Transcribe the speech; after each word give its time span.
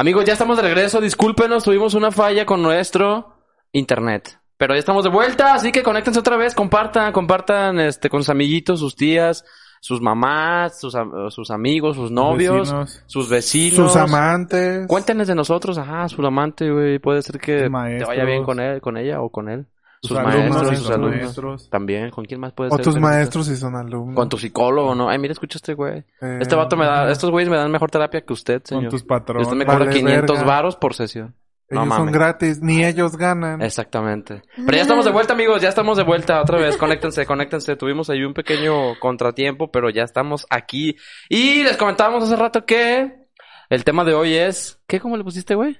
Amigos, 0.00 0.24
ya 0.24 0.34
estamos 0.34 0.56
de 0.56 0.62
regreso. 0.62 1.00
Discúlpenos, 1.00 1.64
tuvimos 1.64 1.94
una 1.94 2.12
falla 2.12 2.46
con 2.46 2.62
nuestro 2.62 3.34
internet. 3.72 4.38
Pero 4.56 4.74
ya 4.74 4.78
estamos 4.80 5.02
de 5.04 5.10
vuelta, 5.10 5.54
así 5.54 5.72
que 5.72 5.82
conéctense 5.82 6.20
otra 6.20 6.36
vez, 6.36 6.54
compartan, 6.54 7.12
compartan 7.12 7.78
este 7.80 8.08
con 8.08 8.20
sus 8.22 8.30
amiguitos, 8.30 8.80
sus 8.80 8.96
tías, 8.96 9.44
sus 9.80 10.00
mamás, 10.00 10.80
sus, 10.80 10.94
am- 10.96 11.30
sus 11.30 11.50
amigos, 11.50 11.96
sus 11.96 12.10
novios, 12.10 12.68
Vecinos. 12.68 13.02
sus 13.06 13.28
vecinos. 13.28 13.92
Sus 13.92 13.96
amantes. 13.96 14.86
Cuéntenes 14.88 15.26
de 15.28 15.34
nosotros, 15.36 15.78
ajá, 15.78 16.08
su 16.08 16.24
amante, 16.26 16.70
güey. 16.70 16.98
Puede 16.98 17.22
ser 17.22 17.38
que 17.40 17.62
te 17.62 17.68
vaya 18.04 18.24
bien 18.24 18.44
con 18.44 18.58
él, 18.60 18.80
con 18.80 18.96
ella 18.96 19.20
o 19.20 19.30
con 19.30 19.48
él. 19.48 19.66
Sus, 20.00 20.10
Sus 20.10 20.16
maestros, 20.22 20.44
alumnos, 20.56 20.68
sus 20.68 20.78
sus 20.78 20.90
alumnos. 20.90 21.20
maestros. 21.22 21.70
También, 21.70 22.10
¿con 22.10 22.24
quién 22.24 22.40
más 22.40 22.52
puede 22.52 22.70
O 22.72 22.76
ser? 22.76 22.84
tus 22.84 22.98
maestros 23.00 23.46
si 23.46 23.56
son 23.56 23.74
alumnos. 23.74 24.14
Con 24.14 24.28
tu 24.28 24.36
psicólogo, 24.38 24.94
¿no? 24.94 25.08
Ay, 25.10 25.18
mira, 25.18 25.32
escucha 25.32 25.58
este 25.58 25.74
güey. 25.74 26.04
Eh, 26.20 26.38
Este 26.40 26.54
vato 26.54 26.76
me 26.76 26.84
da, 26.86 27.10
estos 27.10 27.30
güeyes 27.30 27.50
me 27.50 27.56
dan 27.56 27.70
mejor 27.72 27.90
terapia 27.90 28.20
que 28.20 28.32
usted, 28.32 28.62
señor. 28.64 28.84
Con 28.84 28.90
tus 28.90 29.02
Y 29.02 29.06
patrones. 29.06 29.46
usted 29.46 29.56
me 29.58 29.66
cobra 29.66 29.80
Vale, 29.86 29.92
500 29.96 30.36
verga. 30.36 30.44
varos 30.52 30.76
por 30.76 30.94
sesión. 30.94 31.34
No 31.70 31.82
Ellos 31.82 31.94
son 31.96 32.06
mames. 32.06 32.14
gratis, 32.14 32.62
ni 32.62 32.82
ellos 32.84 33.16
ganan. 33.16 33.60
Exactamente. 33.60 34.42
Pero 34.56 34.72
ya 34.76 34.82
estamos 34.82 35.04
de 35.04 35.10
vuelta, 35.10 35.34
amigos. 35.34 35.60
Ya 35.60 35.68
estamos 35.68 35.98
de 35.98 36.04
vuelta 36.04 36.40
otra 36.40 36.58
vez. 36.58 36.76
Conéctense, 36.78 37.26
conéctense. 37.26 37.76
Tuvimos 37.76 38.08
ahí 38.08 38.22
un 38.24 38.32
pequeño 38.32 38.98
contratiempo, 39.00 39.70
pero 39.70 39.90
ya 39.90 40.02
estamos 40.04 40.46
aquí. 40.48 40.96
Y 41.28 41.64
les 41.64 41.76
comentábamos 41.76 42.22
hace 42.24 42.36
rato 42.36 42.64
que 42.64 43.26
el 43.68 43.84
tema 43.84 44.04
de 44.04 44.14
hoy 44.14 44.34
es... 44.34 44.80
¿Qué? 44.86 44.98
¿Cómo 44.98 45.18
le 45.18 45.24
pusiste, 45.24 45.54
güey? 45.56 45.76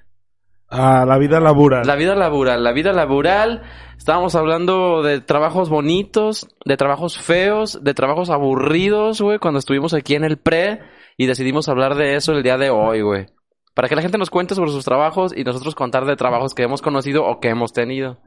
Ah, 0.70 1.04
la 1.06 1.18
vida 1.18 1.40
labura. 1.40 1.82
La 1.84 1.96
vida 1.96 2.14
laboral. 2.14 2.62
La 2.62 2.72
vida 2.72 2.92
laboral. 2.92 3.62
Estábamos 3.96 4.34
hablando 4.34 5.02
de 5.02 5.20
trabajos 5.20 5.70
bonitos, 5.70 6.48
de 6.64 6.76
trabajos 6.76 7.18
feos, 7.18 7.82
de 7.82 7.94
trabajos 7.94 8.30
aburridos, 8.30 9.20
güey, 9.20 9.38
cuando 9.38 9.58
estuvimos 9.58 9.94
aquí 9.94 10.14
en 10.14 10.24
el 10.24 10.36
pre 10.36 10.80
y 11.16 11.26
decidimos 11.26 11.68
hablar 11.68 11.96
de 11.96 12.14
eso 12.14 12.32
el 12.32 12.42
día 12.42 12.58
de 12.58 12.70
hoy, 12.70 13.02
güey. 13.02 13.26
Para 13.74 13.88
que 13.88 13.96
la 13.96 14.02
gente 14.02 14.18
nos 14.18 14.30
cuente 14.30 14.54
sobre 14.54 14.70
sus 14.70 14.84
trabajos 14.84 15.32
y 15.36 15.44
nosotros 15.44 15.74
contar 15.74 16.04
de 16.04 16.16
trabajos 16.16 16.54
que 16.54 16.62
hemos 16.62 16.82
conocido 16.82 17.24
o 17.24 17.40
que 17.40 17.48
hemos 17.48 17.72
tenido. 17.72 18.18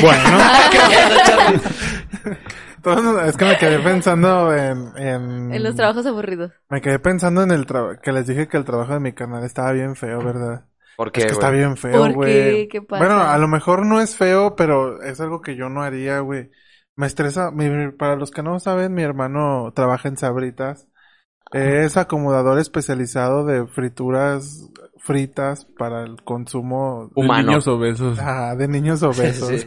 Bueno, 0.00 0.22
Es 3.26 3.36
que 3.36 3.44
me 3.44 3.58
quedé 3.58 3.78
pensando 3.80 4.54
en... 4.54 4.92
En, 4.96 5.52
En 5.52 5.62
los 5.62 5.74
trabajos 5.74 6.06
aburridos. 6.06 6.52
Me 6.68 6.80
quedé 6.80 6.98
pensando 6.98 7.42
en 7.42 7.50
el 7.50 7.66
trabajo... 7.66 8.00
Que 8.02 8.12
les 8.12 8.26
dije 8.26 8.48
que 8.48 8.56
el 8.56 8.64
trabajo 8.64 8.92
de 8.92 9.00
mi 9.00 9.12
canal 9.12 9.44
estaba 9.44 9.72
bien 9.72 9.96
feo, 9.96 10.18
¿verdad? 10.22 10.64
¿Por 10.96 11.12
qué, 11.12 11.20
es 11.20 11.26
que 11.26 11.32
está 11.32 11.50
bien 11.50 11.76
feo, 11.76 11.98
¿Por 11.98 12.12
güey. 12.14 12.32
qué? 12.32 12.68
¿Qué 12.70 12.82
pasa? 12.82 13.04
Bueno, 13.04 13.20
a 13.20 13.36
lo 13.38 13.48
mejor 13.48 13.84
no 13.84 14.00
es 14.00 14.16
feo, 14.16 14.56
pero 14.56 15.02
es 15.02 15.20
algo 15.20 15.40
que 15.40 15.56
yo 15.56 15.68
no 15.68 15.82
haría, 15.82 16.20
güey. 16.20 16.50
Me 16.94 17.06
estresa... 17.06 17.50
mi- 17.50 17.90
para 17.92 18.16
los 18.16 18.30
que 18.30 18.42
no 18.42 18.58
saben, 18.60 18.94
mi 18.94 19.02
hermano 19.02 19.72
trabaja 19.74 20.08
en 20.08 20.16
Sabritas. 20.16 20.86
Es 21.52 21.96
acomodador 21.96 22.58
especializado 22.58 23.44
de 23.44 23.66
frituras 23.68 24.68
fritas 24.98 25.64
para 25.78 26.02
el 26.02 26.22
consumo 26.24 27.10
de 27.14 27.22
Humano. 27.22 27.48
niños 27.48 27.68
obesos. 27.68 28.18
Ajá, 28.18 28.56
de 28.56 28.68
niños 28.68 29.02
obesos. 29.02 29.48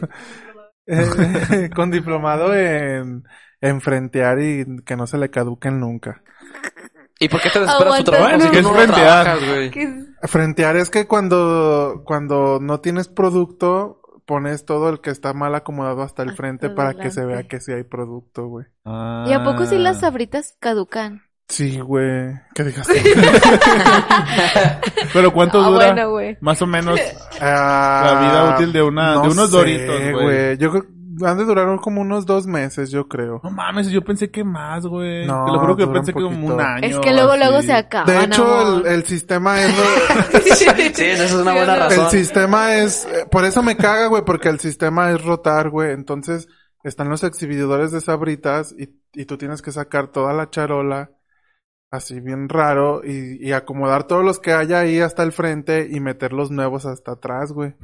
Eh, 0.90 1.70
con 1.74 1.90
diplomado 1.90 2.54
en, 2.54 3.24
en 3.60 3.80
frentear 3.80 4.40
y 4.40 4.82
que 4.84 4.96
no 4.96 5.06
se 5.06 5.18
le 5.18 5.30
caduquen 5.30 5.78
nunca. 5.78 6.22
¿Y 7.18 7.28
por 7.28 7.40
qué 7.40 7.50
te 7.50 7.60
desesperas 7.60 7.98
tu 7.98 8.04
trabajo 8.04 8.30
Bueno, 8.30 8.44
si 8.44 8.50
¿qué 8.50 8.62
tú 8.62 8.68
es 8.68 8.74
no 8.74 8.74
frentear? 8.74 9.38
Frentear 10.22 10.76
es 10.76 10.90
que 10.90 11.06
cuando, 11.06 12.02
cuando 12.04 12.58
no 12.60 12.80
tienes 12.80 13.08
producto, 13.08 14.00
pones 14.26 14.64
todo 14.64 14.88
el 14.88 15.00
que 15.00 15.10
está 15.10 15.32
mal 15.34 15.54
acomodado 15.54 16.02
hasta 16.02 16.22
el 16.22 16.30
Hasta 16.30 16.42
frente 16.42 16.70
para 16.70 16.94
que 16.94 17.10
se 17.10 17.24
vea 17.24 17.46
que 17.46 17.60
sí 17.60 17.72
hay 17.72 17.84
producto, 17.84 18.46
güey. 18.46 18.66
Ah. 18.84 19.26
¿Y 19.28 19.32
a 19.32 19.44
poco 19.44 19.66
si 19.66 19.78
las 19.78 20.00
sabritas 20.00 20.56
caducan? 20.60 21.22
Sí, 21.50 21.78
güey. 21.80 22.32
¿Qué 22.54 22.64
digas? 22.64 22.88
Pero 25.12 25.32
¿cuánto 25.32 25.60
Ah, 25.62 25.68
dura? 25.68 25.86
bueno, 25.92 26.10
güey. 26.10 26.38
Más 26.40 26.60
o 26.62 26.66
menos. 26.66 26.98
Ah, 27.40 28.02
La 28.14 28.20
vida 28.20 28.54
útil 28.56 28.72
de 28.72 28.82
una- 28.82 29.12
de 29.20 29.28
unos 29.28 29.50
Doritos, 29.50 30.00
güey. 30.12 30.56
Yo 30.58 30.70
creo 30.70 30.84
han 31.22 31.36
de 31.36 31.44
durar 31.44 31.76
como 31.80 32.00
unos 32.00 32.24
dos 32.24 32.46
meses, 32.46 32.90
yo 32.90 33.06
creo. 33.06 33.42
No 33.44 33.50
mames, 33.50 33.90
yo 33.90 34.02
pensé 34.02 34.30
que 34.30 34.42
más, 34.42 34.86
güey. 34.86 35.26
No, 35.26 35.44
Te 35.44 35.52
lo 35.52 35.58
juro 35.60 35.76
que 35.76 35.84
un 35.84 35.92
pensé 35.92 36.14
que 36.14 36.22
como 36.22 36.46
un 36.54 36.58
año. 36.60 36.86
Es 36.86 36.98
que 36.98 37.12
luego, 37.12 37.32
así. 37.32 37.40
luego 37.40 37.60
se 37.62 37.72
acaban, 37.74 38.06
De 38.06 38.24
hecho, 38.24 38.78
el, 38.78 38.86
el 38.86 39.04
sistema 39.04 39.60
es... 39.60 39.74
Sí, 40.54 40.64
esa 41.04 41.24
es 41.24 41.34
una 41.34 41.52
buena 41.52 41.76
razón. 41.76 42.04
El 42.06 42.10
sistema 42.10 42.74
es, 42.76 43.04
eh, 43.04 43.26
por 43.30 43.44
eso 43.44 43.62
me 43.62 43.76
caga, 43.76 44.06
güey, 44.06 44.24
porque 44.24 44.48
el 44.48 44.60
sistema 44.60 45.10
es 45.10 45.22
rotar, 45.22 45.68
güey. 45.68 45.92
Entonces, 45.92 46.48
están 46.84 47.10
los 47.10 47.22
exhibidores 47.22 47.92
de 47.92 48.00
sabritas 48.00 48.74
y, 48.78 48.88
y 49.12 49.26
tú 49.26 49.36
tienes 49.36 49.60
que 49.60 49.72
sacar 49.72 50.08
toda 50.08 50.32
la 50.32 50.48
charola, 50.48 51.10
así 51.90 52.20
bien 52.20 52.48
raro, 52.48 53.02
y, 53.04 53.44
y 53.46 53.52
acomodar 53.52 54.04
todos 54.04 54.24
los 54.24 54.38
que 54.38 54.52
haya 54.52 54.80
ahí 54.80 55.00
hasta 55.00 55.22
el 55.22 55.32
frente 55.32 55.88
y 55.90 56.00
meter 56.00 56.32
los 56.32 56.50
nuevos 56.50 56.86
hasta 56.86 57.12
atrás, 57.12 57.52
güey. 57.52 57.74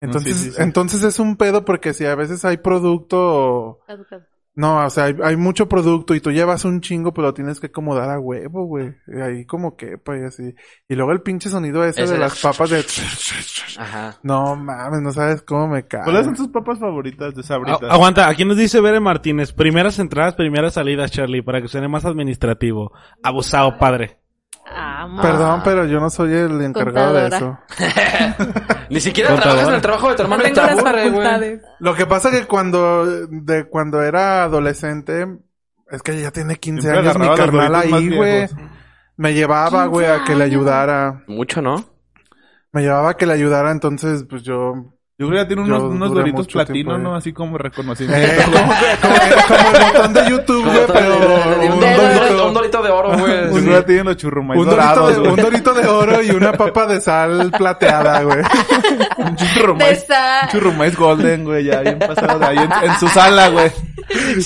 Entonces, 0.00 0.36
sí, 0.36 0.44
sí, 0.44 0.50
sí. 0.52 0.62
entonces 0.62 1.02
es 1.02 1.18
un 1.18 1.36
pedo 1.36 1.64
porque 1.64 1.94
si 1.94 2.04
a 2.04 2.14
veces 2.14 2.44
hay 2.44 2.58
producto, 2.58 3.80
Caducado. 3.86 4.33
No, 4.56 4.84
o 4.86 4.90
sea, 4.90 5.04
hay, 5.04 5.16
hay 5.22 5.36
mucho 5.36 5.68
producto 5.68 6.14
y 6.14 6.20
tú 6.20 6.30
llevas 6.30 6.64
un 6.64 6.80
chingo, 6.80 7.12
pero 7.12 7.28
lo 7.28 7.34
tienes 7.34 7.58
que 7.60 7.66
acomodar 7.66 8.08
a 8.10 8.20
huevo, 8.20 8.64
güey. 8.66 8.94
Y 9.08 9.20
Ahí 9.20 9.44
como 9.46 9.76
que, 9.76 9.98
pues, 9.98 10.22
así. 10.24 10.54
Y 10.88 10.94
luego 10.94 11.12
el 11.12 11.22
pinche 11.22 11.48
sonido 11.50 11.84
ese, 11.84 12.06
de- 12.06 12.18
las 12.18 12.40
papas 12.40 12.70
de... 12.70 12.84
Ajá. 13.78 14.18
No 14.22 14.54
mames, 14.56 15.00
no 15.02 15.12
sabes 15.12 15.42
cómo 15.42 15.66
me 15.68 15.86
cae. 15.86 16.04
¿Cuáles 16.04 16.24
son 16.26 16.34
tus 16.34 16.48
papas 16.48 16.78
favoritas 16.78 17.34
de 17.34 17.42
sabritas? 17.42 17.82
A- 17.82 17.94
aguanta, 17.94 18.28
aquí 18.28 18.44
nos 18.44 18.56
dice 18.56 18.80
Bere 18.80 19.00
Martínez, 19.00 19.52
primeras 19.52 19.98
entradas, 19.98 20.34
primeras 20.34 20.74
salidas, 20.74 21.10
Charlie, 21.10 21.42
para 21.42 21.60
que 21.60 21.68
suene 21.68 21.88
más 21.88 22.04
administrativo. 22.04 22.92
Abusado, 23.22 23.78
padre. 23.78 24.18
Amor. 24.66 25.22
Perdón, 25.22 25.60
pero 25.64 25.84
yo 25.86 26.00
no 26.00 26.10
soy 26.10 26.32
el 26.32 26.60
encargado 26.62 27.14
de 27.14 27.26
eso. 27.28 27.58
Ni 28.90 29.00
siquiera 29.00 29.30
Contadora. 29.30 29.54
trabajas 29.54 29.68
en 29.68 29.74
el 29.74 29.82
trabajo 29.82 30.08
de 30.08 30.14
tu 30.16 30.22
hermano 30.22 30.48
y 30.48 30.52
te 30.52 30.60
aburre, 30.60 31.10
güey. 31.10 31.60
Lo 31.80 31.94
que 31.94 32.06
pasa 32.06 32.30
que 32.30 32.46
cuando 32.46 33.04
de 33.26 33.64
cuando 33.64 34.02
era 34.02 34.44
adolescente 34.44 35.26
es 35.90 36.02
que 36.02 36.20
ya 36.20 36.30
tiene 36.30 36.56
15 36.56 36.80
Siempre 36.80 37.00
años 37.10 37.18
mi 37.18 37.36
carnal 37.36 37.74
ahí, 37.74 38.16
güey. 38.16 38.48
Me 39.16 39.34
llevaba, 39.34 39.86
güey, 39.86 40.06
a 40.06 40.24
que 40.24 40.34
le 40.34 40.44
ayudara. 40.44 41.22
Mucho, 41.28 41.62
¿no? 41.62 41.84
Me 42.72 42.82
llevaba 42.82 43.10
a 43.10 43.16
que 43.16 43.26
le 43.26 43.34
ayudara, 43.34 43.70
entonces 43.70 44.24
pues 44.28 44.42
yo 44.42 44.93
Yo 45.16 45.28
creo 45.28 45.38
que 45.38 45.44
ya 45.44 45.46
tiene 45.46 45.62
unos, 45.62 45.80
unos 45.84 46.12
doritos 46.12 46.48
platino, 46.48 46.98
¿no? 46.98 47.14
Así 47.14 47.32
como 47.32 47.56
reconocimiento. 47.56 48.26
Eh, 48.26 48.36
como, 48.44 48.56
como- 48.58 49.46
como 49.46 49.76
el 49.76 49.92
botón 49.92 50.12
de 50.12 50.28
YouTube, 50.30 50.64
güey, 50.64 50.86
pero 50.92 51.16
un, 51.16 51.72
un 51.74 51.80
de 51.80 51.94
dorito, 51.94 52.20
dorito, 52.24 52.48
un 52.48 52.54
dorito 52.54 52.82
de 52.82 52.90
oro, 52.90 53.18
güey. 53.18 53.44
Un 53.52 53.64
día 53.64 53.86
tienen 53.86 54.06
los 54.06 54.16
churrumais 54.16 54.58
un 54.60 54.66
dorito, 54.66 54.82
dorados, 54.84 55.14
de, 55.14 55.20
güey. 55.20 55.30
un 55.30 55.36
dorito 55.36 55.72
de 55.74 55.86
oro 55.86 56.20
y 56.22 56.30
una 56.30 56.52
papa 56.54 56.86
de 56.86 57.00
sal 57.00 57.52
plateada, 57.56 58.22
güey. 58.24 58.38
Un 59.18 59.36
churrumais, 59.36 60.04
un 60.42 60.48
churrumais 60.48 60.96
golden, 60.96 61.44
güey, 61.44 61.64
ya 61.66 61.80
bien 61.82 61.98
pasado 62.00 62.38
de 62.40 62.46
ahí 62.46 62.58
en, 62.58 62.72
en 62.90 62.98
su 62.98 63.06
sala, 63.08 63.48
güey. 63.50 63.70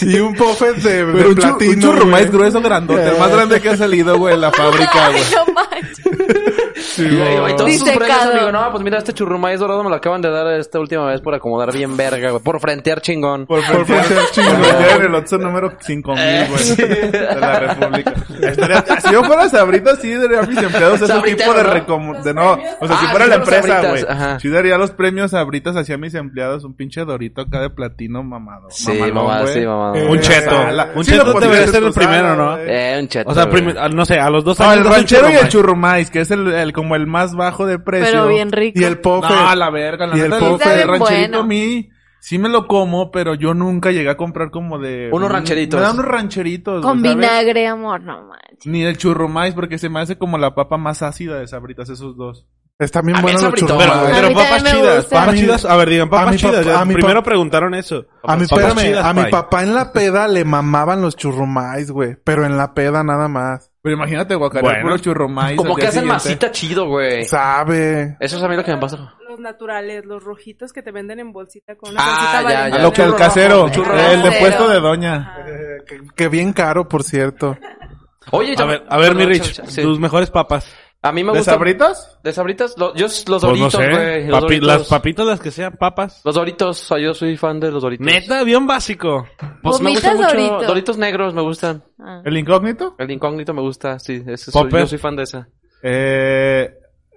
Y 0.03 0.19
un 0.19 0.35
puffet 0.35 0.77
de, 0.77 1.05
de 1.07 1.13
Pero 1.13 1.29
un, 1.31 1.35
platino. 1.35 1.91
un 1.91 2.11
güey. 2.11 2.25
grueso 2.27 2.61
grandote, 2.61 3.09
el 3.09 3.19
más 3.19 3.31
grande 3.31 3.61
que 3.61 3.71
ha 3.71 3.77
salido, 3.77 4.19
güey, 4.19 4.35
en 4.35 4.41
la 4.41 4.51
fábrica, 4.53 5.11
güey. 5.11 5.23
No 5.35 5.53
manches. 5.55 6.99
Y, 6.99 7.03
y 7.03 7.57
todos 7.57 7.73
sus 7.73 7.85
Disecado. 7.85 7.99
premios, 7.99 8.35
digo, 8.35 8.53
no, 8.53 8.71
pues 8.73 8.83
mira, 8.83 8.99
este 8.99 9.13
churrumais 9.13 9.61
dorado 9.61 9.83
me 9.85 9.91
lo 9.91 9.97
acaban 9.97 10.21
de 10.21 10.31
dar 10.31 10.47
esta 10.59 10.79
última 10.81 11.07
vez 11.07 11.21
por 11.21 11.35
acomodar 11.35 11.73
bien 11.73 11.97
verga, 11.97 12.31
güey. 12.31 12.43
Por 12.43 12.61
frentear 12.61 13.01
chingón. 13.01 13.47
Por 13.47 13.63
frontear 13.63 14.05
chingón. 14.33 14.63
Ya 14.63 14.97
en 14.97 15.03
el 15.15 15.41
número 15.41 15.73
5000, 15.81 16.47
güey. 16.49 16.77
De 16.77 17.37
la 17.41 17.59
República. 17.61 18.15
Estaría- 18.43 18.85
si 19.01 19.13
yo 19.13 19.23
fuera 19.25 19.49
Sabrita, 19.49 19.97
sí 19.97 20.13
daría 20.15 20.41
a 20.41 20.43
mis 20.43 20.59
empleados 20.59 21.01
ese 21.03 21.21
tipo 21.23 21.53
de 21.55 21.63
¿no? 21.63 21.71
recom... 21.71 22.13
De 22.23 22.35
no, 22.35 22.53
o 22.81 22.87
sea, 22.87 22.97
si 22.99 23.07
Ah, 23.07 23.11
fuera 23.11 23.25
sí, 23.25 23.31
la 23.31 23.37
los 23.39 23.49
empresa, 23.49 23.89
güey. 23.89 24.05
Sí 24.41 24.49
daría 24.49 24.79
los 24.79 24.91
premios 24.91 25.31
Sabritas 25.33 25.77
hacia 25.77 25.99
mis 25.99 26.15
empleados. 26.15 26.65
Un 26.65 26.75
pinche 26.75 27.05
dorito 27.05 27.43
acá 27.43 27.61
de 27.61 27.71
platino 27.71 28.23
mamado. 28.23 28.69
Sí, 28.71 28.93
mamalón, 29.13 29.48
mamá. 29.67 29.99
Eh, 29.99 30.07
Un 30.09 30.21
cheto. 30.21 30.57
Un 30.95 31.05
Sí, 31.05 31.13
cheto 31.13 31.43
en 31.43 31.69
ser 31.69 31.83
el 31.83 31.93
primero, 31.93 32.37
¿no? 32.37 32.59
Eh, 32.59 32.99
un 33.01 33.09
cheto. 33.09 33.31
O 33.31 33.35
sea, 33.35 33.47
no 33.47 34.05
sé, 34.05 34.19
a 34.19 34.31
los 34.31 34.45
dos 34.45 34.59
No, 34.59 34.67
años. 34.67 34.79
el 34.79 34.85
das 34.85 34.93
un 34.93 34.97
ranchero 34.99 35.31
y 35.31 35.35
el 35.35 35.49
churrumais. 35.49 36.11
que 36.11 36.21
es 36.21 36.31
el, 36.31 36.47
el 36.49 36.73
como 36.73 36.97
el 36.97 37.07
más 37.07 37.35
bajo 37.35 37.67
de 37.67 37.79
precio. 37.79 38.07
Pero 38.11 38.29
bien 38.29 38.53
rico. 38.53 38.79
Y 38.81 38.85
el 38.85 38.99
puffet. 39.01 39.31
No, 39.31 39.55
la 39.55 39.71
verga, 39.71 40.07
la 40.07 40.17
Y 40.17 40.21
el 40.21 40.31
neta, 40.31 40.47
el, 40.75 40.81
el 40.81 40.89
rancherito 40.89 40.99
bueno. 40.99 41.39
a 41.41 41.45
mí 41.45 41.89
sí 42.21 42.39
me 42.39 42.49
lo 42.49 42.67
como, 42.67 43.11
pero 43.11 43.35
yo 43.35 43.55
nunca 43.55 43.91
llegué 43.91 44.11
a 44.11 44.17
comprar 44.17 44.51
como 44.51 44.79
de... 44.79 45.09
Unos 45.13 45.31
rancheritos. 45.31 45.79
Me 45.81 45.87
dan 45.87 45.95
unos 45.99 46.07
rancheritos, 46.07 46.83
Con 46.85 47.01
vinagre, 47.01 47.67
amor, 47.69 48.01
no 48.03 48.23
manches. 48.27 48.67
Ni 48.67 48.83
el 48.85 48.99
churrumais, 48.99 49.55
porque 49.55 49.79
se 49.79 49.89
me 49.89 50.01
hace 50.01 50.19
como 50.19 50.37
la 50.37 50.55
papa 50.55 50.77
más 50.77 51.03
ácida 51.03 51.39
de 51.39 51.47
sabritas, 51.47 51.89
esos 51.89 52.17
dos. 52.17 52.47
Están 52.79 53.07
bien 53.07 53.21
buenos 53.21 53.43
el 53.43 53.51
los 53.51 53.59
sabritón, 53.61 54.13
Pero, 54.15 54.29
papas 54.35 54.63
chidas, 54.63 55.05
papas 55.07 55.35
chidas. 55.35 55.65
A 55.65 55.75
ver, 55.77 55.89
digan 55.91 56.07
a 56.07 56.11
papas 56.13 56.31
mi 56.31 56.37
chidas. 56.37 56.55
papá- 56.59 56.65
ya. 56.71 56.81
a 56.81 56.85
mi 56.85 56.95
Primero 56.95 57.23
preguntaron 57.25 57.75
eso. 57.75 58.07
A 58.23 58.37
mi, 58.37 58.47
Papas 58.47 58.67
espérame, 58.69 58.79
chidas, 58.87 59.05
a 59.05 59.15
mi 59.15 59.23
pai. 59.23 59.31
papá 59.33 59.63
en 59.65 59.75
la 59.75 59.93
peda 59.93 60.29
le 60.29 60.45
mamaban 60.45 61.03
los 61.03 61.17
churrumais, 61.17 61.91
güey. 61.91 62.17
Pero 62.23 62.47
en 62.47 62.57
la 62.57 62.75
peda 62.75 63.03
nada 63.03 63.27
más. 63.27 63.73
Pero 63.83 63.97
imagínate, 63.97 64.37
guacarear 64.37 64.75
Bueno. 64.75 64.83
puro 64.91 64.99
churrumais. 64.99 65.57
Como 65.57 65.75
que 65.75 65.89
hacen 65.89 66.07
masita 66.07 66.53
chido, 66.53 66.87
güey. 66.87 67.25
Sabe. 67.25 68.17
Eso 68.21 68.37
es 68.37 68.43
a 68.45 68.49
mí 68.49 68.55
lo 68.55 68.63
que 68.63 68.73
me 68.73 68.79
pasa. 68.81 69.13
Los 69.29 69.41
naturales, 69.41 70.05
los 70.05 70.23
rojitos 70.23 70.73
que 70.73 70.81
te 70.83 70.93
venden 70.93 71.19
en 71.19 71.33
bolsita 71.33 71.75
con 71.75 71.91
una 71.91 72.01
Ah, 72.01 72.43
ya, 72.45 72.69
ya. 72.69 72.77
A 72.77 72.79
lo 72.79 72.93
que 72.93 73.03
el 73.03 73.17
casero, 73.17 73.67
el 73.67 74.23
de 74.23 74.33
puesto 74.39 74.69
de 74.69 74.79
doña. 74.81 75.37
Eh, 75.49 75.79
que, 75.85 76.01
que 76.15 76.29
bien 76.29 76.53
caro, 76.53 76.89
por 76.89 77.03
cierto. 77.03 77.57
Oye, 78.31 78.55
A 78.57 78.65
ver, 78.67 78.85
a 78.89 78.99
ver, 78.99 79.15
mi 79.17 79.25
Rich, 79.25 79.63
tus 79.83 79.99
mejores 79.99 80.31
papas. 80.31 80.67
A 81.01 81.13
mí 81.13 81.23
me 81.23 81.33
¿De 81.33 81.39
gusta. 81.39 81.53
sabritas? 81.53 82.19
¿De 82.25 82.33
sabritas? 82.33 82.75
Lo- 82.77 82.93
yo, 82.95 83.07
los 83.07 83.25
Pues 83.25 83.41
doritos, 83.41 83.75
no 83.75 83.81
sé. 83.81 83.89
güey. 83.91 84.27
los 84.27 84.37
Papi- 84.39 84.41
doritos. 84.43 84.67
las 84.67 84.89
papitas, 84.89 85.27
las 85.27 85.41
que 85.41 85.51
sean 85.53 85.77
papas. 85.77 86.21
Los 86.25 86.35
doritos. 86.35 86.83
O 86.83 86.87
sea, 86.95 86.99
yo 86.99 87.15
soy 87.15 87.37
fan 87.37 87.61
de 87.61 87.71
los 87.71 87.83
doritos. 87.83 88.05
Neta, 88.05 88.43
bien 88.43 88.67
básico. 88.67 89.27
Pues 89.63 89.81
me 89.81 89.91
gustan 89.91 90.17
mucho. 90.17 90.29
Dorito. 90.29 90.63
Doritos 90.67 90.99
negros 90.99 91.35
me 91.35 91.43
gustan. 91.43 91.85
Ah. 92.01 92.21
¿El 92.25 92.37
incógnito? 92.37 92.97
El 92.99 93.11
incógnito 93.13 93.55
me 93.55 93.61
gusta, 93.63 93.99
sí. 94.01 94.23
Ese 94.27 94.51
soy, 94.51 94.65
Popper. 94.65 94.81
yo 94.81 94.87
soy 94.89 94.99
fan 94.99 95.15
de 95.15 95.23
esa. 95.23 95.49
Eh, 95.85 96.69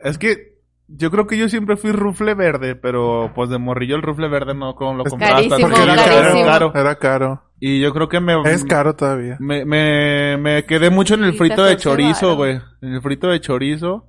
es 0.04 0.18
que 0.20 0.51
yo 0.98 1.12
creo 1.12 1.28
que 1.28 1.38
yo 1.38 1.48
siempre 1.50 1.78
fui 1.78 1.92
rufle 1.92 2.34
verde, 2.36 2.76
pero 2.76 3.32
pues 3.36 3.50
de 3.50 3.58
morrillo 3.58 3.96
el 3.96 4.02
rufle 4.02 4.28
verde 4.28 4.54
no 4.54 4.76
como 4.76 4.94
lo 4.96 5.04
carísimo, 5.04 5.58
Porque 5.60 5.82
era 5.84 5.96
carísimo. 5.96 6.46
caro, 6.46 6.72
Era 6.76 6.96
caro. 6.96 7.44
Y 7.60 7.80
yo 7.80 7.94
creo 7.94 8.10
que 8.10 8.20
me... 8.20 8.42
Es 8.52 8.66
caro 8.66 8.96
todavía. 8.96 9.38
Me, 9.40 9.66
me, 9.66 10.38
me 10.38 10.66
quedé 10.66 10.90
mucho 10.90 11.14
en 11.14 11.24
el 11.24 11.34
frito 11.34 11.64
de 11.64 11.76
14 11.76 11.78
chorizo, 11.84 12.36
güey. 12.36 12.60
En 12.82 12.94
el 12.94 13.02
frito 13.02 13.28
de 13.28 13.40
chorizo. 13.40 14.08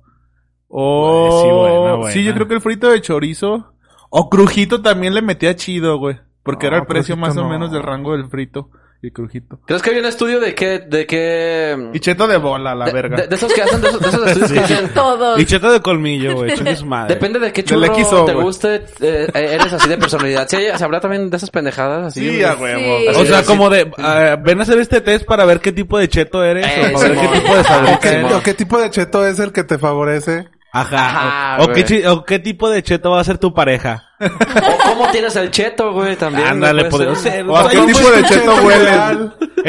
O... 0.67 1.41
Sí, 1.43 1.49
buena, 1.51 1.95
buena. 1.95 2.11
Sí, 2.11 2.23
yo 2.23 2.33
creo 2.33 2.47
que 2.47 2.55
el 2.55 2.61
frito 2.61 2.89
de 2.89 3.01
chorizo. 3.01 3.73
O 4.09 4.29
crujito 4.29 4.81
también 4.81 5.13
le 5.13 5.21
metía 5.21 5.55
chido, 5.55 5.97
güey. 5.97 6.17
Porque 6.43 6.65
No, 6.65 6.69
era 6.69 6.77
el 6.79 6.87
precio 6.87 7.15
más 7.15 7.37
o 7.37 7.43
no. 7.43 7.49
menos 7.49 7.71
del 7.71 7.83
rango 7.83 8.13
del 8.13 8.25
frito 8.27 8.69
y 9.05 9.11
crujito. 9.11 9.59
¿Crees 9.65 9.81
que 9.81 9.89
hay 9.91 9.99
un 9.99 10.05
estudio 10.05 10.39
de 10.39 10.55
qué, 10.55 10.79
de 10.79 11.05
qué... 11.05 11.89
Y 11.93 11.99
cheto 11.99 12.25
de 12.25 12.37
bola, 12.37 12.73
la 12.73 12.85
de, 12.85 12.93
verga. 12.93 13.17
de- 13.17 13.27
de 13.27 13.35
esos 13.35 13.51
que 13.53 13.61
hacen, 13.61 13.81
de 13.81 13.89
esos, 13.89 13.99
de 14.01 14.07
esos 14.07 14.27
estudios 14.27 14.51
que 14.51 14.59
dicen... 14.73 14.89
Todos. 14.93 15.39
Y 15.39 15.45
cheto 15.45 15.71
de 15.71 15.81
colmillo, 15.81 16.35
güey. 16.35 16.55
Su 16.75 16.85
madre. 16.85 17.13
Depende 17.15 17.37
de 17.39 17.51
qué 17.51 17.63
churro 17.63 17.93
XO, 17.95 18.25
te 18.25 18.33
guste, 18.33 18.75
eh, 19.01 19.27
eres 19.33 19.73
así 19.73 19.89
de 19.89 19.97
personalidad. 19.97 20.47
Sí, 20.47 20.55
hay- 20.55 20.67
habrá 20.69 20.99
también 21.01 21.29
de 21.29 21.35
esas 21.37 21.49
pendejadas 21.51 22.07
así. 22.07 22.21
Sí, 22.37 22.43
a 22.43 22.53
huevo. 22.55 22.79
Sí. 22.99 23.07
O 23.09 23.25
sea, 23.25 23.39
Sí, 23.41 23.45
como 23.45 23.69
de, 23.69 23.91
eh, 23.97 24.37
ven 24.41 24.59
a 24.59 24.63
hacer 24.63 24.79
este 24.79 25.01
test 25.01 25.25
para 25.25 25.43
ver 25.45 25.59
qué 25.59 25.71
tipo 25.73 25.97
de 25.99 26.07
cheto 26.07 26.43
eres 26.43 26.65
Eh, 26.65 26.89
o 26.89 26.93
para 26.93 27.09
ver 27.09 27.17
qué 27.19 27.27
tipo 27.39 27.53
de 27.55 27.59
¿O 27.59 27.63
sabrita 27.63 27.99
qué. 27.99 28.09
Simón. 28.09 28.33
o 28.33 28.41
qué 28.41 28.53
tipo 28.53 28.77
de 28.79 28.89
cheto 28.89 29.27
es 29.27 29.39
el 29.39 29.51
que 29.51 29.63
te 29.65 29.77
favorece? 29.77 30.47
Ajá. 30.75 31.55
Ajá, 31.55 31.63
o, 31.63 31.67
qué, 31.71 31.83
chi- 31.85 32.03
o 32.05 32.25
qué 32.25 32.39
tipo 32.39 32.67
de 32.69 32.81
cheto 32.81 33.11
va 33.11 33.21
a 33.21 33.23
ser 33.23 33.37
tu 33.37 33.53
pareja. 33.53 34.09
O 34.19 34.89
cómo 34.89 35.07
tienes 35.11 35.35
el 35.35 35.51
cheto, 35.51 35.93
güey, 35.93 36.15
también. 36.15 36.47
Ándale, 36.47 36.89
ser. 36.89 37.15
ser. 37.15 37.45
O 37.47 37.55
a 37.55 37.69
qué 37.69 37.77
tipo 37.81 38.09
de 38.09 38.23
cheto 38.23 38.55
hueles. 38.55 38.99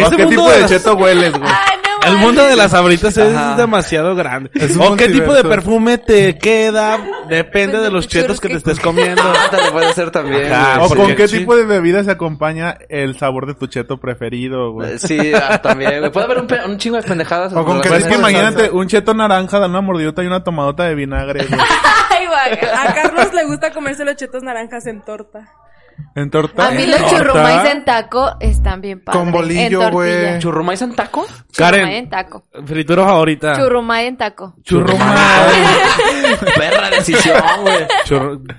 O 0.03 0.06
a 0.06 0.11
qué 0.17 0.27
tipo 0.27 0.51
de 0.51 0.67
cheto 0.67 0.95
hueles, 0.95 1.33
güey. 1.39 1.45
Ay, 1.53 1.79
El 2.06 2.17
mundo 2.19 2.45
de 2.45 2.56
las 2.56 2.71
sabritas 2.73 3.17
es 3.17 3.35
Ajá. 3.37 3.56
demasiado 3.56 4.15
grande. 4.15 4.51
Es 4.55 4.77
O 4.77 4.97
qué 4.97 5.09
tipo 5.09 5.33
de 5.35 5.45
perfume 5.45 5.99
te 5.99 6.39
queda, 6.39 6.99
depende 7.29 7.79
de 7.81 7.91
los 7.91 8.09
chetos 8.09 8.41
que 8.41 8.49
te 8.49 8.56
estés 8.56 8.81
comiendo. 8.81 9.23
Ándale, 9.23 9.71
puede 9.73 9.93
ser 9.95 10.11
también. 10.11 10.53
Ajá, 10.53 10.79
güey, 10.81 10.93
O 10.93 10.95
con 10.97 11.15
qué 11.17 11.29
tipo 11.29 11.56
de 11.56 11.65
bebida 11.65 12.05
se 12.05 12.11
acompaña 12.11 12.77
el 12.89 13.19
sabor 13.19 13.47
de 13.47 13.55
tu 13.55 13.67
cheto 13.67 13.99
preferido, 13.99 14.73
güey. 14.73 14.93
Eh, 14.95 14.99
Sí, 14.99 15.33
ah, 15.35 15.61
también, 15.61 15.99
güey. 16.01 16.11
Puede 16.12 16.27
haber 16.27 16.39
un, 16.39 16.47
pe- 16.47 16.65
un 16.65 16.79
chingo 16.79 16.97
de 16.97 17.03
pendejadas. 17.03 17.53
O 17.53 17.65
con 17.65 17.81
es 17.85 18.05
que 18.06 18.15
imagínate 18.15 18.71
un 18.71 18.87
cheto 18.87 19.15
naranja, 19.15 19.59
da 19.59 19.67
una 19.67 19.81
mordidota 19.81 20.23
y 20.23 20.27
una 20.27 20.43
tomadota 20.45 20.85
de 20.85 20.95
vinagre, 20.95 21.47
güey. 21.47 21.61
Ay. 22.11 22.59
A 22.62 22.93
Carlos 22.95 23.33
le 23.33 23.45
gusta 23.45 23.73
comerse 23.73 24.05
los 24.05 24.17
chetos 24.17 24.43
naranjas 24.43 24.87
en 24.87 25.03
torta. 25.03 25.49
En 26.17 26.31
torta. 26.31 26.69
A 26.69 26.70
mí 26.70 26.87
los 26.87 26.96
torta. 27.00 27.17
churrumais 27.17 27.70
en 27.70 27.85
taco 27.85 28.37
están 28.41 28.81
bien 28.81 29.00
padres. 29.02 29.20
Con 29.23 29.32
bolillo, 29.32 29.61
En 29.62 29.70
tortilla. 29.73 29.91
güey. 29.91 30.38
¿Churrumais 30.38 30.82
en 30.82 30.94
taco? 30.94 31.26
Churrumai 31.26 31.44
Karen. 31.56 31.88
en 31.88 32.08
taco. 32.11 32.44
Fritura 32.64 33.05
favorita. 33.05 33.52
Churrumai 33.56 34.06
en 34.06 34.17
taco. 34.17 34.55
Perra 36.56 36.91
decisión, 36.91 37.43
güey. 37.62 37.87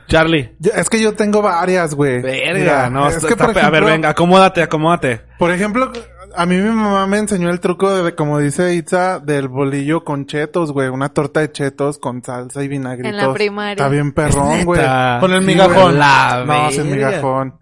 Charlie. 0.07 0.55
Es 0.75 0.89
que 0.89 0.99
yo 1.01 1.13
tengo 1.13 1.41
varias, 1.41 1.93
güey. 1.93 2.21
Verga, 2.21 2.53
Mira, 2.59 2.89
no, 2.89 3.07
es 3.07 3.15
está- 3.17 3.27
que 3.29 3.35
por 3.35 3.49
está- 3.49 3.67
a 3.67 3.69
ver, 3.69 3.83
ejemplo- 3.83 3.91
venga, 3.91 4.09
acomódate, 4.09 4.61
acomódate. 4.63 5.21
Por 5.37 5.51
ejemplo, 5.51 5.91
a 6.35 6.45
mí 6.45 6.57
mi 6.57 6.69
mamá 6.69 7.07
me 7.07 7.17
enseñó 7.17 7.49
el 7.49 7.59
truco 7.59 8.03
de, 8.03 8.15
como 8.15 8.39
dice 8.39 8.73
Itza, 8.75 9.19
del 9.19 9.47
bolillo 9.47 10.03
con 10.03 10.25
chetos, 10.25 10.71
güey. 10.71 10.89
Una 10.89 11.09
torta 11.09 11.39
de 11.41 11.51
chetos 11.51 11.97
con 11.97 12.23
salsa 12.23 12.63
y 12.63 12.67
vinagritos. 12.67 13.11
En 13.11 13.27
la 13.27 13.33
primaria. 13.33 13.71
Está 13.73 13.89
bien 13.89 14.11
perrón, 14.11 14.65
güey. 14.65 14.81
Con 15.19 15.31
el 15.33 15.41
Sí, 15.41 15.47
migajón. 15.47 15.73
güey. 15.83 15.95
La 15.97 16.43
No, 16.45 16.71
sin 16.71 16.91
migajón. 16.91 17.59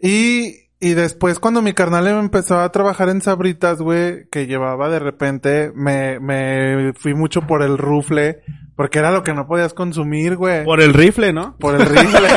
Y, 0.00 0.54
y 0.80 0.94
después 0.94 1.38
cuando 1.38 1.60
mi 1.62 1.72
carnal 1.72 2.06
empezó 2.06 2.60
a 2.60 2.70
trabajar 2.70 3.08
en 3.08 3.20
Sabritas, 3.20 3.80
güey, 3.80 4.28
que 4.30 4.46
llevaba 4.46 4.88
de 4.88 4.98
repente, 5.00 5.72
me, 5.74 6.20
me 6.20 6.92
fui 6.94 7.14
mucho 7.14 7.42
por 7.42 7.62
el 7.62 7.76
rufle, 7.78 8.40
porque 8.76 9.00
era 9.00 9.10
lo 9.10 9.22
que 9.24 9.34
no 9.34 9.46
podías 9.46 9.74
consumir, 9.74 10.36
güey. 10.36 10.64
Por 10.64 10.80
el 10.80 10.94
rifle, 10.94 11.32
¿no? 11.32 11.56
Por 11.58 11.74
el 11.74 11.84
rifle. 11.86 12.28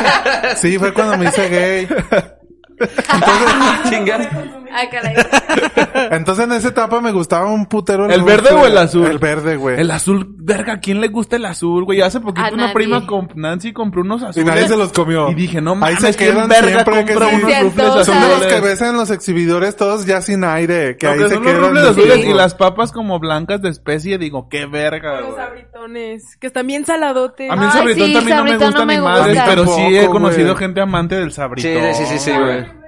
sí, 0.56 0.78
fue 0.78 0.92
cuando 0.92 1.16
me 1.16 1.26
hice 1.26 1.48
gay. 1.48 1.88
Chingas. 3.88 4.28
Ay, 4.72 4.88
caray. 4.88 5.14
Entonces 6.10 6.44
en 6.44 6.52
esa 6.52 6.68
etapa 6.68 7.00
me 7.00 7.12
gustaba 7.12 7.46
un 7.50 7.66
putero 7.66 8.08
¿El 8.08 8.22
verde 8.22 8.50
rufle. 8.50 8.64
o 8.64 8.66
el 8.66 8.78
azul? 8.78 9.06
El 9.06 9.18
verde, 9.18 9.56
güey. 9.56 9.80
El 9.80 9.90
azul, 9.90 10.26
verga, 10.38 10.74
¿a 10.74 10.80
quién 10.80 11.00
le 11.00 11.08
gusta 11.08 11.36
el 11.36 11.44
azul, 11.46 11.84
güey? 11.84 12.00
Hace 12.00 12.20
poquito 12.20 12.46
A 12.46 12.48
una 12.50 12.56
nadie. 12.64 12.74
prima, 12.74 13.06
con 13.06 13.28
Nancy, 13.34 13.72
compró 13.72 14.02
unos 14.02 14.22
Y 14.22 14.24
azules. 14.26 14.46
nadie 14.46 14.68
se 14.68 14.76
los 14.76 14.92
comió. 14.92 15.30
Y 15.30 15.34
dije, 15.34 15.60
no 15.60 15.72
Ahí 15.72 15.78
mames, 15.94 16.00
se 16.00 16.14
¿quién 16.14 16.32
quedan 16.34 16.48
verga 16.48 16.68
siempre 16.84 17.04
que 17.04 17.12
sí. 17.12 17.18
unos 17.18 17.30
Se 17.52 17.62
rufles 17.62 17.86
antoja. 17.86 18.04
Son 18.04 18.14
de 18.14 18.20
los 18.28 18.30
azules? 18.36 18.54
que 18.54 18.60
ves 18.60 18.80
en 18.82 18.96
los 18.96 19.10
exhibidores 19.10 19.76
todos 19.76 20.06
ya 20.06 20.20
sin 20.20 20.44
aire, 20.44 20.96
que 20.96 21.06
No, 21.06 21.12
ahí 21.12 21.18
que 21.18 21.28
se 21.28 21.34
son 21.34 21.44
los 21.44 21.52
quedan. 21.52 21.64
rufles 21.64 21.84
Sí. 21.84 21.90
azules 21.90 22.26
y 22.26 22.32
las 22.34 22.54
papas 22.54 22.92
como 22.92 23.18
blancas 23.18 23.62
de 23.62 23.68
especie, 23.70 24.18
digo, 24.18 24.48
qué 24.48 24.66
verga, 24.66 25.20
Los 25.20 25.36
sabritones, 25.36 26.36
que 26.38 26.46
están 26.48 26.66
bien 26.66 26.84
saladotes. 26.86 27.50
A 27.50 27.56
mí 27.56 27.62
el 27.64 27.70
Ay, 27.70 27.76
sabritón 27.78 28.06
sí, 28.08 28.12
también 28.14 28.36
no 28.36 28.44
me 28.44 28.50
sabritón 28.50 28.66
gusta 28.68 28.80
no 28.80 28.86
me 28.86 28.96
ni 28.96 29.02
madre, 29.02 29.42
pero 29.46 29.66
sí 29.66 29.96
he 29.96 30.06
conocido 30.06 30.56
gente 30.56 30.80
amante 30.80 31.14
del 31.16 31.30
Sí, 31.30 31.36
sabritón. 31.36 31.94
sí, 31.94 32.04
sí, 32.06 32.18
sí, 32.18 32.30
güey. 32.32 32.85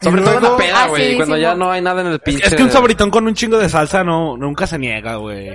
Sobre 0.00 0.20
todo 0.22 0.36
en 0.36 0.42
la 0.42 0.56
peda, 0.56 0.84
Ah, 0.84 0.88
güey. 0.88 1.10
sí, 1.10 1.16
cuando 1.16 1.34
sí, 1.36 1.40
ya 1.40 1.54
no 1.54 1.70
hay 1.70 1.80
nada 1.80 2.02
en 2.02 2.08
el 2.08 2.20
pinche. 2.20 2.46
Es 2.46 2.54
que 2.54 2.62
un 2.62 2.70
sabritón 2.70 3.10
con 3.10 3.26
un 3.26 3.34
chingo 3.34 3.56
de 3.58 3.68
salsa 3.68 4.04
no, 4.04 4.36
nunca 4.36 4.66
se 4.66 4.78
niega, 4.78 5.16
güey. 5.16 5.50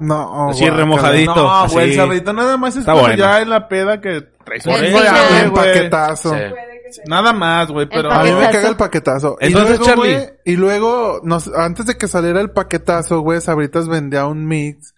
No, 0.00 0.48
Así 0.48 0.60
guácala. 0.60 0.76
remojadito. 0.78 1.34
No, 1.34 1.68
güey, 1.68 1.90
el 1.90 1.96
sabritón 1.96 2.36
nada 2.36 2.56
más 2.56 2.74
es 2.74 2.80
Está 2.80 2.92
cuando 2.92 3.08
bueno. 3.10 3.22
ya 3.22 3.40
en 3.42 3.50
la 3.50 3.68
peda 3.68 4.00
que 4.00 4.22
traes 4.44 4.64
un 4.66 4.72
El 4.72 4.86
chingo 4.86 5.00
de 5.00 5.08
pinche- 5.08 5.18
hambre, 5.18 5.44
Un 5.46 5.50
güey. 5.50 5.66
paquetazo. 5.74 6.34
Sí. 6.34 7.00
Nada 7.06 7.32
más, 7.32 7.68
güey, 7.70 7.86
pero... 7.88 8.10
A 8.12 8.22
mí 8.22 8.30
me 8.32 8.50
caga 8.50 8.68
el 8.68 8.76
paquetazo. 8.76 9.36
Entonces, 9.40 9.76
y 9.76 9.78
luego, 9.78 9.84
Charlie. 9.84 10.14
güey, 10.14 10.28
y 10.44 10.56
luego, 10.56 11.20
nos, 11.22 11.48
antes 11.54 11.86
de 11.86 11.96
que 11.96 12.06
saliera 12.08 12.40
el 12.40 12.50
paquetazo, 12.50 13.20
güey, 13.20 13.40
Sabritas 13.40 13.88
vendía 13.88 14.26
un 14.26 14.46
mix 14.46 14.94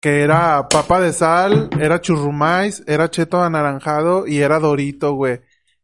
que 0.00 0.22
era 0.22 0.66
papa 0.68 0.98
de 1.00 1.12
sal, 1.12 1.68
era 1.78 2.00
churrumais, 2.00 2.82
era 2.86 3.10
cheto 3.10 3.42
anaranjado 3.42 4.26
y 4.26 4.40
era 4.40 4.58
dorito, 4.58 5.12
güey. 5.12 5.40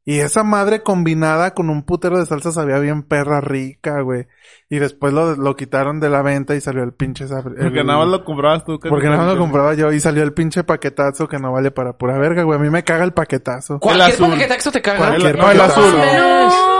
Y 0.08 0.20
esa 0.20 0.44
madre 0.44 0.84
combinada 0.84 1.52
con 1.52 1.68
un 1.68 1.82
putero 1.82 2.16
de 2.18 2.26
salsa 2.26 2.52
sabía 2.52 2.78
bien 2.78 3.02
perra 3.02 3.40
rica, 3.40 4.02
güey. 4.02 4.28
Y 4.70 4.78
después 4.78 5.12
lo, 5.12 5.34
lo 5.34 5.56
quitaron 5.56 5.98
de 5.98 6.08
la 6.08 6.22
venta 6.22 6.54
y 6.54 6.60
salió 6.60 6.84
el 6.84 6.92
pinche 6.92 7.26
sabr- 7.26 7.56
Porque 7.60 7.80
el- 7.80 7.86
nada 7.86 7.98
más 7.98 8.08
lo 8.08 8.25
comprabas 8.25 8.64
tú. 8.64 8.78
Porque 8.78 9.06
nada 9.08 9.25
más 9.25 9.34
lo 9.34 9.38
compraba 9.40 9.75
yo 9.75 9.90
y 9.92 9.98
salió 9.98 10.22
el 10.22 10.32
pinche 10.32 10.62
paquetazo 10.62 11.26
que 11.26 11.38
no 11.40 11.50
vale 11.52 11.72
para 11.72 11.94
pura 11.98 12.18
verga, 12.18 12.44
güey. 12.44 12.56
A 12.56 12.62
mí 12.62 12.70
me 12.70 12.84
caga 12.84 13.02
el 13.02 13.12
paquetazo. 13.14 13.80
Cualquier 13.80 14.12
azul. 14.14 14.30
paquetaxo 14.30 14.70
te 14.70 14.80
caga. 14.80 15.10
No, 15.10 15.26
el 15.26 15.36
paquetazo. 15.36 15.80
azul. 15.80 16.75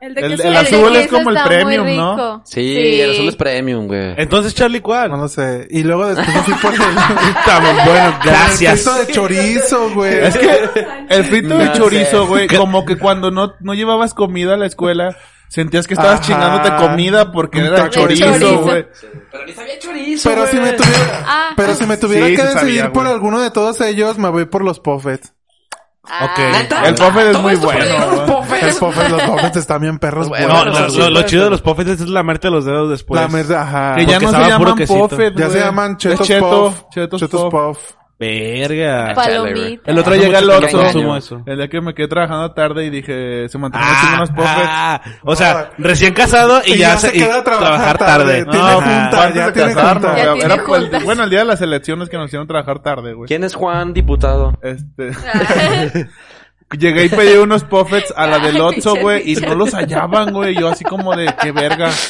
El 0.00 0.14
de 0.14 0.20
El- 0.20 0.40
el 0.40 0.56
azul 0.56 0.92
de 0.92 1.00
es 1.00 1.08
como 1.08 1.30
el 1.30 1.38
premium, 1.44 1.96
¿no? 1.96 2.12
rico. 2.16 2.42
Sí, 2.44 3.00
el 3.00 3.10
azul 3.10 3.28
es 3.28 3.36
premium, 3.36 3.86
güey. 3.88 4.14
Entonces, 4.16 4.54
Charlie, 4.54 4.80
¿cuál? 4.80 5.10
No 5.10 5.16
lo 5.16 5.28
sé. 5.28 5.66
Y 5.70 5.82
luego 5.82 6.06
después 6.06 6.36
fui 6.44 6.54
por 6.54 6.72
el... 6.72 6.80
Estamos, 7.38 7.74
bueno, 7.84 8.18
gracias. 8.24 8.74
Esto 8.78 8.94
de 8.94 9.06
chorizo, 9.12 9.90
güey. 9.94 10.14
Es 10.24 10.38
que 10.38 10.58
el 11.10 11.24
frito 11.24 11.58
de 11.58 11.72
chorizo, 11.72 12.22
sé. 12.22 12.28
güey, 12.28 12.46
como 12.48 12.84
que 12.84 12.96
cuando 12.96 13.30
no, 13.32 13.54
no 13.60 13.74
llevabas 13.74 14.14
comida 14.14 14.54
a 14.54 14.56
la 14.56 14.66
escuela, 14.66 15.16
sentías 15.48 15.88
que 15.88 15.94
estabas 15.94 16.20
Ajá. 16.20 16.22
chingándote 16.28 16.76
comida 16.76 17.32
porque 17.32 17.58
era 17.58 17.90
chorizo, 17.90 18.60
güey. 18.62 18.86
Pero 19.32 19.46
ni 19.46 19.52
sabía 19.52 19.78
chorizo, 19.80 20.28
Pero 20.30 20.46
si 20.46 20.56
me 20.58 20.72
tuviera, 20.74 21.24
Ah. 21.26 21.50
pero 21.56 21.74
si 21.74 21.86
me 21.86 21.96
tuviera 21.96 22.26
Sí, 22.26 22.36
que 22.36 22.42
sí 22.42 22.48
decidir 22.54 22.78
sabía, 22.80 22.92
por 22.92 23.02
güey. 23.02 23.14
alguno 23.14 23.40
de 23.40 23.50
todos 23.50 23.80
ellos, 23.80 24.16
me 24.16 24.28
voy 24.28 24.44
por 24.44 24.62
los 24.62 24.78
puffets. 24.78 25.32
Ok. 26.08 26.38
Ah. 26.38 26.82
El 26.88 26.94
puffet 26.94 27.26
es 27.28 27.40
muy 27.40 27.56
bueno. 27.56 27.84
los 28.10 28.20
puffets. 28.30 28.62
El 28.62 28.74
puffet, 28.74 29.08
los 29.10 29.22
puffets 29.22 29.56
están 29.56 29.80
bien 29.82 29.98
perros. 29.98 30.28
Bueno, 30.28 30.64
No, 30.64 31.10
lo, 31.10 31.22
chido 31.22 31.44
de 31.44 31.50
los 31.50 31.60
puffets 31.62 31.90
es 31.90 32.08
lamerte 32.08 32.50
los 32.50 32.64
dedos 32.64 32.90
después. 32.90 33.20
la 33.20 33.28
merda, 33.28 33.62
ajá. 33.62 33.96
Que 33.96 34.06
ya 34.06 34.18
no 34.18 34.30
se 34.30 34.38
llaman 34.38 34.74
puffet, 34.86 35.34
Ya 35.36 35.50
se 35.50 35.60
llaman 35.60 35.96
chetos 35.96 36.26
cheto, 36.26 36.64
puff. 36.64 36.82
Chetos, 36.90 37.20
Chetos 37.20 37.40
puff. 37.42 37.52
puff. 37.52 37.78
Verga. 38.18 39.14
Palomita. 39.14 39.90
El 39.90 39.98
otro 39.98 40.12
Hace 40.14 40.22
llega 40.24 40.38
el 40.40 40.50
Oxxo. 40.50 41.42
El 41.46 41.56
día 41.56 41.68
que 41.68 41.80
me 41.80 41.94
quedé 41.94 42.08
trabajando 42.08 42.50
tarde 42.52 42.84
y 42.86 42.90
dije, 42.90 43.48
se 43.48 43.58
mantienen 43.58 43.88
Ah, 43.88 44.12
unos 44.16 44.30
puffets. 44.30 44.68
ah, 44.68 45.00
o 45.22 45.36
sea, 45.36 45.70
recién 45.78 46.14
casado 46.14 46.60
y, 46.66 46.76
ya, 46.78 46.96
se, 46.96 47.16
y 47.16 47.20
queda 47.20 47.38
a 47.38 47.44
trabajar 47.44 47.96
tarde. 47.96 48.44
No, 48.44 48.52
junta, 48.52 49.22
antes 49.22 49.34
ya 49.36 49.46
de 49.46 49.52
tiene 49.52 49.74
casarnos, 49.74 50.04
junta. 50.10 50.16
Ya 50.16 50.24
güey. 50.30 50.38
tiene 50.40 50.54
Era 50.54 50.64
pues, 50.64 50.82
juntas. 50.82 51.04
bueno, 51.04 51.22
el 51.24 51.30
día 51.30 51.38
de 51.40 51.44
las 51.44 51.60
elecciones 51.60 52.08
que 52.08 52.16
nos 52.16 52.26
hicieron 52.26 52.48
trabajar 52.48 52.80
tarde, 52.80 53.12
güey. 53.14 53.28
¿Quién 53.28 53.44
es 53.44 53.54
Juan, 53.54 53.92
diputado? 53.94 54.58
Este, 54.62 55.12
llegué 56.78 57.04
y 57.04 57.08
pedí 57.08 57.36
unos 57.36 57.62
puffets 57.64 58.12
a 58.16 58.26
la 58.26 58.38
del 58.40 58.56
pinche 58.56 59.00
güey, 59.00 59.30
y 59.32 59.36
no 59.36 59.54
los 59.54 59.72
hallaban, 59.74 60.32
güey. 60.32 60.56
Yo 60.58 60.68
así 60.68 60.82
como 60.84 61.14
de, 61.14 61.32
qué 61.40 61.52
verga. 61.52 61.90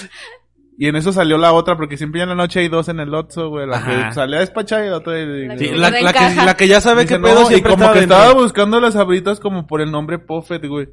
Y 0.80 0.86
en 0.86 0.94
eso 0.94 1.12
salió 1.12 1.38
la 1.38 1.52
otra, 1.52 1.76
porque 1.76 1.96
siempre 1.96 2.20
ya 2.20 2.22
en 2.22 2.28
la 2.28 2.34
noche 2.36 2.60
hay 2.60 2.68
dos 2.68 2.88
en 2.88 3.00
el 3.00 3.12
Oxxo, 3.12 3.48
güey. 3.48 3.66
La 3.66 3.78
Ajá. 3.78 4.08
que 4.10 4.14
salía 4.14 4.36
a 4.36 4.40
despachar 4.40 4.84
y 4.84 4.88
la 4.90 4.98
otra... 4.98 5.18
y- 5.20 5.58
Sí, 5.58 5.70
que 5.70 5.76
la, 5.76 5.90
la 5.90 6.12
que, 6.12 6.34
la 6.36 6.56
que 6.56 6.68
ya 6.68 6.80
sabe 6.80 7.04
no, 7.04 7.26
pedo 7.26 7.50
y 7.50 7.62
como 7.62 7.92
que 7.92 7.98
dentro. 7.98 8.16
estaba 8.16 8.32
buscando 8.34 8.80
las 8.80 8.94
abritas 8.94 9.40
como 9.40 9.66
por 9.66 9.80
el 9.80 9.90
nombre 9.90 10.20
Puffet, 10.20 10.64
güey. 10.68 10.86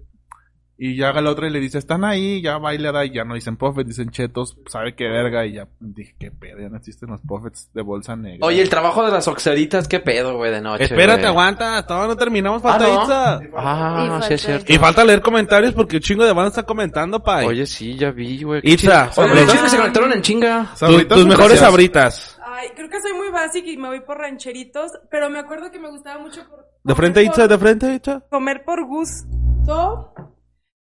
Y 0.78 0.98
ya 0.98 1.14
la 1.14 1.32
otra 1.32 1.48
y 1.48 1.52
le 1.52 1.62
dice, 1.62 1.78
están 1.78 2.04
ahí, 2.04 2.42
ya 2.42 2.58
va 2.58 2.74
y 2.76 2.80
ya 3.14 3.24
no 3.24 3.34
dicen 3.36 3.56
Puffet, 3.56 3.88
dicen 3.88 4.10
chetos, 4.10 4.58
sabe 4.68 4.94
qué 4.94 5.06
verga, 5.08 5.46
y 5.46 5.54
ya 5.54 5.70
dije, 5.80 6.16
qué 6.20 6.32
pedo, 6.32 6.60
ya 6.60 6.68
no 6.68 6.76
existen 6.76 7.10
los 7.10 7.22
Puffets 7.22 7.70
de 7.74 7.82
bolsa 7.82 8.18
negra. 8.18 8.46
Oye, 8.46 8.62
el 8.62 8.70
trabajo 8.70 9.06
de 9.06 9.12
las 9.12 9.26
oxeritas, 9.30 9.88
¿qué 9.88 10.02
pedo, 10.02 10.36
güey, 10.36 10.52
de 10.52 10.60
noche? 10.60 10.84
Espérate, 10.84 11.22
güey? 11.22 11.30
aguanta. 11.32 11.86
Todavía 11.88 12.10
no 12.10 12.18
terminamos. 12.18 12.62
Ah, 12.66 12.72
Falta 12.72 12.88
¿no? 12.88 13.04
Itza. 13.04 13.40
Ah, 13.56 14.20
sí 14.28 14.34
es 14.34 14.42
cierto. 14.42 14.74
Y 14.74 14.78
falta 14.78 15.06
leer 15.06 15.22
comentarios 15.22 15.74
porque 15.74 15.96
un 15.96 16.02
chingo 16.02 16.26
de 16.26 16.34
banda 16.34 16.50
está 16.50 16.64
comentando, 16.64 17.24
pay. 17.24 17.48
Oye, 17.48 17.66
sí, 17.66 17.96
ya 17.96 18.12
vi, 18.12 18.44
güey. 18.44 18.60
Itza. 18.64 19.12
Oye, 19.16 19.46
los 19.46 19.72
se 19.72 19.78
conectaron 19.78 20.12
en 20.12 20.22
chinga. 20.22 20.74
Tus 21.08 21.26
mejores 21.26 21.60
sabritas. 21.60 22.38
Ay, 22.46 22.68
creo 22.76 22.90
que 22.90 23.00
soy 23.02 23.14
muy 23.14 23.30
básica 23.32 23.70
y 23.70 23.78
me 23.78 23.88
voy 23.88 24.02
por 24.02 24.18
rancheritos, 24.18 24.92
pero 25.10 25.30
me 25.30 25.40
acuerdo 25.40 25.72
que 25.72 25.80
me 25.80 25.90
gustaba 25.90 26.22
mucho 26.22 26.42
por... 26.50 26.66
De 26.84 26.96
frente, 26.96 27.24
Itza, 27.24 27.44
por- 27.44 27.50
de 27.50 27.58
frente, 27.58 27.94
Itza. 27.94 28.24
Comer 28.30 28.64
por 28.66 28.86
gusto. 28.86 30.14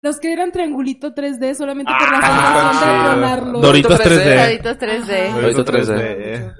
Los 0.03 0.19
que 0.19 0.33
eran 0.33 0.51
triangulito 0.51 1.15
3D 1.15 1.55
solamente 1.55 1.89
por 1.97 2.11
la 2.11 2.19
Ah, 2.21 2.71
sensación 2.73 2.73
de 2.73 2.99
sí. 2.99 3.03
tronarlos. 3.09 3.61
Doritos 3.61 3.99
3D. 4.01 4.43
Doritos 4.45 4.77
3D. 4.77 5.31
Ahorita 5.31 5.63
3D. 5.63 5.95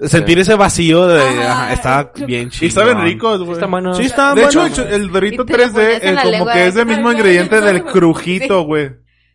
eh. 0.00 0.08
Sentir 0.08 0.38
ese 0.38 0.54
vacío 0.54 1.06
de... 1.06 1.20
Ajá. 1.20 1.52
ajá, 1.64 1.72
está 1.74 2.12
bien 2.26 2.48
chido. 2.48 2.66
Y 2.66 2.70
saben 2.70 3.02
ricos, 3.02 3.40
güey. 3.42 3.52
Están 3.52 3.70
buenos. 3.70 3.98
Sí, 3.98 4.04
De 4.34 4.44
hecho, 4.44 4.64
el, 4.64 4.94
el 4.94 5.12
Dorito 5.12 5.42
Y 5.42 5.46
te 5.46 5.52
lo 5.58 5.64
3D 5.64 5.72
ponías 5.72 6.02
en 6.02 6.18
eh, 6.18 6.20
como 6.38 6.46
que 6.52 6.66
es 6.66 6.74
del 6.74 6.86
mismo 6.86 7.12
ingrediente 7.12 7.60
del 7.60 7.84
crujito, 7.84 8.62
güey. 8.64 8.92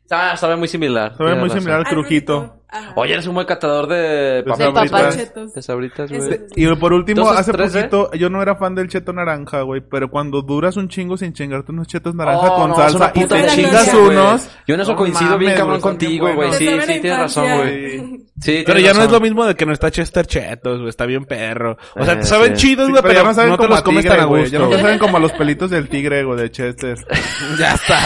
Ah, 0.10 0.36
sabe 0.36 0.56
muy 0.56 0.68
similar. 0.68 1.16
Sabe 1.16 1.36
muy 1.36 1.51
similar 1.51 1.82
al 1.82 1.86
Al 1.86 1.94
crujito. 1.94 2.59
Ajá. 2.71 2.91
Oye, 2.95 3.13
eres 3.13 3.25
un 3.25 3.33
buen 3.33 3.47
catador 3.47 3.88
de 3.88 4.43
papas. 4.45 5.17
De 5.55 5.61
sabritas, 5.61 6.11
güey. 6.11 6.39
Y 6.55 6.67
por 6.75 6.93
último, 6.93 7.21
Entonces, 7.21 7.39
hace 7.39 7.51
3D. 7.53 7.89
poquito, 7.89 8.11
yo 8.13 8.29
no 8.29 8.43
era 8.43 8.55
fan 8.57 8.75
del 8.75 8.88
cheto 8.88 9.11
naranja, 9.11 9.61
güey, 9.61 9.81
pero 9.81 10.11
cuando 10.11 10.43
duras 10.43 10.77
un 10.77 10.88
chingo 10.88 11.17
sin 11.17 11.33
chingarte 11.33 11.71
unos 11.71 11.88
chetos 11.88 12.13
naranja 12.13 12.47
Oh, 12.51 12.55
con 12.57 12.69
no, 12.69 12.75
salsa 12.75 13.11
y 13.15 13.25
te 13.25 13.47
chingas 13.47 13.91
unos. 13.95 14.49
Yo 14.67 14.75
en 14.75 14.81
eso 14.81 14.91
no 14.91 14.97
coincido 14.97 15.38
bien 15.39 15.51
mames, 15.51 15.57
cabrón 15.59 15.73
bien 15.77 15.81
contigo, 15.81 16.33
güey. 16.35 16.53
Sí, 16.53 16.67
sí, 16.67 16.99
tienes 17.01 17.17
razón, 17.19 17.57
güey. 17.57 18.27
Sí, 18.39 18.63
Pero 18.65 18.79
ya 18.79 18.93
no 18.93 19.01
es 19.03 19.11
lo 19.11 19.19
mismo 19.19 19.45
de 19.45 19.55
que 19.55 19.65
no 19.65 19.73
está 19.73 19.89
Chester 19.89 20.27
Chetos, 20.27 20.77
güey. 20.77 20.89
Está 20.89 21.05
bien 21.07 21.25
perro. 21.25 21.75
O 21.95 22.05
sea, 22.05 22.13
Eh, 22.13 22.17
te 22.17 22.23
saben 22.23 22.55
sí. 22.55 22.67
chidos, 22.67 22.85
Sí, 22.85 22.91
güey, 22.91 23.01
pero 23.01 23.13
pero, 23.15 23.21
ya 23.23 23.27
no 23.27 23.33
saben 23.33 23.49
no 23.49 23.57
te 23.57 23.63
como 23.63 23.75
los 23.75 23.83
comes 23.83 24.05
tan 24.05 24.19
a 24.19 24.23
gusto. 24.25 24.47
Ya 24.47 24.59
no 24.59 24.71
saben 24.77 24.99
como 24.99 25.17
a 25.17 25.19
los 25.19 25.31
pelitos 25.39 25.71
del 25.71 25.89
tigre, 25.89 26.23
güey, 26.23 26.39
de 26.39 26.51
Chester. 26.51 26.97
Ya 27.57 27.73
está. 27.73 27.97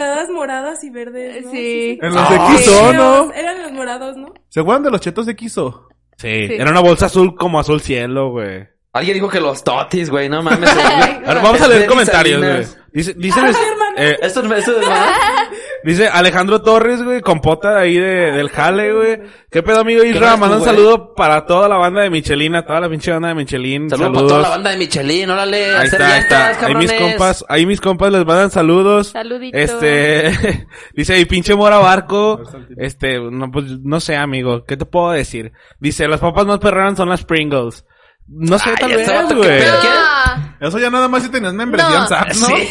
Mermeladas 0.00 0.30
moradas 0.30 0.84
y 0.84 0.90
verdes, 0.90 1.44
¿no? 1.44 1.50
Sí. 1.52 1.98
En 2.00 2.14
los 2.14 2.24
Ah, 2.26 2.32
de 2.32 2.56
Quiso, 2.56 2.80
Eran 2.90 2.96
¿no? 2.96 3.24
los- 3.26 3.36
Eran 3.36 3.62
los 3.62 3.72
morados, 3.72 4.16
¿no? 4.16 4.32
¿Se 4.48 4.60
acuerdan 4.60 4.82
de 4.84 4.90
los 4.90 5.00
chetos 5.00 5.26
de 5.26 5.36
Quiso? 5.36 5.88
Sí, 6.16 6.48
Sí. 6.48 6.54
era 6.54 6.70
una 6.70 6.80
bolsa 6.80 7.06
azul 7.06 7.34
como 7.34 7.60
azul 7.60 7.80
cielo, 7.80 8.30
güey. 8.30 8.66
Alguien 8.92 9.14
dijo 9.14 9.28
que 9.28 9.40
los 9.40 9.62
totis, 9.62 10.10
güey, 10.10 10.28
no 10.28 10.42
mames. 10.42 10.68
Ahora 11.26 11.42
vamos 11.42 11.60
a 11.60 11.64
Es 11.64 11.68
leer 11.68 11.82
de 11.82 11.86
comentarios, 11.86 12.40
güey. 12.40 12.66
Dice, 12.92 13.14
dicen, 13.16 13.44
Ay, 13.44 13.54
hermano. 13.70 13.92
eh, 13.96 14.18
Esto 14.22 14.40
es, 14.42 14.52
esto 14.58 14.80
es. 14.80 14.86
Dice 15.84 16.08
Alejandro 16.08 16.62
Torres, 16.62 17.02
güey, 17.02 17.20
compota 17.20 17.74
de 17.74 17.80
ahí 17.80 17.94
de, 17.96 18.32
del 18.32 18.48
jale, 18.50 18.92
güey. 18.92 19.20
¿Qué 19.50 19.62
pedo, 19.62 19.80
amigo 19.80 20.04
Isra? 20.04 20.36
Manda 20.36 20.56
un 20.56 20.62
güey? 20.62 20.74
saludo 20.74 21.14
para 21.14 21.46
toda 21.46 21.68
la 21.68 21.76
banda 21.76 22.02
de 22.02 22.10
Michelin, 22.10 22.54
a 22.54 22.64
toda 22.64 22.80
la 22.80 22.88
pinche 22.88 23.10
banda 23.10 23.28
de 23.28 23.34
Michelin. 23.34 23.90
Saludos 23.90 24.06
Saludos. 24.06 24.22
para 24.22 24.28
toda 24.28 24.42
la 24.42 24.48
banda 24.48 24.70
de 24.70 24.76
Michelin, 24.76 25.30
órale. 25.30 25.64
Ahí 25.64 25.86
hacer 25.86 26.00
está, 26.00 26.14
ahí 26.14 26.20
está. 26.20 26.66
Ahí 26.66 26.74
mis 26.74 26.92
compas, 26.92 27.44
ahí 27.48 27.66
mis 27.66 27.80
compas 27.80 28.12
les 28.12 28.24
mandan 28.24 28.50
saludos. 28.50 29.08
Saluditos. 29.08 29.60
Este, 29.60 30.66
dice, 30.94 31.18
y 31.18 31.24
pinche 31.24 31.54
Mora 31.54 31.78
Barco, 31.78 32.42
este, 32.76 33.18
no, 33.18 33.50
pues, 33.50 33.66
no 33.82 34.00
sé, 34.00 34.16
amigo, 34.16 34.64
¿qué 34.64 34.76
te 34.76 34.84
puedo 34.84 35.10
decir? 35.12 35.52
Dice, 35.78 36.08
las 36.08 36.20
papas 36.20 36.46
más 36.46 36.58
perronas 36.58 36.96
son 36.96 37.08
las 37.08 37.24
Pringles. 37.24 37.84
No 38.32 38.58
sé, 38.58 38.70
Ay, 38.70 38.76
tal 38.78 38.94
vez, 38.96 39.08
güey. 39.34 39.62
Eso 40.60 40.78
ya 40.78 40.90
nada 40.90 41.08
más 41.08 41.22
si 41.22 41.30
tenías 41.30 41.52
membresía 41.52 41.88
No. 41.90 42.02
en 42.02 42.08
SAP, 42.08 42.28
¿no? 42.34 42.46
Sí. 42.46 42.54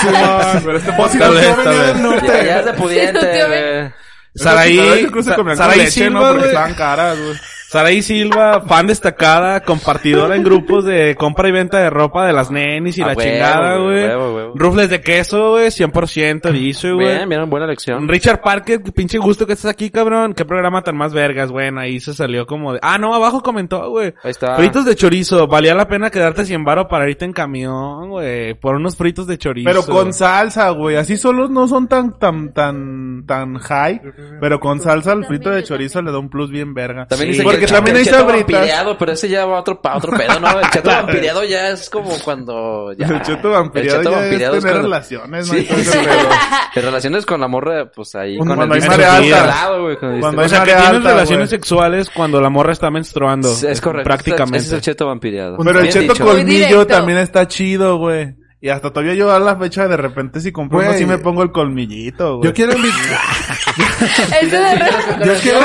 Sí, 0.00 0.06
no, 0.12 0.60
pero 0.64 0.76
este 0.78 0.92
podcast 0.92 1.18
Tal 1.18 1.34
vez, 1.34 1.46
Yo 1.48 1.54
tal 1.56 1.64
venía 1.66 1.82
vez. 1.82 1.94
del 1.94 2.02
norte. 2.02 2.26
Ya, 2.46 2.62
Sí, 2.64 2.72
pudiente, 2.72 3.20
tío, 3.26 3.46
güey. 3.48 3.92
Saraí, 4.34 4.76
se 5.22 5.34
Saraí 5.56 5.78
leche, 5.78 6.10
¿no? 6.10 6.18
Silva, 6.20 6.30
Porque 6.32 6.46
estaban 6.48 6.74
caras, 6.74 7.18
güey. 7.18 7.34
Saraí 7.70 8.02
Silva, 8.02 8.62
fan 8.62 8.88
destacada, 8.88 9.60
compartidora 9.60 10.34
en 10.34 10.42
grupos 10.42 10.84
de 10.84 11.14
compra 11.14 11.48
y 11.48 11.52
venta 11.52 11.78
de 11.78 11.88
ropa 11.88 12.26
de 12.26 12.32
las 12.32 12.50
nenis 12.50 12.98
y 12.98 13.02
A 13.02 13.06
la 13.06 13.12
huevo, 13.12 13.30
chingada, 13.30 13.76
güey. 13.78 14.50
Rufles 14.56 14.90
de 14.90 15.00
queso, 15.00 15.50
güey, 15.50 15.68
100% 15.68 16.50
dice, 16.50 16.90
güey. 16.90 17.06
Bien, 17.06 17.28
bien, 17.28 17.48
buena 17.48 17.66
elección. 17.66 18.08
Richard 18.08 18.40
Parker, 18.40 18.82
pinche 18.92 19.18
gusto 19.18 19.46
que 19.46 19.52
estás 19.52 19.70
aquí, 19.70 19.88
cabrón. 19.88 20.34
Qué 20.34 20.44
programa 20.44 20.82
tan 20.82 20.96
más 20.96 21.14
vergas, 21.14 21.52
güey. 21.52 21.70
Ahí 21.78 22.00
se 22.00 22.12
salió 22.12 22.44
como 22.44 22.72
de... 22.72 22.80
Ah, 22.82 22.98
no, 22.98 23.14
abajo 23.14 23.40
comentó, 23.40 23.88
güey. 23.88 24.14
Ahí 24.24 24.32
está. 24.32 24.56
Fritos 24.56 24.84
de 24.84 24.96
chorizo. 24.96 25.46
Valía 25.46 25.76
la 25.76 25.86
pena 25.86 26.10
quedarte 26.10 26.46
100 26.46 26.64
varo 26.64 26.88
para 26.88 27.08
irte 27.08 27.24
en 27.24 27.32
camión, 27.32 28.10
güey. 28.10 28.54
Por 28.54 28.74
unos 28.74 28.96
fritos 28.96 29.28
de 29.28 29.38
chorizo. 29.38 29.70
Pero 29.70 29.84
con 29.84 30.12
salsa, 30.12 30.70
güey. 30.70 30.96
Así 30.96 31.16
solos 31.16 31.50
no 31.50 31.68
son 31.68 31.86
tan, 31.86 32.18
tan, 32.18 32.52
tan, 32.52 33.24
tan 33.28 33.58
high. 33.58 34.00
Pero 34.40 34.58
con 34.58 34.80
salsa 34.80 35.12
el 35.12 35.24
frito 35.24 35.50
de 35.50 35.62
chorizo 35.62 36.02
le 36.02 36.10
da 36.10 36.18
un 36.18 36.30
plus 36.30 36.50
bien 36.50 36.74
verga. 36.74 37.06
También 37.06 37.32
Sí, 37.32 37.38
dice 37.38 37.59
porque 37.60 37.66
que 37.66 37.78
el 37.78 37.84
también 37.84 37.96
cheto- 38.04 38.14
hay 38.16 38.20
sabritas. 38.22 38.52
vampireado, 38.60 38.98
pero 38.98 39.12
ese 39.12 39.28
ya 39.28 39.46
va 39.46 39.56
a 39.56 39.60
otro, 39.60 39.80
pa' 39.80 39.96
otro 39.96 40.12
pedo, 40.16 40.40
¿no? 40.40 40.60
El 40.60 40.70
cheto 40.70 40.90
vampireado 41.02 41.44
ya 41.44 41.68
es 41.70 41.88
como 41.90 42.10
cuando 42.24 42.92
ya... 42.92 43.06
el 43.06 43.22
cheto 43.22 43.52
el 43.74 43.88
cheto 43.88 44.02
ya 44.02 44.10
vampireado 44.10 44.54
es 44.54 44.58
es 44.58 44.64
tener 44.64 44.76
cuando- 44.76 44.82
relaciones, 44.82 45.46
¿no? 45.48 45.54
Sí, 45.54 45.68
relaciones 46.74 47.26
con 47.26 47.40
la 47.40 47.48
morra, 47.48 47.90
pues 47.94 48.14
ahí 48.14 48.36
Cuando 48.36 48.56
con 48.56 48.72
el 48.76 48.82
hay 48.82 48.88
marea 48.88 49.16
al 49.16 49.24
alta. 49.24 49.46
lado, 49.46 49.82
güey, 49.82 49.96
cuando 49.96 50.42
O 50.42 50.48
sea, 50.48 50.60
que 50.60 50.64
tienes 50.72 50.86
alta, 50.88 51.08
relaciones 51.10 51.50
sexuales 51.50 52.10
cuando 52.10 52.40
la 52.40 52.48
morra 52.50 52.72
está 52.72 52.90
menstruando. 52.90 53.50
Es, 53.50 53.80
correcto. 53.80 54.04
Prácticamente. 54.04 54.58
Ese 54.58 54.66
es 54.68 54.72
el 54.74 54.80
cheto 54.80 55.06
vampireado. 55.06 55.56
Pero 55.62 55.80
el 55.80 55.88
cheto 55.90 56.14
colmillo 56.16 56.86
también 56.86 57.18
está 57.18 57.46
chido, 57.48 57.98
güey. 57.98 58.34
Y 58.62 58.68
hasta 58.68 58.92
todavía 58.92 59.14
yo 59.14 59.32
a 59.32 59.40
la 59.40 59.56
fecha 59.56 59.88
de 59.88 59.96
repente 59.96 60.38
si 60.40 60.52
compro 60.52 60.80
uno 60.80 60.92
sí 60.92 61.06
me 61.06 61.16
pongo 61.16 61.42
el 61.42 61.50
colmillito, 61.50 62.36
güey. 62.36 62.48
Yo 62.48 62.54
quiero 62.54 62.76
invitar. 62.76 63.00
Yo 65.24 65.34
quiero. 65.40 65.60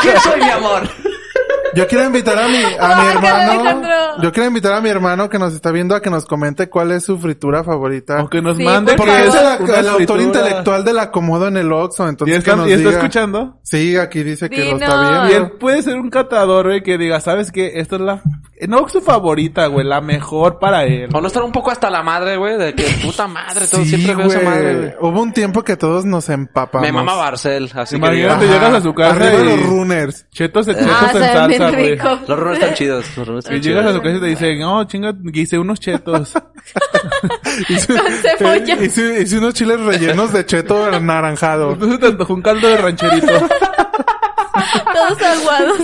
¿Quién 0.00 0.20
soy 0.20 0.40
mi 0.40 0.50
amor? 0.50 0.88
Yo 1.74 1.86
quiero 1.88 2.04
invitar 2.04 2.38
a 2.38 2.48
mi, 2.48 2.56
a 2.80 2.96
mi 2.96 3.08
hermano. 3.08 3.82
Yo 4.22 4.32
quiero 4.32 4.48
invitar 4.48 4.72
a 4.74 4.80
mi 4.80 4.88
hermano 4.88 5.28
que 5.28 5.38
nos 5.38 5.54
está 5.54 5.70
viendo 5.70 5.94
a 5.94 6.02
que 6.02 6.10
nos 6.10 6.24
comente 6.26 6.68
cuál 6.68 6.92
es 6.92 7.04
su 7.04 7.18
fritura 7.18 7.64
favorita. 7.64 8.22
O 8.22 8.28
que 8.28 8.42
nos 8.42 8.56
Sí, 8.56 8.64
mande 8.64 8.94
por 8.94 9.06
Porque 9.06 9.22
que 9.22 9.28
es 9.28 9.78
el, 9.78 9.88
autor 9.88 10.20
intelectual 10.20 10.84
del 10.84 10.98
acomodo 10.98 11.48
en 11.48 11.56
el 11.56 11.72
Oxxo, 11.72 12.04
¿Y, 12.06 12.08
entonces 12.10 12.36
está, 12.38 12.50
que 12.52 12.56
nos 12.56 12.68
y 12.68 12.72
está 12.72 12.88
diga. 12.90 13.00
escuchando? 13.00 13.58
Sí, 13.62 13.96
aquí 13.96 14.22
dice 14.22 14.50
que 14.50 14.64
lo 14.64 14.76
está 14.76 15.00
viendo. 15.10 15.28
Y 15.30 15.32
él 15.32 15.50
puede 15.58 15.82
ser 15.82 15.96
un 15.96 16.10
catador, 16.10 16.66
güey, 16.66 16.82
que 16.82 16.98
diga, 16.98 17.20
¿sabes 17.20 17.50
qué? 17.50 17.72
Esta 17.76 17.96
es 17.96 18.02
la... 18.02 18.22
No 18.68 18.88
su 18.88 19.00
favorita, 19.00 19.66
güey, 19.66 19.84
la 19.84 20.00
mejor 20.00 20.60
para 20.60 20.84
él. 20.84 21.08
O 21.12 21.20
no 21.20 21.26
estar 21.26 21.42
un 21.42 21.50
poco 21.50 21.72
hasta 21.72 21.90
la 21.90 22.02
madre, 22.04 22.36
güey, 22.36 22.56
de 22.58 22.74
que 22.74 22.84
puta 23.02 23.26
madre, 23.26 23.66
todo 23.66 23.82
Sí, 23.82 23.88
siempre 23.88 24.14
veo 24.14 24.26
esa 24.28 24.40
madre, 24.40 24.76
güey. 24.76 24.92
Hubo 25.00 25.20
un 25.22 25.32
tiempo 25.32 25.64
que 25.64 25.76
todos 25.76 26.04
nos 26.04 26.28
empapamos. 26.28 26.86
Me 26.86 26.92
mama 26.92 27.14
Barcel, 27.16 27.68
así 27.74 27.96
que 27.96 28.06
Imagínate, 28.06 28.44
diga, 28.44 28.54
llegas 28.58 28.74
a 28.74 28.80
su 28.80 28.94
casa 28.94 29.16
Arriba 29.16 29.42
y- 29.42 29.46
los 29.56 29.66
runners. 29.66 30.26
Chetos, 30.30 30.66
chetos 30.66 30.86
Ah, 30.88 31.10
en 31.12 31.22
salsa, 31.22 31.61
güey. 31.70 31.96
Los 31.96 32.38
runners 32.38 32.58
están 32.60 32.74
chidos, 32.74 33.16
los 33.16 33.50
Y 33.50 33.60
llegas 33.60 33.86
a 33.86 33.92
su 33.92 34.00
casa 34.02 34.16
y 34.16 34.20
te 34.20 34.26
dicen, 34.26 34.58
no, 34.60 34.84
chinga, 34.84 35.14
hice 35.32 35.58
unos 35.58 35.78
chetos. 35.80 36.34
Hice, 37.68 37.86
Con 37.94 38.12
cebolla. 38.38 38.76
hice- 38.82 39.22
hice 39.22 39.38
unos 39.38 39.54
chiles 39.54 39.80
rellenos 39.80 40.32
de 40.32 40.46
cheto 40.46 40.84
anaranjado. 40.86 41.72
Entonces 41.72 41.98
te 42.00 42.06
antojó 42.06 42.34
un 42.34 42.42
caldo 42.42 42.68
de 42.68 42.76
rancherito. 42.76 43.26
Todos 44.92 45.22
aguados. 45.22 45.78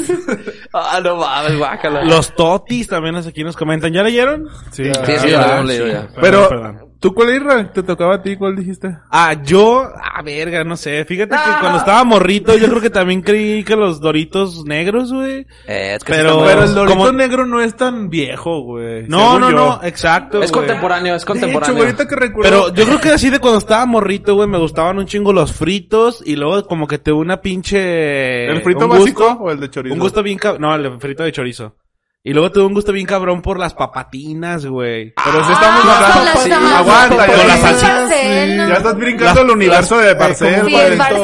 Ah, 0.72 1.00
no 1.02 1.16
mames, 1.16 1.58
guácala. 1.58 2.04
Los 2.04 2.34
totis 2.34 2.86
también 2.88 3.16
aquí 3.16 3.42
nos 3.42 3.56
comentan. 3.56 3.92
¿Ya 3.92 4.02
leyeron? 4.02 4.48
Sí. 4.70 4.84
Sí, 4.84 4.90
Ah, 4.96 5.04
sí, 5.06 5.34
ah, 5.34 5.62
sí. 5.66 5.78
ya. 5.90 6.08
Pero, 6.20 6.48
perdón. 6.48 6.87
¿Tú 7.00 7.14
cuál 7.14 7.30
era? 7.30 7.72
¿Te 7.72 7.82
tocaba 7.82 8.16
a 8.16 8.22
ti? 8.22 8.36
¿Cuál 8.36 8.56
dijiste? 8.56 8.96
Ah, 9.10 9.34
yo, 9.42 9.82
ah, 9.82 10.22
verga, 10.22 10.64
no 10.64 10.76
sé. 10.76 11.04
Fíjate 11.04 11.34
que 11.34 11.60
cuando 11.60 11.78
estaba 11.78 12.02
morrito, 12.04 12.56
yo 12.56 12.68
creo 12.68 12.80
que 12.80 12.90
también 12.90 13.22
creí 13.22 13.62
que 13.64 13.76
los 13.76 14.00
doritos 14.00 14.64
negros, 14.64 15.12
güey. 15.12 15.46
Eh, 15.66 15.94
es 15.96 16.04
que 16.04 16.12
Pero- 16.12 16.42
Pero 16.44 16.64
el 16.64 16.74
dorito 16.74 16.96
como- 16.98 17.12
negro 17.12 17.46
no 17.46 17.60
es 17.60 17.76
tan 17.76 18.08
viejo, 18.10 18.60
güey. 18.62 19.06
No, 19.08 19.38
no, 19.38 19.50
yo. 19.50 19.56
no, 19.56 19.80
exacto. 19.82 20.42
Es 20.42 20.50
güey. 20.50 20.66
contemporáneo, 20.66 21.14
es 21.14 21.22
De 21.22 21.24
hecho, 21.24 21.26
contemporáneo. 21.32 21.74
güey, 21.76 21.86
ahorita 21.86 22.08
que 22.08 22.16
recuerdo... 22.16 22.50
Pero 22.50 22.74
yo 22.74 22.84
creo 22.86 23.00
que 23.00 23.10
así 23.10 23.30
de 23.30 23.38
cuando 23.38 23.58
estaba 23.58 23.84
morrito, 23.86 24.34
güey, 24.34 24.48
me 24.48 24.58
gustaban 24.58 24.98
un 24.98 25.06
chingo 25.06 25.32
los 25.32 25.52
fritos 25.52 26.22
y 26.24 26.36
luego 26.36 26.66
como 26.66 26.86
que 26.86 26.98
te 26.98 27.12
una 27.12 27.40
pinche... 27.40 28.46
¿El 28.46 28.62
frito 28.62 28.84
un 28.84 28.90
básico 28.90 29.24
gusto- 29.28 29.42
o 29.44 29.50
el 29.50 29.60
de 29.60 29.70
chorizo? 29.70 29.94
Un 29.94 30.00
gusto 30.00 30.22
bien. 30.22 30.38
No, 30.58 30.74
el 30.74 31.00
frito 31.00 31.22
de 31.22 31.32
chorizo. 31.32 31.76
Y 32.24 32.32
luego 32.32 32.50
tuve 32.50 32.66
un 32.66 32.74
gusto 32.74 32.92
bien 32.92 33.06
cabrón 33.06 33.40
por 33.42 33.60
las 33.60 33.74
papatinas, 33.74 34.66
güey. 34.66 35.14
Pero 35.24 35.44
si 35.46 35.52
estamos 35.52 35.82
Ah, 35.86 35.94
hablando... 35.94 36.14
con 36.16 36.24
las 36.24 36.42
Sí, 36.42 36.52
aguanta, 36.52 37.26
ya 37.26 37.26
Con 37.36 37.46
la 37.46 37.54
estás- 37.54 37.60
salsita. 37.60 37.94
Barcel, 38.00 38.56
¿no? 38.56 38.68
Ya 38.68 38.74
estás 38.74 38.96
brincando 38.96 39.40
el 39.42 39.50
universo 39.50 39.98
de 39.98 40.14
Barcel. 40.14 40.62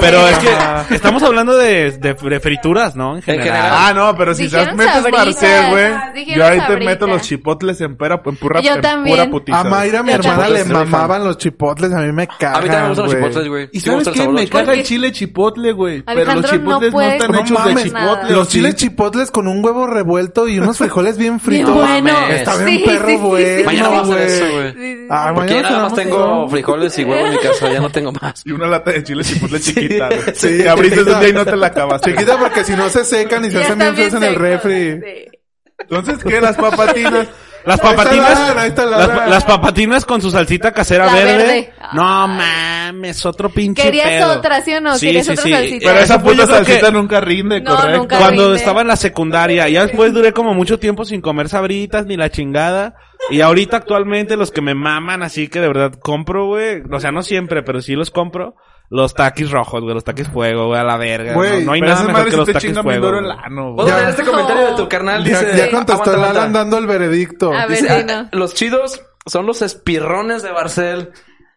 Pero 0.00 0.28
es 0.28 0.38
que 0.38 0.94
estamos 0.94 1.22
hablando 1.24 1.56
de, 1.56 1.90
de, 1.98 2.14
de 2.14 2.40
frituras, 2.40 2.94
¿no? 2.94 3.16
En 3.16 3.22
general. 3.22 3.44
general. 3.48 3.70
Ah, 3.74 3.92
no, 3.92 4.16
pero 4.16 4.34
si 4.34 4.48
te 4.48 4.72
metes. 4.72 5.10
Barcel, 5.10 5.70
güey, 5.70 5.92
Dijeron 6.14 6.38
yo 6.38 6.44
ahí 6.46 6.60
te 6.78 6.84
meto 6.84 7.06
los 7.08 7.22
chipotles 7.22 7.80
en, 7.80 7.96
pera, 7.96 8.22
en 8.24 8.36
pura, 8.36 8.60
Yo 8.60 8.74
en 8.74 8.80
también. 8.80 9.16
pura 9.16 9.30
putiza. 9.30 9.60
A 9.60 9.64
Mayra, 9.64 10.02
mi 10.04 10.10
Yo 10.12 10.18
hermana, 10.18 10.42
también. 10.44 10.68
le 10.68 10.74
mamaban 10.74 11.24
los 11.24 11.38
chipotles. 11.38 11.92
A 11.92 11.98
mí 12.02 12.12
me 12.12 12.28
cagan, 12.28 12.54
A 12.56 12.60
mí 12.60 12.68
también 12.68 12.82
me 12.82 12.88
gustan 12.90 13.04
los 13.06 13.14
güey. 13.14 13.24
chipotles, 13.24 13.48
güey. 13.48 13.68
¿Y 13.72 13.80
sabes 13.80 14.08
qué? 14.08 14.28
Me 14.28 14.48
caga 14.48 14.72
el 14.72 14.84
chile 14.84 15.10
chipotle, 15.12 15.72
güey. 15.72 16.02
Pero 16.02 16.34
los 16.34 16.50
chipotles 16.50 16.92
no, 16.94 17.00
están 17.02 17.34
hechos 17.34 17.48
de 17.48 17.54
mames, 17.74 17.84
chipotle. 17.84 18.30
los 18.36 18.48
chiles 18.48 18.74
chipotles 18.76 19.30
con 19.32 19.48
un 19.48 19.62
huevo 19.62 19.86
revuelto 19.88 20.46
y 20.48 20.58
unos 20.60 20.80
frijoles 20.84 21.18
bien 21.18 21.32
Bien 21.34 21.40
fritos. 21.66 21.74
bueno. 21.74 22.28
Está 22.30 22.56
bien 22.64 22.78
Sí, 22.78 22.84
perro, 22.84 23.06
sí, 23.08 23.12
sí, 23.14 23.18
güey. 23.22 23.58
sí. 23.58 23.64
Mañana 23.64 23.88
vamos 23.88 24.10
a 24.10 24.14
hacer 24.14 24.26
eso, 24.28 24.52
güey. 24.52 25.06
Ah, 25.10 25.32
Porque 25.34 25.62
nada 25.62 25.82
más 25.82 25.94
tengo 25.94 26.16
eso. 26.16 26.48
frijoles 26.48 26.98
y 26.98 27.04
huevo 27.04 27.26
en 27.26 27.32
mi 27.32 27.38
casa, 27.38 27.72
ya 27.72 27.80
no 27.80 27.90
tengo 27.90 28.12
más. 28.12 28.42
Y 28.44 28.52
una 28.52 28.66
lata 28.66 28.90
de 28.92 29.02
chile 29.04 29.24
chipotle 29.24 29.60
chiquita, 29.60 30.08
güey. 30.08 30.20
Sí, 30.34 30.66
abriste 30.66 31.00
un 31.00 31.06
día 31.06 31.28
y 31.28 31.32
no 31.32 31.44
te 31.44 31.56
la 31.56 31.66
acabaste. 31.68 32.10
Chiquita 32.12 32.38
porque 32.38 32.64
si 32.64 32.72
no 32.76 32.88
se 32.88 33.04
secan 33.04 33.44
y 33.44 33.50
se 33.50 33.58
hacen 33.62 33.78
bien 33.78 33.94
feos 33.96 34.14
en 34.14 34.22
el 34.22 34.34
refri. 34.34 34.92
Sí. 35.00 35.38
Entonces, 35.78 36.24
¿qué? 36.24 36.40
Las 36.40 36.56
papatinas. 36.56 37.26
Las 37.66 37.80
Ahí 37.80 37.90
está 37.90 37.96
papatinas. 37.96 38.54
la- 38.54 38.62
ahí 38.62 38.68
está 38.68 38.84
la- 38.86 38.98
las, 39.06 39.28
las 39.30 39.44
papatinas 39.44 40.04
con 40.04 40.20
su 40.20 40.30
salsita 40.30 40.72
casera 40.72 41.06
La 41.06 41.14
verde. 41.14 41.36
verde. 41.36 41.72
No 41.94 42.28
mames, 42.28 43.24
otro 43.24 43.48
pinche 43.48 43.82
¿Querías 43.82 44.08
pedo. 44.08 44.32
otra, 44.38 44.60
sí 44.60 44.74
o 44.74 44.80
no? 44.80 44.96
Sí, 44.98 45.06
¿Querías 45.06 45.26
sí, 45.26 45.32
otra 45.32 45.44
sí. 45.44 45.52
salsita? 45.52 45.88
Pero 45.90 46.00
esa 46.00 46.18
puta 46.22 46.34
yo 46.36 46.44
creo 46.44 46.56
salsita 46.56 46.86
que- 46.86 46.92
nunca 46.92 47.20
rinde, 47.20 47.60
No, 47.60 47.74
correcto. 47.76 47.98
nunca. 47.98 48.18
Cuando 48.18 48.42
rinde. 48.44 48.58
estaba 48.58 48.80
en 48.82 48.88
la 48.88 48.96
secundaria. 48.96 49.68
Ya 49.68 49.86
después 49.86 50.12
duré 50.12 50.32
como 50.32 50.52
mucho 50.54 50.78
tiempo 50.78 51.04
sin 51.04 51.20
comer 51.20 51.48
sabritas 51.48 52.06
ni 52.06 52.16
la 52.16 52.30
chingada. 52.30 52.94
Y 53.30 53.40
ahorita 53.40 53.78
actualmente 53.78 54.36
los 54.36 54.50
que 54.50 54.60
me 54.60 54.74
maman 54.74 55.22
así 55.22 55.48
que 55.48 55.60
de 55.60 55.68
verdad 55.68 55.92
compro, 55.98 56.46
güey. 56.46 56.82
O 56.92 57.00
sea, 57.00 57.12
no 57.12 57.22
siempre, 57.22 57.62
pero 57.62 57.80
sí 57.80 57.94
los 57.94 58.10
compro. 58.10 58.56
Los 58.90 59.14
taquis 59.14 59.50
rojos, 59.50 59.82
güey. 59.82 59.94
Los 59.94 60.04
taquis 60.04 60.28
fuego, 60.28 60.66
güey, 60.68 60.80
a 60.80 60.84
la 60.84 60.96
verga. 60.96 61.34
Güey, 61.34 61.60
no, 61.60 61.66
no 61.66 61.72
hay 61.72 61.80
nada 61.80 61.96
mejor 62.02 62.12
madre 62.12 62.30
que 62.30 62.36
los 62.36 62.48
taquis 62.52 62.78
fuego. 62.78 63.06
duro 63.06 63.18
el 63.18 63.24
güey. 63.26 63.36
ano, 63.42 63.62
güey. 63.72 63.76
¿Puedo 63.76 63.88
Ya. 63.88 63.96
leer 63.96 64.08
este 64.10 64.24
comentario 64.24 64.66
de 64.70 64.72
tu 64.76 64.88
carnal? 64.88 65.24
Ya, 65.24 65.40
Dice, 65.40 65.56
ya 65.56 65.70
contestó 65.70 66.10
el 66.10 66.16
aguanta, 66.16 66.40
Alan 66.40 66.52
dando 66.52 66.78
el 66.78 66.86
veredicto. 66.86 67.52
A 67.52 67.66
ver, 67.66 67.80
Dice, 67.82 68.06
ah, 68.10 68.28
los 68.32 68.54
chidos 68.54 69.02
son 69.26 69.46
los 69.46 69.62
espirrones 69.62 70.42
de 70.42 70.52
Barcel. 70.52 71.12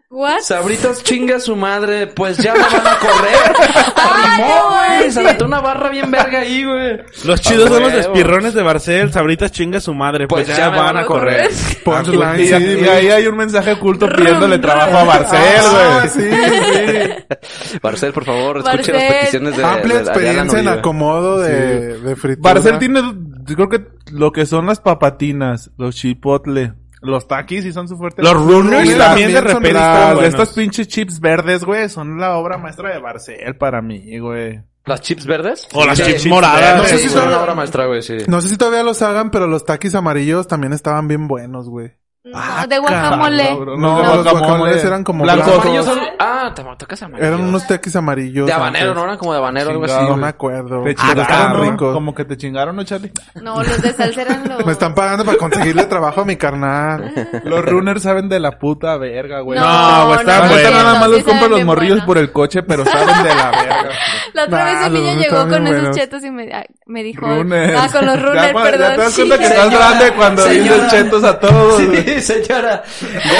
¿What? 0.10 0.40
Sabritas 0.40 1.04
chinga 1.04 1.38
su 1.38 1.54
madre, 1.58 2.08
pues 2.08 2.38
ya 2.38 2.54
me 2.54 2.60
van 2.62 2.88
a 2.88 2.98
correr. 2.98 3.56
Arrimó, 3.98 4.70
güey. 4.70 5.12
Se 5.12 5.20
aventó 5.20 5.46
una 5.46 5.60
barra 5.60 5.90
bien 5.90 6.10
verga 6.10 6.40
ahí, 6.40 6.64
güey. 6.64 7.00
Los 7.26 7.42
chidos 7.42 7.66
Ah, 7.70 7.74
son 7.74 7.84
los 7.84 7.94
espirrones 7.94 8.54
de 8.54 8.62
Barcel. 8.64 9.12
Sabritas 9.12 9.52
chinga 9.52 9.82
su 9.82 9.94
madre. 9.94 10.26
Pues, 10.30 10.48
ya, 10.48 10.72
me 10.72 10.78
van 10.78 10.96
a 10.96 11.06
correr. 11.06 11.50
Punchline, 11.84 12.40
Y, 12.40 12.48
sí, 12.48 12.80
y 12.86 12.88
ahí 12.88 13.08
hay 13.10 13.28
un 13.28 13.36
mensaje 13.36 13.74
oculto 13.74 14.08
pidiéndole 14.08 14.60
trabajo 14.60 14.98
a 14.98 15.04
Barcel, 15.04 15.40
Ah, 15.60 16.00
güey. 16.00 16.10
sí, 16.10 16.30
sí. 16.32 17.78
Barcel, 17.84 18.14
por 18.14 18.24
favor, 18.24 18.58
escuche 18.60 18.94
Barcel. 18.94 18.96
las 18.96 19.14
peticiones 19.14 19.58
de, 19.58 19.64
Amplia 19.66 19.94
de- 19.98 20.04
de 20.04 20.10
experiencia 20.10 20.60
en 20.60 20.68
acomodo 20.70 21.40
de, 21.40 22.00
de 22.00 22.16
fritura. 22.16 22.54
Barcel 22.54 22.80
tiene, 22.80 23.02
yo 23.44 23.56
creo 23.56 23.68
que 23.70 23.86
lo 24.14 24.32
que 24.32 24.46
son 24.46 24.68
las 24.68 24.80
papatinas, 24.80 25.70
los 25.78 25.96
chipotle, 25.98 26.74
los 27.08 27.28
taquis 27.28 27.64
sí 27.64 27.74
son 27.74 27.88
su 27.88 27.98
fuerte. 27.98 28.22
Los 28.22 28.34
runners 28.34 28.98
también 28.98 29.34
de 29.34 29.42
repente 29.42 29.74
las- 29.74 30.22
estas 30.24 30.54
pinches 30.54 30.88
chips 30.88 31.20
verdes, 31.20 31.64
güey, 31.64 31.90
son 31.90 32.20
la 32.20 32.36
obra 32.38 32.58
maestra 32.58 32.94
de 32.94 33.00
Barcel 33.00 33.56
para 33.58 33.82
mí, 33.82 34.20
güey. 34.20 34.62
¿Las 34.86 35.02
chips 35.02 35.26
verdes? 35.26 35.68
O 35.74 35.86
las 35.86 35.98
Sí, 35.98 36.04
chips 36.06 36.26
moradas. 36.28 36.78
No 36.78 36.84
sé 36.86 36.98
si 37.00 37.10
son 37.10 37.28
una 37.28 37.42
obra 37.42 37.54
maestra, 37.56 37.88
güey, 37.88 38.02
sí. 38.02 38.18
No 38.28 38.40
sé 38.40 38.48
si 38.50 38.58
todavía 38.58 38.84
los 38.84 39.02
hagan, 39.02 39.32
pero 39.32 39.46
los 39.48 39.66
taquis 39.66 39.96
amarillos 39.96 40.48
también 40.48 40.72
estaban 40.72 41.08
bien 41.10 41.28
buenos, 41.28 41.68
güey. 41.70 41.92
No, 42.32 42.68
de 42.68 42.80
guacamole. 42.80 43.48
Cabrón, 43.48 43.82
No, 43.82 44.16
los 44.16 44.32
guacamoles 44.32 44.84
eran 44.84 45.04
como 45.04 45.26
Los 45.26 45.36
blancos. 45.36 45.56
amarillos 45.56 45.86
son... 45.86 46.00
Ah, 46.20 46.52
te 46.56 46.64
tocas 46.78 47.02
amarillos. 47.04 47.28
Eran 47.28 47.42
unos 47.48 47.68
taquis 47.68 47.96
amarillos. 47.96 48.48
De 48.48 48.54
habanero, 48.54 48.86
antes. 48.90 48.96
¿no? 48.96 49.04
Eran 49.04 49.18
como 49.18 49.32
de 49.34 49.38
habanero, 49.40 49.70
algo 49.72 49.86
así. 49.86 50.06
No 50.08 50.18
me 50.18 50.28
acuerdo. 50.28 50.84
Te 50.84 50.92
estaban 50.92 51.16
chingaron. 51.26 51.78
Como 51.78 52.14
que 52.16 52.26
te 52.26 52.38
chingaron, 52.38 52.76
¿no, 52.76 52.84
Charlie? 52.84 53.12
No, 53.36 53.56
los 53.64 53.82
de 53.82 53.94
salsa 53.94 54.22
eran 54.22 54.48
los... 54.48 54.66
Me 54.66 54.72
están 54.72 54.94
pagando 54.96 55.26
para 55.26 55.38
conseguirle 55.38 55.86
trabajo 55.86 56.22
a 56.22 56.26
mi 56.26 56.36
carnal. 56.36 57.14
Los 57.44 57.64
runners 57.66 58.04
saben 58.04 58.30
de 58.30 58.40
la 58.40 58.58
puta 58.60 58.98
verga, 58.98 59.42
güey. 59.42 59.60
No, 59.60 60.08
güey, 60.08 60.20
están 60.20 60.74
nada 60.74 61.00
más 61.00 61.10
los 61.10 61.24
compro 61.24 61.34
saben 61.48 61.52
los 61.52 61.64
morrillos 61.66 62.02
por 62.04 62.18
el 62.18 62.32
coche, 62.32 62.64
pero 62.64 62.86
saben 62.86 63.24
de 63.24 63.36
la 63.36 63.52
verga. 63.52 63.90
La 64.34 64.44
otra 64.44 64.58
Nah, 64.60 64.66
vez 64.66 64.88
un 64.88 64.94
los 64.94 65.02
niño 65.02 65.20
llegó 65.20 65.48
con 65.50 65.68
esos 65.68 65.96
chetos 65.96 66.24
y 66.24 66.30
me, 66.32 66.54
ah, 66.54 66.64
me 66.88 67.04
dijo... 67.04 67.26
Runners. 67.26 67.74
Ah, 67.78 67.90
con 67.92 68.06
los 68.06 68.16
Ya 68.20 68.22
runners, 68.26 68.52
cuando- 68.54 68.72
perdón. 68.72 68.90
Ya 68.90 68.96
te 68.96 69.02
das 69.02 69.14
sí. 69.14 69.22
cuenta 69.22 69.38
que 69.38 69.44
estás 69.46 69.64
Señora, 69.66 69.88
grande 69.90 70.12
cuando 70.16 70.42
señora. 70.44 70.74
dices 70.76 70.92
chetos 70.92 71.24
a 71.24 71.40
todos. 71.40 71.78
Sí, 71.78 72.22
señora. 72.22 72.84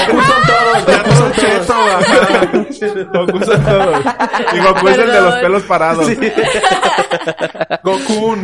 Goku 0.08 0.22
son 0.22 0.42
todos, 0.48 0.86
Goku 0.86 1.12
son 1.16 1.32
todos. 1.68 2.06
Goku 3.14 3.46
son 3.46 3.64
todos. 3.64 4.00
Y 4.54 4.60
Goku 4.60 4.88
es 4.90 4.98
el 4.98 5.08
de 5.12 5.22
los 5.22 5.34
Perdón. 5.34 5.42
pelos 5.42 5.64
parados. 5.64 6.08
Goku. 7.84 8.38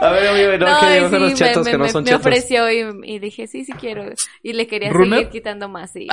A 0.00 0.10
ver, 0.10 0.28
amigo, 0.28 0.52
no, 0.58 0.70
No, 0.70 0.80
que 0.80 1.00
y 1.00 1.08
sí, 1.08 1.18
los 1.18 1.34
chetos 1.34 1.64
me, 1.64 1.70
que 1.72 1.78
no 1.78 1.84
me- 1.84 1.90
son 1.90 2.02
me 2.04 2.10
chetos. 2.10 2.20
ofreció 2.26 2.70
y, 2.70 2.84
y 3.04 3.18
dije, 3.18 3.46
sí, 3.46 3.64
sí 3.64 3.72
quiero. 3.72 4.04
Y 4.42 4.52
le 4.52 4.66
quería 4.66 4.90
¿Runner? 4.90 5.18
seguir 5.20 5.28
quitando 5.30 5.68
más, 5.68 5.92
sí. 5.92 6.06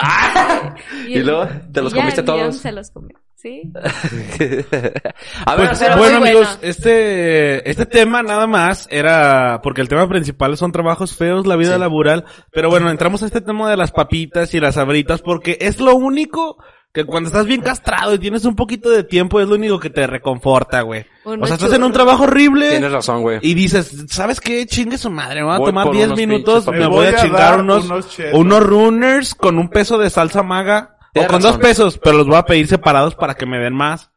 Y 1.08 1.19
luego, 1.19 1.47
¿te 1.74 1.82
los 1.82 1.93
y 1.93 1.95
comiste 1.95 2.21
y 2.21 2.26
ya 2.26 2.34
todos? 2.34 2.58
se 2.58 2.71
los 2.71 2.91
comió, 2.91 3.17
sí. 3.36 3.71
A 5.45 5.56
ver, 5.56 5.67
Pues, 5.69 5.97
bueno, 5.97 6.17
amigos, 6.17 6.47
bueno. 6.47 6.60
este, 6.62 7.69
este 7.69 7.86
tema 7.86 8.24
nada 8.24 8.47
más 8.47 8.88
era, 8.91 9.60
porque 9.63 9.82
el 9.82 9.88
tema 9.89 10.08
principal 10.08 10.58
son 10.58 10.71
trabajos 10.71 11.15
feos, 11.15 11.47
la 11.47 11.56
vida 11.56 11.78
laboral, 11.78 12.26
pero 12.52 12.69
bueno, 12.69 12.89
entramos 12.89 13.24
a 13.24 13.26
este 13.28 13.41
tema 13.41 13.69
de 13.69 13.78
las 13.78 13.91
papitas 13.91 14.54
y 14.54 14.60
las 14.60 14.76
sabritas, 14.76 15.21
porque 15.21 15.58
es 15.62 15.80
lo 15.80 15.95
único 15.95 16.58
que 16.93 17.06
cuando 17.06 17.27
estás 17.27 17.45
bien 17.45 17.62
castrado 17.62 18.13
y 18.13 18.19
tienes 18.19 18.43
un 18.43 18.56
poquito 18.56 18.89
de 18.89 19.04
tiempo, 19.04 19.39
es 19.39 19.47
lo 19.47 19.56
único 19.56 19.80
que 19.80 19.89
te 19.89 20.06
reconforta, 20.08 20.82
güey. 20.82 21.06
O 21.23 21.45
sea, 21.45 21.56
estás 21.56 21.73
en 21.73 21.84
un 21.84 21.93
trabajo 21.93 22.23
horrible. 22.23 22.69
Tienes 22.69 22.91
razón, 22.91 23.21
güey. 23.21 23.39
Y 23.41 23.54
dices, 23.54 24.06
¿sabes 24.10 24.41
qué? 24.41 24.65
Chingue 24.65 24.97
su 24.97 25.10
madre, 25.10 25.39
me 25.41 25.45
voy 25.45 25.56
a 25.56 25.58
Voy 25.60 25.67
tomar 25.67 25.86
por 25.86 25.95
10 25.95 26.08
unos 26.08 26.19
minutos, 26.19 26.67
me 26.67 26.71
voy 26.71 26.77
a 26.77 26.89
Me 26.89 26.95
voy 26.95 27.06
a 27.08 27.15
chingar 27.15 27.60
unos, 27.62 27.86
unos 27.86 28.17
unos 28.34 28.63
runners 28.63 29.36
con 29.36 29.58
un 29.58 29.69
peso 29.69 29.97
de 29.97 30.10
salsa 30.10 30.43
maga, 30.43 30.97
o 31.15 31.19
con 31.21 31.41
razón. 31.41 31.41
dos 31.41 31.58
pesos, 31.60 31.97
pero 31.97 32.17
los 32.17 32.27
voy 32.27 32.36
a 32.38 32.43
pedir 32.43 32.67
separados 32.67 33.15
para 33.15 33.36
que 33.36 33.45
me 33.45 33.58
den 33.60 33.73
más. 33.73 34.12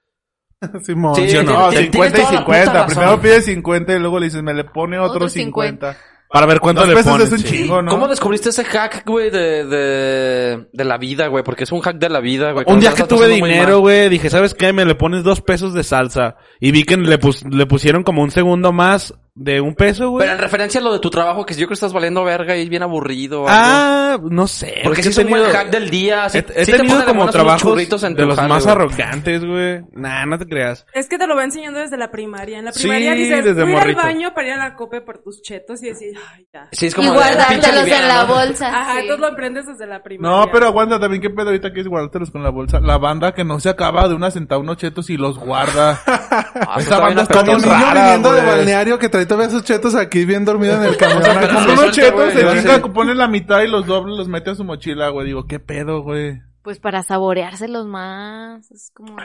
Simón. 0.84 1.14
Sí, 1.14 1.28
¿Sí 1.28 1.36
o 1.36 1.42
no? 1.44 1.52
No, 1.52 1.68
Tienes 1.68 1.90
50 1.92 2.18
y 2.18 2.20
toda 2.22 2.32
la 2.32 2.38
50. 2.38 2.72
puta 2.72 2.86
Primero 2.86 3.20
pide 3.20 3.42
50 3.42 3.92
y 3.94 3.98
luego 4.00 4.18
le 4.18 4.26
dices, 4.26 4.42
me 4.42 4.54
le 4.54 4.64
pone 4.64 4.98
otro 4.98 5.16
Otros 5.16 5.32
50. 5.32 5.96
Para 6.34 6.46
ver 6.46 6.58
cuánto 6.58 6.80
Dos 6.80 6.88
le 6.88 6.96
pesos 6.96 7.12
pones. 7.12 7.26
es 7.28 7.32
un 7.32 7.38
sí. 7.38 7.44
chingo, 7.46 7.80
¿no? 7.80 7.92
¿Cómo 7.92 8.08
descubriste 8.08 8.48
ese 8.48 8.64
hack, 8.64 9.04
güey, 9.06 9.30
de, 9.30 9.64
de, 9.66 10.66
de 10.72 10.84
la 10.84 10.98
vida, 10.98 11.28
güey? 11.28 11.44
Porque 11.44 11.62
es 11.62 11.70
un 11.70 11.80
hack 11.80 11.96
de 11.96 12.08
la 12.08 12.18
vida, 12.18 12.50
güey. 12.50 12.62
Un 12.62 12.64
Cuando 12.64 12.80
día 12.80 12.90
estás 12.90 13.04
que 13.06 13.08
tuve 13.08 13.18
pasando 13.26 13.38
muy 13.38 13.50
dinero, 13.50 13.70
mal. 13.74 13.80
güey, 13.80 14.08
dije, 14.08 14.28
¿sabes 14.30 14.52
qué? 14.52 14.72
Me 14.72 14.84
le 14.84 14.96
pones 14.96 15.22
dos 15.22 15.40
pesos 15.40 15.74
de 15.74 15.84
salsa. 15.84 16.34
Y 16.58 16.72
vi 16.72 16.82
que 16.82 16.96
le, 16.96 17.18
pus- 17.20 17.44
le 17.48 17.66
pusieron 17.66 18.02
como 18.02 18.20
un 18.22 18.32
segundo 18.32 18.72
más 18.72 19.14
de 19.36 19.60
un 19.60 19.74
peso, 19.74 20.10
güey. 20.10 20.22
Pero 20.24 20.32
en 20.36 20.38
referencia 20.40 20.80
a 20.80 20.82
lo 20.84 20.92
de 20.92 21.00
tu 21.00 21.10
trabajo, 21.10 21.44
que 21.44 21.54
yo 21.54 21.58
creo 21.58 21.68
que 21.68 21.74
estás 21.74 21.92
valiendo 21.92 22.22
verga 22.22 22.56
y 22.56 22.62
es 22.62 22.68
bien 22.68 22.82
aburrido. 22.84 23.48
algo. 23.48 23.48
Ah, 23.50 24.16
no 24.30 24.46
sé. 24.46 24.80
porque 24.84 25.00
es 25.00 25.06
si 25.08 25.12
que 25.14 25.20
es 25.20 25.24
un 25.24 25.30
buen 25.30 25.50
hack 25.50 25.70
del 25.70 25.90
día. 25.90 26.28
Si, 26.28 26.38
He, 26.38 26.46
he 26.54 26.64
sí 26.64 26.70
te 26.72 26.78
tenido 26.78 26.98
de 27.00 27.04
como 27.04 27.26
trabajos 27.28 27.76
de 27.76 27.86
los 28.26 28.36
jale, 28.36 28.48
más 28.48 28.62
güey. 28.64 28.74
arrogantes, 28.76 29.44
güey. 29.44 29.80
Nah, 29.92 30.24
no 30.26 30.38
te 30.38 30.46
creas. 30.46 30.86
Es 30.94 31.08
que 31.08 31.18
te 31.18 31.26
lo 31.26 31.34
va 31.34 31.42
enseñando 31.44 31.80
desde 31.80 31.96
la 31.96 32.10
primaria. 32.12 32.58
En 32.60 32.66
la 32.66 32.72
Sí, 32.72 32.82
primaria 32.82 33.14
dices, 33.14 33.44
desde 33.44 33.64
voy 33.64 33.74
al 33.74 33.94
baño 33.96 34.32
para 34.34 34.46
ir 34.46 34.52
a 34.54 34.56
la 34.56 34.76
cope 34.76 35.00
por 35.00 35.18
tus 35.18 35.42
chetos 35.42 35.82
y 35.82 35.86
decir, 35.88 36.12
ay, 36.32 36.46
ya. 36.52 36.68
Sí, 36.70 36.86
es 36.86 36.94
como 36.94 37.08
Y 37.08 37.14
guardártelos 37.14 37.86
en 37.88 38.08
la 38.08 38.26
¿no? 38.26 38.34
bolsa. 38.34 38.68
Ajá, 38.68 38.92
sí. 38.92 38.98
entonces 39.00 39.20
lo 39.20 39.26
aprendes 39.26 39.66
desde 39.66 39.86
la 39.88 40.02
primaria. 40.02 40.36
No, 40.38 40.46
pero 40.52 40.66
aguanta 40.66 41.00
también, 41.00 41.20
¿qué 41.20 41.30
pedo 41.30 41.46
ahorita 41.48 41.70
quieres 41.70 41.88
guardártelos 41.88 42.30
con 42.30 42.42
la 42.44 42.50
bolsa? 42.50 42.78
La 42.78 42.98
banda 42.98 43.32
que 43.34 43.42
no 43.44 43.58
se 43.58 43.68
acaba 43.68 44.06
de 44.08 44.14
una 44.14 44.30
sentada 44.30 44.60
unos 44.60 44.76
chetos 44.76 45.10
y 45.10 45.16
los 45.16 45.38
guarda. 45.38 46.00
Ah, 46.56 46.76
Esa 46.78 46.94
está 46.94 46.98
banda 47.00 47.22
está 47.22 47.40
Como 47.44 47.56
bien 47.58 47.62
rara, 47.68 48.02
viniendo 48.04 48.32
de 48.32 48.42
balneario 48.42 48.98
que 48.98 49.08
trae 49.08 49.23
todavía 49.26 49.50
sus 49.50 49.64
chetos 49.64 49.94
aquí 49.94 50.24
bien 50.24 50.44
dormido 50.44 50.76
en 50.76 50.84
el 50.84 50.96
camión. 50.96 51.22
Compra 51.24 51.64
unos 51.72 51.90
chetos, 51.92 52.14
güey, 52.14 52.32
se 52.32 52.62
chinga, 52.62 52.92
pone 52.92 53.14
la 53.14 53.28
mitad 53.28 53.62
y 53.62 53.68
los 53.68 53.86
doble 53.86 54.16
los 54.16 54.28
mete 54.28 54.50
a 54.50 54.54
su 54.54 54.64
mochila, 54.64 55.08
güey. 55.10 55.26
Digo, 55.26 55.46
¿qué 55.46 55.60
pedo, 55.60 56.02
güey? 56.02 56.40
Pues 56.62 56.78
para 56.80 57.02
saboreárselos 57.02 57.86
más. 57.86 58.70
Es 58.70 58.90
como. 58.94 59.16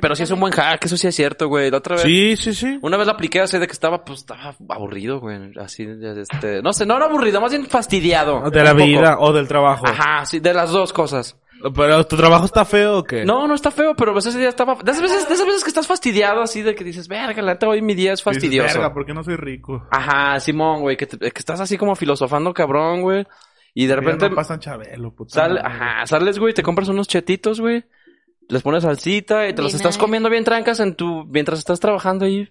Pero 0.00 0.14
sí 0.14 0.22
es 0.22 0.30
un 0.30 0.38
buen 0.38 0.52
hack, 0.52 0.84
eso 0.84 0.96
sí 0.96 1.08
es 1.08 1.16
cierto, 1.16 1.48
güey. 1.48 1.68
La 1.68 1.78
otra 1.78 1.96
vez. 1.96 2.04
Sí, 2.04 2.36
sí, 2.36 2.54
sí. 2.54 2.78
Una 2.80 2.96
vez 2.96 3.06
la 3.08 3.14
apliqué 3.14 3.40
así 3.40 3.58
de 3.58 3.66
que 3.66 3.72
estaba, 3.72 4.04
pues, 4.04 4.20
estaba 4.20 4.54
aburrido, 4.68 5.18
güey. 5.18 5.52
Así, 5.58 5.84
de- 5.84 6.20
este, 6.22 6.62
no 6.62 6.72
sé, 6.72 6.86
no 6.86 6.96
era 6.96 7.06
aburrido, 7.06 7.40
más 7.40 7.50
bien 7.50 7.66
fastidiado. 7.66 8.50
De 8.50 8.62
la 8.62 8.70
poco. 8.70 8.84
vida 8.84 9.16
o 9.18 9.32
del 9.32 9.48
trabajo. 9.48 9.84
Ajá, 9.84 10.24
sí, 10.26 10.38
de 10.38 10.54
las 10.54 10.70
dos 10.70 10.92
cosas. 10.92 11.36
Pero 11.74 12.06
tu 12.06 12.16
trabajo 12.16 12.44
está 12.44 12.64
feo 12.64 12.98
o 12.98 13.04
qué? 13.04 13.24
No, 13.24 13.46
no 13.48 13.54
está 13.54 13.70
feo, 13.70 13.94
pero 13.96 14.12
pues 14.12 14.26
ese 14.26 14.38
día 14.38 14.48
estaba, 14.48 14.74
de 14.76 14.90
esas 14.90 15.02
veces, 15.02 15.28
de 15.28 15.34
esas 15.34 15.46
veces 15.46 15.62
que 15.64 15.68
estás 15.70 15.86
fastidiado 15.86 16.42
así 16.42 16.62
de 16.62 16.74
que 16.74 16.84
dices, 16.84 17.08
verga, 17.08 17.40
la 17.42 17.52
neta 17.54 17.66
hoy 17.68 17.82
mi 17.82 17.94
día 17.94 18.12
es 18.12 18.18
Dices, 18.20 18.24
fastidioso. 18.24 18.74
Verga, 18.78 18.92
¿por 18.94 19.06
qué 19.06 19.14
no 19.14 19.24
soy 19.24 19.36
rico? 19.36 19.86
Ajá, 19.90 20.38
Simón, 20.40 20.82
güey, 20.82 20.96
que, 20.96 21.06
te- 21.06 21.18
que 21.18 21.38
estás 21.38 21.60
así 21.60 21.76
como 21.78 21.96
filosofando 21.96 22.52
cabrón, 22.54 23.00
güey. 23.02 23.26
Y 23.74 23.86
de 23.86 23.96
repente 23.96 24.28
no 24.30 24.34
pasan 24.36 24.60
chabelo, 24.60 25.14
puta. 25.14 25.34
sal, 25.34 25.58
ajá, 25.58 26.06
sales, 26.06 26.38
güey, 26.38 26.54
te 26.54 26.62
compras 26.62 26.88
unos 26.88 27.08
chetitos, 27.08 27.60
güey. 27.60 27.84
Les 28.48 28.62
pones 28.62 28.84
salsita 28.84 29.48
y 29.48 29.54
te 29.54 29.60
los 29.62 29.74
estás 29.74 29.98
comiendo 29.98 30.30
bien 30.30 30.44
trancas 30.44 30.78
en 30.80 30.94
tu, 30.94 31.24
mientras 31.26 31.58
estás 31.58 31.80
trabajando 31.80 32.24
ahí. 32.26 32.48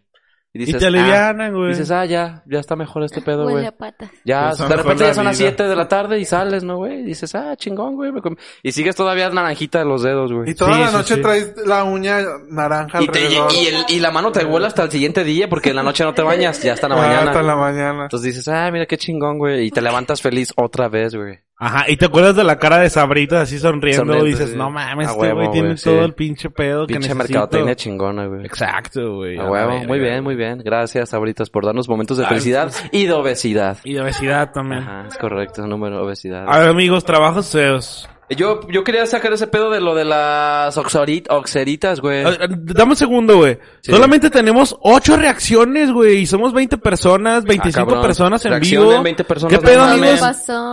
Y 0.58 0.62
Y 0.62 0.66
dices, 0.68 0.80
te 0.80 0.86
ah, 0.86 0.88
alivianan, 0.88 1.54
güey. 1.54 1.70
dices, 1.72 1.92
ah, 1.92 2.06
ya, 2.06 2.42
ya 2.46 2.60
está 2.62 2.78
mejor 2.78 3.04
este 3.04 3.22
pedo, 3.22 3.40
Huele 3.44 3.52
güey. 3.52 3.66
a 3.66 3.72
patas. 3.74 4.10
Ya, 4.24 4.52
Pues, 4.56 4.70
de 4.70 4.76
repente 4.78 5.04
la 5.04 5.10
ya 5.10 5.14
son 5.14 5.26
las 5.26 5.38
vida. 5.38 5.50
7 5.50 5.64
de 5.68 5.76
la 5.76 5.88
tarde 5.90 6.18
y 6.18 6.24
sales, 6.24 6.64
¿no, 6.64 6.78
güey? 6.78 7.02
Y 7.02 7.04
dices, 7.04 7.36
ah, 7.36 7.56
chingón, 7.58 7.96
güey. 7.96 8.14
me 8.14 8.22
comí". 8.22 8.38
Y 8.64 8.72
sigues 8.72 8.96
todavía 8.96 9.30
naranjita 9.30 9.80
de 9.80 9.86
los 9.86 10.02
dedos, 10.02 10.32
güey. 10.32 10.50
Y 10.52 10.56
toda 10.56 10.74
Sí, 10.76 10.80
la 10.80 10.92
noche 10.92 11.16
sí. 11.16 11.22
traes 11.22 11.54
la 11.66 11.84
uña 11.84 12.20
naranja 12.50 13.02
Y, 13.04 13.08
te- 13.10 13.20
y, 13.30 13.34
y 13.34 13.68
el- 13.68 13.86
y 13.90 14.00
la 14.00 14.12
mano 14.12 14.32
te 14.32 14.46
vuela 14.46 14.68
hasta 14.68 14.84
el 14.84 14.92
siguiente 14.92 15.26
día 15.26 15.50
porque 15.50 15.72
en 15.72 15.76
la 15.76 15.84
noche 15.84 16.06
no 16.06 16.14
te 16.14 16.22
bañas, 16.22 16.64
ya 16.64 16.72
hasta 16.72 16.88
la 16.88 16.96
Ah, 16.96 17.00
mañana. 17.00 17.32
Hasta 17.32 17.44
la 17.44 17.56
mañana. 17.58 18.04
Entonces 18.04 18.34
dices, 18.34 18.48
ah, 18.48 18.70
mira 18.72 18.86
qué 18.86 18.98
chingón, 18.98 19.38
güey. 19.38 19.66
Y 19.66 19.72
te 19.72 19.82
levantas 19.82 20.22
feliz 20.22 20.54
otra 20.56 20.88
vez, 20.88 21.14
güey. 21.16 21.38
Ajá, 21.58 21.86
y 21.90 21.96
te 21.96 22.06
acuerdas 22.06 22.36
de 22.36 22.44
la 22.44 22.60
cara 22.60 22.80
de 22.80 22.90
Sabrita 22.90 23.40
así 23.42 23.58
sonriendo, 23.60 24.02
Sonriendo, 24.02 24.26
dices, 24.26 24.50
sí. 24.52 24.58
no 24.58 24.70
mames, 24.70 25.10
este 25.10 25.32
güey 25.34 25.52
tiene 25.52 25.76
todo 25.76 26.00
sí. 26.00 26.04
el 26.06 26.14
pinche 26.14 26.50
pedo 26.50 26.86
que 26.86 26.96
Pinche 26.96 27.10
necesito. 27.10 27.34
mercadotecnia 27.34 27.76
chingona, 27.76 28.26
güey. 28.26 28.46
Exacto, 28.46 29.16
güey. 29.16 29.38
A 29.38 29.46
huevo, 29.50 29.80
muy 29.86 30.00
bien, 30.00 30.22
muy 30.22 30.36
bien. 30.36 30.62
Gracias, 30.66 31.10
Sabritas, 31.10 31.50
por 31.50 31.66
darnos 31.66 31.88
momentos 31.88 32.18
de 32.18 32.24
Ay, 32.24 32.30
felicidad 32.30 32.72
y 32.92 33.06
de 33.06 33.14
obesidad. 33.14 33.78
Y 33.86 33.94
de 33.94 34.02
obesidad 34.02 34.52
también. 34.52 34.82
Ajá, 34.84 35.06
es 35.08 35.18
correcto, 35.18 35.66
número 35.66 36.04
obesidad. 36.04 36.46
A 36.46 36.60
ver, 36.60 36.68
amigos, 36.70 37.06
trabajos 37.06 37.50
feos. 37.50 38.10
Yo, 38.30 38.62
yo 38.70 38.84
quería 38.84 39.06
sacar 39.06 39.32
ese 39.34 39.46
pedo 39.46 39.70
de 39.70 39.80
lo 39.80 39.94
de 39.94 40.04
las 40.04 40.76
oxorit- 40.78 41.28
oxeritas, 41.30 42.00
güey. 42.00 42.24
A 42.26 42.30
ver, 42.32 42.50
Dame 42.50 42.92
un 42.92 42.96
segundo, 42.98 43.38
güey. 43.38 43.60
Sí. 43.82 43.92
Solamente 43.92 44.32
tenemos 44.32 44.76
ocho 44.82 45.16
reacciones, 45.16 45.92
güey. 45.92 46.22
Y 46.22 46.26
somos 46.26 46.52
20 46.52 46.80
personas, 46.80 47.44
25 47.44 47.96
Ah, 47.98 48.02
personas 48.02 48.44
en 48.46 48.52
Reaccionen 48.52 48.90
vivo. 48.90 49.04
20 49.04 49.24
personas, 49.26 49.60
¿Qué 49.60 49.64
pedo, 49.64 49.84
amigos? 49.84 50.22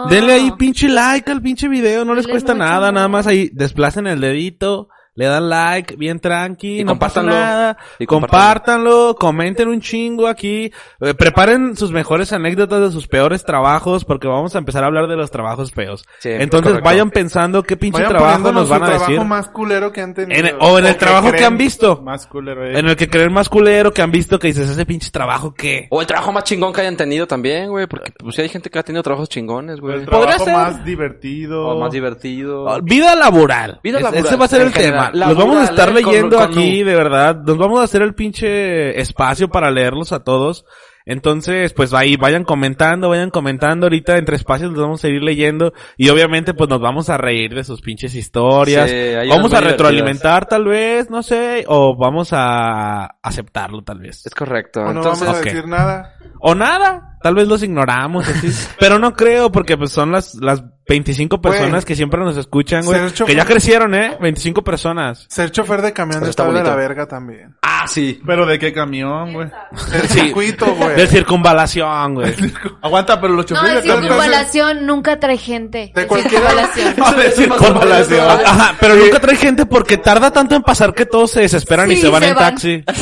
Denle 0.09 0.33
ahí 0.33 0.51
pinche 0.59 0.89
like 0.89 1.31
al 1.31 1.43
pinche 1.43 1.69
video, 1.69 2.05
no 2.07 2.15
les 2.15 2.27
cuesta 2.27 2.55
mucho 2.55 2.65
nada, 2.65 2.91
nada 2.91 3.09
más 3.09 3.27
ahí 3.27 3.51
desplacen 3.53 4.07
el 4.07 4.21
dedito, 4.23 4.89
le 5.15 5.27
dan 5.27 5.49
like, 5.51 5.97
bien 5.97 6.21
tranqui, 6.21 6.81
Y 6.81 6.85
no 6.85 6.99
pasa 6.99 7.21
compártanlo. 7.21 7.33
nada, 7.33 7.77
Y 7.99 8.07
compártanlo, 8.07 9.15
comenten 9.19 9.69
un 9.69 9.81
chingo 9.81 10.27
aquí, 10.27 10.73
eh, 11.01 11.15
preparen 11.15 11.77
sus 11.77 11.93
mejores 11.93 12.33
anécdotas 12.33 12.81
de 12.81 12.91
sus 12.91 13.07
peores 13.09 13.45
trabajos, 13.45 14.05
porque 14.05 14.27
vamos 14.29 14.55
a 14.55 14.59
empezar 14.59 14.85
a 14.85 14.87
hablar 14.87 15.09
de 15.09 15.17
los 15.17 15.31
trabajos 15.31 15.73
feos. 15.73 16.05
Sí, 16.19 16.31
Entonces 16.31 16.73
correcto. 16.73 16.85
vayan 16.89 17.11
pensando 17.11 17.63
qué 17.63 17.77
pinche 17.77 18.03
Vayan 18.03 18.17
trabajo 18.17 18.53
nos 18.53 18.69
van 18.69 18.83
a 18.83 18.87
trabajo 18.87 19.11
decir. 19.13 19.27
más 19.27 19.49
culero 19.49 19.93
que 19.93 20.01
han 20.01 20.15
tenido. 20.15 20.41
En 20.41 20.47
el- 20.47 20.57
o 20.61 20.79
en 20.79 20.87
el 20.87 20.93
que 20.95 20.99
trabajo 20.99 21.33
que 21.33 21.45
han 21.45 21.59
visto. 21.59 22.01
Más 22.03 22.27
culero, 22.27 22.65
eh. 22.67 22.79
En 22.79 22.89
el 22.89 22.97
que 22.97 23.09
creen 23.09 23.33
más 23.33 23.49
culero, 23.49 23.93
que 23.93 24.01
han 24.03 24.11
visto, 24.11 24.39
que 24.39 24.49
dices, 24.49 24.69
ese 24.71 24.87
pinche 24.87 25.11
trabajo 25.11 25.53
que... 25.53 25.89
O 25.91 26.01
el 26.01 26.07
trabajo 26.07 26.33
más 26.33 26.45
chingón 26.45 26.73
que 26.73 26.81
hayan 26.81 26.97
tenido 26.97 27.27
también, 27.27 27.69
güey. 27.71 27.87
Porque 27.87 28.13
pues 28.19 28.35
sí 28.37 28.43
hay 28.43 28.49
gente 28.49 28.71
que 28.71 28.79
ha 28.79 28.83
tenido 28.83 29.03
trabajos 29.03 29.29
chingones, 29.29 29.79
güey. 29.81 29.97
El 30.01 30.07
podría 30.07 30.37
trabajo 30.37 30.45
ser. 30.45 30.55
más 30.55 30.85
divertido. 30.85 31.67
O 31.69 31.79
más 31.81 31.93
divertido. 31.93 32.81
Vida 32.83 33.15
laboral. 33.15 33.81
Vida 33.83 33.99
Es- 33.99 34.03
laboral, 34.05 34.27
Ese 34.27 34.37
va 34.37 34.45
a 34.45 34.49
ser 34.49 34.61
en 34.63 34.67
el 34.69 34.73
general. 34.73 34.93
tema. 34.93 35.02
Los 35.13 35.37
vamos 35.37 35.57
a 35.57 35.65
estar 35.65 35.89
eh, 35.91 35.95
leyendo 35.95 36.39
con 36.39 36.51
aquí, 36.51 36.83
de 36.83 36.95
verdad. 36.95 37.37
Nos 37.45 37.59
vamos 37.59 37.81
a 37.81 37.85
hacer 37.85 38.03
el 38.03 38.15
pinche 38.15 39.01
espacio 39.01 39.49
para 39.49 39.71
leerlos 39.71 40.13
a 40.13 40.23
todos. 40.23 40.65
Entonces, 41.05 41.73
pues 41.73 41.93
ahí 41.95 42.17
vayan 42.17 42.45
comentando, 42.45 43.09
vayan 43.09 43.31
comentando. 43.31 43.87
Ahorita 43.87 44.19
entre 44.19 44.37
espacios 44.37 44.73
los 44.73 44.81
vamos 44.81 45.05
a 45.05 45.09
ir 45.09 45.23
leyendo. 45.23 45.73
Y 45.97 46.09
obviamente, 46.09 46.55
pues 46.55 46.71
nos 46.71 46.81
vamos 46.81 47.09
a 47.11 47.19
reír 47.19 47.55
de 47.55 47.65
sus 47.65 47.81
pinches 47.81 48.15
historias. 48.15 48.89
Sí, 48.91 49.29
vamos 49.29 49.53
a 49.53 49.61
retroalimentar 49.61 50.47
tal 50.47 50.65
vez, 50.65 51.11
no 51.11 51.23
sé. 51.23 51.65
O 51.67 51.97
vamos 51.97 52.31
a 52.33 53.17
aceptarlo 53.23 53.83
tal 53.83 53.99
vez. 53.99 54.27
Es 54.27 54.35
correcto. 54.35 54.81
O 54.81 54.93
no 54.93 55.01
Entonces, 55.01 55.27
vamos 55.27 55.41
a 55.41 55.45
decir 55.45 55.67
nada. 55.67 56.15
O 56.39 56.55
nada. 56.55 57.19
Tal 57.23 57.35
vez 57.35 57.47
los 57.47 57.63
ignoramos, 57.63 58.29
así. 58.29 58.51
Pero 58.81 58.99
no 58.99 59.15
creo, 59.15 59.53
porque 59.53 59.77
pues 59.77 59.93
son 59.93 60.11
las, 60.11 60.35
las 60.35 60.65
25 60.89 61.41
personas 61.41 61.71
Güey. 61.71 61.85
que 61.85 61.97
siempre 61.97 62.21
nos 62.21 62.37
escuchan, 62.37 62.85
güey. 62.85 63.09
Ser 63.11 63.27
Que 63.27 63.35
ya 63.35 63.45
crecieron, 63.45 63.95
eh. 63.95 64.17
25 64.21 64.63
personas. 64.63 65.27
Ser 65.29 65.51
chofer 65.53 65.81
de 65.81 65.93
camión 65.93 66.23
Eso 66.23 66.31
está, 66.31 66.43
está 66.49 66.59
de 66.59 66.65
la 66.65 66.75
verga 66.77 67.07
también. 67.07 67.57
Ah, 67.63 67.87
sí. 67.87 68.21
Pero 68.27 68.45
de 68.47 68.59
qué 68.59 68.73
camión, 68.73 69.33
güey. 69.33 69.49
El 69.95 70.09
circuito, 70.09 70.67
güey. 70.75 70.97
De 70.97 71.07
circunvalación, 71.07 72.15
güey. 72.15 72.35
Aguanta, 72.83 73.21
pero 73.21 73.35
los 73.35 73.49
No, 73.51 73.57
choferes 73.57 73.83
de 73.85 73.89
de 73.93 74.01
circunvalación 74.01 74.87
nunca 74.87 75.19
trae 75.21 75.39
gente. 75.39 75.93
De 75.95 76.07
cualquiera- 76.07 76.67
circunvalación. 76.75 76.95
No, 76.97 77.13
de 77.13 77.31
circunvalación. 77.33 78.29
Ajá, 78.45 78.77
pero 78.81 78.97
nunca 78.97 79.21
trae 79.21 79.37
gente 79.37 79.67
porque 79.67 79.97
tarda 79.99 80.31
tanto 80.33 80.55
en 80.57 80.63
pasar 80.63 80.93
que 80.95 81.07
todos 81.07 81.31
se 81.31 81.41
desesperan 81.43 81.91
y 81.93 81.97
se 81.97 82.09
van 82.09 82.23
se 82.23 82.29
en 82.29 82.35
van. 82.35 82.45
taxi. 82.55 82.85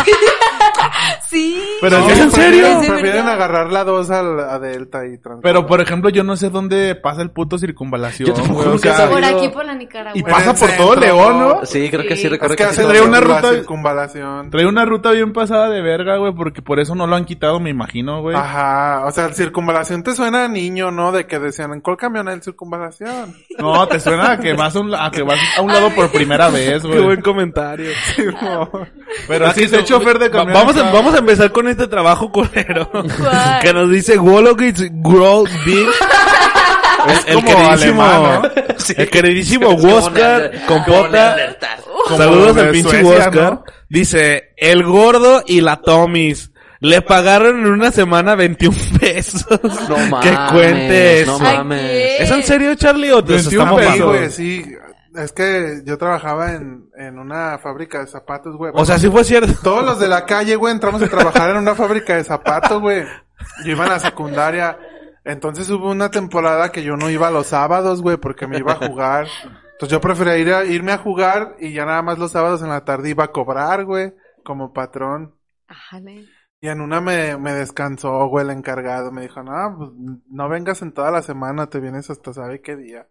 Sí. 1.29 1.63
Pero, 1.81 1.99
No, 1.99 2.07
sí, 2.07 2.13
¿Es 2.13 2.19
en 2.21 2.31
serio? 2.31 2.67
prefieren- 2.81 3.17
Es 3.21 3.27
agarrar 3.27 3.73
la 3.73 3.85
2 3.85 4.11
al, 4.11 4.41
a 4.41 4.59
Delta 4.59 5.07
y 5.07 5.19
pero 5.43 5.67
por 5.67 5.81
ejemplo, 5.81 6.11
yo 6.11 6.25
no 6.25 6.37
sé 6.37 6.51
dónde 6.51 6.95
pasa 6.95 7.23
el 7.23 7.31
puto 7.31 7.59
circunvalación. 7.59 8.29
Yo 8.29 8.35
tampoco 8.35 8.63
güey, 8.65 8.75
o 8.75 8.79
sea. 8.79 9.09
Por 9.09 9.25
aquí, 9.25 9.49
por 9.49 9.65
la 9.65 9.75
Nicaragua. 9.75 10.13
y 10.19 10.23
pasa 10.23 10.55
por 10.55 10.71
todo 10.77 10.97
León, 10.97 11.39
¿no? 11.39 11.49
¿no? 11.61 11.67
Sí, 11.67 11.89
creo 11.91 12.03
que 12.03 12.17
sí, 12.17 12.23
Sí. 12.23 12.29
recuerdo 12.29 12.55
Es 12.55 12.59
que 12.59 12.65
que 12.65 12.71
hace 12.71 12.83
sí. 12.83 12.89
trae 12.89 13.01
una 13.03 13.21
la 13.21 13.27
ruta- 13.27 13.51
circunvalación. 13.53 14.51
Trae 14.51 14.67
una 14.67 14.85
ruta 14.85 15.11
bien 15.13 15.33
pasada 15.33 15.69
de 15.71 15.81
verga, 15.83 16.17
güey, 16.17 16.33
porque 16.35 16.63
por 16.63 16.81
eso 16.81 16.95
no 16.95 17.07
lo 17.07 17.17
han 17.17 17.25
quitado, 17.25 17.61
me 17.61 17.71
imagino, 17.71 18.21
güey. 18.23 18.37
Ajá, 18.37 19.05
o 19.07 19.11
sea, 19.11 19.27
el 19.27 19.35
circunvalación 19.35 20.03
te 20.03 20.15
suena 20.15 20.45
a 20.45 20.49
niño, 20.49 20.91
¿no? 20.91 21.13
De 21.13 21.27
que 21.27 21.39
decían, 21.39 21.73
¿en 21.73 21.81
cuál 21.81 21.97
camión 21.97 22.29
hay 22.29 22.35
el 22.37 22.43
circunvalación? 22.43 23.35
No, 23.59 23.87
te 23.89 24.01
suena 24.01 24.33
a 24.33 24.39
que 24.39 24.53
vas 24.55 24.75
a 24.77 24.81
un, 24.81 24.95
a 24.95 25.11
que 25.11 25.23
vas 25.23 25.39
a 25.57 25.61
un 25.63 25.69
lado 25.73 25.91
por 25.91 26.11
primera 26.11 26.49
vez, 26.51 26.83
Qué 26.83 26.89
güey. 26.89 27.03
buen 27.05 27.21
comentario. 27.21 27.91
Pero 29.29 29.53
sí, 29.53 29.69
soy 29.69 29.85
chofer 29.85 30.19
de 30.19 30.31
camión. 30.31 30.55
Vamos 30.55 30.77
a, 30.77 30.91
vamos 30.93 31.15
a 31.15 31.19
empezar 31.19 31.51
con 31.53 31.69
este 31.71 31.87
trabajo 31.89 32.31
culero. 32.31 32.91
¿Cuál? 32.93 33.61
que 33.63 33.73
nos 33.73 33.91
dice 33.91 34.19
Wolowitz 34.19 34.83
Grow 34.91 35.45
Big. 35.65 35.87
El, 37.01 37.39
el 37.39 37.45
queridísimo, 37.45 38.03
alemán, 38.05 38.43
¿no? 38.43 38.51
el 38.97 39.11
queridísimo 39.11 39.69
Oscar 39.69 40.53
Compota. 40.67 41.57
Saludos 42.15 42.57
al 42.59 42.71
pinche 42.73 43.03
Oscar. 43.03 43.35
¿no? 43.35 43.65
Dice, 43.89 44.53
el 44.59 44.85
gordo 44.85 45.43
y 45.47 45.63
la 45.63 45.77
Tomis. 45.77 46.51
Le 46.81 47.01
pagaron 47.03 47.61
en 47.61 47.67
una 47.67 47.91
semana 47.91 48.35
21 48.35 48.77
pesos. 49.01 49.47
No 49.89 50.21
que 50.21 50.31
mames, 50.31 50.53
cuente 50.53 51.25
no 51.27 51.37
eso. 51.37 51.47
Ay, 51.47 51.57
mames. 51.59 52.21
¿Es 52.21 52.31
en 52.31 52.43
serio, 52.43 52.75
Charlie, 52.75 53.13
o 53.13 53.25
te 53.25 53.35
21 53.35 53.81
estamos. 53.81 53.95
Sí, 53.95 54.01
güey, 54.03 54.31
sí. 54.31 54.77
Es 55.23 55.33
que 55.33 55.83
yo 55.85 55.97
trabajaba 55.99 56.53
en, 56.53 56.91
en 56.97 57.19
una 57.19 57.59
fábrica 57.59 58.01
de 58.01 58.07
zapatos, 58.07 58.57
güey. 58.57 58.73
O 58.75 58.85
sea, 58.85 58.99
sí 58.99 59.09
fue 59.11 59.25
cierto. 59.25 59.53
Todos 59.63 59.85
los 59.85 59.99
de 60.01 60.09
la 60.09 60.25
calle, 60.27 60.57
güey, 60.57 60.73
entramos 60.75 61.03
a 61.03 61.09
trabajar 61.09 61.51
en 61.51 61.57
una 61.59 61.75
fábrica 61.75 62.17
de 62.17 62.25
zapatos, 62.25 62.81
güey. 62.81 63.05
Yo 63.65 63.73
iba 63.73 63.85
a 63.85 63.89
la 63.89 63.99
secundaria. 63.99 64.79
Entonces 65.25 65.69
hubo 65.71 65.91
una 65.91 66.11
temporada 66.11 66.73
que 66.73 66.83
yo 66.83 66.97
no 66.97 67.11
iba 67.11 67.31
los 67.31 67.49
sábados, 67.49 68.03
güey, 68.03 68.17
porque 68.17 68.47
me 68.47 68.59
iba 68.59 68.73
a 68.73 68.89
jugar. 68.89 69.27
Entonces 69.73 69.91
yo 69.91 70.01
prefería 70.01 70.37
ir 70.39 70.53
a- 70.53 70.65
irme 70.65 70.93
a 70.93 70.99
jugar 70.99 71.57
y 71.59 71.73
ya 71.73 71.85
nada 71.85 72.03
más 72.03 72.19
los 72.19 72.33
sábados 72.33 72.63
en 72.63 72.69
la 72.69 72.85
tarde 72.85 73.11
iba 73.11 73.25
a 73.25 73.33
cobrar, 73.33 73.85
güey, 73.85 74.15
como 74.45 74.73
patrón. 74.73 75.35
Ájale. 75.69 76.27
Y 76.63 76.69
en 76.69 76.81
una 76.83 77.01
me, 77.01 77.39
me 77.39 77.55
descansó, 77.55 78.27
güey, 78.29 78.45
el 78.45 78.51
encargado. 78.51 79.11
Me 79.13 79.23
dijo, 79.23 79.43
no, 79.43 79.75
pues 79.79 79.91
no 80.29 80.49
vengas 80.51 80.83
en 80.83 80.93
toda 80.93 81.11
la 81.11 81.23
semana, 81.23 81.69
te 81.69 81.81
vienes 81.81 82.11
hasta 82.11 82.35
sabe 82.35 82.61
qué 82.61 82.77
día. 82.77 83.07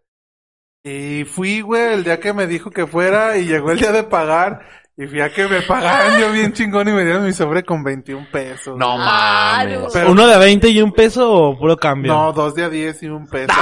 Y 0.84 1.26
fui, 1.26 1.62
güey, 1.62 1.94
el 1.94 2.04
día 2.04 2.20
que 2.20 2.34
me 2.34 2.48
dijo 2.48 2.72
que 2.72 2.88
fuera 2.88 3.38
y 3.38 3.46
llegó 3.46 3.72
el 3.72 3.80
día 3.80 3.92
de 3.92 4.04
pagar. 4.04 4.62
Y 4.96 5.08
fui 5.08 5.22
a 5.22 5.32
que 5.32 5.48
me 5.48 5.62
pagaran 5.62 6.20
yo 6.20 6.30
bien 6.34 6.52
chingón 6.52 6.89
y 6.89 6.92
me 6.92 7.06
dieron 7.06 7.24
mi 7.26 7.32
sobre 7.32 7.63
con 7.63 7.84
21 7.86 8.28
pesos. 8.34 8.78
No 8.78 8.98
Ah, 9.00 9.62
mames. 9.62 9.80
no. 9.80 9.88
Pero- 9.94 10.12
¿Uno 10.12 10.28
de 10.28 10.38
20 10.38 10.68
y 10.70 10.82
un 10.82 10.92
peso 10.92 11.32
o 11.32 11.58
puro 11.58 11.78
cambio? 11.78 12.12
No, 12.13 12.34
dos 12.34 12.54
de 12.56 12.65
a 12.65 12.70
10 12.70 13.04
y 13.04 13.08
un 13.08 13.26
peso. 13.28 13.54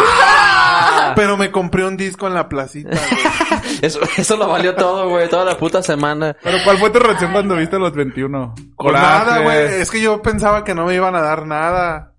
Pero 1.16 1.38
me 1.38 1.52
compré 1.52 1.86
un 1.86 1.96
disco 1.96 2.26
en 2.28 2.34
la 2.34 2.50
placita, 2.50 2.90
güey. 2.90 3.24
Eso, 3.82 4.00
eso 4.18 4.38
lo 4.38 4.48
valió 4.48 4.74
todo, 4.74 5.08
güey. 5.10 5.30
Toda 5.30 5.46
la 5.46 5.56
puta 5.58 5.84
semana. 5.84 6.36
Pero 6.42 6.58
¿cuál 6.64 6.78
fue 6.80 6.90
tu 6.90 6.98
reacción 6.98 7.32
cuando 7.32 7.56
viste 7.56 7.78
los 7.78 7.94
21? 7.94 8.56
Pues 8.76 8.94
nada, 8.94 9.40
güey. 9.42 9.82
Es 9.82 9.92
que 9.92 10.02
yo 10.02 10.20
pensaba 10.24 10.64
que 10.64 10.74
no 10.74 10.86
me 10.86 10.96
iban 10.96 11.16
a 11.16 11.22
dar 11.22 11.46
nada. 11.46 12.14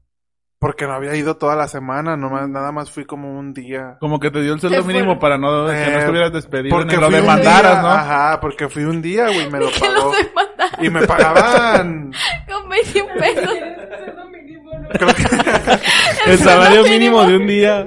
Porque 0.61 0.87
no 0.87 0.95
había 0.95 1.15
ido 1.15 1.37
toda 1.37 1.55
la 1.55 1.69
semana. 1.69 2.17
Nomás, 2.17 2.49
nada 2.49 2.73
más 2.73 2.91
fui 2.91 3.05
como 3.05 3.39
un 3.39 3.55
día. 3.55 3.97
Como 4.01 4.19
que 4.19 4.31
te 4.31 4.43
dio 4.43 4.55
el 4.55 4.61
sueldo 4.61 4.83
mínimo 4.85 5.19
para 5.19 5.39
no, 5.39 5.67
que 5.67 5.73
no 5.73 5.79
Eh, 5.79 5.99
estuvieras 6.01 6.33
despedido 6.33 6.77
Porque 6.77 6.97
ni 6.97 7.01
lo 7.03 7.11
demandaras, 7.11 7.81
¿no? 7.83 7.89
Ajá, 7.89 8.41
porque 8.41 8.69
fui 8.69 8.83
un 8.85 9.01
día, 9.01 9.27
güey, 9.27 9.49
me 9.51 9.61
lo 9.61 9.71
pagó. 9.71 10.13
Y 10.81 10.91
me 10.91 11.07
pagaban... 11.07 12.13
con 12.51 12.69
21 12.69 13.09
pesos. 13.15 13.55
creo 14.93 15.09
que- 15.15 15.29
El 16.31 16.39
salario 16.39 16.83
mínimo 16.85 17.25
de 17.25 17.37
un 17.37 17.47
día. 17.47 17.87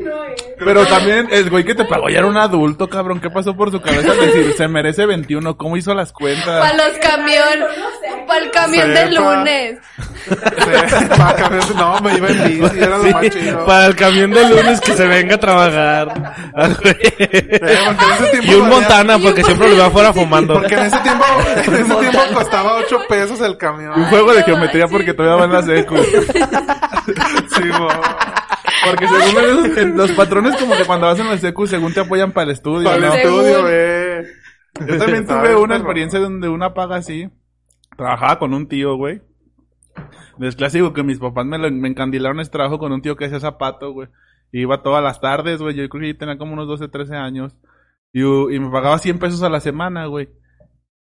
Pero 0.58 0.86
también 0.86 1.28
el 1.32 1.50
güey 1.50 1.64
que 1.66 1.74
te 1.76 1.86
pagó 1.86 2.08
ya 2.10 2.20
era 2.20 2.28
un 2.28 2.38
adulto, 2.38 2.88
cabrón. 2.88 3.20
¿Qué 3.20 3.30
pasó 3.32 3.56
por 3.56 3.72
su 3.72 3.82
cabeza 3.82 4.14
decir, 4.14 4.54
se 4.56 4.68
merece 4.68 5.06
21? 5.08 5.58
¿Cómo 5.58 5.76
hizo 5.76 5.94
las 5.96 6.14
cuentas? 6.14 6.46
Para 6.46 6.88
los 6.88 6.98
camión, 7.00 7.60
para 8.32 8.46
el 8.46 8.52
camión 8.52 8.90
de 8.94 9.10
Sepa. 9.10 9.36
lunes. 9.36 9.80
Para 11.18 11.36
cambiar- 11.36 11.76
no, 11.76 12.00
me 12.02 12.14
iba 12.18 12.28
en 12.30 12.44
bici, 12.62 12.78
era 12.80 12.98
lo 12.98 13.04
más 13.04 13.30
chido. 13.30 13.66
para 13.66 13.86
el 13.88 13.96
camión 13.96 14.32
de 14.32 14.50
lunes 14.50 14.80
que 14.82 14.94
se 14.94 15.08
venga 15.08 15.36
a 15.36 15.40
trabajar. 15.40 16.34
Y 18.44 18.54
un 18.54 18.70
Montana, 18.70 19.18
porque 19.20 19.44
siempre 19.44 19.70
lo 19.70 19.76
veo 19.76 19.86
afuera 19.86 20.14
fumando. 20.14 20.54
Porque 20.56 20.74
en 20.76 20.82
ese 20.86 20.98
tiempo, 21.00 21.26
en 21.66 21.74
ese 21.76 21.96
tiempo 21.96 22.20
costaba 22.34 22.76
8 22.76 23.00
pesos 23.10 23.42
el 23.42 23.58
camión. 23.58 23.94
Un 24.00 24.06
juego 24.06 24.34
de 24.34 24.44
geometría 24.44 24.88
porque 24.88 25.14
todavía 25.14 25.38
va 25.38 25.46
en 25.46 25.54
la 25.54 25.62
secu. 25.64 25.96
Sí. 27.56 27.64
Porque 28.86 29.08
según 29.08 29.44
esos- 29.44 29.86
los 29.96 30.12
patrones 30.12 30.56
como 30.58 30.76
que 30.76 30.86
cuando 30.86 31.08
vas 31.08 31.20
en 31.20 31.30
la 31.30 31.38
secu, 31.38 31.66
según 31.68 31.94
te 31.94 32.00
apoyan 32.02 32.32
para 32.32 32.46
el 32.46 32.52
estudio, 32.52 32.84
Para 32.86 32.96
el 32.98 33.02
¿no? 33.04 33.14
Estudio, 33.16 33.66
eh. 33.70 34.24
Yo 34.88 34.98
también 34.98 35.26
tuve 35.26 35.36
¿Sabes, 35.38 35.56
una 35.56 35.76
experiencia 35.76 36.20
donde 36.20 36.48
una 36.48 36.74
paga 36.74 36.98
así. 36.98 37.28
Trabajaba 37.96 38.40
con 38.40 38.54
un 38.54 38.68
tío, 38.68 38.96
güey. 38.96 39.22
Es 40.40 40.56
clásico 40.56 40.94
que 40.94 41.04
mis 41.04 41.20
papás 41.20 41.46
me, 41.46 41.58
lo- 41.58 41.70
me 41.72 41.88
encandilaron 41.90 42.40
ese 42.40 42.52
trabajo 42.52 42.80
con 42.80 42.92
un 42.92 43.02
tío 43.02 43.16
que 43.16 43.26
hacía 43.26 43.40
zapato, 43.40 43.92
güey. 43.92 44.08
Iba 44.52 44.82
todas 44.84 45.04
las 45.04 45.22
tardes, 45.22 45.62
güey. 45.62 45.76
Yo 45.76 45.88
creo 45.90 46.02
que 46.02 46.08
yo 46.10 46.18
tenía 46.18 46.38
como 46.38 46.54
unos 46.54 46.68
12, 46.68 46.88
13 46.88 47.16
años. 47.16 47.56
Y, 48.14 48.24
uh, 48.24 48.50
y 48.50 48.60
me 48.60 48.70
pagaba 48.70 48.98
100 48.98 49.20
pesos 49.20 49.44
a 49.44 49.50
la 49.50 49.60
semana, 49.60 50.06
güey. 50.08 50.30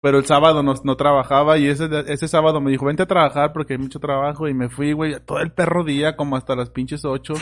Pero 0.00 0.18
el 0.18 0.26
sábado 0.26 0.62
no, 0.62 0.74
no 0.84 0.96
trabajaba 0.96 1.58
y 1.58 1.66
ese, 1.66 1.88
ese 2.06 2.28
sábado 2.28 2.60
me 2.60 2.70
dijo, 2.70 2.86
vente 2.86 3.02
a 3.02 3.06
trabajar 3.06 3.52
porque 3.52 3.74
hay 3.74 3.78
mucho 3.78 3.98
trabajo. 4.00 4.48
Y 4.48 4.54
me 4.54 4.68
fui, 4.68 4.92
güey, 4.92 5.16
todo 5.24 5.40
el 5.40 5.52
perro 5.52 5.84
día, 5.84 6.16
como 6.16 6.36
hasta 6.36 6.54
las 6.56 6.70
pinches 6.70 7.04
8 7.04 7.34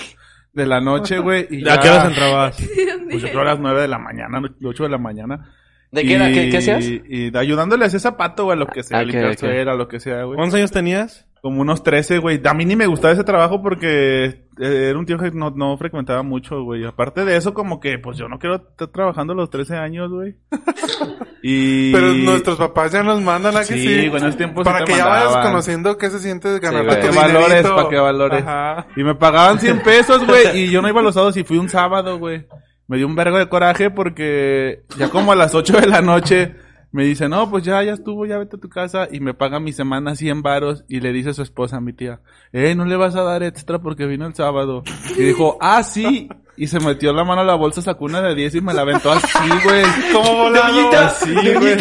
de 0.53 0.67
la 0.67 0.81
noche, 0.81 1.19
güey. 1.19 1.47
Y 1.51 1.69
¿A 1.69 1.75
ya- 1.77 1.81
qué 1.81 1.89
horas 1.91 2.09
entrabas? 2.09 2.59
Pues 3.11 3.23
yo 3.23 3.29
creo 3.29 3.43
a 3.43 3.45
las 3.45 3.61
9 3.61 3.81
de 3.83 3.89
la 3.89 3.99
mañana, 3.99 4.41
8 4.65 4.83
de 4.83 4.89
la 4.89 4.99
mañana. 4.99 5.53
¿De 5.97 6.03
qué 6.07 6.15
era? 6.15 6.31
¿Qué, 6.31 6.51
qué 6.51 6.59
hacías? 6.59 6.85
Y 6.87 7.31
de 7.31 7.39
ayudándole 7.39 7.85
a 7.85 7.89
ese 7.89 7.99
zapato, 7.99 8.45
güey, 8.45 8.59
lo 8.59 8.67
que 8.67 8.83
sea, 8.83 8.99
Ah, 8.99 9.01
ok, 9.03 9.07
limpiar 9.07 9.33
ok. 9.33 9.39
suela, 9.39 9.75
lo 9.75 9.89
que 9.89 9.99
sea, 10.01 10.23
güey. 10.25 10.37
¿Cuántos 10.37 10.55
años 10.59 10.71
tenías? 10.71 11.27
Como 11.43 11.61
unos 11.63 11.83
13, 11.83 12.19
güey. 12.19 12.41
A 12.45 12.55
mí 12.55 12.65
ni 12.65 12.75
me 12.77 12.87
gustaba 12.87 13.13
ese 13.15 13.23
trabajo 13.23 13.63
porque 13.63 14.25
eh, 14.59 14.87
era 14.91 14.99
un 14.99 15.07
tío 15.07 15.17
que 15.17 15.31
no, 15.31 15.51
no 15.51 15.77
frecuentaba 15.79 16.23
mucho, 16.23 16.63
güey. 16.65 16.85
Aparte 16.85 17.25
de 17.25 17.37
eso, 17.37 17.55
como 17.55 17.79
que, 17.79 17.99
pues 17.99 18.17
yo 18.19 18.27
no 18.29 18.39
quiero 18.39 18.57
estar 18.57 18.89
trabajando 18.89 19.33
los 19.35 19.49
13 19.51 19.77
años, 19.77 20.11
güey. 20.11 20.35
y... 21.43 21.93
Pero 21.93 22.13
nuestros 22.15 22.57
papás 22.59 22.93
ya 22.93 23.03
nos 23.03 23.21
mandan 23.21 23.57
a 23.57 23.61
que 23.61 23.67
Sí, 23.67 23.79
sí. 23.79 24.09
güey, 24.09 24.21
en 24.23 24.29
ese 24.29 24.39
tiempo 24.39 24.63
sí 24.63 24.65
Para 24.65 24.85
te 24.85 24.93
que 24.93 24.99
ya 24.99 25.07
vayas 25.07 25.37
conociendo 25.37 25.97
qué 25.99 26.11
se 26.11 26.19
siente 26.19 26.59
ganar 26.59 26.85
güey. 26.85 27.01
tu 27.01 27.07
Pa' 27.07 27.13
que 27.13 27.17
valores, 27.17 27.49
dinerito. 27.49 27.77
pa' 27.77 27.89
que 27.91 27.97
valores. 27.97 28.43
Ajá. 28.43 28.87
Y 28.97 29.05
me 29.05 29.15
pagaban 29.15 29.59
100 29.61 29.83
pesos, 29.83 30.27
güey. 30.27 30.59
Y 30.65 30.71
yo 30.71 30.83
no 30.83 30.89
iba 30.89 31.01
a 31.01 31.05
los 31.05 31.15
sábados 31.15 31.37
y 31.37 31.45
fui 31.45 31.59
un 31.59 31.69
sábado, 31.69 32.19
güey. 32.19 32.45
Me 32.89 32.97
dio 32.97 33.07
un 33.07 33.17
vergo 33.17 33.39
de 33.39 33.49
coraje 33.49 33.91
porque 33.91 34.83
ya 34.99 35.09
como 35.09 35.33
a 35.33 35.37
las 35.37 35.55
8 35.55 35.81
de 35.81 35.87
la 35.87 36.03
noche 36.03 36.55
me 36.93 37.05
dice, 37.05 37.29
no, 37.29 37.51
pues 37.51 37.63
ya, 37.65 37.83
ya 37.83 37.93
estuvo, 37.93 38.25
ya 38.25 38.39
vete 38.39 38.57
a 38.57 38.61
tu 38.61 38.69
casa. 38.69 39.07
Y 39.11 39.21
me 39.21 39.35
paga 39.35 39.61
mi 39.61 39.73
semana 39.73 40.15
100 40.15 40.43
varos. 40.43 40.85
Y 40.89 41.01
le 41.01 41.13
dice 41.13 41.31
a 41.31 41.35
su 41.35 41.43
esposa, 41.43 41.77
a 41.77 41.81
mi 41.81 41.93
tía, 41.93 42.21
eh, 42.53 42.75
no 42.75 42.85
le 42.87 42.97
vas 42.97 43.15
a 43.17 43.23
dar 43.23 43.43
extra 43.43 43.81
porque 43.81 44.07
vino 44.07 44.27
el 44.27 44.35
sábado. 44.35 44.83
Y 45.17 45.23
dijo, 45.23 45.59
ah, 45.61 45.83
sí. 45.83 46.29
Y 46.57 46.69
se 46.69 46.81
metió 46.81 47.13
la 47.13 47.23
mano 47.23 47.43
a 47.43 47.45
la 47.45 47.55
bolsa, 47.55 47.83
sacó 47.83 48.07
una 48.07 48.23
de 48.23 48.35
10 48.35 48.55
y 48.55 48.61
me 48.63 48.73
la 48.73 48.81
aventó 48.83 49.13
así, 49.13 49.49
güey. 49.63 49.85
Como 50.13 50.45
volando. 50.45 50.91
Así, 50.97 51.35
güey. 51.35 51.77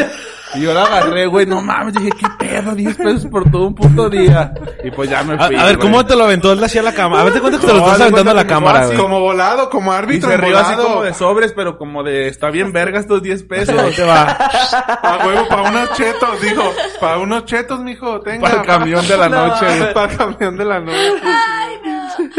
Y 0.55 0.61
yo 0.61 0.73
la 0.73 0.83
agarré, 0.83 1.27
güey, 1.27 1.45
no 1.45 1.61
mames, 1.61 1.93
dije, 1.93 2.09
qué 2.17 2.27
pedo, 2.61 2.75
10 2.75 2.97
pesos 2.97 3.25
por 3.27 3.49
todo 3.49 3.67
un 3.67 3.75
puto 3.75 4.09
día. 4.09 4.53
Y 4.83 4.91
pues 4.91 5.09
ya 5.09 5.23
me 5.23 5.35
A, 5.35 5.47
fui. 5.47 5.55
a 5.55 5.65
ver, 5.65 5.77
güey. 5.77 5.87
¿cómo 5.87 6.05
te 6.05 6.15
lo 6.15 6.25
aventó 6.25 6.51
él 6.51 6.63
hacia 6.63 6.81
la 6.81 6.93
cámara? 6.93 7.21
A 7.21 7.25
ver, 7.25 7.33
te 7.33 7.41
cuento 7.41 7.59
que 7.59 7.67
te 7.67 7.73
lo 7.73 7.79
estás 7.79 8.01
aventando 8.01 8.31
a 8.31 8.33
la 8.33 8.47
cámara, 8.47 8.85
güey. 8.85 8.97
Como 8.97 9.19
volado, 9.19 9.69
como 9.69 9.93
Y 9.93 9.95
árbitro 9.95 10.29
se 10.29 10.37
rió 10.37 10.57
así 10.57 10.75
como 10.75 11.03
de 11.03 11.13
sobres, 11.13 11.53
pero 11.53 11.77
como 11.77 12.03
de, 12.03 12.27
está 12.27 12.49
bien 12.49 12.71
verga 12.71 12.99
estos 12.99 13.21
10 13.21 13.43
pesos. 13.43 13.77
Ahí 13.77 13.93
te 13.93 14.03
va. 14.03 14.23
A 15.03 15.25
huevo, 15.25 15.47
para 15.47 15.69
unos 15.69 15.93
chetos, 15.93 16.41
dijo. 16.41 16.63
Para 16.99 17.17
unos 17.19 17.45
chetos, 17.45 17.79
mijo, 17.81 18.21
tenga. 18.21 18.41
Para 18.41 18.55
el 18.61 18.67
camión 18.67 19.07
de 19.07 19.17
la 19.17 19.29
noche. 19.29 19.65
Para 19.93 20.11
el 20.11 20.17
camión 20.17 20.57
de 20.57 20.65
la 20.65 20.79
noche. 20.79 21.13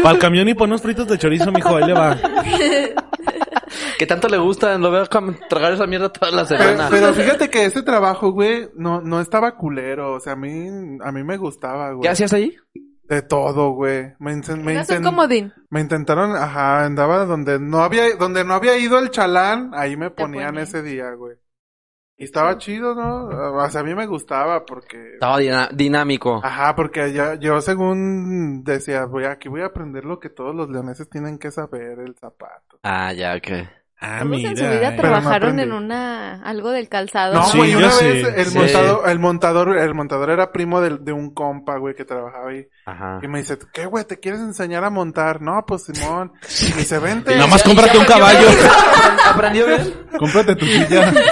Para 0.01 0.15
el 0.15 0.19
camión 0.19 0.47
y 0.49 0.53
para 0.53 0.65
unos 0.65 0.81
fritos 0.81 1.07
de 1.07 1.17
chorizo, 1.17 1.51
mijo, 1.51 1.75
ahí 1.75 1.85
le 1.85 1.93
va. 1.93 2.17
¿Qué 3.97 4.05
tanto 4.05 4.27
le 4.27 4.37
gusta? 4.37 4.77
Lo 4.77 4.91
veo 4.91 5.05
tragar 5.49 5.73
esa 5.73 5.87
mierda 5.87 6.11
toda 6.11 6.31
la 6.31 6.45
semana. 6.45 6.87
pero 6.89 7.13
fíjate 7.13 7.49
que 7.49 7.65
ese 7.65 7.81
trabajo, 7.83 8.31
güey, 8.31 8.69
no, 8.75 9.01
no 9.01 9.19
estaba 9.19 9.55
culero. 9.55 10.13
O 10.13 10.19
sea, 10.19 10.33
a 10.33 10.35
mí, 10.35 10.67
a 11.03 11.11
mí 11.11 11.23
me 11.23 11.37
gustaba, 11.37 11.91
güey. 11.91 12.01
¿Qué 12.01 12.09
hacías 12.09 12.33
ahí? 12.33 12.55
De 13.03 13.21
todo, 13.21 13.71
güey. 13.71 14.13
Me, 14.19 14.35
me, 14.35 14.73
No 14.73 14.81
inten- 14.81 15.03
comodín. 15.03 15.53
me 15.69 15.79
intentaron, 15.79 16.35
ajá, 16.35 16.83
andaba 16.85 17.25
donde 17.25 17.57
no 17.59 17.79
había, 17.79 18.15
donde 18.17 18.43
no 18.43 18.53
había 18.53 18.77
ido 18.77 18.99
el 18.99 19.11
chalán, 19.11 19.71
ahí 19.73 19.95
me 19.95 20.11
ponían 20.11 20.57
ese 20.57 20.83
día, 20.83 21.11
güey. 21.13 21.37
Y 22.19 22.23
estaba 22.25 22.57
chido, 22.57 22.95
¿no? 22.95 23.27
O 23.63 23.69
sea, 23.69 23.81
a 23.81 23.83
mí 23.83 23.93
me 23.93 24.07
gustaba 24.07 24.65
porque... 24.65 25.13
Estaba 25.13 25.37
dinámico. 25.71 26.41
Ajá, 26.43 26.75
porque 26.75 27.13
ya, 27.13 27.35
yo 27.35 27.61
según 27.61 28.63
decía, 28.63 29.05
voy 29.05 29.25
aquí 29.25 29.49
voy 29.49 29.61
a 29.61 29.67
aprender 29.67 30.03
lo 30.03 30.19
que 30.19 30.29
todos 30.29 30.55
los 30.55 30.67
leoneses 30.67 31.07
tienen 31.09 31.37
que 31.37 31.51
saber, 31.51 31.99
el 31.99 32.15
zapato. 32.15 32.79
Ah, 32.81 33.13
ya, 33.13 33.35
ok. 33.35 33.67
Ah, 33.99 34.19
Todos 34.21 34.43
en 34.43 34.55
su 34.57 34.63
mira. 34.63 34.75
vida 34.75 34.93
eh. 34.93 34.97
Trabajaron 34.97 35.59
en 35.59 35.71
una 35.73 36.43
algo 36.43 36.69
del 36.69 36.87
calzado. 36.87 37.33
No, 37.33 37.51
güey, 37.55 37.73
una 37.73 37.89
sí. 37.89 38.05
vez 38.05 38.27
el 38.35 38.45
Sí. 38.45 38.57
montador, 38.59 39.09
el 39.09 39.19
montador, 39.19 39.77
el 39.77 39.93
montador 39.95 40.29
era 40.29 40.51
primo 40.51 40.81
de, 40.81 41.11
un 41.11 41.33
compa, 41.33 41.77
güey, 41.79 41.95
que 41.95 42.05
trabajaba 42.05 42.49
ahí. 42.51 42.67
Ajá. 42.85 43.19
Y 43.23 43.27
me 43.27 43.39
dice, 43.39 43.57
¿qué, 43.73 43.87
güey? 43.87 44.05
¿Te 44.05 44.19
quieres 44.19 44.39
enseñar 44.41 44.83
a 44.83 44.91
montar? 44.91 45.41
No, 45.41 45.63
pues 45.65 45.85
Simón. 45.85 46.31
Y 46.61 46.69
me 46.73 46.77
dice, 46.77 46.99
vente. 46.99 47.33
Nada 47.35 47.47
más 47.47 47.63
cómprate 47.63 47.97
un 47.97 48.05
caballo. 48.05 48.47
¿Aprendió 49.25 49.65
bien? 49.65 50.07
Cómprate 50.17 50.55
tu 50.55 50.65
silla. 50.65 51.11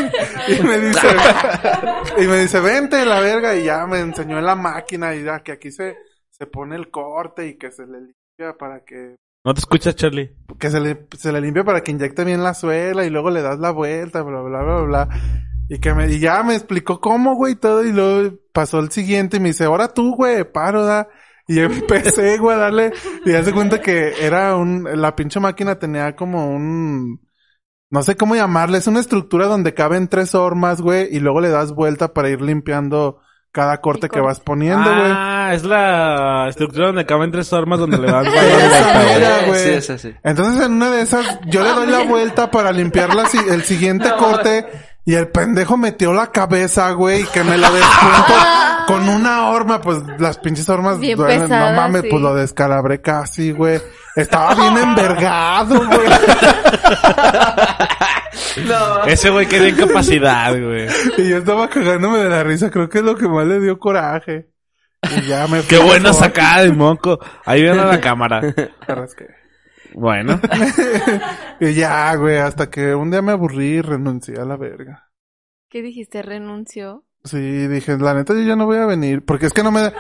Y 0.48 0.62
me 0.62 0.78
dice, 0.78 1.08
y 2.20 2.28
me 2.28 2.38
dice, 2.38 2.60
vente 2.60 3.04
la 3.06 3.20
verga. 3.20 3.56
Y 3.56 3.64
ya 3.64 3.86
me 3.88 4.00
enseñó 4.00 4.38
en 4.38 4.46
la 4.46 4.56
máquina 4.56 5.16
y 5.16 5.24
ya 5.24 5.40
que 5.42 5.52
aquí 5.54 5.72
se, 5.72 5.98
se 6.30 6.46
pone 6.46 6.76
el 6.76 6.92
corte 6.92 7.48
y 7.48 7.58
que 7.58 7.72
se 7.72 7.86
le 7.88 8.00
limpia 8.02 8.56
para 8.60 8.82
que, 8.82 9.16
No 9.46 9.54
te 9.54 9.60
escuchas, 9.60 9.96
Charlie. 9.96 10.36
que 10.60 10.72
se 10.72 10.80
le, 10.80 11.08
se 11.16 11.32
le 11.32 11.40
limpia 11.40 11.64
para 11.64 11.82
que 11.82 11.92
inyecte 11.92 12.24
bien 12.24 12.42
la 12.42 12.56
suela 12.56 13.06
y 13.06 13.12
luego 13.12 13.30
le 13.30 13.44
das 13.44 13.60
la 13.60 13.70
vuelta, 13.70 14.24
bla, 14.24 14.42
bla, 14.42 14.64
bla, 14.64 14.82
bla. 14.82 15.10
Y 15.70 15.78
que 15.78 15.94
me, 15.94 16.12
y 16.12 16.20
ya 16.20 16.42
me 16.42 16.56
explicó 16.56 17.00
cómo, 17.00 17.36
güey, 17.36 17.54
todo. 17.54 17.86
Y 17.86 17.92
luego 17.92 18.36
pasó 18.52 18.80
el 18.80 18.90
siguiente 18.90 19.38
y 19.38 19.40
me 19.40 19.50
dice, 19.50 19.66
ahora 19.66 19.94
tú, 19.94 20.16
güey, 20.16 20.52
paro, 20.52 20.84
da. 20.84 21.08
Y 21.48 21.60
empecé, 21.62 22.40
güey, 22.40 22.56
a 22.56 22.60
darle, 22.60 22.92
y 23.24 23.34
hace 23.34 23.54
cuenta 23.54 23.80
que 23.82 24.14
era 24.20 24.56
un, 24.56 24.84
la 25.00 25.16
pinche 25.16 25.40
máquina 25.40 25.78
tenía 25.78 26.16
como 26.16 26.50
un, 26.50 27.22
no 27.92 28.02
sé 28.02 28.18
cómo 28.18 28.36
llamarle, 28.36 28.80
es 28.80 28.88
una 28.88 29.00
estructura 29.00 29.46
donde 29.46 29.76
caben 29.76 30.08
tres 30.08 30.34
hormas, 30.34 30.82
güey, 30.82 31.08
y 31.16 31.20
luego 31.20 31.42
le 31.42 31.50
das 31.50 31.72
vuelta 31.72 32.14
para 32.16 32.30
ir 32.30 32.42
limpiando 32.42 33.20
cada 33.56 33.78
corte 33.80 34.10
que 34.10 34.20
vas 34.20 34.42
poniendo, 34.42 34.84
güey. 34.94 35.12
Ah, 35.16 35.52
es 35.54 35.64
la 35.64 36.48
estructura 36.50 36.88
donde 36.88 37.06
caben 37.06 37.32
tres 37.32 37.54
armas 37.54 37.80
donde 37.80 37.98
le 37.98 38.12
das 38.12 38.28
Esa 38.34 39.02
vuelta, 39.02 39.46
güey. 39.48 39.82
Sí. 39.82 40.14
Entonces 40.26 40.66
en 40.66 40.74
una 40.74 40.92
de 40.92 41.02
esas, 41.02 41.40
yo 41.46 41.64
le 41.64 41.70
doy 41.70 41.88
la 41.88 42.04
vuelta 42.04 42.52
para 42.52 42.74
limpiar 42.74 43.16
la 43.16 43.26
si- 43.28 43.38
el 43.38 43.64
siguiente 43.64 44.12
corte 44.20 44.66
y 45.06 45.14
el 45.14 45.30
pendejo 45.30 45.78
metió 45.78 46.12
la 46.12 46.28
cabeza, 46.32 46.92
güey, 46.92 47.22
y 47.22 47.26
que 47.28 47.46
me 47.46 47.58
lo 47.58 47.72
despunto 47.72 48.34
con 48.88 49.08
una 49.08 49.48
horma, 49.52 49.80
pues 49.80 50.00
las 50.20 50.38
pinches 50.40 50.68
hormas 50.68 51.00
Bien 51.00 51.18
duelen, 51.18 51.44
pesada, 51.44 51.72
no 51.72 51.78
mames, 51.78 52.02
sí. 52.02 52.08
pues 52.12 52.22
lo 52.22 52.36
descalabré 52.36 53.00
casi, 53.02 53.52
güey. 53.54 53.80
Estaba 54.18 54.54
bien 54.56 54.78
envergado, 54.78 55.76
güey. 55.78 56.10
Ese 59.08 59.30
güey 59.30 59.48
quería 59.48 59.70
incapacidad, 59.70 60.52
güey. 60.60 60.88
Y 61.18 61.30
yo 61.30 61.38
estaba 61.38 61.70
cagándome 61.70 62.20
de 62.20 62.30
la 62.30 62.44
risa, 62.44 62.70
creo 62.70 62.90
que 62.90 63.00
es 63.00 63.04
lo 63.04 63.16
que 63.16 63.28
más 63.28 63.46
le 63.48 63.60
dio 63.60 63.78
coraje. 63.80 64.50
Y 65.18 65.28
ya 65.28 65.48
me 65.48 65.62
Qué 65.62 65.78
buena 65.78 66.10
mejor. 66.10 66.24
sacada 66.24 66.64
de 66.64 66.72
moco. 66.72 67.20
Ahí 67.46 67.62
viene 67.62 67.78
la 67.78 68.02
cámara. 68.02 68.42
Bueno. 69.94 70.40
Y 71.60 71.74
ya, 71.74 72.16
güey, 72.16 72.38
hasta 72.38 72.70
que 72.70 72.96
un 72.96 73.12
día 73.12 73.22
me 73.22 73.32
aburrí 73.32 73.76
y 73.78 73.82
renuncié 73.82 74.40
a 74.40 74.46
la 74.46 74.58
verga. 74.58 75.10
¿Qué 75.70 75.82
dijiste? 75.82 76.22
¿Renunció? 76.22 77.06
Sí, 77.26 77.68
dije, 77.68 77.98
la 77.98 78.14
neta 78.14 78.34
yo 78.36 78.42
ya 78.42 78.56
no 78.56 78.68
voy 78.68 78.78
a 78.78 78.86
venir, 78.86 79.26
porque 79.26 79.48
es 79.48 79.54
que 79.54 79.64
no 79.64 79.72
me... 79.72 79.92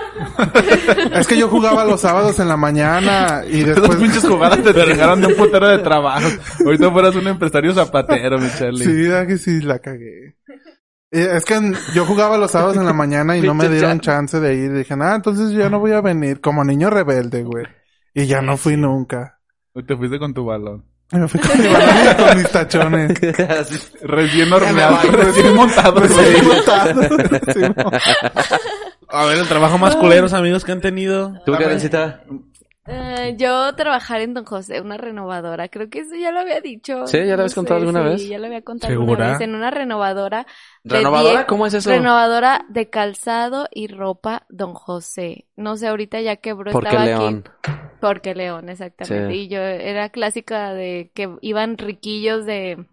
es 1.13 1.25
que 1.25 1.38
yo 1.38 1.49
jugaba 1.49 1.83
los 1.83 2.01
sábados 2.01 2.39
en 2.39 2.47
la 2.47 2.55
mañana 2.55 3.43
y 3.49 3.61
Esas 3.61 3.77
después... 3.77 3.97
pinches 3.99 4.27
jugadas 4.27 4.61
te 4.61 4.73
llegaron 4.85 5.21
de 5.21 5.27
un 5.27 5.35
putero 5.35 5.67
de 5.67 5.79
trabajo. 5.79 6.27
Ahorita 6.63 6.91
fueras 6.91 7.15
un 7.15 7.27
empresario 7.27 7.73
zapatero, 7.73 8.38
mi 8.38 8.47
Charlie. 8.55 8.85
Sí, 8.85 9.07
¿verdad 9.07 9.25
que 9.25 9.38
sí, 9.39 9.59
la 9.61 9.79
cagué. 9.79 10.38
Es 11.09 11.45
que 11.45 11.73
yo 11.95 12.05
jugaba 12.05 12.38
los 12.38 12.51
sábados 12.51 12.77
en 12.77 12.85
la 12.85 12.93
mañana 12.93 13.35
y 13.38 13.41
no 13.41 13.55
me 13.55 13.69
dieron 13.69 14.01
chance 14.01 14.39
de 14.39 14.55
ir. 14.55 14.73
Dije, 14.73 14.93
ah, 14.99 15.15
entonces 15.15 15.51
yo 15.51 15.59
ya 15.59 15.69
no 15.69 15.79
voy 15.79 15.93
a 15.93 16.01
venir, 16.01 16.41
como 16.41 16.63
niño 16.63 16.91
rebelde, 16.91 17.43
güey. 17.43 17.65
Y 18.13 18.27
ya 18.27 18.41
no 18.41 18.55
fui 18.55 18.77
nunca. 18.77 19.39
Te 19.73 19.97
fuiste 19.97 20.19
con 20.19 20.33
tu 20.33 20.45
balón. 20.45 20.85
Me 21.11 21.27
fui 21.27 21.39
con 21.39 21.57
mi 21.61 21.67
balón 21.67 21.89
y 22.11 22.15
con 22.15 22.37
mis 22.37 22.49
tachones. 22.49 23.19
Recién 24.01 24.51
horneado, 24.51 24.97
recién 25.11 25.55
montado. 25.55 25.99
Recién 25.99 26.47
montado. 26.47 27.01
Sí, 27.53 27.59
no. 27.61 27.91
A 29.07 29.25
ver, 29.25 29.37
el 29.37 29.47
trabajo 29.47 29.77
más 29.77 29.95
culeros, 29.95 30.33
amigos, 30.33 30.65
que 30.65 30.71
han 30.71 30.81
tenido. 30.81 31.39
¿Tú 31.45 31.53
qué 31.57 31.67
Eh, 32.88 33.36
yo 33.38 33.74
trabajar 33.76 34.21
en 34.21 34.36
Don 34.36 34.45
José, 34.45 34.80
una 34.80 34.98
renovadora. 34.98 35.69
Creo 35.69 35.89
que 35.89 36.02
eso 36.02 36.15
ya 36.15 36.32
lo 36.32 36.41
había 36.41 36.62
dicho. 36.62 37.08
Sí, 37.08 37.17
¿ya 37.17 37.36
lo 37.36 37.41
habías 37.41 37.56
contado 37.56 37.80
alguna 37.80 38.04
sí, 38.04 38.10
vez? 38.10 38.30
ya 38.30 38.38
lo 38.38 38.45
había 38.45 38.62
contado 38.62 38.93
¿Segura? 38.93 39.12
alguna 39.12 39.32
vez. 39.32 39.41
En 39.41 39.56
una 39.56 39.71
renovadora. 39.71 40.45
de 40.84 40.98
¿Renovadora? 40.98 41.48
¿Cómo 41.48 41.65
es 41.65 41.74
eso? 41.74 41.89
Renovadora 41.89 42.65
de 42.69 42.89
calzado 42.89 43.67
y 43.71 43.88
ropa 43.88 44.45
Don 44.50 44.74
José. 44.74 45.45
No 45.56 45.78
sé, 45.78 45.88
ahorita 45.88 46.21
ya 46.21 46.36
quebró. 46.36 46.71
Porque 46.71 46.89
estaba 46.89 47.06
León. 47.06 47.43
Aquí. 47.63 47.71
Porque 48.00 48.36
León, 48.36 48.69
exactamente. 48.69 49.34
Sí. 49.34 49.39
Y 49.41 49.48
yo 49.48 49.60
era 49.60 50.10
clásica 50.10 50.74
de 50.74 51.12
que 51.15 51.36
iban 51.41 51.78
riquillos 51.78 52.45
de... 52.45 52.86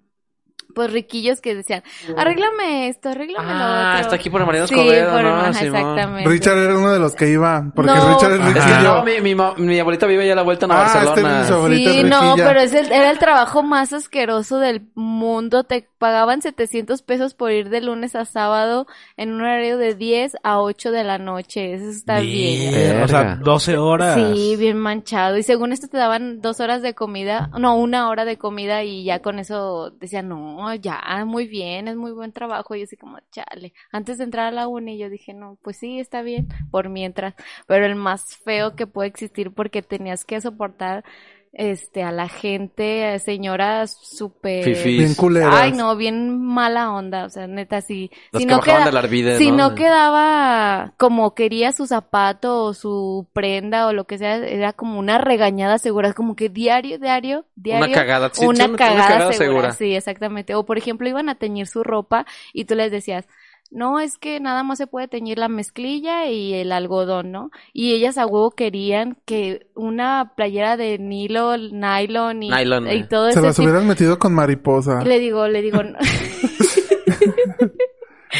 Pues 0.74 0.92
riquillos 0.92 1.40
que 1.40 1.54
decían, 1.54 1.82
arréglame 2.16 2.88
esto, 2.88 3.10
arréglame 3.10 3.46
lo 3.52 3.60
Ah, 3.60 3.90
otro. 3.94 4.00
está 4.02 4.16
aquí 4.16 4.30
por 4.30 4.44
Mariano 4.46 4.66
Sí, 4.66 4.74
Escobedo, 4.74 5.12
por- 5.12 5.22
¿no? 5.22 5.28
ajá, 5.36 5.52
Simón. 5.54 5.76
exactamente. 5.76 6.30
Richard 6.30 6.58
era 6.58 6.76
uno 6.76 6.92
de 6.92 6.98
los 6.98 7.14
que 7.14 7.28
iba, 7.28 7.64
porque 7.74 7.92
No. 7.92 8.14
Richard 8.14 8.32
es 8.32 8.38
que 8.40 8.60
riquillo. 8.60 8.94
no, 8.94 9.04
mi, 9.04 9.20
mi, 9.20 9.34
mi 9.66 9.78
abuelita 9.80 10.06
vive 10.06 10.26
ya 10.26 10.32
a 10.32 10.36
la 10.36 10.42
vuelta 10.42 10.66
en 10.66 10.72
Ah, 10.72 10.84
este 10.86 10.98
Barcelona. 11.06 11.40
es 11.42 11.46
su 11.48 11.54
abuelita 11.54 11.90
Sí, 11.92 11.98
es 12.00 12.04
no, 12.06 12.34
pero 12.36 12.60
es 12.60 12.72
el- 12.74 12.92
era 12.92 13.10
el 13.10 13.18
trabajo 13.18 13.62
más 13.62 13.92
asqueroso 13.92 14.58
del 14.58 14.82
mundo. 14.94 15.64
Te 15.64 15.88
pagaban 15.98 16.42
700 16.42 17.02
pesos 17.02 17.34
por 17.34 17.52
ir 17.52 17.68
de 17.68 17.80
lunes 17.80 18.16
a 18.16 18.24
sábado 18.24 18.86
en 19.16 19.32
un 19.32 19.40
horario 19.42 19.78
de 19.78 19.94
10 19.94 20.32
a 20.42 20.60
8 20.60 20.90
de 20.90 21.04
la 21.04 21.18
noche. 21.18 21.74
Eso 21.74 21.88
está 21.90 22.20
bien. 22.20 22.70
Bien, 22.72 23.02
O 23.02 23.08
sea, 23.08 23.18
Verga. 23.22 23.36
12 23.42 23.76
horas. 23.78 24.14
Sí, 24.16 24.56
bien 24.58 24.78
manchado. 24.78 25.36
Y 25.36 25.42
según 25.42 25.72
esto 25.72 25.88
te 25.88 25.96
daban 25.98 26.40
dos 26.40 26.60
horas 26.60 26.82
de 26.82 26.94
comida, 26.94 27.50
no, 27.58 27.76
una 27.76 28.08
hora 28.08 28.24
de 28.24 28.36
comida 28.38 28.82
y 28.84 29.04
ya 29.04 29.20
con 29.20 29.38
eso 29.38 29.90
decían, 30.00 30.28
no, 30.28 30.61
ya, 30.74 31.00
muy 31.26 31.46
bien, 31.46 31.88
es 31.88 31.96
muy 31.96 32.12
buen 32.12 32.32
trabajo. 32.32 32.74
Y 32.74 32.82
así 32.82 32.96
como, 32.96 33.18
chale. 33.30 33.72
Antes 33.90 34.18
de 34.18 34.24
entrar 34.24 34.46
a 34.48 34.50
la 34.50 34.68
uni 34.68 34.98
yo 34.98 35.08
dije, 35.10 35.34
no, 35.34 35.58
pues 35.62 35.76
sí, 35.78 35.98
está 36.00 36.22
bien, 36.22 36.48
por 36.70 36.88
mientras. 36.88 37.34
Pero 37.66 37.86
el 37.86 37.94
más 37.96 38.36
feo 38.36 38.74
que 38.76 38.86
puede 38.86 39.08
existir 39.08 39.52
porque 39.52 39.82
tenías 39.82 40.24
que 40.24 40.40
soportar 40.40 41.04
este 41.52 42.02
a 42.02 42.12
la 42.12 42.28
gente, 42.28 43.18
señoras 43.18 43.98
súper. 44.02 44.64
Bien 44.84 45.14
culeras. 45.14 45.54
Ay, 45.54 45.72
no, 45.72 45.96
bien 45.96 46.40
mala 46.42 46.92
onda, 46.92 47.26
o 47.26 47.28
sea, 47.30 47.46
neta, 47.46 47.82
si, 47.82 48.10
Los 48.32 48.42
si 48.42 48.48
que 48.48 48.54
no 48.54 48.60
del 48.84 48.96
Arvide, 48.96 49.36
si 49.38 49.50
¿no? 49.50 49.68
no 49.70 49.74
quedaba 49.74 50.94
como 50.96 51.34
quería 51.34 51.72
su 51.72 51.86
zapato 51.86 52.64
o 52.64 52.74
su 52.74 53.28
prenda 53.32 53.86
o 53.86 53.92
lo 53.92 54.04
que 54.06 54.18
sea, 54.18 54.36
era 54.36 54.72
como 54.72 54.98
una 54.98 55.18
regañada 55.18 55.78
segura, 55.78 56.12
como 56.14 56.36
que 56.36 56.48
diario, 56.48 56.98
diario, 56.98 57.44
diario. 57.54 57.86
Una 57.86 57.94
cagada, 57.94 58.30
sí, 58.32 58.46
una, 58.46 58.56
sí, 58.56 58.62
una- 58.62 58.68
una 58.70 58.76
cagada 58.78 59.08
cagada 59.08 59.32
segura. 59.32 59.46
segura. 59.46 59.72
Sí, 59.72 59.94
exactamente. 59.94 60.54
O 60.54 60.64
por 60.64 60.78
ejemplo, 60.78 61.08
iban 61.08 61.28
a 61.28 61.34
teñir 61.34 61.66
su 61.66 61.84
ropa 61.84 62.24
y 62.54 62.64
tú 62.64 62.74
les 62.74 62.90
decías, 62.90 63.26
no, 63.72 64.00
es 64.00 64.18
que 64.18 64.38
nada 64.38 64.62
más 64.62 64.78
se 64.78 64.86
puede 64.86 65.08
teñir 65.08 65.38
la 65.38 65.48
mezclilla 65.48 66.26
y 66.26 66.54
el 66.54 66.72
algodón, 66.72 67.32
¿no? 67.32 67.50
Y 67.72 67.94
ellas 67.94 68.18
a 68.18 68.26
huevo 68.26 68.50
querían 68.50 69.16
que 69.24 69.66
una 69.74 70.32
playera 70.36 70.76
de 70.76 70.98
nilo, 70.98 71.56
nylon 71.56 72.42
y, 72.42 72.50
Nylon, 72.50 72.86
y 72.86 72.90
eh. 72.90 73.06
todo 73.08 73.26
Se 73.26 73.38
ese 73.38 73.42
las 73.42 73.58
hubieras 73.58 73.84
metido 73.84 74.18
con 74.18 74.34
mariposa. 74.34 75.02
Le 75.02 75.18
digo, 75.18 75.48
le 75.48 75.62
digo, 75.62 75.82
no. 75.82 75.98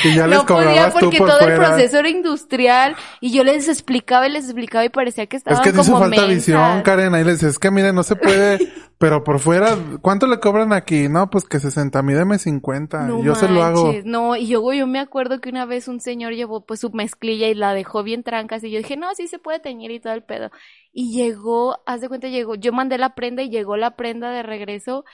Y 0.05 0.14
ya 0.14 0.26
les 0.26 0.38
no 0.38 0.46
podía 0.46 0.90
porque 0.90 1.18
por 1.18 1.28
todo 1.28 1.40
el 1.40 1.55
proceso 1.55 1.98
era 1.98 2.09
industrial 2.09 2.96
y 3.20 3.33
yo 3.33 3.44
les 3.44 3.68
explicaba 3.68 4.26
y 4.26 4.33
les 4.33 4.44
explicaba 4.44 4.85
y 4.85 4.88
parecía 4.88 5.26
que 5.26 5.37
Es 5.37 5.40
estaban 5.40 5.62
que 5.62 5.70
te 5.72 5.76
como 5.78 5.90
hizo 5.90 5.98
falta 5.98 6.26
mensas. 6.26 6.28
visión, 6.28 6.83
Karen. 6.83 7.14
Ahí 7.14 7.24
le 7.24 7.33
dices, 7.33 7.50
es 7.50 7.59
que 7.59 7.70
mire, 7.70 7.92
no 7.92 8.02
se 8.02 8.16
puede, 8.16 8.59
pero 8.98 9.22
por 9.22 9.38
fuera, 9.38 9.76
¿cuánto 10.00 10.26
le 10.26 10.40
cobran 10.40 10.72
aquí? 10.72 11.09
No, 11.09 11.28
pues 11.28 11.44
que 11.44 11.61
60, 11.61 12.02
mídeme 12.02 12.38
50. 12.38 13.02
No 13.02 13.20
y 13.20 13.24
yo 13.24 13.35
se 13.35 13.48
lo 13.48 13.62
hago. 13.62 13.92
No, 14.05 14.35
y 14.37 14.46
yo, 14.46 14.72
yo 14.72 14.87
me 14.87 14.98
acuerdo 14.98 15.40
que 15.40 15.50
una 15.50 15.66
vez 15.66 15.88
un 15.88 16.00
señor 16.00 16.33
llevó 16.33 16.64
pues 16.64 16.81
su 16.81 16.90
mezclilla 16.90 17.48
y 17.48 17.55
la 17.55 17.74
dejó 17.74 18.02
bien 18.02 18.22
trancas 18.22 18.64
y 18.64 18.70
yo 18.70 18.78
dije, 18.78 18.96
no, 18.96 19.14
sí 19.14 19.28
se 19.28 19.38
puede 19.38 19.61
teñir 19.61 19.90
y 19.90 20.00
todo 20.00 20.14
el 20.14 20.22
pedo. 20.22 20.50
Y 20.92 21.12
llegó, 21.12 21.81
haz 21.85 22.00
de 22.00 22.09
cuenta, 22.09 22.28
llegó, 22.28 22.55
yo 22.55 22.72
mandé 22.72 22.96
la 22.96 23.14
prenda 23.14 23.42
y 23.42 23.50
llegó 23.50 23.76
la 23.76 23.96
prenda 23.96 24.31
de 24.31 24.42
regreso 24.42 25.05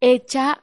hecha 0.00 0.62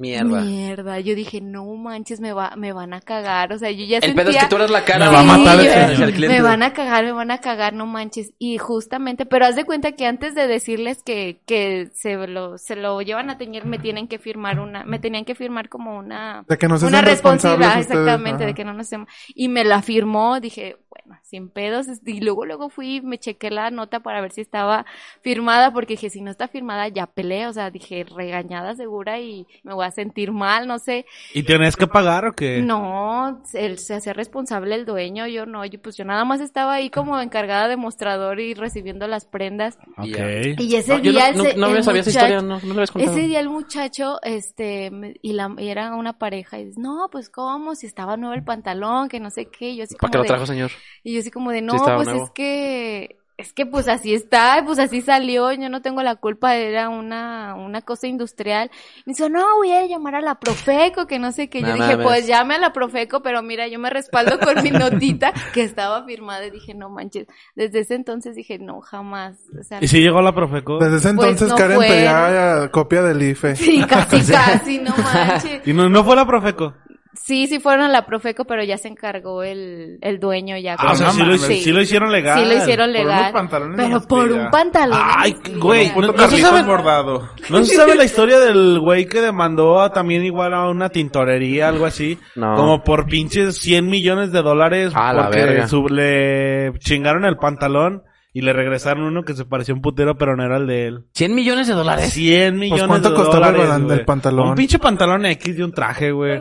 Mierda. 0.00 0.40
mierda. 0.40 0.98
Yo 1.00 1.14
dije, 1.14 1.40
no 1.40 1.64
manches, 1.76 2.20
me 2.20 2.32
va, 2.32 2.54
me 2.56 2.72
van 2.72 2.94
a 2.94 3.00
cagar. 3.00 3.52
O 3.52 3.58
sea, 3.58 3.70
yo 3.70 3.84
ya 3.84 3.98
El 3.98 4.02
sentía... 4.02 4.24
pedo 4.24 4.30
es 4.30 4.38
que 4.38 4.48
tú 4.48 4.56
eres 4.56 4.70
la 4.70 4.84
cara. 4.84 5.06
Me 5.10 5.12
va 5.14 5.20
a 5.20 5.24
matar 5.24 5.60
Sí, 5.60 5.66
el 5.66 5.96
señor. 5.96 6.12
cliente. 6.12 6.36
Me 6.38 6.42
van 6.42 6.62
a 6.62 6.72
cagar, 6.72 7.04
me 7.04 7.12
van 7.12 7.30
a 7.30 7.38
cagar, 7.38 7.74
no 7.74 7.86
manches. 7.86 8.32
Y 8.38 8.56
justamente, 8.58 9.26
pero 9.26 9.44
haz 9.46 9.56
de 9.56 9.64
cuenta 9.64 9.92
que 9.92 10.06
antes 10.06 10.34
de 10.34 10.46
decirles 10.48 11.02
que, 11.04 11.40
que 11.46 11.90
se 11.94 12.16
lo, 12.26 12.56
se 12.58 12.76
lo 12.76 13.00
llevan 13.02 13.28
a 13.30 13.36
teñir, 13.38 13.66
me 13.66 13.78
tienen 13.78 14.08
que 14.08 14.18
firmar 14.18 14.58
una, 14.58 14.84
me 14.84 14.98
tenían 14.98 15.24
que 15.26 15.34
firmar 15.34 15.68
como 15.68 15.96
una, 15.98 16.44
De 16.48 16.56
que 16.56 16.66
no 16.66 16.78
se 16.78 16.86
una 16.86 17.02
responsabilidad, 17.02 17.78
exactamente, 17.78 18.44
Ajá. 18.44 18.46
de 18.46 18.54
que 18.54 18.64
no 18.64 18.72
nos. 18.72 18.88
Y 19.34 19.48
me 19.48 19.64
la 19.64 19.82
firmó, 19.82 20.40
dije, 20.40 20.78
bueno, 20.88 21.20
sin 21.22 21.50
pedos. 21.50 21.86
Y 22.06 22.20
luego, 22.20 22.46
luego 22.46 22.70
fui, 22.70 22.96
y 22.96 23.00
me 23.02 23.18
chequé 23.18 23.50
la 23.50 23.70
nota 23.70 24.00
para 24.00 24.20
ver 24.20 24.32
si 24.32 24.40
estaba 24.40 24.86
firmada, 25.20 25.72
porque 25.72 25.92
dije, 25.94 26.10
si 26.10 26.20
no 26.22 26.30
está 26.30 26.48
firmada, 26.48 26.88
ya 26.88 27.06
peleé. 27.06 27.46
O 27.46 27.52
sea, 27.52 27.70
dije, 27.70 28.04
regañada 28.04 28.74
segura 28.74 29.20
y 29.20 29.46
me 29.62 29.74
voy 29.74 29.84
a 29.84 29.89
sentir 29.90 30.32
mal, 30.32 30.66
no 30.66 30.78
sé. 30.78 31.06
¿Y 31.34 31.42
tienes 31.42 31.76
que 31.76 31.86
pagar 31.86 32.26
o 32.26 32.32
qué? 32.32 32.60
No, 32.62 33.42
él 33.54 33.78
se 33.78 33.94
hace 33.94 34.12
responsable 34.12 34.74
el 34.74 34.84
dueño, 34.84 35.26
yo 35.28 35.46
no, 35.46 35.64
yo 35.64 35.80
pues 35.80 35.96
yo 35.96 36.04
nada 36.04 36.24
más 36.24 36.40
estaba 36.40 36.74
ahí 36.74 36.90
como 36.90 37.20
encargada 37.20 37.68
de 37.68 37.76
mostrador 37.76 38.40
y 38.40 38.54
recibiendo 38.54 39.06
las 39.06 39.24
prendas. 39.24 39.78
Ok. 39.96 40.18
Y 40.58 40.74
ese 40.74 40.94
No, 40.96 40.98
día 40.98 41.30
no, 41.32 41.44
el, 41.44 41.54
no, 41.54 41.60
no 41.60 41.68
el 41.68 41.74
me 41.74 41.82
sabía 41.82 42.00
esa 42.00 42.10
historia, 42.10 42.40
no, 42.42 42.54
no 42.54 42.60
me 42.60 42.66
lo 42.68 42.72
habías 42.74 42.90
contado. 42.90 43.16
ese 43.16 43.26
día 43.28 43.40
el 43.40 43.48
muchacho, 43.48 44.18
este, 44.22 44.90
me- 44.90 45.14
y, 45.22 45.32
la, 45.32 45.54
y 45.58 45.68
era 45.68 45.94
una 45.94 46.18
pareja, 46.18 46.58
y 46.58 46.66
dice, 46.66 46.80
no, 46.80 47.08
pues 47.10 47.30
cómo, 47.30 47.74
si 47.76 47.86
estaba 47.86 48.16
nuevo 48.16 48.34
el 48.34 48.44
pantalón, 48.44 49.08
que 49.08 49.20
no 49.20 49.30
sé 49.30 49.46
qué, 49.46 49.70
y 49.70 49.76
yo 49.76 49.84
así 49.84 49.94
¿Para 49.94 49.98
como 49.98 50.12
qué 50.12 50.18
lo 50.18 50.24
de- 50.24 50.28
trajo, 50.28 50.46
señor? 50.46 50.70
y 51.04 51.14
yo 51.14 51.20
así 51.20 51.30
como 51.30 51.50
de, 51.52 51.62
no, 51.62 51.92
pues 51.94 52.08
nuevo. 52.08 52.24
es 52.24 52.30
que, 52.32 53.19
es 53.40 53.52
que 53.52 53.66
pues 53.66 53.88
así 53.88 54.14
está, 54.14 54.62
pues 54.64 54.78
así 54.78 55.00
salió, 55.02 55.52
yo 55.52 55.68
no 55.68 55.82
tengo 55.82 56.02
la 56.02 56.16
culpa, 56.16 56.56
era 56.56 56.88
una, 56.88 57.54
una 57.54 57.82
cosa 57.82 58.06
industrial. 58.06 58.70
Y 59.06 59.10
dice, 59.10 59.28
no, 59.30 59.44
voy 59.56 59.72
a 59.72 59.86
llamar 59.86 60.14
a 60.16 60.20
la 60.20 60.36
Profeco, 60.36 61.06
que 61.06 61.18
no 61.18 61.32
sé 61.32 61.48
qué. 61.48 61.60
Yo 61.62 61.74
dije, 61.74 61.96
pues 61.98 62.26
llame 62.26 62.54
a 62.54 62.58
la 62.58 62.72
Profeco, 62.72 63.22
pero 63.22 63.42
mira, 63.42 63.68
yo 63.68 63.78
me 63.78 63.90
respaldo 63.90 64.38
con 64.38 64.62
mi 64.62 64.70
notita 64.70 65.32
que 65.52 65.62
estaba 65.62 66.04
firmada 66.04 66.46
y 66.46 66.50
dije, 66.50 66.74
no 66.74 66.90
manches. 66.90 67.26
Desde 67.54 67.80
ese 67.80 67.94
entonces 67.94 68.34
dije, 68.36 68.58
no, 68.58 68.80
jamás. 68.80 69.36
O 69.58 69.62
sea, 69.64 69.78
¿Y 69.80 69.88
si 69.88 70.00
llegó 70.00 70.22
la 70.22 70.34
Profeco? 70.34 70.78
Desde 70.78 70.96
ese 70.98 71.14
Pues 71.14 71.28
entonces 71.28 71.48
no 71.48 71.56
Karen 71.56 71.76
fue. 71.76 71.86
pedía 71.88 72.68
copia 72.70 73.02
del 73.02 73.22
IFE. 73.22 73.56
sí, 73.56 73.82
casi, 73.88 74.20
casi, 74.32 74.78
no 74.78 74.94
manches. 74.96 75.66
¿Y 75.66 75.72
no, 75.72 75.88
no 75.88 76.04
fue 76.04 76.16
la 76.16 76.26
Profeco? 76.26 76.74
Sí, 77.14 77.48
sí 77.48 77.58
fueron 77.58 77.84
a 77.86 77.88
la 77.88 78.06
Profeco, 78.06 78.44
pero 78.44 78.62
ya 78.62 78.78
se 78.78 78.86
encargó 78.88 79.42
el, 79.42 79.98
el 80.00 80.20
dueño 80.20 80.56
ya. 80.58 80.76
Ah, 80.78 80.92
o 80.92 80.94
sea, 80.94 81.08
no 81.08 81.12
sí 81.12 81.18
lo, 81.20 81.26
mames. 81.26 81.62
sí 81.64 81.72
lo 81.72 81.82
hicieron 81.82 82.12
legal. 82.12 82.38
Sí 82.40 82.46
lo 82.48 82.56
hicieron 82.56 82.92
Por 82.92 83.00
unos 83.00 83.06
legal. 83.06 83.74
pero 83.76 84.00
por 84.06 84.30
un 84.32 84.50
pantalón. 84.50 84.98
Ay, 85.02 85.36
güey, 85.58 85.92
Puto 85.92 86.12
no 86.12 86.28
se 86.28 86.38
sabe- 86.38 86.62
bordado. 86.62 87.28
¿No 87.48 87.64
se 87.64 87.74
sabe 87.74 87.96
la 87.96 88.04
historia 88.04 88.38
del 88.38 88.78
güey 88.78 89.06
que 89.06 89.20
demandó 89.20 89.80
a 89.80 89.92
también 89.92 90.24
igual 90.24 90.54
a 90.54 90.68
una 90.68 90.88
tintorería, 90.90 91.68
algo 91.68 91.86
así? 91.86 92.18
No. 92.36 92.54
Como 92.54 92.84
por 92.84 93.06
pinches 93.06 93.56
100 93.58 93.88
millones 93.88 94.30
de 94.30 94.42
dólares 94.42 94.92
A 94.94 95.12
la 95.12 95.26
porque 95.26 95.66
su- 95.66 95.88
le 95.88 96.72
chingaron 96.78 97.24
el 97.24 97.36
pantalón 97.36 98.04
y 98.32 98.42
le 98.42 98.52
regresaron 98.52 99.02
uno 99.02 99.24
que 99.24 99.34
se 99.34 99.44
parecía 99.44 99.74
un 99.74 99.80
putero 99.82 100.16
pero 100.16 100.36
no 100.36 100.44
era 100.44 100.56
el 100.58 100.68
de 100.68 100.86
él. 100.86 101.04
¿100 101.16 101.34
millones 101.34 101.66
de 101.66 101.74
dólares? 101.74 102.12
100 102.12 102.56
millones 102.56 102.86
¿cuánto 102.86 103.10
de 103.10 103.16
costaba 103.16 103.50
dólares, 103.50 103.98
el 103.98 104.04
pantalón? 104.04 104.48
Un 104.50 104.54
pinche 104.54 104.78
pantalón 104.78 105.26
X 105.26 105.56
de 105.56 105.64
un 105.64 105.72
traje, 105.72 106.12
güey. 106.12 106.40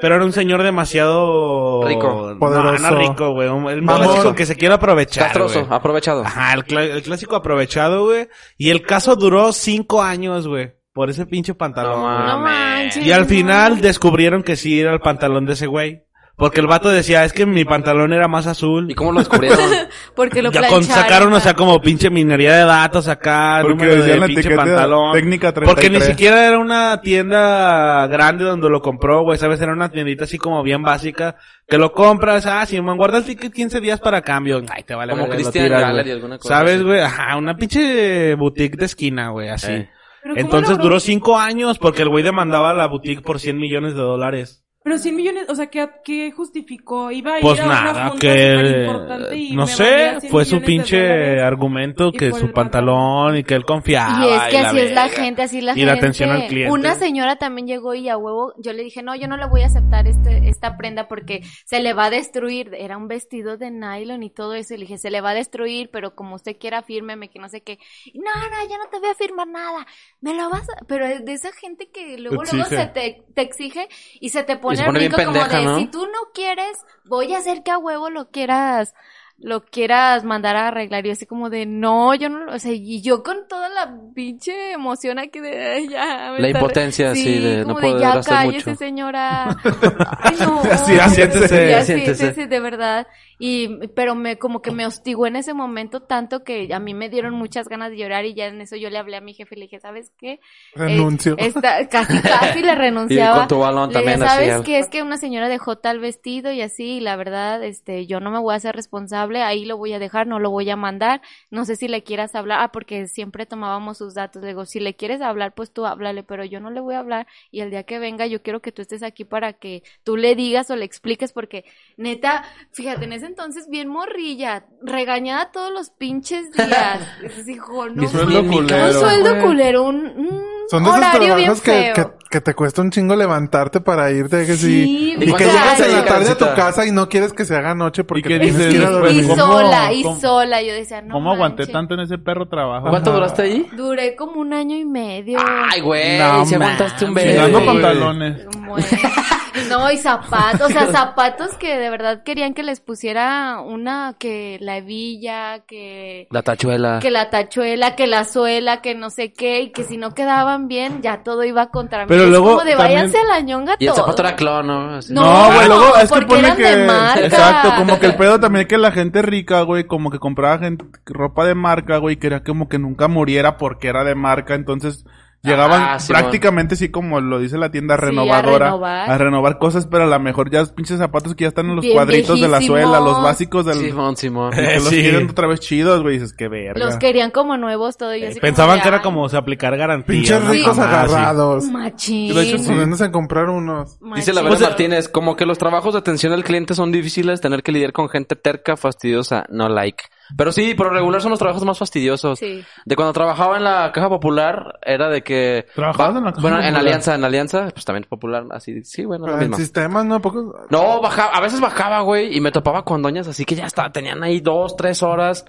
Pero 0.00 0.14
era 0.16 0.24
un 0.24 0.32
señor 0.32 0.62
demasiado... 0.62 1.82
Rico. 1.86 2.36
Poderoso. 2.38 2.82
No, 2.82 2.90
no 2.90 2.96
rico, 2.98 3.32
güey. 3.32 3.48
Un- 3.48 3.68
El 3.68 3.82
Mamón. 3.82 4.06
clásico 4.06 4.34
que 4.34 4.46
se 4.46 4.56
quiere 4.56 4.74
aprovechar, 4.74 5.24
Castroso, 5.24 5.64
güey. 5.64 5.72
aprovechado. 5.76 6.24
Ajá, 6.24 6.54
el, 6.54 6.64
cla- 6.64 6.90
el 6.90 7.02
clásico 7.02 7.36
aprovechado, 7.36 8.04
güey. 8.06 8.28
Y 8.56 8.70
el 8.70 8.82
caso 8.82 9.16
duró 9.16 9.52
cinco 9.52 10.02
años, 10.02 10.46
güey. 10.48 10.72
Por 10.92 11.08
ese 11.10 11.24
pinche 11.26 11.54
pantalón. 11.54 12.00
No 12.26 12.38
manches. 12.40 13.04
y 13.06 13.12
al 13.12 13.26
final 13.26 13.80
descubrieron 13.80 14.42
que 14.42 14.56
sí 14.56 14.80
era 14.80 14.92
el 14.92 15.00
pantalón 15.00 15.46
de 15.46 15.52
ese 15.52 15.66
güey. 15.66 16.02
Porque 16.40 16.60
el 16.60 16.66
vato 16.66 16.88
decía, 16.88 17.24
es 17.24 17.32
que 17.34 17.44
mi 17.46 17.64
pantalón 17.66 18.12
era 18.14 18.26
más 18.26 18.46
azul. 18.46 18.90
¿Y 18.90 18.94
cómo 18.94 19.12
lo 19.12 19.18
descubrieron? 19.20 19.60
Porque 20.16 20.42
lo 20.42 20.50
Ya 20.50 20.62
con, 20.62 20.68
plancharon. 20.80 21.02
sacaron, 21.02 21.32
o 21.34 21.38
sea, 21.40 21.54
como 21.54 21.80
pinche 21.80 22.08
minería 22.10 22.54
de 22.56 22.64
datos 22.64 23.06
acá, 23.08 23.58
Porque 23.60 23.74
número 23.76 23.96
decía 23.96 24.14
de 24.14 24.20
la 24.20 24.26
pinche 24.26 24.56
pantalón. 24.56 25.12
técnica 25.12 25.52
Porque 25.52 25.90
ni 25.90 25.98
33. 25.98 26.04
siquiera 26.06 26.46
era 26.48 26.58
una 26.58 27.00
tienda 27.02 28.06
grande 28.06 28.44
donde 28.44 28.68
lo 28.70 28.80
compró, 28.80 29.22
güey, 29.22 29.38
sabes, 29.38 29.60
era 29.60 29.72
una 29.72 29.90
tiendita 29.90 30.24
así 30.24 30.38
como 30.38 30.62
bien 30.62 30.82
básica, 30.82 31.36
que 31.68 31.76
lo 31.78 31.92
compras, 31.92 32.46
ah, 32.46 32.64
si 32.66 32.80
me 32.80 32.96
guarda 32.96 33.18
el 33.18 33.24
ticket 33.24 33.52
15 33.52 33.80
días 33.80 34.00
para 34.00 34.22
cambio, 34.22 34.62
ay, 34.74 34.82
te 34.84 34.94
vale 34.94 35.12
Como 35.12 35.24
verga, 35.24 35.36
lo 35.36 35.42
Christian 35.42 35.64
tiras, 35.66 35.80
Gallery, 35.82 36.02
güey. 36.02 36.12
alguna 36.14 36.38
cosa 36.38 36.56
¿Sabes, 36.56 36.82
güey? 36.82 37.00
Ajá, 37.00 37.36
una 37.36 37.54
pinche 37.56 38.34
boutique 38.34 38.78
de 38.78 38.86
esquina, 38.86 39.28
güey, 39.28 39.50
así. 39.50 39.72
Eh. 39.72 39.90
Pero 40.22 40.34
¿cómo 40.34 40.44
Entonces 40.46 40.78
duró 40.78 41.00
cinco 41.00 41.38
años 41.38 41.78
porque 41.78 42.00
el 42.02 42.08
güey 42.08 42.24
demandaba 42.24 42.70
a 42.70 42.74
la 42.74 42.86
boutique 42.88 43.22
por 43.22 43.40
100 43.40 43.58
millones 43.58 43.94
de 43.94 44.00
dólares. 44.00 44.64
Pero 44.82 44.96
100 44.96 45.14
millones, 45.14 45.44
o 45.50 45.54
sea, 45.54 45.66
¿qué, 45.66 45.86
qué 46.02 46.30
justificó? 46.30 47.10
Iba 47.10 47.34
a 47.34 47.36
ir 47.38 47.42
Pues 47.42 47.60
a 47.60 47.66
una 47.66 47.82
nada, 47.82 48.08
junta 48.08 48.26
que 48.26 48.50
superimportante 48.56 49.36
y 49.36 49.54
no 49.54 49.66
sé, 49.66 49.82
valía 49.82 50.20
100 50.20 50.30
fue 50.32 50.44
su 50.46 50.62
pinche 50.62 51.40
argumento 51.42 52.08
y 52.08 52.12
que 52.12 52.32
su 52.32 52.50
pantalón 52.50 53.36
y 53.36 53.44
que 53.44 53.54
él 53.56 53.66
confiaba. 53.66 54.24
Y 54.26 54.30
es 54.32 54.42
que 54.44 54.58
así 54.58 54.78
es 54.78 54.92
la 54.92 55.08
gente, 55.10 55.42
así 55.42 55.58
es 55.58 55.64
la 55.64 55.72
Y 55.72 55.74
gente. 55.74 55.86
la 55.86 55.92
atención 55.98 56.30
al 56.30 56.46
cliente. 56.46 56.72
Una 56.72 56.94
señora 56.94 57.36
también 57.36 57.66
llegó 57.66 57.92
y 57.94 58.08
a 58.08 58.16
huevo, 58.16 58.54
yo 58.56 58.72
le 58.72 58.82
dije, 58.82 59.02
no, 59.02 59.14
yo 59.14 59.28
no 59.28 59.36
le 59.36 59.46
voy 59.46 59.60
a 59.60 59.66
aceptar 59.66 60.06
este, 60.06 60.48
esta 60.48 60.78
prenda 60.78 61.08
porque 61.08 61.42
se 61.66 61.80
le 61.80 61.92
va 61.92 62.06
a 62.06 62.10
destruir. 62.10 62.70
Era 62.72 62.96
un 62.96 63.06
vestido 63.06 63.58
de 63.58 63.70
nylon 63.70 64.22
y 64.22 64.30
todo 64.30 64.54
eso. 64.54 64.72
Y 64.72 64.78
le 64.78 64.84
dije, 64.84 64.96
se 64.96 65.10
le 65.10 65.20
va 65.20 65.30
a 65.30 65.34
destruir, 65.34 65.90
pero 65.92 66.14
como 66.14 66.36
usted 66.36 66.56
quiera, 66.58 66.80
fírmeme, 66.82 67.28
que 67.28 67.38
no 67.38 67.50
sé 67.50 67.60
qué. 67.60 67.78
Y, 68.06 68.18
no, 68.18 68.30
no, 68.34 68.68
ya 68.68 68.78
no 68.78 68.88
te 68.90 68.98
voy 68.98 69.10
a 69.10 69.14
firmar 69.14 69.46
nada. 69.46 69.86
Me 70.22 70.32
lo 70.32 70.48
vas 70.48 70.70
a... 70.70 70.86
Pero 70.86 71.06
de 71.06 71.32
esa 71.34 71.52
gente 71.52 71.90
que 71.90 72.16
luego, 72.16 72.44
luego 72.50 72.64
se 72.64 72.86
te, 72.86 73.24
te 73.34 73.42
exige 73.42 73.86
y 74.20 74.30
se 74.30 74.42
te 74.42 74.56
pone, 74.56 74.69
se 74.76 74.82
el 74.82 74.86
pone 74.86 74.98
bien 75.00 75.12
brinco 75.12 75.32
como 75.32 75.46
de, 75.46 75.64
¿no? 75.64 75.78
si 75.78 75.86
tú 75.86 76.06
no 76.06 76.30
quieres, 76.34 76.78
voy 77.04 77.32
a 77.34 77.38
hacer 77.38 77.62
que 77.62 77.70
a 77.70 77.78
huevo 77.78 78.10
lo 78.10 78.30
quieras 78.30 78.94
lo 79.42 79.64
quieras 79.64 80.22
mandar 80.24 80.54
a 80.56 80.68
arreglar 80.68 81.06
y 81.06 81.10
así 81.10 81.24
como 81.26 81.48
de 81.50 81.64
no, 81.66 82.14
yo 82.14 82.28
no, 82.28 82.40
lo- 82.44 82.54
o 82.54 82.58
sea, 82.58 82.72
y 82.72 83.00
yo 83.00 83.22
con 83.22 83.48
toda 83.48 83.68
la 83.70 83.94
pinche 84.14 84.72
emoción 84.72 85.18
aquí 85.18 85.40
de 85.40 85.66
"Ay, 85.76 85.88
ya. 85.88 86.32
me 86.34 86.40
La 86.40 86.48
impotencia, 86.50 87.14
sí, 87.14 87.38
de 87.38 87.58
no 87.64 87.74
como 87.74 87.80
poder 87.80 88.00
ya 88.00 88.12
hacer 88.12 88.34
cállese 88.34 88.70
mucho. 88.70 88.78
señora. 88.78 89.56
Ay, 90.20 90.36
no. 90.40 90.62
Sí, 90.62 91.14
siéntese. 91.14 91.70
Ya, 91.70 91.82
Siéntese. 91.82 92.34
sí, 92.34 92.42
sí, 92.42 92.46
de 92.46 92.60
verdad. 92.60 93.06
Y, 93.42 93.86
pero 93.96 94.14
me, 94.14 94.36
como 94.36 94.60
que 94.60 94.70
me 94.70 94.84
hostigó 94.84 95.26
en 95.26 95.36
ese 95.36 95.54
momento 95.54 96.00
tanto 96.02 96.44
que 96.44 96.68
a 96.74 96.78
mí 96.78 96.92
me 96.92 97.08
dieron 97.08 97.32
muchas 97.32 97.68
ganas 97.68 97.90
de 97.90 97.96
llorar 97.96 98.26
y 98.26 98.34
ya 98.34 98.44
en 98.48 98.60
eso 98.60 98.76
yo 98.76 98.90
le 98.90 98.98
hablé 98.98 99.16
a 99.16 99.22
mi 99.22 99.32
jefe 99.32 99.54
y 99.54 99.58
le 99.60 99.64
dije, 99.64 99.80
¿sabes 99.80 100.12
qué? 100.18 100.32
Eh, 100.32 100.38
Renuncio. 100.74 101.36
esta- 101.38 101.88
casi, 101.88 102.20
casi 102.20 102.60
le 102.62 102.74
renunciaba. 102.74 103.36
Y 103.36 103.38
con 103.38 103.48
tu 103.48 103.58
balón 103.60 103.90
Le 103.90 103.98
dije, 104.00 104.10
también 104.18 104.22
así. 104.28 104.44
¿Sabes 104.50 104.60
qué? 104.66 104.78
Es 104.78 104.88
que 104.88 105.02
una 105.02 105.16
señora 105.16 105.48
dejó 105.48 105.78
tal 105.78 106.00
vestido 106.00 106.52
y 106.52 106.60
así, 106.60 106.96
y 106.96 107.00
la 107.00 107.16
verdad, 107.16 107.64
este, 107.64 108.06
yo 108.06 108.20
no 108.20 108.30
me 108.30 108.38
voy 108.40 108.52
a 108.52 108.56
hacer 108.58 108.76
responsable, 108.76 109.29
ahí 109.38 109.64
lo 109.64 109.76
voy 109.76 109.92
a 109.92 109.98
dejar, 109.98 110.26
no 110.26 110.38
lo 110.38 110.50
voy 110.50 110.68
a 110.70 110.76
mandar, 110.76 111.22
no 111.50 111.64
sé 111.64 111.76
si 111.76 111.88
le 111.88 112.02
quieras 112.02 112.34
hablar, 112.34 112.60
ah, 112.62 112.72
porque 112.72 113.06
siempre 113.06 113.46
tomábamos 113.46 113.98
sus 113.98 114.14
datos, 114.14 114.42
le 114.42 114.48
digo, 114.48 114.66
si 114.66 114.80
le 114.80 114.94
quieres 114.94 115.22
hablar, 115.22 115.54
pues 115.54 115.72
tú 115.72 115.86
háblale, 115.86 116.22
pero 116.22 116.44
yo 116.44 116.60
no 116.60 116.70
le 116.70 116.80
voy 116.80 116.94
a 116.94 117.00
hablar, 117.00 117.26
y 117.50 117.60
el 117.60 117.70
día 117.70 117.84
que 117.84 117.98
venga 117.98 118.26
yo 118.26 118.42
quiero 118.42 118.60
que 118.60 118.72
tú 118.72 118.82
estés 118.82 119.02
aquí 119.02 119.24
para 119.24 119.52
que 119.54 119.82
tú 120.04 120.16
le 120.16 120.34
digas 120.34 120.70
o 120.70 120.76
le 120.76 120.84
expliques, 120.84 121.32
porque 121.32 121.64
neta, 121.96 122.44
fíjate, 122.72 123.04
en 123.04 123.12
ese 123.12 123.26
entonces 123.26 123.68
bien 123.68 123.88
morrilla, 123.88 124.66
regañada 124.82 125.52
todos 125.52 125.72
los 125.72 125.90
pinches 125.90 126.50
días, 126.52 127.00
dijo, 127.46 127.88
no, 127.88 128.02
un 128.02 128.08
sueldo 128.08 129.40
culero, 129.40 129.84
un, 129.84 130.06
un 130.06 130.59
Son 130.70 130.84
de 130.84 130.90
esos 130.90 131.00
trabajos 131.12 131.60
que, 131.62 131.92
que, 131.94 132.06
que 132.30 132.40
te 132.40 132.54
cuesta 132.54 132.80
un 132.80 132.90
chingo 132.90 133.16
levantarte 133.16 133.80
para 133.80 134.10
irte. 134.12 134.46
Que 134.46 134.54
Sí, 134.54 134.84
sí, 134.84 135.16
¿Y 135.18 135.24
y 135.30 135.32
que 135.34 135.44
llegas 135.44 135.80
en 135.80 135.92
la 135.92 136.04
tarde 136.04 136.30
a 136.30 136.38
tu 136.38 136.44
casa 136.54 136.86
y 136.86 136.92
no 136.92 137.08
quieres 137.08 137.32
que 137.32 137.44
se 137.44 137.56
haga 137.56 137.74
noche 137.74 138.04
porque 138.04 138.20
¿Y 138.20 138.22
tienes 138.38 138.56
dices 138.56 138.70
que 138.70 138.76
ir 138.76 138.84
a 138.84 138.88
y 138.90 138.92
dormir. 138.92 139.26
¿Cómo- 139.28 139.36
sola, 139.52 139.92
y 139.92 140.04
sola. 140.20 140.62
Yo 140.62 140.72
decía, 140.72 141.02
no 141.02 141.14
¿Cómo 141.14 141.32
aguanté 141.32 141.66
tanto 141.66 141.94
en 141.94 142.00
ese 142.00 142.18
perro 142.18 142.46
trabajo? 142.46 142.88
¿Cuánto 142.88 143.12
duraste 143.12 143.42
ahí? 143.42 143.66
Duré 143.76 144.14
como 144.14 144.40
un 144.40 144.52
año 144.52 144.76
y 144.76 144.84
medio. 144.84 145.38
Ay, 145.44 145.80
güey, 145.80 146.18
No 146.18 146.46
si 146.46 146.54
aguantaste 146.54 147.04
un. 147.04 147.16
Chingando 147.16 147.58
güey. 147.60 147.66
pantalones. 147.66 148.42
No, 149.68 149.90
y 149.90 149.96
zapatos, 149.96 150.62
o 150.62 150.68
sea, 150.68 150.86
zapatos 150.92 151.54
que 151.56 151.76
de 151.78 151.90
verdad 151.90 152.22
querían 152.24 152.54
que 152.54 152.62
les 152.62 152.80
pusiera 152.80 153.60
una, 153.60 154.14
que 154.18 154.58
la 154.60 154.78
hebilla, 154.78 155.60
que, 155.66 156.26
La 156.30 156.42
tachuela. 156.42 156.98
que 157.00 157.10
la 157.10 157.30
tachuela, 157.30 157.96
que 157.96 158.06
la 158.06 158.24
suela, 158.24 158.80
que 158.80 158.94
no 158.94 159.10
sé 159.10 159.32
qué, 159.32 159.60
y 159.62 159.70
que 159.72 159.84
si 159.84 159.96
no 159.96 160.14
quedaban 160.14 160.68
bien, 160.68 161.02
ya 161.02 161.22
todo 161.22 161.44
iba 161.44 161.70
contra 161.70 162.00
mí. 162.00 162.06
Pero 162.08 162.24
Es 162.24 162.28
luego 162.30 162.50
como 162.52 162.64
de 162.64 162.72
también- 162.76 162.96
váyanse 162.96 163.18
a 163.18 163.24
la 163.24 163.40
ñonga 163.40 163.76
Y 163.78 163.86
el 163.86 163.94
zapato 163.94 164.22
era 164.22 164.36
clon, 164.36 164.66
¿no? 164.66 164.94
Así. 164.96 165.12
No, 165.12 165.22
No, 165.22 165.54
güey, 165.54 165.66
luego 165.68 165.96
es 165.96 166.10
que 166.10 166.22
pone 166.22 166.56
que... 166.56 166.62
de 166.62 166.86
marca. 166.86 167.20
Exacto, 167.26 167.72
como 167.78 167.98
que 167.98 168.06
el 168.06 168.16
pedo 168.16 168.40
también 168.40 168.66
que 168.66 168.78
la 168.78 168.92
gente 168.92 169.22
rica, 169.22 169.62
güey, 169.62 169.84
como 169.86 170.10
que 170.10 170.18
compraba 170.18 170.58
gente, 170.58 170.84
ropa 171.06 171.44
de 171.44 171.54
marca, 171.54 171.96
güey, 171.98 172.16
quería 172.16 172.42
como 172.42 172.68
que 172.68 172.78
nunca 172.78 173.08
muriera 173.08 173.56
porque 173.56 173.88
era 173.88 174.04
de 174.04 174.14
marca, 174.14 174.54
entonces 174.54 175.04
llegaban 175.42 175.82
Ah, 175.82 175.98
sí, 175.98 176.12
prácticamente 176.12 176.74
así 176.74 176.90
como 176.90 177.20
lo 177.20 177.38
dice 177.38 177.56
la 177.58 177.70
tienda 177.70 177.94
Sí, 177.96 178.02
a 178.02 178.06
renovadora, 178.06 178.66
renovar. 178.66 179.10
a 179.10 179.18
renovar 179.18 179.58
cosas, 179.58 179.86
pero 179.86 180.04
a 180.04 180.06
lo 180.06 180.20
mejor 180.20 180.50
ya 180.50 180.64
pinches 180.66 180.98
zapatos 180.98 181.34
que 181.34 181.44
ya 181.44 181.48
están 181.48 181.66
en 181.70 181.76
los 181.76 181.82
Bien 181.82 181.94
cuadritos 181.96 182.40
de 182.40 182.48
la 182.48 182.60
suela, 182.60 183.00
los 183.00 183.22
básicos 183.22 183.64
del... 183.66 183.78
Simón, 183.78 184.16
Simón. 184.16 184.50
los 184.74 184.84
Sí. 184.88 185.00
quieren 185.00 185.30
otra 185.30 185.46
vez 185.46 185.60
chidos, 185.60 186.02
güey, 186.02 186.14
dices, 186.18 186.34
qué 186.36 186.48
verga. 186.48 186.84
Los 186.84 186.96
querían 186.96 187.30
como 187.30 187.56
nuevos 187.56 187.96
todo 187.96 188.14
y 188.14 188.24
así 188.24 188.40
Pensaban 188.40 188.80
que 188.80 188.88
era 188.88 188.98
"Ay, 188.98 189.02
como 189.02 189.22
o 189.22 189.36
aplicar 189.36 189.76
garantía. 189.76 190.06
Pinches 190.14 190.44
ricos 190.48 190.78
agarrados. 190.78 191.64
Machín. 191.64 192.34
De 192.34 192.42
hecho, 192.42 192.58
sí. 192.58 192.68
Poniéndose 192.68 193.04
a 193.04 193.10
comprar 193.12 193.48
unos. 193.48 193.98
Dice 194.14 194.32
la. 194.32 194.42
Vera 194.42 194.56
Martínez, 194.58 195.08
como 195.08 195.36
que 195.36 195.46
los 195.46 195.58
trabajos 195.58 195.94
de 195.94 196.00
atención 196.00 196.32
al 196.32 196.44
cliente 196.44 196.74
son 196.74 196.92
difíciles, 196.92 197.40
tener 197.40 197.62
que 197.62 197.72
lidiar 197.72 197.92
con 197.92 198.08
gente 198.08 198.36
terca, 198.36 198.76
fastidiosa, 198.76 199.44
no 199.50 199.68
like. 199.68 200.04
Pero 200.36 200.52
sí, 200.52 200.74
por 200.74 200.92
regular 200.92 201.20
son 201.20 201.30
los 201.30 201.38
trabajos 201.38 201.64
más 201.64 201.78
fastidiosos. 201.78 202.38
Sí. 202.38 202.64
De 202.84 202.96
cuando 202.96 203.12
trabajaba 203.12 203.56
en 203.56 203.64
la 203.64 203.90
caja 203.92 204.08
popular, 204.08 204.78
era 204.82 205.08
de 205.08 205.22
que... 205.22 205.66
¿Trabajabas 205.74 206.16
en 206.16 206.24
la 206.24 206.30
Caja 206.32 206.42
Bueno, 206.42 206.60
en? 206.62 206.76
Alianza, 206.76 207.14
en 207.14 207.24
Alianza, 207.24 207.68
pues 207.72 207.84
también 207.84 208.04
popular, 208.08 208.44
así, 208.50 208.82
sí, 208.84 209.04
bueno, 209.04 209.26
Pero 209.26 209.40
en 209.42 209.54
sistemas, 209.54 210.04
¿no? 210.04 210.16
¿A 210.16 210.20
poco? 210.20 210.54
No, 210.70 211.00
bajaba, 211.00 211.32
a 211.32 211.40
veces 211.40 211.60
bajaba, 211.60 212.00
güey, 212.00 212.36
y 212.36 212.40
me 212.40 212.52
topaba 212.52 212.84
con 212.84 213.02
doñas 213.02 213.26
así 213.28 213.44
que 213.44 213.54
ya 213.56 213.66
está, 213.66 213.90
tenían 213.90 214.22
ahí 214.22 214.40
dos, 214.40 214.76
tres 214.76 215.02
horas 215.02 215.44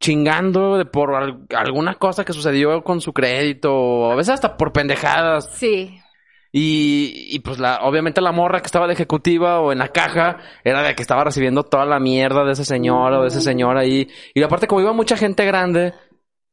chingando 0.00 0.76
de 0.76 0.84
por 0.84 1.14
al- 1.14 1.46
alguna 1.56 1.94
cosa 1.94 2.24
que 2.24 2.32
sucedió 2.32 2.82
con 2.84 3.00
su 3.00 3.12
crédito, 3.12 3.72
o 3.74 4.12
a 4.12 4.14
veces 4.14 4.34
hasta 4.34 4.56
por 4.56 4.72
pendejadas. 4.72 5.50
Sí. 5.54 5.98
Y, 6.58 7.26
y 7.36 7.40
pues 7.40 7.58
la, 7.58 7.80
obviamente 7.82 8.22
la 8.22 8.32
morra 8.32 8.60
que 8.60 8.66
estaba 8.66 8.86
de 8.86 8.94
ejecutiva 8.94 9.60
o 9.60 9.72
en 9.72 9.78
la 9.78 9.88
caja 9.88 10.38
era 10.64 10.82
de 10.82 10.94
que 10.94 11.02
estaba 11.02 11.22
recibiendo 11.22 11.64
toda 11.64 11.84
la 11.84 12.00
mierda 12.00 12.44
de 12.46 12.52
ese 12.52 12.64
señor 12.64 13.12
o 13.12 13.20
de 13.20 13.28
ese 13.28 13.42
señor 13.42 13.76
ahí. 13.76 14.08
Y 14.32 14.42
aparte 14.42 14.66
como 14.66 14.80
iba 14.80 14.94
mucha 14.94 15.18
gente 15.18 15.44
grande, 15.44 15.92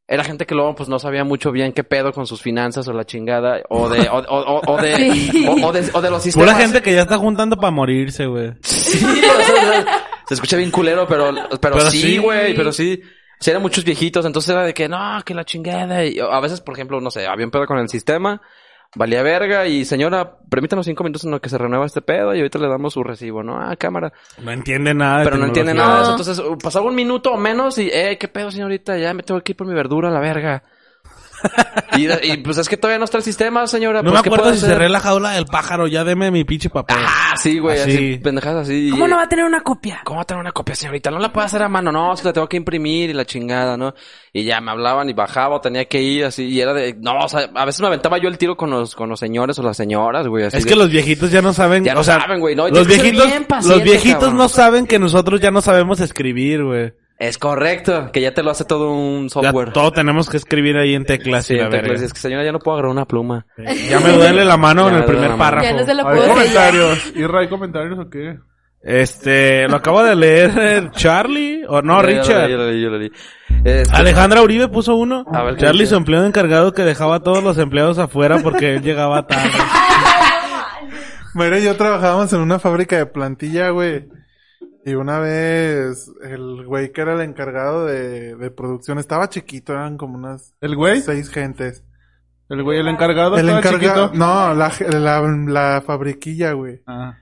era 0.05 0.25
gente 0.25 0.45
que 0.45 0.55
luego 0.55 0.75
pues 0.75 0.89
no 0.89 0.99
sabía 0.99 1.23
mucho 1.23 1.53
bien 1.53 1.71
qué 1.71 1.85
pedo 1.85 2.11
con 2.11 2.27
sus 2.27 2.41
finanzas 2.41 2.85
o 2.89 2.91
la 2.91 3.05
chingada, 3.05 3.61
o 3.69 3.87
de, 3.87 4.09
o, 4.09 4.17
o- 4.17 4.57
o- 4.59 4.73
o 4.73 4.81
de, 4.81 4.93
Sí. 5.31 5.45
o, 5.47 5.67
o 5.67 5.71
de, 5.71 5.89
o 5.93 6.01
de 6.01 6.09
los 6.09 6.21
sistemas. 6.21 6.49
Pura 6.49 6.61
gente 6.61 6.81
que 6.81 6.93
ya 6.93 7.03
está 7.03 7.17
juntando 7.17 7.55
para 7.55 7.71
morirse, 7.71 8.25
güey. 8.25 8.51
Sí, 8.61 8.97
o 9.05 9.41
sea, 9.41 9.85
se 10.27 10.33
escucha 10.33 10.57
bien 10.57 10.69
culero, 10.71 11.07
pero, 11.07 11.31
pero, 11.61 11.77
Pero 11.77 11.79
sí, 11.89 12.01
sí. 12.01 12.17
güey, 12.17 12.53
pero 12.55 12.73
sí. 12.73 13.01
Sí, 13.39 13.49
eran 13.51 13.61
muchos 13.61 13.85
viejitos, 13.85 14.25
entonces 14.25 14.49
era 14.49 14.63
de 14.63 14.73
que 14.73 14.89
no, 14.89 15.21
que 15.25 15.33
la 15.33 15.45
chingada. 15.45 16.03
Y 16.05 16.19
a 16.19 16.39
veces, 16.41 16.59
por 16.59 16.73
ejemplo, 16.75 16.99
no 16.99 17.09
sé, 17.09 17.25
había 17.25 17.45
un 17.45 17.51
pedo 17.51 17.65
con 17.65 17.77
el 17.79 17.87
sistema, 17.87 18.41
valía 18.95 19.23
verga, 19.23 19.65
y 19.67 19.85
señora, 19.85 20.37
permítanos 20.49 20.85
cinco 20.85 21.03
minutos 21.03 21.25
en 21.25 21.31
lo 21.31 21.41
que 21.41 21.49
se 21.49 21.57
renueva 21.57 21.85
este 21.85 22.01
pedo, 22.01 22.33
y 22.33 22.39
ahorita 22.39 22.59
le 22.59 22.67
damos 22.67 22.93
su 22.93 23.03
recibo, 23.03 23.43
¿no? 23.43 23.59
Ah, 23.59 23.75
cámara. 23.75 24.13
No 24.41 24.51
entiende 24.51 24.93
nada. 24.93 25.19
de 25.19 25.25
Pero 25.25 25.37
no 25.37 25.45
entiende 25.45 25.73
nada 25.73 25.97
de 25.97 26.01
eso. 26.03 26.11
Entonces, 26.11 26.39
uh, 26.39 26.57
pasaba 26.57 26.85
un 26.85 26.95
minuto 26.95 27.31
o 27.31 27.37
menos, 27.37 27.77
y, 27.77 27.89
eh, 27.91 28.17
qué 28.19 28.27
pedo, 28.27 28.51
señorita, 28.51 28.97
ya 28.97 29.13
me 29.13 29.23
tengo 29.23 29.41
que 29.41 29.53
ir 29.53 29.57
por 29.57 29.67
mi 29.67 29.73
verdura 29.73 30.09
a 30.09 30.11
la 30.11 30.19
verga. 30.19 30.63
y, 31.97 32.31
y, 32.31 32.37
pues 32.37 32.57
es 32.57 32.67
que 32.69 32.77
todavía 32.77 32.99
no 32.99 33.05
está 33.05 33.17
el 33.17 33.23
sistema, 33.23 33.67
señora. 33.67 34.01
No 34.01 34.11
pues, 34.11 34.21
me 34.23 34.23
¿qué 34.23 34.29
acuerdo 34.29 34.51
si 34.51 34.57
hacer? 34.57 34.69
cerré 34.69 34.89
la 34.89 34.99
jaula 34.99 35.31
del 35.31 35.45
pájaro. 35.45 35.87
Ya 35.87 36.03
deme 36.03 36.31
mi 36.31 36.43
pinche 36.43 36.69
papel. 36.69 36.97
Ah, 36.99 37.33
sí, 37.35 37.59
güey, 37.59 37.79
así, 37.79 37.91
Así. 37.91 38.19
pendejadas 38.23 38.63
así. 38.67 38.89
¿Cómo 38.91 39.07
no 39.07 39.17
va 39.17 39.23
a 39.23 39.29
tener 39.29 39.45
una 39.45 39.61
copia? 39.61 40.01
¿Cómo 40.03 40.17
va 40.17 40.23
a 40.23 40.25
tener 40.25 40.41
una 40.41 40.51
copia, 40.51 40.75
señorita? 40.75 41.11
No 41.11 41.19
la 41.19 41.31
puedo 41.31 41.45
hacer 41.45 41.61
a 41.61 41.69
mano, 41.69 41.91
no, 41.91 42.15
si 42.15 42.23
la 42.25 42.33
tengo 42.33 42.47
que 42.47 42.57
imprimir 42.57 43.09
y 43.09 43.13
la 43.13 43.25
chingada, 43.25 43.77
¿no? 43.77 43.93
Y 44.31 44.43
ya 44.43 44.59
me 44.61 44.71
hablaban 44.71 45.09
y 45.09 45.13
bajaba 45.13 45.57
o 45.57 45.61
tenía 45.61 45.85
que 45.85 46.01
ir 46.01 46.25
así, 46.25 46.45
y 46.45 46.59
era 46.61 46.73
de, 46.73 46.95
no, 46.99 47.17
o 47.19 47.29
sea, 47.29 47.49
a 47.53 47.65
veces 47.65 47.81
me 47.81 47.87
aventaba 47.87 48.17
yo 48.17 48.29
el 48.29 48.37
tiro 48.37 48.55
con 48.57 48.69
los, 48.71 48.95
con 48.95 49.09
los 49.09 49.19
señores 49.19 49.59
o 49.59 49.63
las 49.63 49.77
señoras, 49.77 50.27
güey, 50.27 50.45
así 50.45 50.57
Es 50.57 50.63
de- 50.65 50.69
que 50.69 50.75
los 50.75 50.89
viejitos 50.89 51.31
ya 51.31 51.41
no 51.41 51.53
saben. 51.53 51.83
Ya 51.83 51.93
no 51.93 51.99
o 51.99 52.03
sea, 52.03 52.19
saben, 52.21 52.39
güey, 52.39 52.55
no, 52.55 52.67
los 52.67 52.87
ser 52.87 53.01
viejitos, 53.01 53.65
los 53.67 53.83
viejitos 53.83 54.19
cabrón. 54.19 54.37
no 54.37 54.49
saben 54.49 54.87
que 54.87 54.97
nosotros 54.99 55.39
ya 55.41 55.51
no 55.51 55.61
sabemos 55.61 55.99
escribir, 55.99 56.63
güey. 56.63 56.93
Es 57.23 57.37
correcto, 57.37 58.09
que 58.11 58.19
ya 58.19 58.33
te 58.33 58.43
lo 58.43 58.51
hace 58.51 58.65
todo 58.65 58.91
un 58.91 59.29
Ya 59.29 59.29
software. 59.29 59.71
todo 59.71 59.93
tenemos 59.93 60.29
que 60.29 60.35
escribir 60.35 60.75
ahí 60.75 60.93
en 60.93 61.05
teclas 61.05 61.45
Sí, 61.45 61.53
y 61.53 61.57
la 61.57 61.65
en 61.65 61.71
teclas, 61.71 62.01
es 62.01 62.11
que 62.11 62.19
señora, 62.19 62.43
ya 62.43 62.51
no 62.51 62.59
puedo 62.59 62.75
agarrar 62.75 62.91
una 62.91 63.05
pluma. 63.05 63.45
Ya 63.89 64.01
me 64.01 64.09
duele 64.09 64.43
la 64.43 64.57
mano 64.57 64.89
Ya 64.89 64.95
en 64.97 65.01
el 65.01 65.05
primer 65.05 65.37
párrafo. 65.37 65.63
Ya 65.63 65.71
no 65.71 65.85
se 65.85 65.93
lo 65.93 66.05
¿Hay 66.05 66.17
puedo 66.17 66.33
comentarios? 66.33 67.13
¿Y 67.15 67.23
hay 67.23 67.47
comentarios 67.47 67.97
o 67.97 68.09
qué? 68.09 68.39
Este, 68.81 69.69
lo 69.69 69.77
acabo 69.77 70.03
de 70.03 70.17
leer 70.17 70.51
eh, 70.59 70.89
Charlie, 70.91 71.63
o 71.65 71.81
no, 71.81 72.01
Yo 72.01 72.07
Richard. 72.07 72.49
Yo 72.49 72.57
lo 72.57 72.69
leí, 72.69 72.81
yo 72.81 72.89
lo 72.89 72.97
leí. 72.97 73.11
Este, 73.63 73.95
Alejandra 73.95 74.41
Uribe 74.41 74.67
puso 74.67 74.95
uno. 74.95 75.23
A 75.31 75.43
ver, 75.43 75.55
¿qué 75.55 75.61
Charlie, 75.61 75.85
su 75.85 75.95
empleado 75.95 76.25
encargado 76.25 76.73
que 76.73 76.81
dejaba 76.81 77.15
a 77.15 77.19
todos 77.21 77.41
los 77.41 77.57
empleados 77.57 77.99
afuera 77.99 78.39
porque 78.39 78.75
él 78.75 78.81
llegaba 78.81 79.25
tarde. 79.25 79.49
Mayra 81.35 81.59
y 81.59 81.63
yo 81.63 81.77
trabajábamos 81.77 82.33
en 82.33 82.41
una 82.41 82.59
fábrica 82.59 82.97
de 82.97 83.05
plantilla, 83.05 83.69
güey. 83.69 84.07
Y 84.85 84.95
una 84.95 85.19
vez 85.19 86.11
el 86.21 86.65
güey 86.65 86.91
que 86.91 87.01
era 87.01 87.13
el 87.13 87.21
encargado 87.21 87.85
de, 87.85 88.35
de 88.35 88.51
producción 88.51 88.99
estaba 88.99 89.29
chiquito, 89.29 89.73
eran 89.73 89.97
como 89.97 90.15
unas 90.17 90.53
¿El 90.59 90.75
güey? 90.75 91.01
seis 91.01 91.29
gentes. 91.29 91.83
¿El 92.49 92.63
güey, 92.63 92.79
el 92.79 92.87
encargado? 92.89 93.37
El 93.37 93.49
estaba 93.49 93.59
encargado, 93.59 94.07
chiquito? 94.07 94.17
no, 94.25 94.53
la, 94.53 94.71
la, 94.99 95.21
la 95.21 95.81
fabriquilla, 95.85 96.51
güey. 96.53 96.81
Ah. 96.85 97.17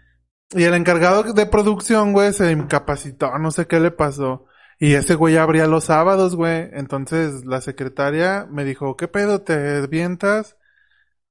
Y 0.53 0.63
el 0.63 0.73
encargado 0.73 1.23
de 1.23 1.45
producción, 1.45 2.11
güey, 2.13 2.33
se 2.33 2.51
incapacitó, 2.51 3.37
no 3.37 3.51
sé 3.51 3.67
qué 3.67 3.79
le 3.79 3.91
pasó. 3.91 4.45
Y 4.79 4.95
ese 4.95 5.13
güey 5.13 5.37
abría 5.37 5.67
los 5.67 5.85
sábados, 5.85 6.35
güey. 6.35 6.67
Entonces 6.73 7.45
la 7.45 7.61
secretaria 7.61 8.47
me 8.49 8.65
dijo, 8.65 8.97
¿qué 8.97 9.07
pedo? 9.07 9.41
¿Te 9.41 9.77
avientas? 9.77 10.57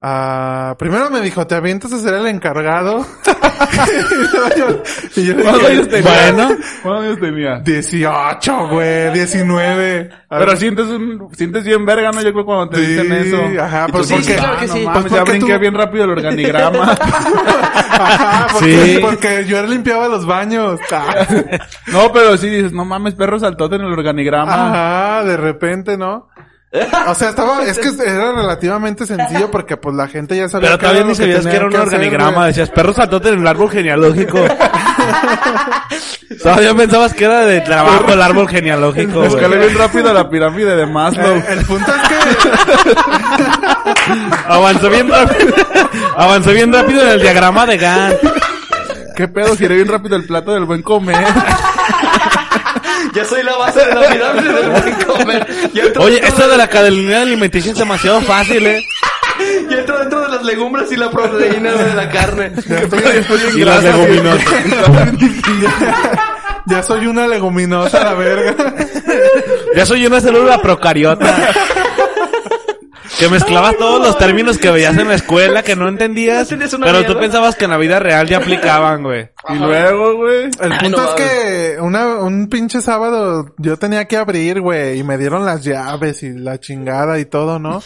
Ah, 0.01 0.76
primero 0.78 1.11
me 1.11 1.20
dijo, 1.20 1.47
¿te 1.47 1.57
avientas 1.57 1.93
a 1.93 1.99
ser 1.99 2.14
el 2.14 2.28
encargado? 2.28 3.05
y 5.16 5.24
yo, 5.24 5.34
¿Cuántos 5.43 5.64
años 5.70 5.88
tenía? 5.88 6.11
bueno, 6.32 6.57
¿Cuántos 6.82 7.05
años 7.07 7.20
tenía? 7.20 7.59
18, 7.61 8.68
güey, 8.68 9.12
19. 9.12 10.11
A 10.30 10.38
Pero 10.38 10.57
sientes 10.57 10.86
un, 10.86 11.28
sientes 11.32 11.64
bien 11.64 11.84
verga, 11.84 12.11
¿no? 12.12 12.22
Yo 12.22 12.32
creo 12.32 12.45
cuando 12.45 12.68
te 12.70 12.76
sí, 12.78 12.86
dicen 12.86 13.12
eso. 13.12 13.43
Ajá, 13.62 13.86
pues 13.91 14.07
sí, 14.07 14.14
porque, 14.14 14.28
sí, 14.32 14.34
claro 14.38 14.57
que 14.61 14.66
no 14.68 14.72
sí. 14.74 14.84
mames, 14.86 15.03
Pues 15.03 15.12
ya 15.14 15.24
brinqué 15.24 15.55
tú- 15.55 15.59
bien 15.61 15.74
rápido 15.74 16.05
el 16.05 16.11
organigrama. 16.11 16.93
ajá, 17.91 18.47
porque, 18.53 18.70
Sí. 18.86 18.99
porque 19.01 19.45
yo 19.47 19.62
limpiaba 19.66 20.09
los 20.09 20.24
baños. 20.26 20.80
Ah. 20.93 21.26
no, 21.88 22.12
pero 22.12 22.36
sí 22.36 22.49
dices, 22.49 22.72
no 22.72 22.84
mames, 22.84 23.14
perro 23.14 23.38
saltote 23.41 23.76
en 23.76 23.82
el 23.82 23.93
organigrama. 23.93 24.53
Ajá, 25.18 25.24
de 25.24 25.36
repente, 25.36 25.97
¿no? 25.97 26.28
O 26.73 27.14
sea, 27.16 27.31
estaba, 27.31 27.64
es 27.64 27.79
que 27.79 27.89
era 28.07 28.33
relativamente 28.33 29.05
sencillo 29.05 29.51
porque 29.51 29.77
pues 29.77 29.97
la 29.97 30.07
gente 30.07 30.37
ya 30.37 30.49
sabía 30.49 30.68
Pero 30.68 30.79
que 30.79 30.85
era 30.87 30.93
todavía 30.95 31.11
ni 31.11 31.16
sabías 31.16 31.45
que 31.47 31.57
era 31.57 31.66
un 31.66 31.75
organigrama. 31.75 32.47
Decías, 32.47 32.71
perro 32.71 32.93
saltote 32.93 33.31
en 33.31 33.41
el 33.41 33.47
árbol 33.47 33.71
genealógico. 33.71 34.39
Todavía 36.43 36.75
pensabas 36.75 37.12
que 37.12 37.25
era 37.25 37.41
de 37.45 37.61
trabajo 37.61 38.12
el 38.12 38.23
árbol 38.23 38.49
genealógico. 38.49 39.25
Escalé 39.25 39.59
bien 39.59 39.77
rápido 39.77 40.14
la 40.14 40.31
pirámide 40.31 40.77
de 40.77 40.87
Maslow. 40.87 41.37
Eh, 41.37 41.45
el 41.49 41.66
punto 41.66 41.93
es 41.93 42.09
que 42.09 42.16
Avanzó 44.47 44.89
bien 44.89 45.11
rápido. 45.11 45.55
Avanzó 46.16 46.53
bien 46.53 46.73
rápido 46.73 47.03
en 47.03 47.09
el 47.09 47.21
diagrama 47.21 47.66
de 47.66 47.77
Gantt. 47.79 48.21
¿Qué 49.16 49.29
pedo? 49.29 49.57
Giré 49.57 49.75
bien 49.75 49.89
rápido 49.89 50.16
el 50.16 50.25
plato 50.25 50.55
del 50.55 50.64
buen 50.64 50.83
comer. 50.83 51.18
Ya 53.14 53.24
soy 53.24 53.42
la 53.42 53.56
base 53.56 53.84
de 53.84 53.94
la 53.94 54.08
pirámide 54.08 54.52
del 54.52 54.70
buen 54.70 54.94
comer. 55.04 55.46
Ya 55.74 55.84
entro 55.84 56.02
Oye, 56.04 56.20
esto 56.24 56.42
de- 56.42 56.48
de 56.48 56.56
la 56.56 56.68
cadena 56.68 57.22
alimenticia 57.22 57.72
es 57.72 57.78
demasiado 57.78 58.20
fácil, 58.22 58.66
eh. 58.66 58.84
Ya 59.70 59.78
entro 59.78 59.98
dentro 59.98 60.20
de 60.20 60.28
las 60.28 60.42
legumbres 60.44 60.92
y 60.92 60.96
la 60.96 61.11
proteína 61.11 61.72
de 61.72 61.94
la 61.94 62.08
carne. 62.11 62.52
Y 63.56 63.64
las 63.64 63.82
leguminosas. 63.82 64.44
ya 66.66 66.82
soy 66.82 67.06
una 67.06 67.26
leguminosa, 67.26 68.04
la 68.04 68.14
verga. 68.14 68.54
Ya 69.74 69.86
soy 69.86 70.06
una 70.06 70.20
célula 70.20 70.61
procariota. 70.61 71.26
Que 73.21 73.29
mezclaba 73.29 73.73
todos 73.75 74.01
los 74.07 74.18
términos 74.18 74.59
que 74.59 74.71
veías 74.71 74.97
en 74.97 75.07
la 75.09 75.14
escuela 75.14 75.62
que 75.62 75.77
no 75.77 75.87
entendías. 75.89 76.49
Pero 76.49 77.05
tú 77.05 77.18
pensabas 77.18 77.55
que 77.55 77.66
en 77.66 77.71
la 77.71 77.77
vida 77.77 77.99
real 78.01 78.27
ya 78.27 78.39
aplicaban, 78.39 79.03
güey. 79.03 79.29
y 79.49 79.55
luego, 79.55 80.16
güey. 80.16 80.45
El 80.61 80.73
Ay, 80.73 80.79
punto 80.81 80.97
no 81.03 81.09
es 81.09 81.14
que 81.14 81.77
una, 81.81 82.07
un 82.21 82.49
pinche 82.49 82.81
sábado 82.81 83.55
yo 83.59 83.77
tenía 83.77 84.07
que 84.07 84.16
abrir, 84.16 84.61
güey, 84.61 84.99
y 84.99 85.05
me 85.05 85.18
dieron 85.18 85.45
las 85.45 85.62
llaves 85.62 86.23
y 86.23 86.31
la 86.33 86.59
chingada 86.59 87.18
y 87.18 87.27
todo, 87.27 87.59
¿no? 87.59 87.83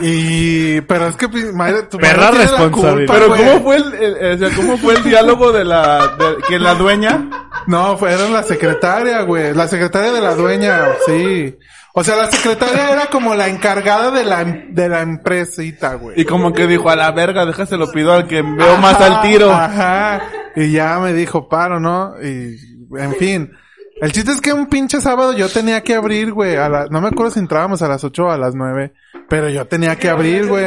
Y, 0.00 0.80
pero 0.82 1.08
es 1.08 1.16
que, 1.16 1.28
pi- 1.28 1.52
madre, 1.52 1.82
tu 1.84 1.98
Perra 1.98 2.32
madre 2.32 2.46
culpa, 2.70 3.12
Pero 3.12 3.28
güey. 3.28 3.44
¿cómo 3.44 3.60
fue 3.62 3.76
el, 3.76 3.94
el- 3.94 4.16
el- 4.16 4.34
o 4.44 4.48
sea, 4.48 4.56
cómo 4.56 4.78
fue 4.78 4.94
el 4.94 5.02
diálogo 5.04 5.52
de 5.52 5.64
la, 5.64 5.98
de, 6.18 6.36
que 6.48 6.58
la 6.58 6.74
dueña? 6.74 7.28
No, 7.66 7.96
fue, 7.98 8.12
era 8.12 8.28
la 8.28 8.42
secretaria, 8.42 9.20
güey. 9.22 9.52
La 9.54 9.68
secretaria 9.68 10.12
de 10.12 10.20
la 10.22 10.34
dueña, 10.34 10.86
sí. 11.06 11.56
O 11.98 12.04
sea, 12.04 12.14
la 12.14 12.30
secretaria 12.30 12.90
era 12.92 13.06
como 13.06 13.34
la 13.34 13.48
encargada 13.48 14.10
de 14.10 14.22
la, 14.22 14.44
de 14.44 14.86
la 14.86 15.00
empresita, 15.00 15.94
güey. 15.94 16.20
Y 16.20 16.26
como 16.26 16.52
que 16.52 16.66
dijo, 16.66 16.90
a 16.90 16.94
la 16.94 17.10
verga, 17.10 17.46
déjaselo 17.46 17.90
pido 17.90 18.12
al 18.12 18.26
que 18.26 18.42
veo 18.42 18.76
más 18.76 19.00
al 19.00 19.22
tiro. 19.22 19.50
Ajá. 19.50 20.20
Y 20.54 20.72
ya 20.72 20.98
me 20.98 21.14
dijo, 21.14 21.48
paro, 21.48 21.80
¿no? 21.80 22.12
Y, 22.22 22.54
en 22.98 23.14
fin. 23.14 23.50
El 23.98 24.12
chiste 24.12 24.32
es 24.32 24.42
que 24.42 24.52
un 24.52 24.66
pinche 24.66 25.00
sábado 25.00 25.32
yo 25.32 25.48
tenía 25.48 25.82
que 25.82 25.94
abrir, 25.94 26.32
güey. 26.32 26.56
A 26.56 26.68
la, 26.68 26.86
no 26.90 27.00
me 27.00 27.08
acuerdo 27.08 27.30
si 27.30 27.38
entrábamos 27.38 27.80
a 27.80 27.88
las 27.88 28.04
8 28.04 28.26
o 28.26 28.30
a 28.30 28.36
las 28.36 28.54
9. 28.54 28.92
Pero 29.28 29.48
yo 29.48 29.66
tenía 29.66 29.96
que 29.96 30.08
abrir, 30.08 30.46
güey. 30.46 30.66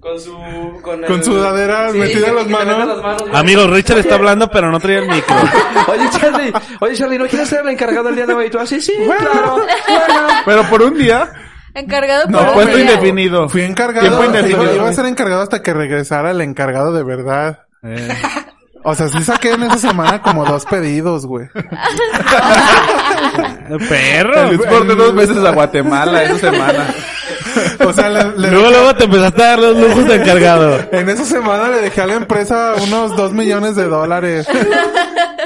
Con 0.00 0.20
su... 0.20 0.36
Con 1.06 1.24
sudaderas 1.24 1.94
metidas 1.94 2.28
en 2.28 2.36
las 2.36 2.48
manos. 2.48 3.02
Amigo, 3.32 3.66
Richard 3.66 3.98
está 3.98 4.14
hablando, 4.14 4.50
pero 4.50 4.70
no 4.70 4.78
traía 4.78 5.00
el 5.00 5.08
micro. 5.08 5.36
Oye, 5.88 6.08
Charlie, 6.10 6.52
oye, 6.80 6.94
Charlie, 6.94 7.18
¿no 7.18 7.26
quieres 7.26 7.48
ser 7.48 7.60
el 7.60 7.68
encargado 7.70 8.08
el 8.08 8.16
día 8.16 8.26
de 8.26 8.34
hoy? 8.34 8.46
Y 8.46 8.50
tú 8.50 8.58
así, 8.58 8.80
sí, 8.80 8.92
claro. 9.18 9.58
Pero 10.44 10.62
por 10.64 10.82
un 10.82 10.96
día, 10.96 11.30
Encargado 11.74 12.24
por 12.24 12.32
No, 12.32 12.40
un 12.40 12.52
puesto 12.54 12.78
indefinido. 12.78 13.48
Fui 13.48 13.62
encargado. 13.62 14.06
Tiempo 14.06 14.24
indefinido. 14.24 14.64
Iba, 14.64 14.74
iba 14.74 14.88
a 14.88 14.92
ser 14.92 15.06
encargado 15.06 15.42
hasta 15.42 15.62
que 15.62 15.72
regresara 15.72 16.32
el 16.32 16.40
encargado 16.40 16.92
de 16.92 17.04
verdad. 17.04 17.60
Eh, 17.82 18.08
O 18.82 18.94
sea, 18.94 19.08
sí 19.08 19.22
saqué 19.22 19.52
en 19.52 19.62
esa 19.64 19.78
semana 19.78 20.22
como 20.22 20.44
dos 20.44 20.64
pedidos, 20.66 21.26
güey. 21.26 21.46
Perro. 23.78 24.32
transporte 24.32 24.94
dos 24.94 25.14
veces 25.14 25.36
a 25.38 25.50
Guatemala 25.50 26.22
esa 26.24 26.38
semana. 26.50 26.86
O 27.84 27.92
sea, 27.92 28.08
le- 28.08 28.24
le- 28.36 28.50
Luego, 28.50 28.70
luego 28.70 28.94
te 28.94 29.04
empezaste 29.04 29.42
a 29.42 29.46
dar 29.46 29.58
los 29.58 29.76
lujos 29.76 30.06
de 30.06 30.14
encargado. 30.16 30.78
en 30.92 31.08
esa 31.08 31.24
semana 31.24 31.68
le 31.68 31.80
dejé 31.80 32.00
a 32.02 32.06
la 32.06 32.14
empresa 32.14 32.74
unos 32.80 33.16
dos 33.16 33.32
millones 33.32 33.74
de 33.76 33.84
dólares 33.86 34.46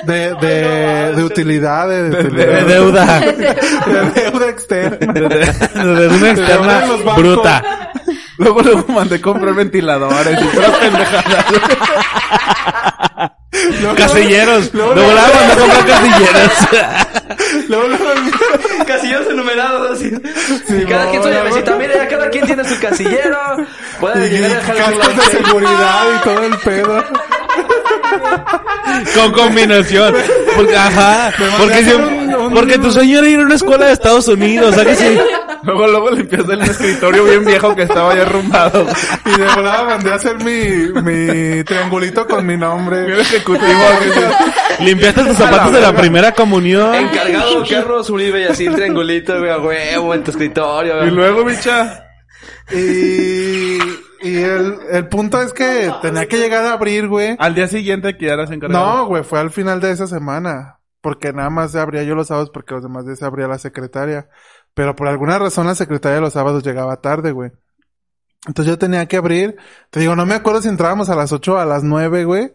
de, 0.04 0.34
de, 0.34 1.12
de 1.16 1.24
utilidades. 1.24 2.10
De, 2.10 2.16
De 2.24 2.28
utilidades. 2.28 2.66
deuda. 2.66 3.20
De 3.20 4.20
deuda 4.22 4.48
externa. 4.48 5.12
De, 5.12 5.20
de- 5.28 5.28
de 5.28 5.80
una 5.80 5.94
deuda 6.00 6.30
externa 6.30 6.80
bancos. 6.80 7.16
bruta. 7.16 7.62
Luego 8.36 8.62
luego 8.62 8.84
mandé 8.92 9.20
comprar 9.20 9.54
ventiladores 9.54 10.38
y 10.42 10.44
pendejadas. 10.80 11.44
Luego- 13.80 13.94
Casilleros. 13.96 14.74
luego- 14.74 14.94
Luego 14.94 15.12
la 15.12 15.22
mandó 15.22 15.52
a 15.52 15.56
comprar 15.56 15.86
casilleros. 15.86 16.52
Luego- 17.68 17.88
luego- 17.88 18.84
Casillos 18.86 19.26
enumerados 19.28 19.90
así. 19.92 20.10
Sí, 20.66 20.84
cada 20.88 21.10
quien 21.10 21.22
su 21.22 21.28
llavecita. 21.30 21.76
Mire, 21.76 21.94
ya 21.94 22.08
cada 22.08 22.30
quien 22.30 22.46
tiene 22.46 22.64
su 22.64 22.78
casillero. 22.80 23.38
Puede 24.00 24.26
y 24.26 24.30
llegar 24.30 24.50
a 24.50 24.54
dejar 24.56 24.76
su 24.76 24.98
cascos 24.98 25.16
de 25.32 25.44
seguridad 25.44 26.02
y 26.16 26.24
todo 26.24 26.44
el 26.44 26.58
pedo. 26.58 27.04
Con 29.14 29.32
combinación. 29.32 30.14
Porque, 30.56 30.76
ajá. 30.76 31.32
Porque, 31.58 31.74
hacer 31.74 31.84
si- 31.86 31.94
un- 31.94 32.34
un- 32.34 32.54
porque 32.54 32.78
tu 32.78 32.90
sueño 32.92 33.18
era 33.18 33.28
ir 33.28 33.40
a 33.40 33.42
una 33.42 33.54
escuela 33.54 33.86
de 33.86 33.92
Estados 33.92 34.28
Unidos. 34.28 34.74
¿sabes 34.74 34.98
que 34.98 35.04
sí? 35.04 35.18
Luego 35.64 35.86
luego 35.86 36.10
limpiaste 36.10 36.52
el 36.52 36.62
escritorio 36.62 37.24
bien 37.24 37.44
viejo 37.44 37.74
que 37.74 37.82
estaba 37.82 38.14
ya 38.14 38.22
arrumbado. 38.22 38.86
Y 39.24 39.38
de 39.38 39.46
volada 39.54 39.84
mandé 39.84 40.12
a 40.12 40.14
hacer 40.16 40.36
mi, 40.44 40.92
mi 41.02 41.64
triangulito 41.64 42.26
con 42.26 42.46
mi 42.46 42.56
nombre. 42.56 43.04
Bien 43.06 43.20
ejecutivo. 43.20 43.82
Limpiaste 44.80 45.24
tus 45.24 45.36
zapatos 45.36 45.72
de 45.72 45.80
la 45.80 45.94
primera 45.94 46.32
comunión. 46.32 46.94
Encargado 46.94 47.64
Carlos 47.68 48.10
Uribe 48.10 48.42
y 48.42 48.44
así 48.44 48.66
el 48.66 48.74
triangulito, 48.74 49.38
güey, 49.38 49.50
a 49.50 49.58
huevo, 49.58 50.14
en 50.14 50.24
tu 50.24 50.30
escritorio. 50.30 51.04
Y 51.04 51.10
luego, 51.10 51.44
bicha. 51.44 52.04
Y, 52.70 53.78
y 54.22 54.36
el, 54.42 54.76
el 54.90 55.08
punto 55.08 55.40
es 55.40 55.52
que 55.52 55.92
tenía 56.02 56.26
que 56.26 56.38
llegar 56.38 56.64
a 56.64 56.72
abrir, 56.72 57.08
güey. 57.08 57.36
Al 57.38 57.54
día 57.54 57.68
siguiente 57.68 58.16
que 58.16 58.26
ya 58.26 58.34
eras 58.34 58.50
encargado. 58.50 58.96
No, 58.96 59.06
güey, 59.06 59.22
fue 59.22 59.38
al 59.40 59.50
final 59.50 59.80
de 59.80 59.90
esa 59.92 60.06
semana. 60.06 60.78
Porque 61.00 61.34
nada 61.34 61.50
más 61.50 61.72
se 61.72 61.78
abría 61.78 62.02
yo 62.02 62.14
los 62.14 62.28
sábados 62.28 62.48
porque 62.50 62.72
los 62.72 62.82
demás 62.82 63.04
días 63.04 63.18
se 63.18 63.26
abría 63.26 63.46
la 63.46 63.58
secretaria. 63.58 64.28
Pero 64.74 64.96
por 64.96 65.08
alguna 65.08 65.38
razón 65.38 65.66
la 65.66 65.74
secretaria 65.74 66.20
los 66.20 66.32
sábados 66.32 66.62
llegaba 66.64 67.00
tarde, 67.00 67.32
güey. 67.32 67.52
Entonces 68.46 68.70
yo 68.72 68.78
tenía 68.78 69.06
que 69.06 69.16
abrir. 69.16 69.56
Te 69.90 70.00
digo, 70.00 70.16
no 70.16 70.26
me 70.26 70.34
acuerdo 70.34 70.60
si 70.62 70.68
entrábamos 70.68 71.08
a 71.08 71.16
las 71.16 71.32
8 71.32 71.54
o 71.54 71.56
a 71.58 71.64
las 71.64 71.82
9, 71.84 72.24
güey. 72.24 72.52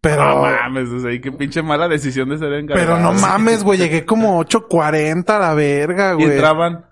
Pero... 0.00 0.24
No 0.24 0.40
mames, 0.42 0.88
o 0.88 1.00
sea, 1.00 1.12
y 1.12 1.20
qué 1.20 1.30
pinche 1.30 1.62
mala 1.62 1.86
decisión 1.86 2.30
de 2.30 2.38
ser 2.38 2.52
encargado. 2.54 2.86
pero 2.88 2.98
no 3.02 3.12
mames, 3.20 3.62
güey, 3.62 3.78
llegué 3.78 4.04
como 4.06 4.42
8.40 4.42 5.28
a 5.28 5.38
la 5.38 5.54
verga, 5.54 6.12
Y 6.12 6.14
güey. 6.14 6.30
entraban. 6.32 6.86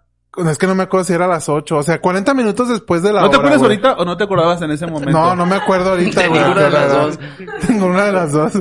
Es 0.47 0.59
que 0.59 0.67
no 0.67 0.75
me 0.75 0.85
acuerdo 0.85 1.05
si 1.05 1.13
era 1.13 1.25
a 1.25 1.29
las 1.29 1.49
8. 1.49 1.77
O 1.77 1.83
sea, 1.83 2.01
40 2.01 2.35
minutos 2.35 2.69
después 2.69 3.03
de 3.03 3.13
la 3.13 3.23
¿No 3.23 3.31
te 3.31 3.37
hora, 3.37 3.49
acuerdas 3.49 3.59
güey. 3.59 3.71
ahorita 3.73 3.95
o 3.95 4.05
no 4.05 4.17
te 4.17 4.25
acordabas 4.25 4.63
en 4.63 4.71
ese 4.71 4.87
momento? 4.87 5.11
No, 5.13 5.35
no 5.35 5.47
me 5.47 5.57
acuerdo 5.57 5.91
ahorita, 5.91 6.21
De 6.23 6.29
güey. 6.29 6.41
ninguna 6.41 6.63
de 6.63 6.71
pero- 6.71 6.81
las 6.87 6.93
dos. 6.93 7.19
Tengo 7.67 7.87
una 7.87 8.05
de 8.05 8.13
las 8.13 8.33
dos. 8.33 8.53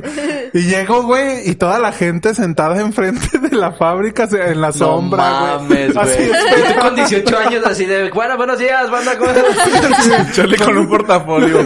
Y 0.54 0.60
llego, 0.62 1.02
güey, 1.02 1.48
y 1.48 1.54
toda 1.54 1.78
la 1.78 1.92
gente 1.92 2.34
sentada 2.34 2.80
enfrente 2.80 3.38
de 3.38 3.56
la 3.56 3.72
fábrica, 3.72 4.24
o 4.24 4.28
sea, 4.28 4.48
en 4.48 4.60
la 4.60 4.68
No 4.68 4.72
sombra, 4.72 5.58
mames, 5.58 5.94
güey. 5.94 6.04
Así 6.04 6.26
güey. 6.26 6.30
es, 6.30 6.70
Y 6.70 6.74
tú 6.74 6.80
con 6.80 6.94
18 6.96 7.38
años 7.38 7.66
así 7.66 7.84
de, 7.86 8.10
bueno, 8.10 8.36
buenos 8.36 8.58
días, 8.58 8.90
banda, 8.90 9.16
¿cómo 9.18 9.30
estás? 9.30 10.32
Charlie 10.34 10.56
con 10.58 10.76
un 10.78 10.88
portafolio. 10.88 11.58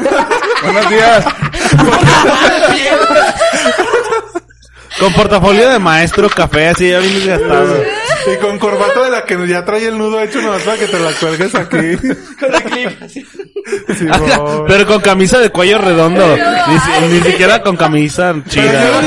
Buenos 0.62 0.88
días. 0.90 1.24
Con 5.03 5.12
portafolio 5.14 5.68
de 5.70 5.78
maestro, 5.78 6.28
café, 6.30 6.68
así 6.68 6.88
ya 6.90 6.98
bien 7.00 7.14
desgastado. 7.14 7.82
Y 8.32 8.36
con 8.36 8.59
corbata 8.59 9.03
de 9.03 9.11
la 9.11 9.24
que 9.24 9.36
ya 9.48 9.64
trae 9.64 9.86
el 9.86 9.98
nudo 9.98 10.20
hecho 10.22 10.40
nomás 10.40 10.62
para 10.62 10.76
que 10.78 10.86
te 10.86 10.98
la 11.00 11.11
cuelgues 11.12 11.55
aquí. 11.57 11.96
Sí, 13.96 14.07
bo. 14.36 14.64
Pero 14.68 14.86
con 14.86 15.00
camisa 15.00 15.38
de 15.38 15.50
cuello 15.50 15.78
redondo. 15.78 16.36
Ni, 16.36 16.78
si- 16.78 17.14
ni 17.14 17.20
siquiera 17.32 17.62
con 17.62 17.76
camisa 17.76 18.34
chida. 18.48 19.00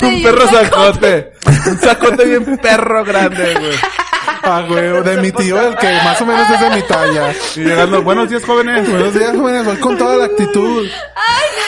Un 0.00 0.08
Un 0.08 0.22
perro 0.22 0.48
sacote. 0.48 1.32
Un 1.66 1.78
sacote 1.78 2.24
bien 2.24 2.56
perro 2.58 3.04
grande, 3.04 3.54
güey. 3.54 3.76
Ah, 4.44 4.64
güey, 4.68 5.02
de 5.02 5.16
mi 5.18 5.30
tío, 5.30 5.60
el 5.60 5.76
que 5.76 5.86
más 6.04 6.20
o 6.20 6.26
menos 6.26 6.50
es 6.50 6.60
de 6.60 6.70
mi 6.70 6.82
talla. 6.82 7.32
Y 7.54 7.60
llegando, 7.60 8.02
buenos 8.02 8.28
días, 8.28 8.44
jóvenes. 8.44 8.90
Buenos 8.90 9.14
días, 9.14 9.36
jóvenes, 9.36 9.64
voy 9.64 9.76
con 9.76 9.96
toda 9.96 10.16
la 10.16 10.24
actitud. 10.24 10.88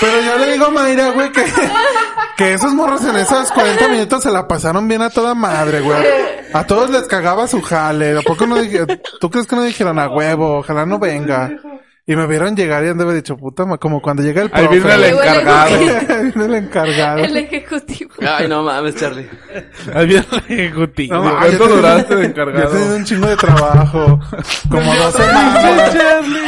Pero 0.00 0.20
yo 0.20 0.38
le 0.38 0.52
digo 0.52 0.66
a 0.66 0.70
Mayra, 0.70 1.10
güey, 1.10 1.30
que, 1.30 1.44
que 2.36 2.54
esos 2.54 2.72
morros 2.74 3.04
en 3.04 3.16
esos 3.16 3.52
40 3.52 3.88
minutos 3.88 4.22
se 4.24 4.30
la 4.30 4.48
pasaron 4.48 4.88
bien 4.88 5.02
a 5.02 5.10
toda 5.10 5.34
madre, 5.34 5.80
güey. 5.80 6.02
A 6.52 6.66
todos 6.66 6.90
les 6.90 7.04
cagaba 7.04 7.46
su 7.46 7.62
jale. 7.62 8.18
¿A 8.18 8.22
poco 8.22 8.46
no 8.46 8.56
dije, 8.56 8.84
tú 9.20 9.30
crees 9.30 9.46
que 9.46 9.54
no 9.56 9.62
dijeron 9.62 9.98
a 10.00 10.08
huevo? 10.08 10.58
Ojalá 10.58 10.84
no 10.84 10.98
venga. 10.98 11.50
Y 12.06 12.16
me 12.16 12.26
vieron 12.26 12.54
llegar 12.54 12.84
y 12.84 12.88
han 12.88 12.98
de 12.98 13.04
haber 13.04 13.16
dicho, 13.16 13.34
puta, 13.34 13.64
ma- 13.64 13.78
como 13.78 14.02
cuando 14.02 14.22
llega 14.22 14.42
el 14.42 14.50
Ahí 14.52 14.66
profe. 14.66 14.80
viene 14.86 14.94
el 14.94 15.04
Ahí 15.04 15.12
huele 15.14 15.30
encargado. 15.40 15.64
Ahí 15.64 16.22
viene 16.34 16.44
el 16.44 16.54
encargado. 16.54 17.18
El 17.24 17.36
ejecutivo. 17.38 18.10
Ay, 18.20 18.46
no 18.48 18.62
mames, 18.62 18.94
Charlie. 18.96 19.30
Ahí 19.94 20.06
viene 20.06 20.26
el 20.30 20.38
ejecutivo. 20.58 21.14
No, 21.16 21.38
¿Cuánto 21.38 21.66
duraste 21.68 22.16
de 22.16 22.26
encargado? 22.26 22.70
tenido 22.72 22.96
un 22.96 23.04
chingo 23.06 23.26
de 23.26 23.36
trabajo. 23.36 24.20
Como 24.70 24.94
dos 24.94 25.14
semanas. 25.14 25.96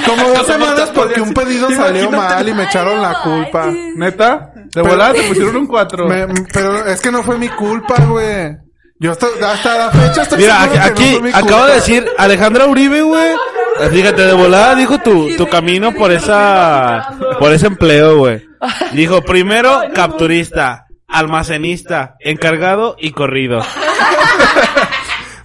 Como 0.07 0.29
dos 0.29 0.47
semanas 0.47 0.91
porque 0.95 1.21
un 1.23 1.33
pedido 1.33 1.71
salió 1.71 2.11
mal 2.11 2.47
y 2.47 2.53
me 2.53 2.65
echaron 2.65 3.01
la 3.01 3.15
culpa. 3.23 3.73
¿Neta? 3.97 4.53
De 4.75 4.83
volada 4.83 5.15
te 5.15 5.23
pusieron 5.29 5.57
un 5.57 5.67
4. 5.67 6.07
Me- 6.07 6.27
pero 6.53 6.85
es 6.87 7.01
que 7.01 7.11
no 7.11 7.23
fue 7.23 7.39
mi 7.39 7.49
culpa, 7.49 7.95
güey. 8.05 8.57
Yo 8.99 9.13
estoy, 9.13 9.29
hasta 9.43 9.77
la 9.79 9.91
fecha 9.91 10.23
estoy 10.23 10.39
Mira, 10.39 10.63
aquí, 10.63 11.03
que 11.05 11.11
no 11.13 11.19
fue 11.19 11.23
mi 11.23 11.29
acabo 11.31 11.47
culpa. 11.49 11.67
de 11.67 11.75
decir 11.75 12.07
Alejandra 12.19 12.67
Uribe, 12.67 13.03
güey. 13.03 13.35
Fíjate, 13.93 14.22
de 14.22 14.33
volada 14.35 14.74
dijo 14.74 14.99
tu, 14.99 15.37
tu 15.37 15.47
camino 15.49 15.93
por 15.93 16.11
esa, 16.12 17.11
por 17.39 17.53
ese 17.53 17.66
empleo, 17.66 18.18
güey. 18.18 18.47
Dijo, 18.93 19.22
primero, 19.22 19.81
capturista, 19.95 20.87
almacenista, 21.07 22.16
encargado 22.20 22.97
y 22.99 23.11
corrido. 23.12 23.61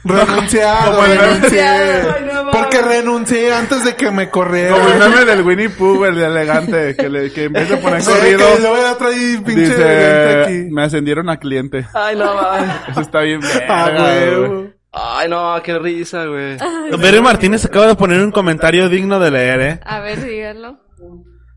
Renunciado, 0.03 0.91
Como 0.95 1.05
el 1.05 1.09
meme. 1.11 1.21
renuncié. 1.27 1.61
Ay, 1.61 2.23
no 2.25 2.33
mames. 2.43 2.55
Porque 2.55 2.81
renuncié 2.81 3.53
antes 3.53 3.83
de 3.83 3.95
que 3.95 4.09
me 4.09 4.29
corrieran. 4.29 4.79
Como 4.79 4.89
el 4.93 4.99
meme 5.11 5.25
del 5.25 5.41
Winnie 5.43 5.69
Pooh, 5.69 6.05
el 6.05 6.15
de 6.15 6.25
elegante, 6.25 6.95
que, 6.95 7.07
le, 7.09 7.31
que 7.31 7.43
en 7.45 7.53
vez 7.53 7.69
de 7.69 7.77
poner 7.77 8.01
Sí, 8.01 8.09
corrido, 8.11 8.39
que 8.55 8.61
luego 8.61 8.77
ya 8.81 8.97
traí 8.97 9.37
pinche 9.45 9.65
evento 9.65 9.77
dice, 9.77 10.41
aquí. 10.43 10.53
me 10.71 10.83
ascendieron 10.83 11.29
a 11.29 11.37
cliente. 11.37 11.85
Ay, 11.93 12.15
no 12.15 12.33
mames. 12.33 12.69
Eso 12.89 13.01
está 13.01 13.19
bien 13.21 13.41
Ah, 13.69 13.85
verga, 13.85 14.01
güey. 14.01 14.47
güey. 14.49 14.70
Ay, 14.93 15.29
no, 15.29 15.55
qué 15.63 15.79
risa, 15.79 16.25
güey. 16.25 16.57
Vero 16.99 17.21
Martínez 17.21 17.63
acaba 17.65 17.87
de 17.87 17.95
poner 17.95 18.21
un 18.21 18.31
comentario 18.31 18.89
digno 18.89 19.19
de 19.19 19.31
leer, 19.31 19.61
eh. 19.61 19.79
A 19.85 19.99
ver, 19.99 20.23
díganlo. 20.23 20.77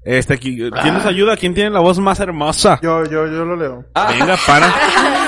Este, 0.05 0.37
¿quién 0.39 0.69
nos 0.71 1.07
ayuda? 1.07 1.35
¿Quién 1.37 1.55
tiene 1.55 1.71
la 1.71 1.81
voz 1.81 1.99
más 1.99 2.21
hermosa? 2.21 2.79
Yo, 2.83 3.05
yo, 3.05 3.27
yo 3.27 3.45
lo 3.47 3.57
leo. 3.57 3.85
Venga, 3.95 4.37
para. 4.47 4.71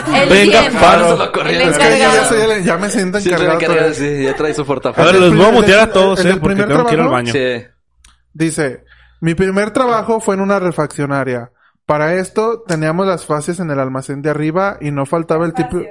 El 0.22 0.28
Venga, 0.28 0.60
bien. 0.60 0.72
paro. 0.74 1.12
Se 1.12 1.16
lo 1.24 1.32
corrieron. 1.32 1.62
El 1.62 1.68
Es 1.70 1.78
que 1.78 1.98
yo 1.98 2.64
ya, 2.64 2.76
me 2.76 2.88
siento 2.90 3.18
Sí, 3.18 3.30
encargado. 3.30 3.92
sí, 3.94 4.22
ya 4.22 4.36
trae 4.36 4.54
su 4.54 4.62
A 4.62 4.66
portafolio. 4.66 5.12
ver, 5.12 5.20
los 5.20 5.36
voy 5.36 5.46
a 5.46 5.50
mutear 5.50 5.80
a 5.80 5.82
el- 5.84 5.90
todos, 5.90 6.20
el 6.24 6.32
eh, 6.32 6.36
porque 6.40 6.62
tengo 6.62 6.68
que 6.68 6.94
ir 6.94 7.00
al 7.00 7.06
trabajo? 7.08 7.10
baño. 7.12 7.32
Sí. 7.32 7.64
Dice, 8.34 8.84
mi 9.20 9.34
primer 9.34 9.70
trabajo 9.72 10.20
fue 10.20 10.34
en 10.36 10.42
una 10.42 10.58
refaccionaria. 10.60 11.50
Para 11.86 12.14
esto 12.14 12.62
teníamos 12.68 13.06
las 13.06 13.24
fases 13.24 13.58
en 13.60 13.70
el 13.70 13.80
almacén 13.80 14.20
de 14.22 14.30
arriba 14.30 14.76
y 14.80 14.90
no 14.92 15.06
faltaba 15.06 15.46
el 15.46 15.54
típico... 15.54 15.82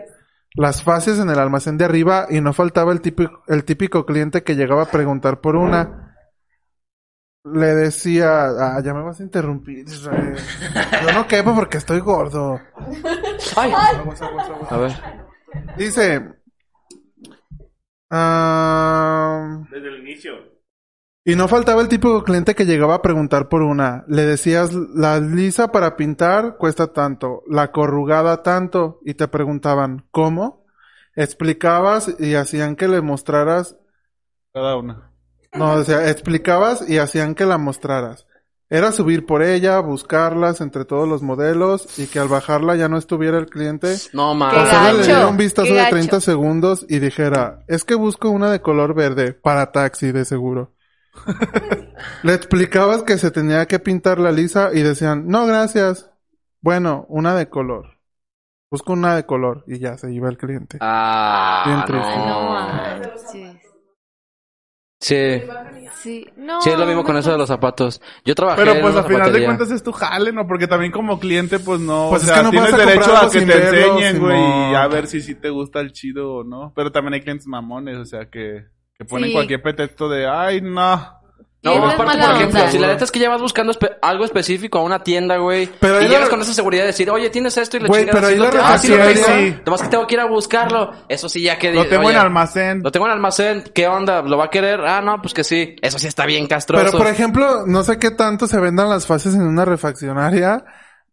Las 0.55 0.83
fases 0.83 1.19
en 1.19 1.29
el 1.29 1.39
almacén 1.39 1.77
de 1.77 1.85
arriba 1.85 2.27
y 2.29 2.39
no 2.39 2.53
faltaba 2.53 2.93
el 2.93 3.01
típico, 3.01 3.43
el 3.47 3.65
típico 3.65 4.05
cliente 4.05 4.43
que 4.43 4.55
llegaba 4.55 4.83
a 4.83 4.91
preguntar 4.91 5.41
por 5.41 5.55
una. 5.55 6.15
Le 7.43 7.75
decía, 7.75 8.45
ah, 8.45 8.81
ya 8.83 8.93
me 8.93 9.03
vas 9.03 9.19
a 9.19 9.23
interrumpir, 9.23 9.79
Israel. 9.87 10.35
Yo 11.03 11.13
no 11.13 11.27
quepo 11.27 11.53
porque 11.53 11.77
estoy 11.77 11.99
gordo. 11.99 12.59
Ay. 13.55 13.71
Aguas, 13.71 14.21
aguas, 14.21 14.49
aguas. 14.49 14.71
A 14.71 14.77
ver. 14.77 14.91
Dice, 15.77 16.33
ah, 18.09 19.61
Desde 19.69 19.87
el 19.89 19.99
inicio. 19.99 20.54
Y 21.27 21.35
no 21.35 21.47
faltaba 21.47 21.81
el 21.81 21.87
típico 21.87 22.23
cliente 22.23 22.53
que 22.53 22.67
llegaba 22.67 22.93
a 22.93 23.01
preguntar 23.01 23.49
por 23.49 23.63
una. 23.63 24.05
Le 24.07 24.25
decías, 24.27 24.71
la 24.73 25.19
lisa 25.19 25.71
para 25.71 25.95
pintar 25.95 26.57
cuesta 26.57 26.93
tanto, 26.93 27.41
la 27.49 27.71
corrugada 27.71 28.43
tanto, 28.43 28.99
y 29.03 29.15
te 29.15 29.27
preguntaban, 29.27 30.05
¿cómo? 30.11 30.63
Explicabas 31.15 32.13
y 32.19 32.35
hacían 32.35 32.75
que 32.75 32.87
le 32.87 33.01
mostraras, 33.01 33.75
Cada 34.53 34.77
una. 34.77 35.11
no, 35.53 35.71
o 35.73 35.83
sea, 35.83 36.11
explicabas 36.11 36.87
y 36.87 36.99
hacían 36.99 37.33
que 37.33 37.47
la 37.47 37.57
mostraras. 37.57 38.27
Era 38.69 38.91
subir 38.91 39.25
por 39.25 39.41
ella, 39.41 39.79
buscarlas 39.79 40.61
entre 40.61 40.85
todos 40.85 41.07
los 41.07 41.23
modelos 41.23 41.97
y 41.97 42.05
que 42.05 42.19
al 42.19 42.27
bajarla 42.27 42.75
ya 42.75 42.87
no 42.87 42.97
estuviera 42.97 43.39
el 43.39 43.47
cliente. 43.47 43.95
No 44.13 44.35
mames. 44.35 44.69
Solo 44.69 44.91
le 44.91 44.97
gacho, 44.97 45.03
diera 45.05 45.27
un 45.27 45.37
vistazo 45.37 45.73
de 45.73 45.79
gacho. 45.79 45.89
30 45.91 46.21
segundos 46.21 46.85
y 46.87 46.99
dijera, 46.99 47.63
es 47.67 47.83
que 47.83 47.95
busco 47.95 48.29
una 48.29 48.51
de 48.51 48.61
color 48.61 48.93
verde 48.93 49.33
para 49.33 49.71
taxi 49.71 50.11
de 50.11 50.25
seguro. 50.25 50.74
Le 52.23 52.33
explicabas 52.33 53.03
que 53.03 53.17
se 53.17 53.31
tenía 53.31 53.65
que 53.67 53.79
pintar 53.79 54.19
la 54.19 54.31
lisa 54.31 54.69
y 54.73 54.81
decían, 54.81 55.27
no, 55.27 55.45
gracias. 55.45 56.11
Bueno, 56.61 57.05
una 57.09 57.35
de 57.35 57.49
color. 57.49 57.99
Busco 58.71 58.93
una 58.93 59.15
de 59.15 59.25
color 59.25 59.63
y 59.67 59.79
ya 59.79 59.97
se 59.97 60.11
iba 60.11 60.27
el 60.29 60.37
cliente. 60.37 60.77
Bien 60.79 60.81
Ah, 60.89 61.83
triste. 61.87 62.17
No. 62.17 63.55
Sí. 64.99 65.41
Sí, 66.01 66.25
no. 66.37 66.61
Sí, 66.61 66.69
es 66.71 66.77
lo 66.79 66.85
mismo 66.85 67.03
con 67.03 67.15
eso 67.17 67.31
de 67.31 67.37
los 67.37 67.47
zapatos. 67.47 68.01
Yo 68.25 68.33
trabajé 68.33 68.61
Pero 68.61 68.73
en 68.75 68.81
pues 68.81 68.93
una 68.93 69.01
al 69.01 69.07
final 69.07 69.19
de 69.21 69.25
zapatería. 69.27 69.47
cuentas 69.47 69.71
es 69.71 69.83
tu 69.83 69.91
jale, 69.91 70.31
¿no? 70.31 70.47
Porque 70.47 70.67
también 70.67 70.91
como 70.91 71.19
cliente, 71.19 71.59
pues 71.59 71.79
no. 71.79 72.07
Pues 72.09 72.23
o 72.23 72.25
es 72.25 72.31
sea, 72.31 72.37
que 72.37 72.43
no 72.43 72.49
tienes 72.51 72.71
vas 72.71 72.79
a 72.81 72.85
derecho 72.85 73.15
a 73.17 73.21
que 73.29 73.39
sin 73.39 73.47
te 73.47 73.55
verlo, 73.55 73.99
enseñen, 73.99 74.19
güey, 74.19 74.35
Simón. 74.35 74.71
y 74.71 74.75
a 74.75 74.87
ver 74.87 75.07
si 75.07 75.21
sí 75.21 75.35
te 75.35 75.49
gusta 75.49 75.79
el 75.81 75.91
chido 75.91 76.33
o 76.37 76.43
no. 76.43 76.73
Pero 76.75 76.91
también 76.91 77.13
hay 77.13 77.21
clientes 77.21 77.45
mamones, 77.47 77.97
o 77.97 78.05
sea, 78.05 78.29
que, 78.29 78.65
que 78.97 79.05
ponen 79.05 79.27
Sí. 79.29 79.33
cualquier 79.33 79.61
pretexto 79.61 80.07
de, 80.09 80.27
ay, 80.27 80.61
no. 80.61 81.13
Y 81.61 81.67
No, 81.67 81.77
aparte, 81.89 81.97
por 81.97 82.05
ejemplo, 82.35 82.59
onda. 82.59 82.71
si 82.71 82.77
la 82.77 82.87
neta 82.89 83.03
es 83.05 83.11
que 83.11 83.17
ya 83.19 83.27
vas 83.29 83.41
buscando 83.41 83.73
espe- 83.73 83.97
algo 84.03 84.23
específico 84.23 84.77
a 84.77 84.83
una 84.83 85.01
tienda, 85.01 85.37
güey, 85.37 85.67
Pero 85.79 85.97
ahí 85.97 86.05
y 86.05 86.09
llegas 86.09 86.25
la- 86.25 86.29
con 86.29 86.41
esa 86.41 86.53
seguridad 86.53 86.83
de 86.83 86.87
decir, 86.87 87.09
oye, 87.09 87.31
tienes 87.31 87.57
esto 87.57 87.77
y 87.77 87.79
la 87.79 87.87
Güey, 87.87 88.05
pero 88.05 88.27
ahí 88.27 88.37
la 88.37 88.49
ah, 88.61 88.77
sí 88.77 88.89
tengo, 88.89 89.03
sí. 89.25 89.55
nomás 89.65 89.81
que 89.81 89.87
tengo 89.87 90.05
que 90.05 90.13
ir 90.13 90.19
a 90.21 90.25
buscarlo. 90.27 90.91
Eso 91.09 91.27
sí, 91.27 91.41
ya 91.41 91.57
que... 91.57 91.73
Lo 91.73 91.87
tengo 91.87 92.05
oye, 92.05 92.15
en 92.15 92.21
almacén. 92.21 92.81
Lo 92.83 92.91
tengo 92.91 93.07
en 93.07 93.13
almacén, 93.13 93.63
¿qué 93.73 93.87
onda? 93.87 94.21
¿Lo 94.21 94.37
va 94.37 94.45
a 94.45 94.49
querer? 94.51 94.79
Ah, 94.81 95.01
no, 95.01 95.19
pues 95.23 95.33
que 95.33 95.43
sí. 95.43 95.75
Eso 95.81 95.97
sí 95.97 96.05
está 96.05 96.27
bien 96.27 96.45
castroso. 96.45 96.85
Pero 96.85 96.97
por 96.99 97.07
ejemplo, 97.07 97.65
no 97.65 97.81
sé 97.83 97.97
qué 97.97 98.11
tanto 98.11 98.45
se 98.45 98.59
vendan 98.59 98.87
las 98.87 99.07
fases 99.07 99.33
en 99.33 99.41
una 99.41 99.65
refaccionaria, 99.65 100.63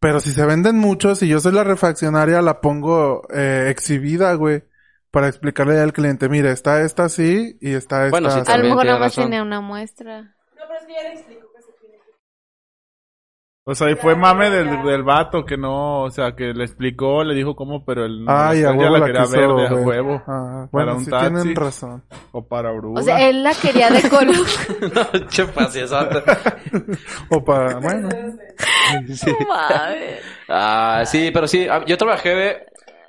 pero 0.01 0.21
si 0.21 0.33
se 0.33 0.45
venden 0.45 0.77
muchos, 0.77 1.19
si 1.21 1.29
yo 1.29 1.41
soy 1.41 1.53
la 1.53 1.65
refaccionaria, 1.65 2.43
la 2.43 2.61
pongo 2.61 3.23
eh, 3.35 3.69
exhibida, 3.71 4.35
güey. 4.35 4.65
Para 5.13 5.29
explicarle 5.29 5.79
al 5.79 5.93
cliente, 5.93 6.29
mire, 6.29 6.51
está 6.51 6.81
esta 6.81 7.05
así 7.05 7.57
y 7.61 7.75
está 7.75 8.07
esta 8.07 8.11
Bueno, 8.11 8.31
sí, 8.31 8.41
así. 8.41 8.51
A 8.51 8.57
lo 8.57 8.65
mejor 8.65 8.81
tiene 8.83 8.91
nada 8.93 8.99
más 9.05 9.15
tiene 9.15 9.43
una 9.43 9.61
muestra. 9.61 10.23
No, 10.23 10.29
pero 10.57 10.75
es 10.81 10.87
que 10.87 10.93
ya 10.95 11.03
le 11.03 11.13
explico 11.13 11.47
que 11.55 11.63
se 11.63 11.73
tiene 11.81 11.97
que... 11.97 12.11
O 13.65 13.75
sea, 13.75 13.91
y 13.91 13.95
fue 13.97 14.17
mame 14.17 14.49
del, 14.51 14.83
del 14.83 15.03
vato 15.03 15.45
que 15.45 15.57
no, 15.59 16.03
o 16.05 16.11
sea, 16.11 16.35
que 16.35 16.55
le 16.55 16.65
explicó, 16.65 17.23
le 17.25 17.35
dijo 17.35 17.55
cómo, 17.55 17.85
pero 17.85 18.07
él 18.07 18.25
no. 18.25 18.33
Ay, 18.33 18.65
a 18.65 18.71
él 18.71 18.79
ya 18.79 18.91
huevo 18.91 18.97
la 18.97 18.99
la 19.01 19.07
quería 19.07 19.23
quiso 19.23 19.37
verde, 19.37 19.67
a 19.67 19.75
ver. 19.75 19.85
huevo. 19.87 20.23
Ah, 20.27 20.69
Para 20.73 20.85
bueno, 20.85 20.97
un 20.97 21.05
sí 21.05 21.11
taxi. 21.11 21.27
tienen 21.35 21.57
razón. 21.57 22.05
O 22.33 22.49
para 22.49 22.71
Aurora. 22.71 23.01
O 23.01 23.05
sea, 23.05 23.29
él 23.29 23.43
la 23.43 23.55
quería 23.55 23.91
de 23.91 24.03
color. 24.09 24.35
no, 24.95 25.27
che, 25.29 25.45
paciesota. 25.47 26.23
O 27.29 27.45
para, 27.45 27.79
bueno. 27.81 28.09
No 29.27 29.47
mames. 29.49 30.21
Ah, 30.49 31.03
sí, 31.07 31.31
pero 31.33 31.47
sí, 31.47 31.67
ah, 31.69 31.85
yo 31.87 31.97
trabajé 31.99 32.65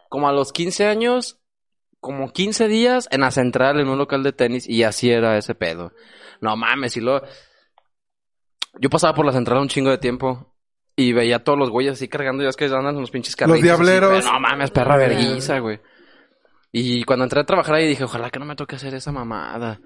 como 0.10 0.28
a 0.28 0.34
los 0.34 0.52
15 0.52 0.86
años, 0.86 1.40
como 2.04 2.32
15 2.32 2.68
días 2.68 3.08
en 3.10 3.22
la 3.22 3.32
central, 3.32 3.80
en 3.80 3.88
un 3.88 3.98
local 3.98 4.22
de 4.22 4.34
tenis, 4.34 4.70
y 4.70 4.84
así 4.84 5.10
era 5.10 5.38
ese 5.38 5.56
pedo. 5.56 5.94
No 6.42 6.56
mames, 6.56 6.96
y 6.98 7.02
luego... 7.02 7.26
Yo 8.80 8.90
pasaba 8.90 9.14
por 9.16 9.26
la 9.26 9.32
central 9.32 9.60
un 9.60 9.70
chingo 9.70 9.90
de 9.90 9.98
tiempo. 9.98 10.54
Y 10.96 11.14
veía 11.14 11.38
a 11.38 11.44
todos 11.44 11.58
los 11.58 11.72
güeyes 11.72 11.94
así 11.94 12.08
cargando, 12.08 12.44
ya 12.44 12.50
es 12.50 12.56
que 12.56 12.66
andan 12.66 12.98
unos 12.98 13.10
pinches 13.10 13.36
carritos. 13.36 13.58
así, 13.58 13.64
diableros. 13.64 14.26
no 14.26 14.40
mames, 14.40 14.70
perra 14.70 14.98
verguiza, 14.98 15.58
güey. 15.60 15.80
Y 16.72 17.04
cuando 17.04 17.24
entré 17.24 17.40
a 17.40 17.46
trabajar 17.46 17.76
ahí 17.76 17.88
dije, 17.88 18.04
ojalá 18.04 18.30
que 18.30 18.40
no 18.40 18.46
me 18.46 18.56
toque 18.56 18.76
hacer 18.76 18.94
esa 18.94 19.12
mamada. 19.12 19.80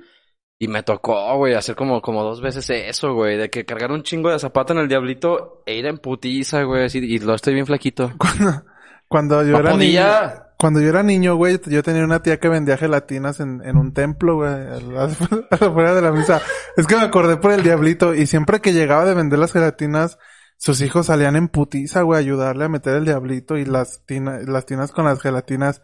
Y 0.59 0.67
me 0.67 0.81
tocó, 0.81 1.37
güey, 1.37 1.53
hacer 1.53 1.75
como, 1.75 2.01
como 2.01 2.23
dos 2.23 2.41
veces 2.41 2.67
eso, 2.69 3.13
güey. 3.13 3.37
De 3.37 3.49
que 3.49 3.63
cargar 3.63 3.91
un 3.91 4.01
chingo 4.03 4.31
de 4.31 4.39
zapato 4.39 4.73
en 4.73 4.79
el 4.79 4.87
diablito 4.87 5.61
e 5.65 5.75
ir 5.75 5.85
en 5.85 5.99
putiza, 5.99 6.63
güey. 6.63 6.85
Así, 6.85 6.97
y 6.97 7.19
lo 7.19 7.35
estoy 7.35 7.53
bien 7.53 7.67
flaquito. 7.67 8.11
Cuando 9.07 9.43
yo 9.43 9.57
era 9.57 9.69
niño, 9.69 9.77
podía. 9.77 10.46
Cuando 10.57 10.79
yo 10.81 10.89
era 10.89 11.03
niño, 11.03 11.35
güey, 11.35 11.59
yo 11.67 11.83
tenía 11.83 12.03
una 12.03 12.21
tía 12.23 12.39
que 12.39 12.49
vendía 12.49 12.77
gelatinas 12.77 13.39
en, 13.39 13.61
en 13.63 13.77
un 13.77 13.93
templo, 13.93 14.35
güey, 14.37 14.51
afuera 15.51 15.93
de 15.93 16.01
la 16.01 16.11
misa. 16.11 16.41
Es 16.75 16.87
que 16.87 16.95
me 16.95 17.03
acordé 17.03 17.37
por 17.37 17.51
el 17.51 17.63
diablito 17.63 18.13
y 18.15 18.25
siempre 18.27 18.59
que 18.59 18.73
llegaba 18.73 19.05
de 19.05 19.13
vender 19.13 19.39
las 19.39 19.53
gelatinas, 19.53 20.17
sus 20.57 20.81
hijos 20.81 21.05
salían 21.07 21.35
en 21.35 21.47
putiza, 21.47 22.01
güey, 22.01 22.17
a 22.17 22.19
ayudarle 22.19 22.65
a 22.65 22.69
meter 22.69 22.95
el 22.95 23.05
diablito 23.05 23.57
y 23.57 23.65
las, 23.65 24.01
tina- 24.05 24.39
las 24.45 24.65
tinas 24.65 24.91
con 24.91 25.05
las 25.05 25.21
gelatinas. 25.21 25.81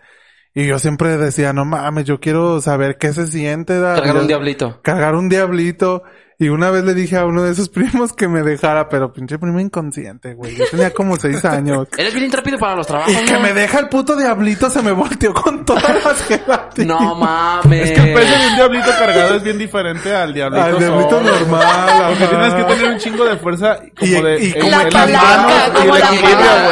Y 0.56 0.68
yo 0.68 0.78
siempre 0.80 1.18
decía, 1.18 1.52
no 1.54 1.66
mames, 1.66 2.06
yo 2.06 2.20
quiero 2.20 2.62
saber 2.62 2.98
qué 2.98 3.12
se 3.14 3.26
siente. 3.28 3.80
da- 3.80 3.96
Cargar 3.96 4.18
un 4.18 4.28
diablito. 4.28 4.82
Cargar 4.84 5.16
un 5.16 5.30
diablito. 5.30 6.04
Y 6.44 6.50
una 6.50 6.70
vez 6.72 6.84
le 6.84 6.94
dije 6.94 7.16
a 7.18 7.26
uno 7.26 7.42
de 7.44 7.56
sus 7.56 7.70
primos 7.70 8.12
que 8.14 8.28
me 8.28 8.42
dejara, 8.44 8.90
pero 8.90 9.14
pinche 9.14 9.38
primo 9.40 9.60
inconsciente, 9.62 10.34
güey. 10.34 10.56
Yo 10.56 10.66
tenía 10.70 10.92
como 10.94 11.16
seis 11.16 11.44
años. 11.46 11.88
Eres 11.98 12.14
bien 12.14 12.26
intrépido 12.26 12.58
para 12.58 12.76
los 12.76 12.86
trabajos, 12.88 13.14
Y 13.14 13.26
que 13.26 13.38
me 13.40 13.54
deja 13.54 13.80
el 13.80 13.88
puto 13.90 14.16
diablito, 14.18 14.70
se 14.70 14.82
me 14.82 14.92
volteó 14.92 15.34
con 15.34 15.64
todas 15.64 15.84
las 16.04 16.22
gelatinas. 16.24 17.00
No 17.00 17.16
mames. 17.16 17.92
Es 17.92 18.00
que 18.00 18.10
el 18.10 18.14
peso 18.14 18.38
de 18.40 18.48
un 18.48 18.56
diablito 18.56 18.90
cargado 19.00 19.36
es 19.36 19.44
bien 19.44 19.58
diferente 19.58 20.14
al 20.14 20.34
diablito, 20.34 20.64
Al 20.66 20.78
diablito 20.80 21.10
solo. 21.12 21.32
normal. 21.40 22.04
Porque 22.10 22.28
tienes 22.28 22.54
que 22.54 22.64
tener 22.64 22.92
un 22.92 22.98
chingo 22.98 23.26
de 23.26 23.38
fuerza 23.38 23.78
como 23.98 24.12
Y- 24.12 24.22
de 24.22 24.44
y 24.44 24.46
en- 24.52 24.60
como 24.60 24.70
La 24.72 24.82
en 24.84 24.94
las 24.94 25.12
manos 25.12 25.54
y 25.68 25.72
como 25.72 25.84
el 25.96 26.02
la 26.02 26.08
equilibrio, 26.08 26.38
palanca. 26.38 26.64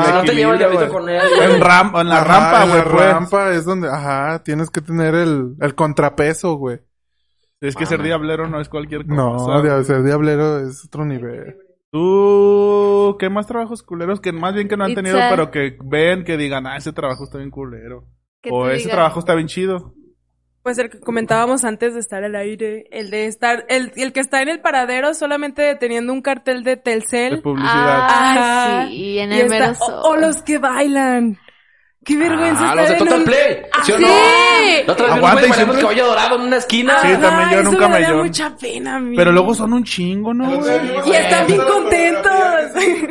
güey. 0.00 0.12
No 0.14 0.22
te 0.24 0.34
lleva 0.34 0.52
el 0.52 0.58
diablito 0.58 0.86
güey. 0.88 0.92
con 0.92 1.08
él. 1.08 1.22
En, 1.42 1.60
ram, 1.60 1.92
en 1.96 2.08
la 2.08 2.16
Ajá, 2.16 2.24
rampa, 2.24 2.62
en 2.64 2.68
güey, 2.70 2.82
La 2.82 2.90
pues. 2.90 3.12
rampa 3.12 3.50
es 3.52 3.64
donde, 3.64 3.88
ajá, 3.88 4.42
tienes 4.42 4.70
que 4.70 4.80
tener 4.80 5.14
el, 5.14 5.54
el 5.60 5.74
contrapeso, 5.76 6.54
güey. 6.54 6.80
Es 7.60 7.76
que 7.76 7.84
ser 7.86 8.02
diablero 8.02 8.48
no 8.48 8.60
es 8.60 8.68
cualquier 8.68 9.02
cosa. 9.06 9.14
No, 9.16 9.62
de 9.62 9.84
ser 9.84 10.02
diablero 10.02 10.60
es 10.60 10.84
otro 10.86 11.04
nivel. 11.04 11.56
Tú, 11.92 13.16
¿qué 13.18 13.28
más 13.28 13.46
trabajos 13.46 13.82
culeros 13.82 14.20
que 14.20 14.32
más 14.32 14.54
bien 14.54 14.68
que 14.68 14.76
no 14.76 14.84
han 14.84 14.94
tenido, 14.94 15.18
pero 15.28 15.50
que 15.50 15.76
ven, 15.84 16.24
que 16.24 16.36
digan, 16.36 16.66
ah, 16.66 16.76
ese 16.76 16.92
trabajo 16.92 17.24
está 17.24 17.38
bien 17.38 17.50
culero? 17.50 18.04
Que 18.42 18.50
O 18.52 18.64
te 18.66 18.74
ese 18.74 18.84
digan, 18.84 18.96
trabajo 18.96 19.20
está 19.20 19.34
bien 19.34 19.48
chido. 19.48 19.94
Pues 20.62 20.78
el 20.78 20.90
que 20.90 21.00
comentábamos 21.00 21.64
antes 21.64 21.94
de 21.94 22.00
estar 22.00 22.22
al 22.22 22.34
aire, 22.36 22.84
el 22.90 23.10
de 23.10 23.26
estar, 23.26 23.64
el, 23.68 23.92
el 23.96 24.12
que 24.12 24.20
está 24.20 24.42
en 24.42 24.48
el 24.50 24.60
paradero 24.60 25.14
solamente 25.14 25.74
teniendo 25.76 26.12
un 26.12 26.20
cartel 26.22 26.62
de 26.64 26.72
De 26.72 26.76
Telcel. 26.76 27.42
publicidad. 27.42 27.72
Ah, 27.74 28.32
Ajá. 28.82 28.86
sí, 28.88 29.18
en 29.18 29.32
y 29.32 29.34
el 29.36 29.46
está- 29.46 29.58
mero 29.58 29.72
o, 29.72 29.74
sol. 29.86 30.00
o 30.04 30.16
los 30.16 30.42
que 30.42 30.58
bailan. 30.58 31.38
Qué 32.02 32.16
vergüenza 32.16 32.70
Ah, 32.70 32.74
los 32.74 32.88
de 32.88 32.94
Total 32.94 33.18
un- 33.18 33.24
Play. 33.24 33.62
¿Sí 33.84 33.92
o 33.92 33.98
no? 33.98 34.08
sí. 34.08 34.82
La 34.86 34.92
otra 34.94 35.06
vez 35.06 35.14
Aguanta, 35.16 35.46
y 35.46 35.52
siempre- 35.52 35.80
caballo 35.80 36.06
dorado 36.06 36.34
en 36.36 36.40
una 36.42 36.56
esquina. 36.56 36.98
Sí, 37.02 37.08
también 37.20 37.50
yo 37.50 37.62
nunca 37.70 37.88
me 37.88 37.94
me 37.94 38.00
da 38.00 38.12
dio. 38.12 38.24
mucha 38.24 38.56
pena 38.56 38.96
a 38.96 39.00
mí. 39.00 39.16
Pero 39.16 39.32
luego 39.32 39.54
son 39.54 39.72
un 39.74 39.84
chingo, 39.84 40.32
¿no? 40.32 40.50
Y 41.06 41.10
están 41.12 41.46
bien 41.46 41.60
contentos. 41.60 42.32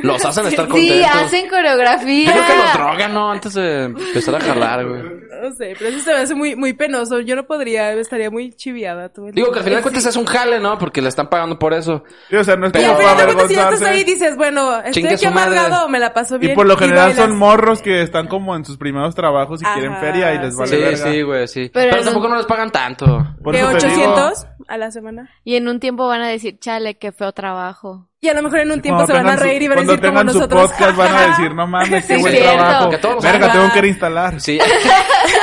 Los 0.02 0.26
hacen 0.26 0.48
estar 0.48 0.66
Sí, 0.66 0.72
contentos. 0.72 1.12
hacen 1.22 1.50
coreografía. 1.50 2.26
Yo 2.26 2.32
creo 2.32 2.46
que 2.48 2.58
los 2.64 2.74
drogan, 2.74 3.14
¿no? 3.14 3.32
Antes 3.32 3.54
de 3.54 3.84
empezar 3.84 4.36
a 4.36 4.40
jalar, 4.40 4.88
güey. 4.88 5.02
No 5.42 5.52
sé, 5.56 5.74
pero 5.78 5.90
eso 5.92 6.00
se 6.00 6.14
me 6.14 6.20
hace 6.20 6.36
muy, 6.36 6.56
muy 6.56 6.74
penoso. 6.74 7.20
Yo 7.22 7.36
no 7.36 7.46
podría, 7.46 7.94
estaría 7.94 8.30
muy 8.30 8.52
chiviada 8.54 9.10
todo 9.10 9.28
el 9.28 9.34
Digo 9.36 9.52
que 9.52 9.60
al 9.60 9.64
final 9.64 9.78
de 9.78 9.84
cuentas 9.84 10.06
es 10.08 10.16
un 10.16 10.26
jale, 10.26 10.60
¿no? 10.60 10.78
Porque 10.78 11.02
le 11.02 11.08
están 11.10 11.30
pagando 11.30 11.58
por 11.60 11.74
eso. 11.74 12.04
Sí, 12.30 12.36
o 12.36 12.44
sea, 12.44 12.56
no 12.58 12.66
es 12.68 12.74
Pero- 12.74 12.96
cuentas, 12.96 13.48
si 13.48 13.56
ya 13.56 13.70
estás 13.70 13.82
ahí, 13.84 14.04
dices, 14.04 14.36
bueno, 14.36 14.82
estoy 14.82 15.06
aquí 15.08 15.26
amargado, 15.26 15.88
me 15.90 16.00
la 16.00 16.14
paso 16.14 16.40
bien. 16.40 16.54
Y 16.54 16.56
por 16.56 16.66
lo 16.66 16.76
general 16.76 17.14
son 17.14 17.38
morros 17.38 17.82
que 17.82 18.02
están 18.02 18.28
como 18.28 18.56
en 18.56 18.66
sus 18.66 18.78
primeros 18.80 19.14
trabajos 19.14 19.62
y 19.62 19.66
Ajá, 19.66 19.76
quieren 19.76 19.96
feria 19.98 20.34
y 20.34 20.40
les 20.40 20.56
vale 20.56 20.70
Sí, 20.72 20.78
verga. 20.82 20.98
sí, 21.12 21.22
güey, 21.22 21.48
sí. 21.48 21.70
Pero 21.72 21.92
Pero, 21.92 22.04
tampoco 22.06 22.26
un- 22.26 22.32
no 22.32 22.38
les 22.38 22.46
pagan 22.48 22.72
tanto. 22.72 23.06
Por 23.44 23.54
¿De 23.54 23.60
eso 23.62 23.70
te 23.78 23.88
digo, 23.90 24.12
800 24.14 24.48
a 24.68 24.78
la 24.78 24.90
semana? 24.92 25.30
Y 25.44 25.56
en 25.56 25.68
un 25.68 25.80
tiempo 25.80 26.08
van 26.08 26.22
a 26.22 26.28
decir, 26.30 26.58
chale, 26.60 26.98
qué 26.98 27.12
feo 27.12 27.32
trabajo. 27.34 28.08
Y 28.22 28.28
a 28.30 28.34
lo 28.34 28.42
mejor 28.42 28.60
en 28.60 28.72
un 28.72 28.82
tiempo 28.82 28.98
cuando 29.06 29.14
se 29.14 29.14
van 29.14 29.22
a 29.22 29.30
tengan 29.30 29.38
su- 29.38 29.44
reír 29.44 29.62
y 29.62 29.68
van 29.68 29.74
a 29.74 29.76
Cuando 29.82 29.94
decir 29.94 30.06
como 30.10 30.20
tengan 30.20 30.34
su 30.34 30.40
nosotros. 30.40 30.72
podcast 30.72 30.98
van 30.98 31.16
a 31.16 31.22
decir, 31.28 31.56
no 31.56 31.68
mames, 31.68 32.06
qué 32.06 32.16
Sí, 32.16 32.22
buen 32.22 32.34
cierto. 32.34 32.54
trabajo. 32.58 32.90
Que 32.90 32.98
todos 32.98 33.16
los 33.16 33.24
Verga, 33.24 33.52
tengo 33.52 33.72
que 33.72 33.78
ir 33.80 33.84
a 33.84 33.88
instalar. 33.88 34.42
Sí. 34.42 34.60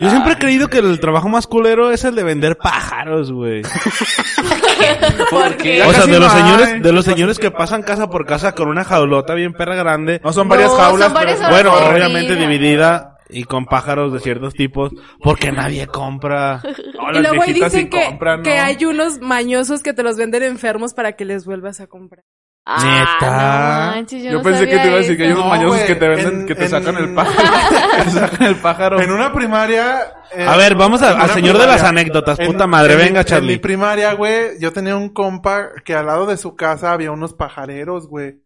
Yo 0.00 0.10
siempre 0.10 0.34
he 0.34 0.38
creído 0.38 0.68
que 0.68 0.78
el 0.78 1.00
trabajo 1.00 1.28
más 1.28 1.46
culero 1.46 1.90
es 1.90 2.04
el 2.04 2.14
de 2.14 2.22
vender 2.22 2.56
pájaros, 2.56 3.32
güey. 3.32 3.62
¿Por 5.30 5.56
qué? 5.56 5.82
O 5.82 5.92
sea, 5.92 6.06
de 6.06 6.18
los 6.20 6.32
señores, 6.32 6.82
de 6.82 6.92
los 6.92 7.04
señores 7.04 7.38
que 7.38 7.50
pasan 7.50 7.82
casa 7.82 8.08
por 8.08 8.26
casa 8.26 8.52
con 8.54 8.68
una 8.68 8.84
jaulota 8.84 9.34
bien 9.34 9.52
perra 9.52 9.74
grande. 9.74 10.20
No 10.24 10.32
son 10.32 10.48
varias 10.48 10.70
No, 10.70 10.76
jaulas, 10.76 11.06
son 11.08 11.14
varias 11.14 11.38
pero- 11.38 11.50
Bueno, 11.50 11.70
jaulas. 11.72 11.90
obviamente 11.92 12.34
Sí. 12.34 12.40
dividida 12.40 13.16
y 13.30 13.44
con 13.44 13.66
pájaros 13.66 14.12
de 14.12 14.20
ciertos 14.20 14.54
tipos, 14.54 14.92
porque 15.22 15.52
nadie 15.52 15.86
compra. 15.86 16.62
No, 16.62 16.70
Y 17.10 17.14
las 17.14 17.22
luego 17.22 17.42
ahí 17.42 17.52
viejitas 17.52 17.72
dicen 17.72 17.86
sí 17.86 17.90
que, 17.90 18.06
compran, 18.06 18.42
que 18.42 18.58
hay 18.58 18.84
unos 18.84 19.20
mañosos 19.20 19.82
que 19.82 19.92
te 19.92 20.02
los 20.02 20.16
venden 20.16 20.42
enfermos 20.44 20.94
para 20.94 21.12
que 21.12 21.24
les 21.24 21.44
vuelvas 21.44 21.80
a 21.80 21.86
comprar. 21.88 22.24
Neta. 22.76 23.18
Ah, 23.22 23.84
no 23.86 23.96
manches, 23.96 24.22
yo, 24.22 24.30
Yo 24.32 24.38
no 24.38 24.42
pensé 24.44 24.66
que 24.66 24.76
te 24.78 24.86
iba 24.86 24.94
a 24.94 24.98
decir 24.98 25.16
que 25.16 25.22
hay 25.24 25.32
unos 25.32 25.44
No, 25.44 25.50
mañosos 25.50 25.80
que 25.80 25.94
te 25.94 26.08
venden, 26.08 26.40
en- 26.42 26.46
que 26.46 26.54
te 26.54 26.64
en- 26.64 26.70
sacan 26.70 26.96
el 26.96 27.14
pájaro. 27.14 27.48
que 27.96 28.02
te 28.04 28.10
sacan 28.10 28.42
el 28.46 28.56
pájaro. 28.56 29.00
En 29.00 29.10
una 29.10 29.32
primaria... 29.32 30.00
eh, 30.36 30.46
A 30.46 30.56
ver, 30.56 30.74
vamos 30.74 31.00
a- 31.02 31.12
en 31.12 31.20
al 31.22 31.30
señor 31.30 31.56
de 31.58 31.66
las 31.66 31.82
anécdotas, 31.82 32.38
en- 32.38 32.46
puta 32.52 32.66
madre, 32.66 32.92
en 32.92 32.98
mi- 32.98 33.04
venga, 33.06 33.20
En 33.20 33.26
Charlie. 33.26 33.52
mi 33.54 33.58
primaria, 33.58 34.12
güey, 34.12 34.58
yo 34.60 34.72
tenía 34.72 34.96
un 34.96 35.08
compa 35.08 35.70
que 35.84 35.94
al 35.94 36.06
lado 36.06 36.26
de 36.26 36.36
su 36.36 36.54
casa 36.56 36.92
había 36.92 37.10
unos 37.10 37.32
pajareros, 37.34 38.06
güey. 38.06 38.36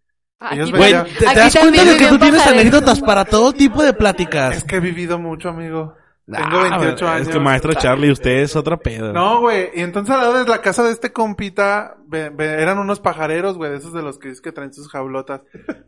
Güey, 0.41 0.93
¿te, 1.19 1.27
te 1.27 1.35
das 1.37 1.57
cuenta 1.57 1.85
de 1.85 1.97
que 1.97 2.07
tú 2.09 2.19
tienes 2.19 2.45
anécdotas 2.47 3.01
para 3.01 3.25
todo 3.25 3.53
tipo 3.53 3.83
de 3.83 3.93
pláticas? 3.93 4.57
Es 4.57 4.65
que 4.65 4.77
he 4.77 4.81
vivido 4.81 5.19
mucho, 5.19 5.49
amigo. 5.51 5.95
Tengo 6.27 6.59
Ah, 6.59 6.79
28 6.79 7.09
años. 7.09 7.29
Es 7.29 7.35
que 7.35 7.41
maestro 7.41 7.75
Charlie, 7.75 8.11
usted 8.13 8.31
es 8.39 8.55
otra 8.55 8.77
pedo. 8.77 9.13
No, 9.13 9.41
güey. 9.41 9.71
Y 9.75 9.81
entonces 9.81 10.15
al 10.15 10.21
lado 10.21 10.45
de 10.45 10.49
la 10.49 10.61
casa 10.63 10.83
de 10.85 10.93
este 10.93 11.13
compita, 11.13 11.97
ve- 12.07 12.31
ve- 12.31 12.63
eran 12.63 12.79
unos 12.79 13.01
pajareros, 13.01 13.57
güey, 13.57 13.71
de 13.73 13.79
esos 13.79 13.93
de 13.93 14.03
los 14.03 14.19
que 14.19 14.29
dices 14.29 14.41
que 14.41 14.53
traen 14.53 14.73
sus 14.73 14.89
jaulotas. 14.89 15.41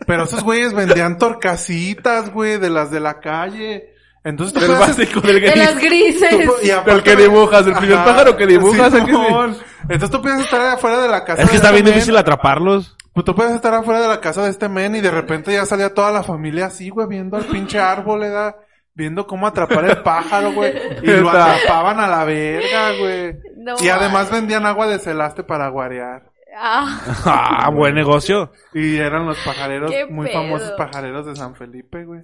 Pero 0.06 0.24
esos 0.24 0.42
güeyes 0.42 0.74
vendían 0.74 1.18
torcasitas, 1.18 2.32
güey, 2.32 2.58
de 2.58 2.70
las 2.70 2.90
de 2.90 3.00
la 3.00 3.20
calle. 3.20 3.90
Entonces 4.24 4.54
tú 4.54 4.60
puedes- 4.66 4.78
básico 4.80 5.20
del 5.20 5.40
De 5.40 5.54
las 5.56 5.76
gris. 5.78 6.18
grises. 6.20 6.46
tú 6.46 6.52
y 6.62 6.70
aparte- 6.70 6.90
Del 6.92 7.02
que 7.02 7.16
dibujas, 7.16 7.66
el 7.66 7.74
primer 7.74 7.96
pájaro 7.98 8.36
que 8.36 8.46
dibujas, 8.46 8.92
Sí. 8.92 9.00
Simón. 9.04 9.56
Entonces 9.82 10.10
tú 10.10 10.20
puedes 10.22 10.40
estar 10.40 10.60
afuera 10.74 11.00
de 11.00 11.08
la 11.08 11.24
casa. 11.24 11.42
Es 11.42 11.48
que 11.48 11.52
de 11.52 11.56
está 11.58 11.68
este 11.68 11.74
bien 11.74 11.84
men, 11.84 11.94
difícil 11.94 12.16
atraparlos. 12.16 12.96
Pues 13.12 13.24
tú 13.24 13.34
puedes 13.34 13.54
estar 13.54 13.72
afuera 13.74 14.00
de 14.00 14.08
la 14.08 14.20
casa 14.20 14.42
de 14.42 14.50
este 14.50 14.68
men 14.68 14.96
y 14.96 15.00
de 15.00 15.10
repente 15.10 15.52
ya 15.52 15.64
salía 15.66 15.92
toda 15.94 16.10
la 16.10 16.22
familia 16.24 16.66
así, 16.66 16.88
güey, 16.88 17.06
viendo 17.06 17.36
al 17.36 17.44
pinche 17.44 17.78
árbol, 17.78 18.20
¿verdad? 18.20 18.56
Viendo 18.94 19.26
cómo 19.26 19.46
atrapar 19.46 19.84
el 19.86 20.02
pájaro, 20.02 20.52
güey. 20.52 20.72
Y 21.02 21.06
lo 21.06 21.28
atrapaban 21.30 21.98
a 22.00 22.06
la 22.06 22.24
verga, 22.24 22.92
güey. 22.98 23.36
No 23.56 23.74
y 23.82 23.88
además 23.88 24.30
vendían 24.30 24.66
agua 24.66 24.86
de 24.86 24.98
celaste 24.98 25.42
para 25.42 25.68
guarear. 25.68 26.30
Ah, 26.56 27.00
Ah, 27.24 27.70
buen 27.70 27.94
negocio. 27.94 28.52
Y 28.72 28.96
eran 28.98 29.26
los 29.26 29.38
pajareros, 29.44 29.90
muy 30.10 30.26
pedo. 30.28 30.38
famosos 30.40 30.70
pajareros 30.78 31.26
de 31.26 31.34
San 31.34 31.56
Felipe, 31.56 32.04
güey. 32.04 32.22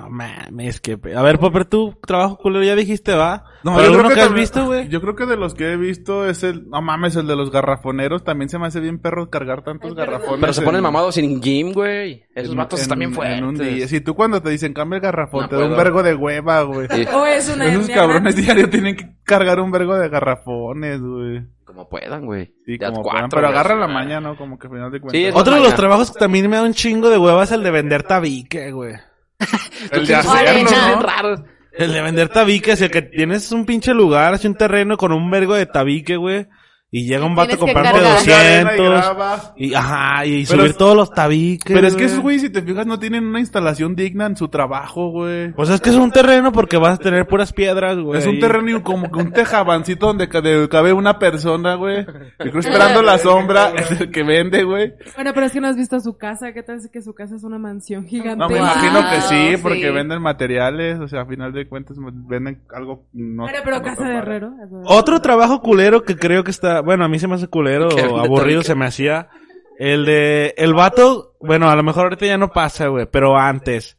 No 0.00 0.08
mames, 0.10 0.80
que... 0.80 0.96
A 1.16 1.22
ver, 1.22 1.38
Popper, 1.40 1.64
tú, 1.64 1.96
trabajo 2.06 2.36
culero, 2.38 2.64
ya 2.64 2.76
dijiste, 2.76 3.14
va. 3.14 3.44
No, 3.64 3.74
¿Pero 3.74 3.86
yo 3.86 3.88
creo 3.88 3.90
alguno 4.00 4.08
que, 4.14 4.20
has 4.20 4.26
también- 4.26 4.42
visto, 4.44 4.66
güey? 4.66 4.88
Yo 4.88 5.00
creo 5.00 5.16
que 5.16 5.26
de 5.26 5.36
los 5.36 5.54
que 5.54 5.72
he 5.72 5.76
visto 5.76 6.28
es 6.28 6.44
el, 6.44 6.68
no 6.68 6.80
mames, 6.82 7.16
el 7.16 7.26
de 7.26 7.34
los 7.34 7.50
garrafoneros. 7.50 8.22
También 8.22 8.48
se 8.48 8.58
me 8.58 8.66
hace 8.68 8.78
bien 8.80 9.00
perro 9.00 9.28
cargar 9.28 9.62
tantos 9.64 9.90
Ay, 9.90 9.96
garrafones. 9.96 10.40
Pero 10.40 10.52
se 10.52 10.60
en- 10.60 10.64
ponen 10.66 10.82
mamados 10.82 11.16
sin 11.16 11.40
gym, 11.42 11.72
güey. 11.72 12.24
Esos 12.34 12.52
en- 12.54 12.60
en 12.60 13.44
un 13.44 13.54
día. 13.54 13.66
fuertes. 13.66 13.90
Si 13.90 14.00
tú 14.00 14.14
cuando 14.14 14.40
te 14.40 14.50
dicen 14.50 14.72
cambia 14.72 14.96
el 14.98 15.02
garrafón, 15.02 15.42
No 15.42 15.48
te 15.48 15.56
da 15.56 15.66
un 15.66 15.76
vergo 15.76 16.02
de 16.02 16.14
hueva, 16.14 16.62
güey. 16.62 16.86
Sí, 16.90 17.04
O 17.12 17.26
es 17.26 17.48
una 17.54 17.66
Esos 17.66 17.80
hernia 17.82 17.94
cabrones 17.96 18.22
grande. 18.34 18.42
diario 18.42 18.70
tienen 18.70 18.96
que 18.96 19.16
cargar 19.24 19.58
un 19.60 19.70
vergo 19.72 19.96
de 19.96 20.08
garrafones, 20.08 21.00
güey. 21.00 21.42
como 21.64 21.88
puedan, 21.88 22.24
güey. 22.24 22.46
Sí, 22.64 22.78
Ya 22.80 22.88
como 22.88 23.02
cuatro, 23.02 23.28
puedan, 23.28 23.30
pero 23.30 23.48
agarra 23.48 23.74
la 23.76 23.86
maña, 23.88 24.20
¿no? 24.20 24.36
Como 24.36 24.58
que 24.58 24.66
al 24.68 24.72
final 24.72 24.90
de 24.90 25.00
cuentas. 25.00 25.20
Sí, 25.20 25.26
Otro 25.28 25.42
de 25.42 25.50
mañana. 25.50 25.64
los 25.66 25.74
trabajos 25.74 26.10
que 26.12 26.18
también 26.18 26.48
me 26.48 26.56
da 26.56 26.62
un 26.62 26.72
chingo 26.72 27.10
de 27.10 27.18
hueva 27.18 27.44
es 27.44 27.52
el 27.52 27.62
de 27.62 27.70
vender 27.70 28.04
tabique, 28.04 28.72
güey. 28.72 28.94
el 29.92 30.06
de 30.06 30.14
¿no? 30.14 31.02
raros. 31.02 31.40
El 31.72 31.92
de 31.92 32.02
vender 32.02 32.28
tabique, 32.28 32.72
es 32.72 32.80
el 32.80 32.90
que 32.90 33.02
tienes 33.02 33.52
un 33.52 33.64
pinche 33.64 33.94
lugar, 33.94 34.34
así 34.34 34.48
un 34.48 34.56
terreno 34.56 34.96
con 34.96 35.12
un 35.12 35.30
vergo 35.30 35.54
de 35.54 35.66
tabique, 35.66 36.16
güey. 36.16 36.48
Y 36.90 37.06
llega 37.06 37.26
un 37.26 37.34
vato 37.34 37.54
a 37.54 37.58
comprarte 37.58 37.92
cargar. 38.00 38.24
De 38.24 38.32
arena 38.34 38.72
y 38.74 38.76
200. 38.78 38.88
grava. 38.88 39.54
Y, 39.58 39.74
ajá, 39.74 40.24
y 40.24 40.46
Pero 40.46 40.62
subir 40.62 40.74
todos 40.74 40.96
los 40.96 41.10
tabiques. 41.10 41.74
Pero 41.74 41.86
es 41.86 41.94
que 41.94 42.04
esos 42.04 42.20
güeyes, 42.20 42.40
si 42.40 42.48
te 42.50 42.62
fijas, 42.62 42.86
no 42.86 42.98
tienen 42.98 43.26
una 43.26 43.40
instalación 43.40 43.94
digna 43.94 44.24
en 44.24 44.36
su 44.36 44.48
trabajo, 44.48 45.10
güey. 45.10 45.52
Pues 45.52 45.68
es 45.68 45.82
que 45.82 45.90
es 45.90 45.96
un 45.96 46.10
terreno 46.10 46.50
porque 46.50 46.78
vas 46.78 46.94
a 46.98 47.02
tener 47.02 47.26
puras 47.26 47.52
piedras, 47.52 47.98
güey. 47.98 48.18
Es 48.20 48.26
un 48.26 48.40
terreno 48.40 48.70
y 48.78 48.80
como 48.80 49.10
que 49.12 49.18
un 49.18 49.32
tejabancito 49.32 50.06
donde 50.06 50.30
ca- 50.30 50.40
de- 50.40 50.66
cabe 50.70 50.94
una 50.94 51.18
persona, 51.18 51.74
güey. 51.74 52.06
Yo 52.06 52.50
creo 52.52 52.60
esperando 52.60 53.02
la 53.02 53.18
sombra, 53.18 53.70
es 53.76 53.90
el 54.00 54.10
que 54.10 54.22
vende, 54.22 54.64
güey. 54.64 54.94
Bueno, 55.14 55.32
pero 55.34 55.44
es 55.44 55.52
que 55.52 55.60
no 55.60 55.68
has 55.68 55.76
visto 55.76 56.00
su 56.00 56.16
casa. 56.16 56.52
¿Qué 56.54 56.62
tal 56.62 56.80
si 56.80 56.88
que 56.88 57.02
su 57.02 57.12
casa 57.14 57.36
es 57.36 57.44
una 57.44 57.58
mansión 57.58 58.06
gigante? 58.06 58.38
No, 58.38 58.48
me 58.48 58.56
imagino 58.60 59.00
que 59.10 59.20
sí, 59.28 59.50
sí. 59.50 59.56
porque 59.62 59.90
venden 59.90 60.22
materiales, 60.22 60.98
o 61.00 61.06
sea, 61.06 61.20
a 61.20 61.26
final 61.26 61.52
de 61.52 61.68
cuentas 61.68 61.98
venden 62.00 62.62
algo 62.74 63.04
no. 63.12 63.44
Pero 63.62 63.76
no 63.76 63.82
casa 63.82 64.04
de 64.08 64.16
herrero. 64.16 64.52
Otro 64.86 65.20
trabajo 65.20 65.60
culero 65.60 66.02
que 66.02 66.16
creo 66.16 66.44
que 66.44 66.50
está, 66.50 66.77
bueno, 66.80 67.04
a 67.04 67.08
mí 67.08 67.18
se 67.18 67.28
me 67.28 67.34
hace 67.36 67.48
culero, 67.48 67.88
aburrido 68.20 68.62
se 68.62 68.74
me 68.74 68.86
hacía. 68.86 69.28
El 69.78 70.04
de, 70.04 70.54
el 70.58 70.74
vato, 70.74 71.34
bueno, 71.40 71.70
a 71.70 71.76
lo 71.76 71.82
mejor 71.82 72.04
ahorita 72.04 72.26
ya 72.26 72.36
no 72.38 72.50
pasa, 72.52 72.88
güey, 72.88 73.06
pero 73.10 73.36
antes. 73.38 73.96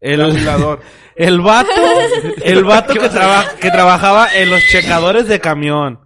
El, 0.00 0.20
el 1.16 1.40
vato, 1.40 1.70
el 2.44 2.64
vato 2.64 2.92
que, 3.00 3.08
traba- 3.08 3.46
que 3.60 3.70
trabajaba 3.70 4.28
en 4.34 4.50
los 4.50 4.62
checadores 4.66 5.26
de 5.26 5.40
camión. 5.40 6.00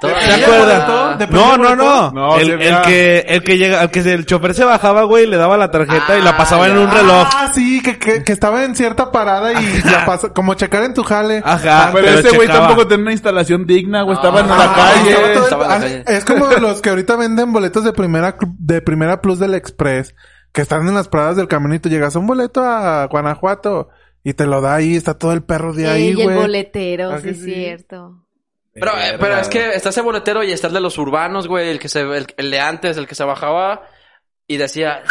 ¿Te 0.00 0.08
acuerdas? 0.08 1.18
¿De 1.18 1.26
No, 1.28 1.56
no, 1.56 1.76
no. 1.76 2.10
No, 2.10 2.36
el, 2.36 2.58
que, 2.84 3.18
el 3.28 3.42
que 3.44 3.56
llega, 3.58 3.82
el 3.84 3.90
que 3.90 4.02
se- 4.02 4.12
el 4.14 4.26
chofer 4.26 4.52
se 4.54 4.64
bajaba, 4.64 5.04
güey, 5.04 5.26
le 5.26 5.36
daba 5.36 5.56
la 5.56 5.70
tarjeta 5.70 6.18
y 6.18 6.22
la 6.22 6.36
pasaba 6.36 6.66
en 6.68 6.76
un 6.76 6.90
reloj. 6.90 7.28
Ah, 7.32 7.50
sí, 7.54 7.80
que, 7.82 7.98
que, 7.98 8.24
que 8.24 8.32
estaba 8.32 8.64
en 8.64 8.74
cierta 8.74 9.12
parada 9.12 9.52
y 9.60 9.82
la 9.82 10.04
pasa, 10.04 10.30
como 10.30 10.54
checar 10.54 10.82
en 10.82 10.94
tu 10.94 11.04
jale. 11.04 11.40
Ajá, 11.44 11.90
Pero 11.92 12.04
pero 12.06 12.18
ese 12.18 12.36
güey 12.36 12.48
tampoco 12.48 12.86
tenía 12.88 13.02
una 13.04 13.12
instalación 13.12 13.64
digna, 13.66 14.02
güey. 14.02 14.16
Estaba 14.16 14.40
en 14.40 14.48
la 14.48 14.56
Ah, 14.56 14.74
calle. 14.74 15.10
estaba 15.10 15.22
todo 15.32 15.36
el- 15.36 15.44
Estaba 15.44 15.64
en 15.64 15.68
la 15.70 15.74
ah, 15.76 15.80
calle. 15.80 16.04
Es 16.18 16.24
como 16.24 16.46
los 16.46 16.80
que 16.82 16.90
ahorita 16.90 17.16
venden 17.16 17.52
boletos 17.52 17.84
de 17.84 17.92
primera 17.92 18.36
de 18.58 18.82
primera 18.82 19.20
plus 19.20 19.38
del 19.38 19.54
Express, 19.54 20.14
que 20.52 20.62
están 20.62 20.86
en 20.88 20.94
las 20.94 21.08
paradas 21.08 21.36
del 21.36 21.46
caminito. 21.48 21.88
Llegas 21.88 22.16
a 22.16 22.18
un 22.18 22.26
boleto 22.26 22.64
a 22.64 23.06
Guanajuato 23.06 23.88
y 24.24 24.34
te 24.34 24.46
lo 24.46 24.60
da 24.60 24.74
ahí, 24.74 24.96
está 24.96 25.14
todo 25.14 25.32
el 25.32 25.42
perro 25.44 25.72
de 25.72 25.88
ahí, 25.88 26.08
Ey, 26.08 26.14
y 26.16 26.20
el 26.20 26.24
güey. 26.24 26.36
boletero, 26.36 27.12
¿Ah, 27.12 27.20
sí 27.20 27.28
es 27.30 27.38
sí? 27.38 27.44
cierto. 27.54 28.21
Pero, 28.74 28.92
eh, 28.98 29.16
pero 29.20 29.36
es 29.38 29.48
que 29.48 29.70
está 29.74 29.90
ese 29.90 30.00
boletero 30.00 30.42
y 30.42 30.50
está 30.52 30.66
el 30.68 30.72
de 30.72 30.80
los 30.80 30.96
urbanos, 30.98 31.46
güey, 31.48 31.68
el 31.68 31.78
que 31.78 31.88
se, 31.88 32.00
el, 32.00 32.26
el 32.36 32.50
de 32.50 32.60
antes, 32.60 32.96
el 32.96 33.06
que 33.06 33.14
se 33.14 33.24
bajaba 33.24 33.82
y 34.46 34.56
decía, 34.56 35.02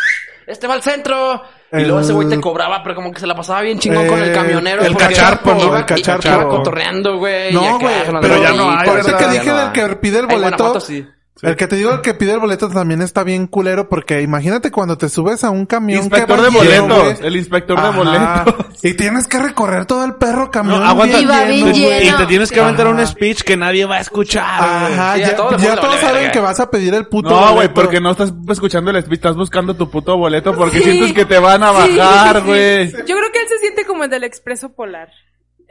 este 0.47 0.67
va 0.67 0.73
al 0.73 0.81
centro. 0.81 1.43
Y 1.73 1.83
luego 1.83 2.01
ese 2.01 2.11
güey 2.11 2.27
te 2.27 2.41
cobraba, 2.41 2.83
pero 2.83 2.95
como 2.95 3.11
que 3.13 3.19
se 3.21 3.27
la 3.27 3.35
pasaba 3.35 3.61
bien 3.61 3.79
chingón 3.79 4.05
con 4.07 4.19
el 4.21 4.31
Eh, 4.31 4.33
camionero. 4.33 4.83
el 4.83 4.97
cacharpo, 4.97 5.51
iba- 5.51 5.63
¿no? 5.65 5.75
El 5.77 5.81
y- 5.83 5.85
cacharpo. 5.85 6.27
Iba 6.27 6.47
cotorreando, 6.49 7.17
güey. 7.17 7.51
y 7.51 7.53
No, 7.53 7.79
güey, 7.79 7.93
pero 8.21 8.41
ya 8.41 8.51
no 8.51 8.69
hay, 8.71 8.85
Por 8.89 9.05
que 9.17 9.27
dije 9.29 9.45
no 9.51 9.57
del 9.57 9.71
que 9.71 9.95
pide 9.97 10.19
el 10.19 10.27
boleto. 10.27 10.79
sí. 10.81 11.07
El 11.41 11.55
que 11.55 11.67
te 11.67 11.75
digo, 11.75 11.91
el 11.91 12.01
que 12.01 12.13
pide 12.13 12.33
el 12.33 12.39
boleto 12.39 12.69
también 12.69 13.01
está 13.01 13.23
bien 13.23 13.47
culero 13.47 13.89
porque 13.89 14.21
imagínate 14.21 14.69
cuando 14.71 14.97
te 14.97 15.09
subes 15.09 15.43
a 15.43 15.49
un 15.49 15.65
camión 15.65 16.01
Inspector 16.03 16.37
que 16.37 16.43
de 16.51 16.57
va 16.57 16.63
lleno, 16.63 16.87
boletos. 16.95 17.15
güey. 17.19 17.27
El 17.27 17.35
inspector 17.35 17.81
de 17.81 17.87
Ajá. 17.87 17.97
boletos. 18.45 18.65
Y 18.83 18.95
tienes 18.95 19.27
que 19.27 19.37
recorrer 19.37 19.85
todo 19.85 20.03
el 20.05 20.15
perro 20.15 20.49
camión. 20.49 20.79
No, 20.79 20.85
aguanta. 20.89 21.17
Bien 21.19 21.27
Te- 21.65 21.73
lleno. 21.73 22.15
y 22.15 22.17
te 22.19 22.25
tienes 22.25 22.51
que 22.51 22.59
aventar 22.61 22.87
un 22.87 23.05
speech 23.05 23.41
que 23.43 23.55
nadie 23.55 23.85
va 23.85 23.97
a 23.97 23.99
escuchar. 23.99 24.59
güey. 24.87 24.93
Ajá, 24.93 25.15
Sí, 25.15 25.21
ya, 25.21 25.35
todos 25.35 25.61
ya 25.61 25.75
verga. 25.75 25.97
saben 25.99 26.31
que 26.31 26.39
vas 26.39 26.59
a 26.59 26.71
pedir 26.71 26.93
el 26.95 27.05
puto 27.05 27.29
No, 27.29 27.39
güey, 27.41 27.53
boleto. 27.53 27.73
porque 27.75 27.99
no 28.01 28.09
estás 28.11 28.33
escuchando 28.49 28.89
el 28.89 28.97
speech, 29.01 29.17
estás 29.19 29.35
buscando 29.35 29.75
tu 29.75 29.89
puto 29.89 30.17
boleto 30.17 30.55
porque 30.55 30.79
sientes 30.79 31.13
que 31.13 31.25
te 31.25 31.37
van 31.37 31.61
a 31.61 31.71
bajar, 31.71 32.41
güey. 32.45 32.91
Yo 32.91 32.97
creo 33.15 33.31
que 33.31 33.39
él 33.39 33.47
se 33.49 33.59
siente 33.59 33.85
como 33.85 34.03
el 34.03 34.09
del 34.09 34.23
expreso 34.23 34.73
polar. 34.73 35.09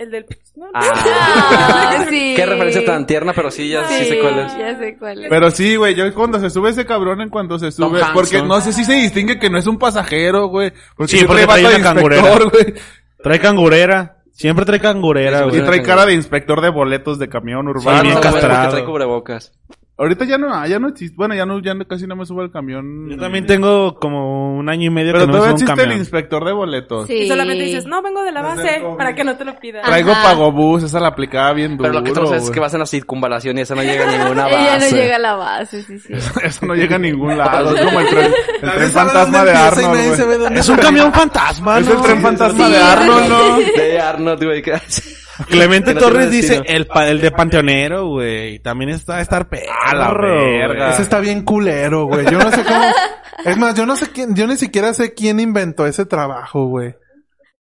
El 0.00 0.10
del... 0.10 0.24
no, 0.56 0.64
no. 0.66 0.70
Ah, 0.74 2.06
sí. 2.10 2.32
Qué 2.34 2.46
referencia 2.46 2.82
tan 2.86 3.06
tierna, 3.06 3.34
pero 3.34 3.50
sí, 3.50 3.68
ya 3.68 3.86
sí, 3.86 3.94
Sí, 3.98 4.04
sé 4.06 4.18
cuál 4.20 4.38
es. 4.38 4.56
Ya 4.58 4.78
sé 4.78 4.96
cuál 4.98 5.24
es. 5.24 5.28
Pero 5.28 5.50
sí, 5.50 5.76
güey, 5.76 5.94
yo 5.94 6.12
cuando 6.14 6.40
se 6.40 6.48
sube 6.48 6.70
ese 6.70 6.86
cabrón 6.86 7.20
en 7.20 7.28
cuanto 7.28 7.58
se 7.58 7.70
sube, 7.70 8.00
porque 8.14 8.38
¿no? 8.38 8.46
no 8.46 8.60
sé 8.62 8.72
si 8.72 8.84
se 8.84 8.94
distingue 8.94 9.38
que 9.38 9.50
no 9.50 9.58
es 9.58 9.66
un 9.66 9.78
pasajero, 9.78 10.46
güey. 10.46 10.72
Porque 10.96 11.12
Sí, 11.12 11.18
sí 11.18 11.24
porque 11.26 11.46
trae 11.46 11.66
una 11.66 11.82
cangurera. 11.82 12.22
güey. 12.50 12.74
Trae 13.22 13.38
cangurera. 13.40 14.16
Siempre 14.32 14.64
trae 14.64 14.80
cangurera, 14.80 15.40
Sí, 15.40 15.44
Sí 15.44 15.50
güey. 15.58 15.64
trae 15.66 15.82
cara 15.82 16.06
de 16.06 16.14
inspector 16.14 16.62
de 16.62 16.70
boletos 16.70 17.18
de 17.18 17.28
camión 17.28 17.66
Sí, 17.66 17.70
urbano. 17.70 18.02
bien 18.02 18.14
güey, 18.14 18.24
porque 18.24 18.40
castrado. 18.40 18.70
trae 18.70 18.84
cubrebocas. 18.86 19.52
Ahorita 20.00 20.24
ya 20.24 20.38
no, 20.38 20.66
ya 20.66 20.78
no 20.78 20.88
existe. 20.88 21.14
Bueno, 21.14 21.34
ya 21.34 21.44
no, 21.44 21.60
ya 21.60 21.74
no- 21.74 21.86
casi 21.86 22.06
no 22.06 22.16
me 22.16 22.24
subo 22.24 22.40
al 22.40 22.50
camión. 22.50 23.10
Yo 23.10 23.18
también 23.18 23.44
tengo 23.44 23.96
como 24.00 24.56
un 24.56 24.66
año 24.70 24.86
y 24.86 24.90
medio 24.90 25.12
Pero 25.12 25.26
que 25.26 25.26
no 25.26 25.32
me 25.34 25.38
todavía 25.40 25.58
subo 25.58 25.70
a 25.70 25.74
un 25.74 25.78
existe 25.78 25.92
el 25.94 25.98
inspector 26.00 26.44
de 26.46 26.52
boletos. 26.52 27.06
Sí. 27.06 27.12
Y 27.14 27.28
solamente 27.28 27.64
dices, 27.64 27.84
no, 27.84 28.00
vengo 28.00 28.22
de 28.22 28.32
la 28.32 28.40
base, 28.40 28.82
para 28.96 29.14
que 29.14 29.24
no 29.24 29.36
te 29.36 29.44
lo 29.44 29.60
pidan. 29.60 29.84
Traigo 29.84 30.12
Ajá. 30.12 30.30
pagobús, 30.30 30.84
esa 30.84 31.00
la 31.00 31.08
aplicaba 31.08 31.52
bien 31.52 31.76
duro. 31.76 31.90
Pero 31.90 32.00
lo 32.00 32.04
que 32.04 32.12
tú 32.12 32.20
no 32.22 32.26
sabes 32.28 32.44
es 32.44 32.50
que 32.50 32.60
vas 32.60 32.72
en 32.72 32.80
la 32.80 32.86
circunvalación 32.86 33.58
y 33.58 33.60
esa 33.60 33.74
no 33.74 33.82
llega 33.82 34.08
a 34.08 34.16
ninguna 34.18 34.44
base. 34.44 34.56
Ella 34.58 34.78
no 34.78 34.88
llega 34.96 35.16
a 35.16 35.18
la 35.18 35.34
base, 35.34 35.82
sí, 35.82 35.98
sí. 35.98 36.12
Eso 36.44 36.64
no 36.64 36.74
llega 36.74 36.96
a 36.96 36.98
ningún 36.98 37.36
lado. 37.36 37.76
Es 37.76 37.84
como 37.84 38.00
el 38.00 38.08
tren, 38.08 38.32
el 38.62 38.70
tren 38.72 38.90
fantasma 38.90 39.44
de 39.44 39.52
Arnold, 39.52 40.56
Es 40.56 40.68
un 40.70 40.76
camión 40.78 41.12
fantasma, 41.12 41.78
Es 41.78 41.86
¿no? 41.86 41.92
el 41.96 42.00
tren 42.00 42.22
fantasma 42.22 42.66
Sí. 42.66 42.72
de 42.72 42.78
Arnold, 42.78 43.28
¿no? 43.28 43.56
De 43.76 44.00
Arnold, 44.00 44.44
güey. 44.44 44.62
que- 44.62 44.80
Clemente 45.48 45.94
no 45.94 46.00
Torres 46.00 46.30
dice 46.30 46.62
el, 46.66 46.86
pa- 46.86 47.08
el 47.08 47.20
de 47.20 47.30
Panteonero, 47.30 48.06
güey. 48.08 48.58
También 48.60 48.90
está 48.90 49.16
a 49.18 49.20
estar 49.20 49.48
perro. 49.48 49.72
A 49.84 49.94
la 49.94 50.12
verga. 50.14 50.90
Ese 50.92 51.02
está 51.02 51.20
bien 51.20 51.42
culero, 51.42 52.04
güey. 52.06 52.24
Yo 52.26 52.38
no 52.38 52.50
sé 52.50 52.62
cómo. 52.64 52.84
Es 53.44 53.56
más, 53.56 53.74
yo 53.74 53.86
no 53.86 53.96
sé 53.96 54.10
quién, 54.12 54.34
yo 54.34 54.46
ni 54.46 54.56
siquiera 54.56 54.92
sé 54.92 55.14
quién 55.14 55.40
inventó 55.40 55.86
ese 55.86 56.04
trabajo, 56.06 56.66
güey. 56.66 56.94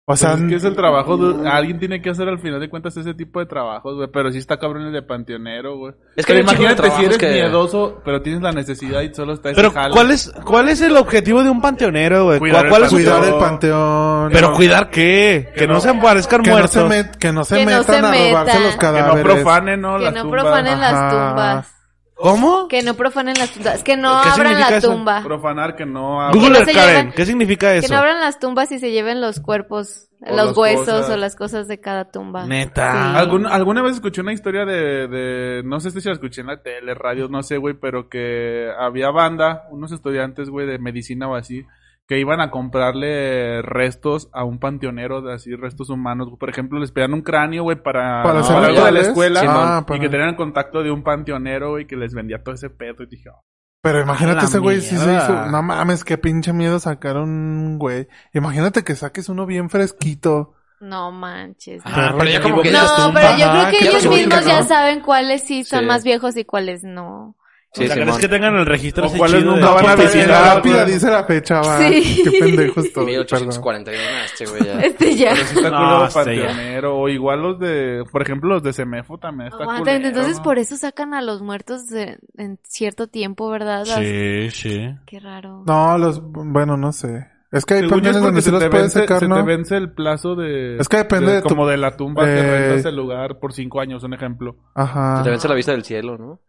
O 0.07 0.15
sea, 0.15 0.33
Pues 0.33 0.41
es 0.43 0.49
que 0.49 0.55
es 0.57 0.63
el 0.63 0.75
trabajo 0.75 1.17
de... 1.17 1.49
Alguien 1.49 1.79
tiene 1.79 1.99
que 1.99 2.11
hacer 2.11 2.29
al 2.29 2.37
final 2.37 2.59
de 2.59 2.69
cuentas 2.69 2.95
ese 2.95 3.15
tipo 3.15 3.39
de 3.39 3.47
trabajos, 3.47 3.95
güey. 3.95 4.07
Pero 4.13 4.31
sí 4.31 4.37
está 4.37 4.57
cabrón 4.59 4.83
el 4.83 4.93
de 4.93 5.01
panteonero, 5.01 5.77
güey. 5.77 5.93
Es 6.15 6.27
que 6.27 6.33
pero 6.33 6.43
imagínate 6.43 6.91
si 6.91 7.05
eres 7.05 7.17
que- 7.17 7.31
miedoso, 7.31 8.01
pero 8.05 8.21
tienes 8.21 8.43
la 8.43 8.51
necesidad 8.51 9.01
y 9.01 9.11
solo 9.15 9.33
está 9.33 9.49
ese 9.49 9.55
Pero 9.55 9.71
jale. 9.71 9.91
¿cuál 9.95 10.11
es, 10.11 10.31
¿cuál 10.45 10.69
es 10.69 10.81
el 10.81 10.95
objetivo 10.95 11.41
de 11.43 11.49
un 11.49 11.59
panteonero, 11.59 12.25
güey? 12.25 12.37
Cuidar 12.37 12.67
¿Cuál, 12.67 12.69
cuál 12.69 12.81
el 12.81 12.85
es 12.85 12.93
cuidar 12.93 13.23
el 13.23 13.33
panteón. 13.39 14.29
Pero 14.31 14.53
cuidar 14.53 14.89
qué? 14.91 15.51
Que 15.55 15.67
no 15.67 15.79
se 15.79 15.89
aparezcan 15.89 16.43
que 16.43 16.51
no 16.51 16.55
muertos. 16.57 16.71
se, 16.71 16.81
met- 16.83 17.15
que 17.17 17.31
no 17.31 17.43
se 17.43 17.55
Que 17.55 17.65
no 17.65 17.71
metan 17.71 17.83
se 17.85 17.95
a 17.95 18.01
robarse 18.29 18.59
los 18.59 18.71
Que 18.73 18.77
cadáveres. 18.77 19.25
no 19.25 19.33
profanen, 19.33 19.81
¿no? 19.81 19.97
Que 19.97 20.03
Las 20.03 20.13
no 20.13 20.21
tumbas. 20.21 20.41
profanen 20.43 20.79
las 20.81 21.11
tumbas. 21.11 21.74
¿Cómo? 22.15 22.67
Que 22.69 22.81
no 22.81 22.93
profanen 22.93 23.35
las 23.37 23.51
tumbas. 23.51 23.83
Que 23.83 23.97
no 23.97 24.21
¿Qué 24.23 24.29
abran 24.29 24.59
la 24.59 24.77
eso? 24.77 24.91
tumba. 24.91 25.21
Profanar 25.21 25.75
que 25.75 25.85
no... 25.85 26.31
Google 26.31 26.59
Que 26.65 26.73
no 26.73 26.79
Karen, 26.79 27.07
lleven- 27.07 27.13
¿qué 27.13 27.25
significa 27.25 27.71
Que 27.73 27.79
eso? 27.79 27.93
no 27.93 27.99
abran 27.99 28.19
las 28.21 28.39
tumbas 28.39 28.71
y 28.71 28.79
se 28.79 28.91
lleven 28.91 29.19
los 29.19 29.41
cuerpos, 29.41 30.07
O 30.25 30.33
los 30.35 30.55
huesos 30.57 30.85
cosas. 30.85 31.09
o 31.09 31.17
las 31.17 31.35
cosas 31.35 31.67
de 31.67 31.81
cada 31.81 32.09
tumba. 32.11 32.45
Neta. 32.45 32.91
Sí. 33.11 33.17
¿Algún- 33.17 33.45
alguna 33.47 33.81
vez 33.81 33.95
escuché 33.95 34.21
una 34.21 34.31
historia 34.33 34.65
de, 34.65 35.07
de, 35.09 35.61
no 35.65 35.79
sé 35.81 35.91
si 35.91 36.07
la 36.07 36.13
escuché 36.13 36.39
en 36.41 36.47
la 36.47 36.61
tele, 36.63 36.93
radio, 36.93 37.27
no 37.27 37.43
sé, 37.43 37.57
güey, 37.57 37.73
pero 37.73 38.07
que 38.07 38.69
había 38.79 39.11
banda, 39.11 39.63
unos 39.71 39.91
estudiantes, 39.91 40.49
güey, 40.49 40.65
de 40.67 40.79
medicina 40.79 41.27
o 41.27 41.35
así, 41.35 41.65
que 42.07 42.19
iban 42.19 42.39
a 42.39 42.51
comprarle 42.51 43.61
restos 43.63 44.29
a 44.31 44.43
un 44.43 44.59
panteonero, 44.59 45.21
de 45.21 45.33
así, 45.33 45.55
restos 45.55 45.89
humanos. 45.89 46.29
Por 46.39 46.49
ejemplo, 46.49 46.79
les 46.79 46.91
pedían 46.91 47.13
un 47.13 47.21
cráneo, 47.21 47.63
güey, 47.63 47.77
para, 47.81 48.21
Para 48.21 48.23
para 48.23 48.39
hacer 48.41 48.55
algo 48.57 48.85
de 48.85 48.91
la 48.91 48.99
escuela. 48.99 49.39
Ah, 49.43 49.79
y 49.81 49.85
para- 49.87 49.99
que 49.99 50.09
tenían 50.09 50.35
contacto 50.35 50.83
de 50.83 50.91
un 50.91 51.03
panteonero, 51.03 51.71
güey, 51.71 51.87
que 51.87 51.95
les 51.95 52.13
vendía 52.13 52.43
todo 52.43 52.53
ese 52.53 52.69
pedo. 52.69 53.03
Y 53.03 53.07
dije, 53.07 53.29
oh, 53.29 53.41
Pero 53.81 54.01
imagínate 54.01 54.45
ese 54.45 54.59
güey 54.59 54.81
si 54.81 54.95
se 54.97 55.13
hizo. 55.15 55.45
No 55.47 55.63
mames, 55.63 56.03
qué 56.03 56.17
pinche 56.17 56.53
miedo 56.53 56.79
sacaron, 56.79 57.77
güey. 57.79 58.07
Imagínate 58.33 58.83
que 58.83 58.95
saques 58.95 59.27
uno 59.29 59.45
bien 59.45 59.69
fresquito. 59.71 60.53
No 60.81 61.11
manches. 61.11 61.81
Ah, 61.85 62.13
pero 62.17 62.29
ya 62.29 62.41
como 62.41 62.61
que 62.61 62.71
No, 62.71 62.79
pero 63.13 63.37
yo 63.37 63.49
creo 63.49 63.69
que 63.71 63.87
ellos 63.87 64.07
mismos 64.07 64.45
ya 64.45 64.61
saben 64.63 64.99
cuáles 65.01 65.43
sí 65.43 65.63
son 65.63 65.79
Sí. 65.81 65.85
más 65.85 66.03
viejos 66.03 66.37
y 66.37 66.45
cuáles 66.45 66.83
no. 66.83 67.35
Sí, 67.75 67.83
o 67.83 67.87
sea, 67.87 67.95
¿crees 67.95 68.07
Simón. 68.07 68.21
que 68.21 68.27
tengan 68.29 68.55
el 68.55 68.65
registro 68.65 69.03
O 69.03 69.07
así 69.07 69.17
cuáles 69.17 69.39
chido 69.41 69.51
nunca 69.51 69.67
de- 69.67 69.73
van 69.75 69.85
a 69.85 69.87
la 69.89 69.95
visitar, 70.03 70.55
lápida 70.55 70.81
güey. 70.83 70.93
dice 70.93 71.11
la 71.11 71.23
fecha, 71.25 71.55
va. 71.61 71.77
Sí. 71.77 72.21
Qué 72.23 72.31
pendejo 72.39 72.79
estoy, 72.79 72.91
perdón. 72.93 73.05
1841, 73.07 74.01
este 74.25 74.45
güey 74.45 74.63
ya. 74.63 74.79
Este 74.85 75.15
ya. 75.15 75.29
pero 75.33 75.45
sí 75.45 75.55
está 75.57 75.69
No, 75.69 76.07
ya. 76.07 76.13
panteonero. 76.13 76.97
O 76.97 77.09
igual 77.09 77.41
los 77.41 77.59
de, 77.59 78.03
por 78.11 78.21
ejemplo, 78.21 78.49
los 78.53 78.63
de 78.63 78.71
Semefo 78.73 79.17
también 79.17 79.47
está 79.49 79.63
Aguanta, 79.63 79.91
culero, 79.91 80.07
entonces 80.07 80.37
¿no? 80.37 80.43
por 80.43 80.57
eso 80.59 80.77
sacan 80.77 81.13
a 81.13 81.21
los 81.21 81.41
muertos 81.41 81.87
de- 81.87 82.17
en 82.37 82.59
cierto 82.63 83.07
tiempo, 83.07 83.49
¿verdad? 83.49 83.85
Las- 83.85 83.99
Sí, 83.99 84.49
sí. 84.51 84.95
Qué 85.05 85.19
raro. 85.19 85.63
No, 85.67 85.97
los, 85.97 86.21
bueno, 86.23 86.77
no 86.77 86.91
sé. 86.93 87.27
Es 87.51 87.63
que 87.65 87.75
hay 87.75 87.83
es 87.85 87.89
panteones 87.89 88.21
donde 88.21 88.41
se 88.41 88.51
los 88.51 88.63
puedes 88.65 88.83
vence, 88.93 88.99
sacar, 89.01 89.19
se 89.19 89.27
¿no? 89.27 89.35
te 89.37 89.41
vence 89.43 89.77
el 89.77 89.91
plazo 89.93 90.35
de... 90.35 90.77
Es 90.77 90.89
que 90.89 90.97
depende 90.97 91.31
de 91.33 91.41
tu- 91.41 91.49
Como 91.49 91.67
de 91.67 91.77
la 91.77 91.95
tumba 91.95 92.25
que 92.25 92.31
Eh, 92.39 92.67
rentas 92.69 92.85
el 92.85 92.95
lugar 92.97 93.39
por 93.39 93.53
cinco 93.53 93.79
años, 93.79 94.03
un 94.03 94.13
ejemplo. 94.13 94.57
Ajá. 94.73 95.17
Se 95.19 95.23
te 95.25 95.29
vence 95.29 95.47
la 95.47 95.55
vista 95.55 95.71
del 95.71 95.83
cielo, 95.85 96.17
¿no? 96.17 96.41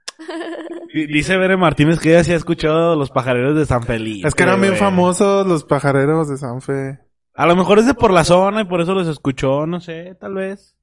Dice 0.92 1.36
Bere 1.36 1.56
Martínez 1.56 1.98
que 2.00 2.10
ella 2.10 2.24
sí 2.24 2.32
ha 2.32 2.36
escuchado 2.36 2.96
los 2.96 3.10
pajareros 3.10 3.56
de 3.56 3.66
San 3.66 3.82
Felipe. 3.82 4.26
Es 4.28 4.34
que 4.34 4.44
eran 4.44 4.60
bien 4.60 4.76
famosos 4.76 5.46
los 5.46 5.64
pajareros 5.64 6.28
de 6.28 6.36
San 6.38 6.60
Fe. 6.62 6.98
A 7.34 7.46
lo 7.46 7.54
mejor 7.54 7.78
es 7.78 7.86
de 7.86 7.94
por 7.94 8.12
la 8.12 8.24
zona 8.24 8.62
y 8.62 8.64
por 8.64 8.80
eso 8.80 8.94
los 8.94 9.06
escuchó, 9.08 9.66
no 9.66 9.80
sé, 9.80 10.16
tal 10.18 10.34
vez. 10.34 10.74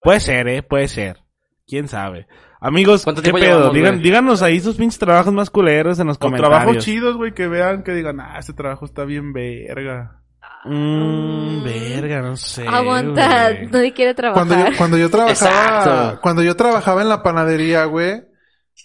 Puede 0.00 0.20
ser, 0.20 0.46
eh, 0.48 0.62
puede 0.62 0.86
ser. 0.88 1.18
Quién 1.66 1.88
sabe. 1.88 2.26
Amigos, 2.60 3.04
¿Cuánto 3.04 3.22
¿qué 3.22 3.32
pedo? 3.32 3.42
llevamos, 3.44 3.74
Digan, 3.74 3.92
güey? 3.94 4.02
díganos 4.04 4.42
ahí 4.42 4.60
sus 4.60 4.76
pinches 4.76 4.98
trabajos 4.98 5.32
más 5.32 5.50
culeros 5.50 5.98
en 5.98 6.06
los 6.06 6.16
O 6.16 6.20
comentarios. 6.20 6.58
trabajos 6.60 6.84
chidos, 6.84 7.16
güey, 7.16 7.32
que 7.32 7.48
vean, 7.48 7.82
que 7.82 7.92
digan, 7.92 8.20
ah, 8.20 8.36
este 8.38 8.52
trabajo 8.52 8.84
está 8.84 9.04
bien 9.04 9.32
verga. 9.32 10.20
Mmm, 10.64 11.64
verga, 11.64 12.20
no 12.22 12.36
sé. 12.36 12.66
Aguanta, 12.68 13.50
güey. 13.52 13.66
nadie 13.68 13.92
quiere 13.94 14.14
trabajar. 14.14 14.46
Cuando 14.46 14.70
yo, 14.70 14.76
cuando 14.76 14.98
yo 14.98 15.10
trabajaba, 15.10 15.32
Exacto. 15.32 16.20
cuando 16.22 16.42
yo 16.42 16.54
trabajaba 16.54 17.02
en 17.02 17.08
la 17.08 17.22
panadería, 17.22 17.84
güey, 17.86 18.24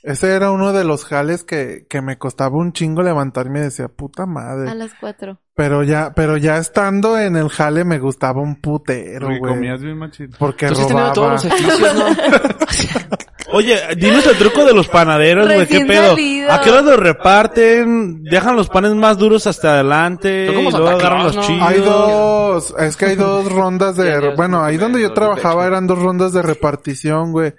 ese 0.06 0.34
era 0.36 0.52
uno 0.52 0.72
de 0.72 0.84
los 0.84 1.04
jales 1.04 1.44
que, 1.44 1.86
que 1.90 2.02
me 2.02 2.18
costaba 2.18 2.56
un 2.58 2.74
chingo 2.74 3.02
levantarme 3.02 3.60
y 3.60 3.64
decía, 3.64 3.88
puta 3.88 4.26
madre. 4.26 4.70
A 4.70 4.76
las 4.76 4.92
cuatro. 5.00 5.40
Pero 5.56 5.84
ya, 5.84 6.14
pero 6.16 6.38
ya 6.38 6.58
estando 6.58 7.18
en 7.18 7.36
el 7.36 7.50
jale 7.50 7.86
me 7.86 7.98
gustaba 7.98 8.42
un 8.42 8.62
putero, 8.62 9.28
Porque 9.28 9.40
güey. 9.40 9.54
comías 9.56 9.82
bien 9.82 9.98
machito. 9.98 10.38
Porque 10.38 10.68
robaba. 10.70 11.12
todos 11.14 11.32
los 11.32 11.46
oficios, 11.46 11.96
¿no? 11.96 12.06
Oye, 13.54 13.80
dinos 13.98 14.26
el 14.28 14.38
truco 14.38 14.66
de 14.66 14.74
los 14.74 14.88
panaderos, 14.90 15.46
güey, 15.46 15.66
qué 15.68 15.86
pedo. 15.86 16.10
salido. 16.10 16.52
¿A 16.52 16.62
qué 16.62 16.72
hora 16.72 16.82
los 16.82 17.00
reparten? 17.00 18.24
Dejan 18.24 18.56
los 18.56 18.70
panes 18.70 18.94
más 18.96 19.18
duros 19.18 19.48
hasta 19.48 19.74
adelante. 19.76 20.48
Y 20.52 20.72
luego 20.72 20.90
agarran 20.90 21.24
los 21.24 21.36
¿no? 21.36 21.42
chidos. 21.42 21.62
Hay 21.68 21.80
dos, 21.82 22.76
es 22.80 22.98
que 22.98 23.06
hay 23.06 23.16
dos 23.16 23.52
rondas 23.52 23.96
de, 23.96 24.34
bueno, 24.36 24.64
ahí 24.64 24.78
donde 24.78 25.02
yo 25.02 25.14
trabajaba 25.14 25.66
eran 25.68 25.88
dos 25.88 26.00
rondas 26.00 26.34
de 26.34 26.42
repartición, 26.42 27.32
güey. 27.32 27.54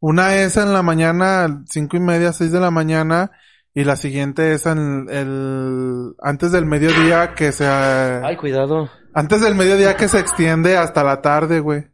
Una 0.00 0.36
es 0.36 0.56
en 0.56 0.72
la 0.72 0.82
mañana, 0.82 1.62
cinco 1.68 1.96
y 1.96 2.00
media, 2.00 2.32
seis 2.32 2.50
de 2.52 2.60
la 2.60 2.70
mañana, 2.70 3.32
y 3.74 3.84
la 3.84 3.96
siguiente 3.96 4.52
es 4.52 4.66
en 4.66 5.06
el, 5.10 6.14
antes 6.20 6.52
del 6.52 6.64
mediodía 6.66 7.34
que 7.34 7.52
se, 7.52 7.66
Ay, 7.66 8.36
cuidado. 8.36 8.90
antes 9.14 9.42
del 9.42 9.54
mediodía 9.54 9.96
que 9.96 10.08
se 10.08 10.18
extiende 10.18 10.76
hasta 10.76 11.04
la 11.04 11.20
tarde, 11.20 11.60
güey. 11.60 11.86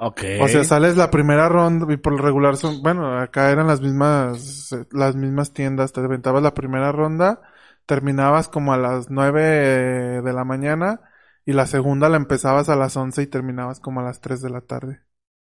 Ok. 0.00 0.22
O 0.42 0.48
sea, 0.48 0.64
sales 0.64 0.96
la 0.96 1.10
primera 1.10 1.48
ronda 1.48 1.90
y 1.92 1.96
por 1.96 2.12
lo 2.14 2.18
regular 2.18 2.56
son, 2.56 2.82
bueno, 2.82 3.18
acá 3.20 3.50
eran 3.50 3.68
las 3.68 3.80
mismas, 3.80 4.74
las 4.90 5.14
mismas 5.14 5.52
tiendas. 5.52 5.92
Te 5.92 6.00
aventabas 6.00 6.42
la 6.42 6.52
primera 6.52 6.90
ronda, 6.90 7.40
terminabas 7.86 8.48
como 8.48 8.72
a 8.72 8.76
las 8.76 9.08
nueve 9.08 9.40
de 10.20 10.32
la 10.32 10.44
mañana 10.44 11.00
y 11.46 11.52
la 11.52 11.66
segunda 11.66 12.08
la 12.08 12.16
empezabas 12.16 12.68
a 12.68 12.76
las 12.76 12.96
once 12.96 13.22
y 13.22 13.26
terminabas 13.28 13.78
como 13.78 14.00
a 14.00 14.04
las 14.04 14.20
tres 14.20 14.42
de 14.42 14.50
la 14.50 14.60
tarde. 14.62 15.00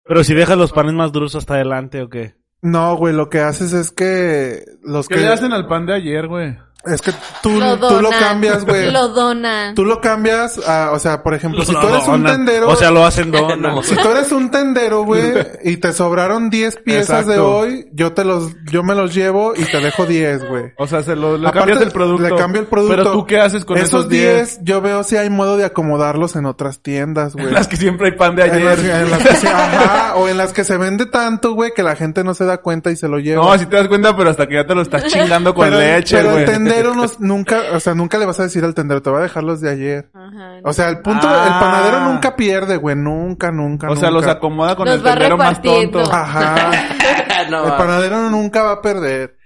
Pero 0.09 0.25
si 0.25 0.35
dejas 0.35 0.57
los 0.57 0.73
panes 0.73 0.95
más 0.95 1.13
duros 1.13 1.37
hasta 1.37 1.55
adelante, 1.55 2.01
¿o 2.01 2.09
qué? 2.09 2.35
No, 2.63 2.97
güey, 2.97 3.15
lo 3.15 3.29
que 3.29 3.41
haces 3.41 3.75
es 3.75 3.93
que 3.93 4.65
los 4.83 5.07
¿Qué 5.07 5.17
que 5.17 5.21
le 5.21 5.29
hacen 5.29 5.53
al 5.53 5.69
pan 5.69 5.87
de 5.87 5.95
ayer, 5.95 6.27
güey? 6.27 6.57
Es 6.85 7.03
que 7.03 7.13
tú 7.43 7.59
Lo 7.59 7.77
tú 7.77 8.01
lo 8.01 8.11
cambias, 8.11 8.65
güey. 8.65 8.91
Lo 8.93 9.09
donan. 9.09 9.75
Tú 9.75 9.85
lo 9.85 10.01
cambias 10.01 10.59
a, 10.67 10.93
o 10.93 10.99
sea, 11.01 11.25
por 11.25 11.35
ejemplo, 11.35 11.65
si 11.65 11.73
Lo 11.73 11.81
tú 11.81 11.89
eres 11.89 12.07
un 12.07 12.25
tendero, 12.25 12.69
O 12.69 12.77
sea, 12.77 12.91
lo 12.91 13.05
hacen 13.05 13.31
donas. 13.31 13.59
No. 13.69 13.83
Si 13.83 13.97
tú 13.97 14.09
eres 14.09 14.31
un 14.31 14.51
tendero, 14.51 15.03
güey, 15.03 15.35
y 15.65 15.79
te 15.79 15.93
sobraron 15.93 16.49
10 16.49 16.77
piezas 16.77 17.27
de 17.27 17.39
hoy, 17.39 17.89
yo 17.93 18.13
te 18.13 18.25
los, 18.25 18.55
yo 18.71 18.83
me 18.85 18.95
los 18.95 19.13
llevo 19.15 19.55
y 19.57 19.65
te 19.65 19.81
dejo 19.81 20.07
10, 20.07 20.49
güey. 20.49 20.73
O 20.77 20.87
sea, 20.87 21.03
se 21.03 21.17
lo, 21.17 21.37
le 21.37 21.49
Aparte, 21.49 21.73
cambias 21.73 21.83
el 21.83 21.93
producto. 21.93 22.29
Le 22.29 22.37
cambio 22.37 22.61
el 22.61 22.67
producto. 22.69 22.97
Pero 22.97 23.13
tú 23.13 23.27
qué 23.27 23.41
haces 23.41 23.65
con 23.65 23.79
esos 23.79 24.09
10? 24.09 24.61
yo 24.63 24.81
veo 24.81 25.03
si 25.03 25.17
hay 25.17 25.29
modo 25.31 25.57
de 25.57 25.65
acomodarlos 25.65 26.37
en 26.37 26.47
otras 26.47 26.81
tiendas, 26.81 27.35
güey. 27.35 27.51
Las 27.51 27.67
que 27.67 27.77
siempre 27.77 28.09
hay 28.09 28.13
pan 28.13 28.37
de 28.37 28.43
En 28.45 28.65
las, 28.65 28.79
ayer. 28.79 29.03
en 29.03 29.11
las 29.11 29.23
que 29.23 29.35
se, 29.35 29.49
ajá, 29.49 30.15
o 30.17 30.29
en 30.29 30.37
las 30.37 30.53
que 30.53 30.65
se 30.65 30.77
vende 30.77 31.07
tanto, 31.07 31.55
güey, 31.55 31.73
que 31.75 31.83
la 31.83 31.97
gente 31.97 32.23
no 32.23 32.35
se 32.35 32.45
da 32.45 32.59
cuenta 32.59 32.91
y 32.91 32.97
se 32.97 33.09
lo 33.09 33.19
lleva. 33.19 33.43
No, 33.43 33.53
así 33.53 33.67
te 33.67 33.77
das 33.77 33.89
cuenta, 33.89 34.17
pero 34.17 34.31
hasta 34.31 34.47
que 34.47 34.55
ya 34.55 34.67
te 34.67 34.75
lo 34.75 34.83
estás 34.83 35.05
chingando 35.07 35.55
con 35.55 35.69
pero, 35.69 35.81
leche, 35.81 36.23
güey. 36.23 36.47
El 36.69 36.85
tendero 36.85 36.95
no- 36.95 37.07
nunca, 37.21 37.61
o 37.75 37.81
sea, 37.81 37.95
nunca 37.95 38.19
le 38.19 38.27
vas 38.27 38.39
a 38.41 38.45
decir 38.45 38.65
al 38.65 38.75
tendero, 38.75 39.03
te 39.03 39.11
va 39.11 39.19
a 39.19 39.23
dejar 39.23 39.43
los 39.45 39.61
de 39.61 39.71
ayer. 39.71 40.11
Ajá. 40.15 40.61
O 40.65 40.73
sea, 40.73 40.89
el 40.89 41.01
punto, 41.01 41.27
Ah. 41.29 41.45
el 41.47 41.61
panadero 41.61 42.01
nunca 42.13 42.37
pierde, 42.37 42.77
güey, 42.77 42.97
nunca, 42.97 43.51
nunca, 43.51 43.91
O 43.91 43.97
sea, 43.97 44.11
los 44.11 44.27
acomoda 44.27 44.77
con 44.77 44.87
Los 44.87 44.97
el 44.97 45.03
tendero 45.03 45.37
más 45.37 45.61
tonto. 45.63 46.01
Ajá. 46.13 46.71
no, 47.51 47.65
El 47.67 47.73
panadero 47.77 48.31
nunca 48.31 48.63
va 48.63 48.73
a 48.73 48.83
perder. 48.83 49.37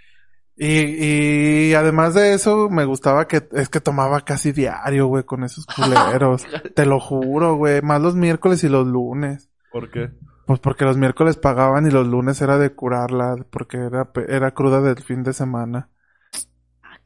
Y, 0.54 1.70
y 1.70 1.74
además 1.74 2.14
de 2.14 2.34
eso, 2.34 2.68
me 2.70 2.84
gustaba 2.84 3.26
que, 3.26 3.48
es 3.52 3.68
que 3.68 3.80
tomaba 3.80 4.20
casi 4.20 4.52
diario, 4.52 5.06
güey, 5.06 5.24
con 5.24 5.42
esos 5.44 5.66
culeros. 5.76 6.44
Te 6.74 6.86
lo 6.86 7.00
juro, 7.00 7.56
güey. 7.56 7.80
Más 7.82 8.00
los 8.00 8.14
miércoles 8.14 8.62
y 8.62 8.68
los 8.68 8.86
lunes. 8.86 9.48
¿Por 9.72 9.90
qué? 9.90 10.10
Pues 10.46 10.60
porque 10.60 10.84
los 10.84 10.96
miércoles 10.98 11.36
pagaban 11.36 11.86
y 11.86 11.90
los 11.90 12.06
lunes 12.06 12.40
era 12.42 12.58
de 12.58 12.70
curarla, 12.74 13.36
porque 13.50 13.78
era, 13.78 14.10
era 14.28 14.50
cruda 14.50 14.80
del 14.82 15.02
fin 15.02 15.22
de 15.22 15.32
semana. 15.32 15.88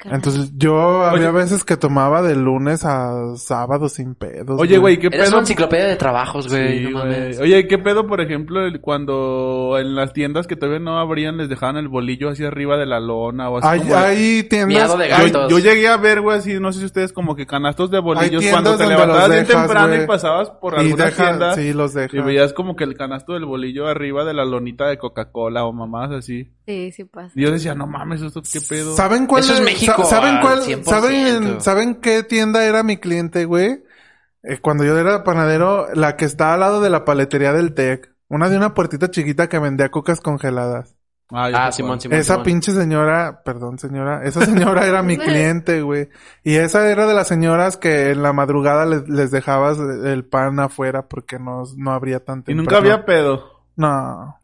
Ah. 0.05 0.11
Entonces 0.13 0.53
yo 0.57 1.05
había 1.07 1.31
Oye. 1.31 1.39
veces 1.39 1.65
que 1.65 1.77
tomaba 1.79 2.21
de 2.21 2.37
lunes 2.37 2.85
a 2.85 3.35
sábado 3.37 3.89
sin 3.89 4.15
pedos. 4.15 4.61
Oye, 4.61 4.77
güey, 4.77 4.99
¿qué 4.99 5.07
Eres 5.07 5.21
pedo? 5.21 5.31
una 5.31 5.41
enciclopedia 5.41 5.87
de 5.87 5.97
trabajos, 5.97 6.49
güey. 6.49 6.79
Sí, 6.79 6.85
no 6.93 7.01
güey. 7.01 7.11
mames. 7.13 7.41
Oye, 7.41 7.67
¿qué 7.67 7.79
pedo, 7.79 8.07
por 8.07 8.21
ejemplo, 8.21 8.61
el- 8.67 8.81
cuando 8.83 9.77
en 9.81 9.95
las 9.95 10.13
tiendas 10.13 10.47
que 10.47 10.55
todavía 10.55 10.81
no 10.81 10.99
abrían 10.99 11.39
les 11.39 11.49
dejaban 11.49 11.77
el 11.79 11.89
bolillo 11.89 12.29
así 12.29 12.45
arriba 12.45 12.77
de 12.77 12.85
la 12.85 13.01
lona 13.01 13.49
o 13.49 13.57
así 13.59 13.67
Hay, 13.69 13.81
como 13.81 13.97
hay 13.97 14.43
tiendas... 14.43 14.99
De. 14.99 15.09
Yo, 15.33 15.49
yo 15.49 15.59
llegué 15.59 15.89
a 15.89 15.97
ver, 15.97 16.21
güey, 16.21 16.39
así, 16.39 16.61
no 16.61 16.73
sé 16.73 16.81
si 16.81 16.85
ustedes 16.85 17.13
como 17.15 17.35
que 17.35 17.47
canastos 17.47 17.91
de 17.91 17.99
bolillos 17.99 18.43
tiendas 18.43 18.63
cuando 18.63 18.77
te 18.77 18.87
levantabas 18.89 19.31
bien 19.31 19.47
temprano 19.47 19.95
y 20.03 20.07
pasabas 20.07 20.51
por 20.51 20.75
y 20.75 20.81
alguna 20.81 21.05
deja- 21.07 21.25
tienda 21.25 21.55
sí, 21.55 21.73
los 21.73 21.95
y 21.97 22.01
deja. 22.01 22.23
veías 22.23 22.53
como 22.53 22.77
que 22.77 22.85
el 22.85 22.97
canasto 22.97 23.33
del 23.33 23.47
bolillo 23.47 23.87
arriba 23.89 24.25
de 24.25 24.35
la 24.35 24.45
lonita 24.45 24.87
de 24.89 24.99
Coca-Cola 24.99 25.65
o 25.65 25.73
mamás 25.73 26.11
así. 26.13 26.51
Sí, 26.67 26.91
sí 26.93 27.05
pasa. 27.05 27.31
Y 27.35 27.43
yo 27.43 27.51
decía, 27.53 27.75
no 27.75 27.87
mames, 27.87 28.21
¿esto 28.23 28.43
qué 28.43 28.61
pedo? 28.61 28.95
¿Saben 28.97 29.27
cuál 29.27 29.45
Eso 29.45 29.55
es 29.55 29.61
México, 29.63 30.03
sa- 30.05 30.17
¿Saben 30.17 30.41
cuál? 30.41 30.63
100%. 30.63 30.85
¿Saben, 30.85 31.61
¿Saben 31.61 31.95
qué 32.01 32.23
tienda 32.25 32.65
era 32.65 32.83
mi 32.83 32.97
cliente, 32.97 33.45
güey? 33.45 33.85
Eh, 34.43 34.59
cuando 34.61 34.85
yo 34.85 34.99
era 34.99 35.23
panadero, 35.25 35.87
la 35.95 36.17
que 36.17 36.25
está 36.25 36.55
al 36.55 36.61
lado 36.61 36.81
de 36.81 36.91
la 36.91 37.05
paletería 37.05 37.53
del 37.53 37.73
Tec. 37.75 38.13
Una 38.29 38.49
de 38.49 38.57
una 38.57 38.75
puertita 38.75 39.11
chiquita 39.11 39.49
que 39.49 39.59
vendía 39.61 39.91
cocas 39.91 40.21
congeladas. 40.21 40.97
Ah, 41.31 41.51
Ah, 41.53 41.73
Simón. 41.73 42.01
Simón. 42.01 42.19
esa 42.19 42.35
Simón. 42.35 42.45
pinche 42.45 42.73
señora, 42.73 43.43
perdón 43.45 43.79
señora, 43.81 44.23
esa 44.25 44.45
señora 44.45 44.87
era 44.87 45.03
mi 45.03 45.17
cliente, 45.19 45.83
güey. 45.83 46.09
Y 46.45 46.55
esa 46.57 46.89
era 46.91 47.07
de 47.07 47.15
las 47.15 47.27
señoras 47.29 47.77
que 47.77 48.11
en 48.11 48.23
la 48.23 48.33
madrugada 48.33 48.87
les, 48.87 49.09
les 49.09 49.31
dejabas 49.33 49.79
el 49.79 50.25
pan 50.25 50.59
afuera 50.61 51.07
porque 51.09 51.39
no, 51.39 51.63
no 51.77 51.91
habría 51.93 52.25
tan 52.25 52.43
Y 52.47 52.55
nunca 52.55 52.77
había 52.79 53.05
pedo. 53.05 53.65
No. 53.77 54.41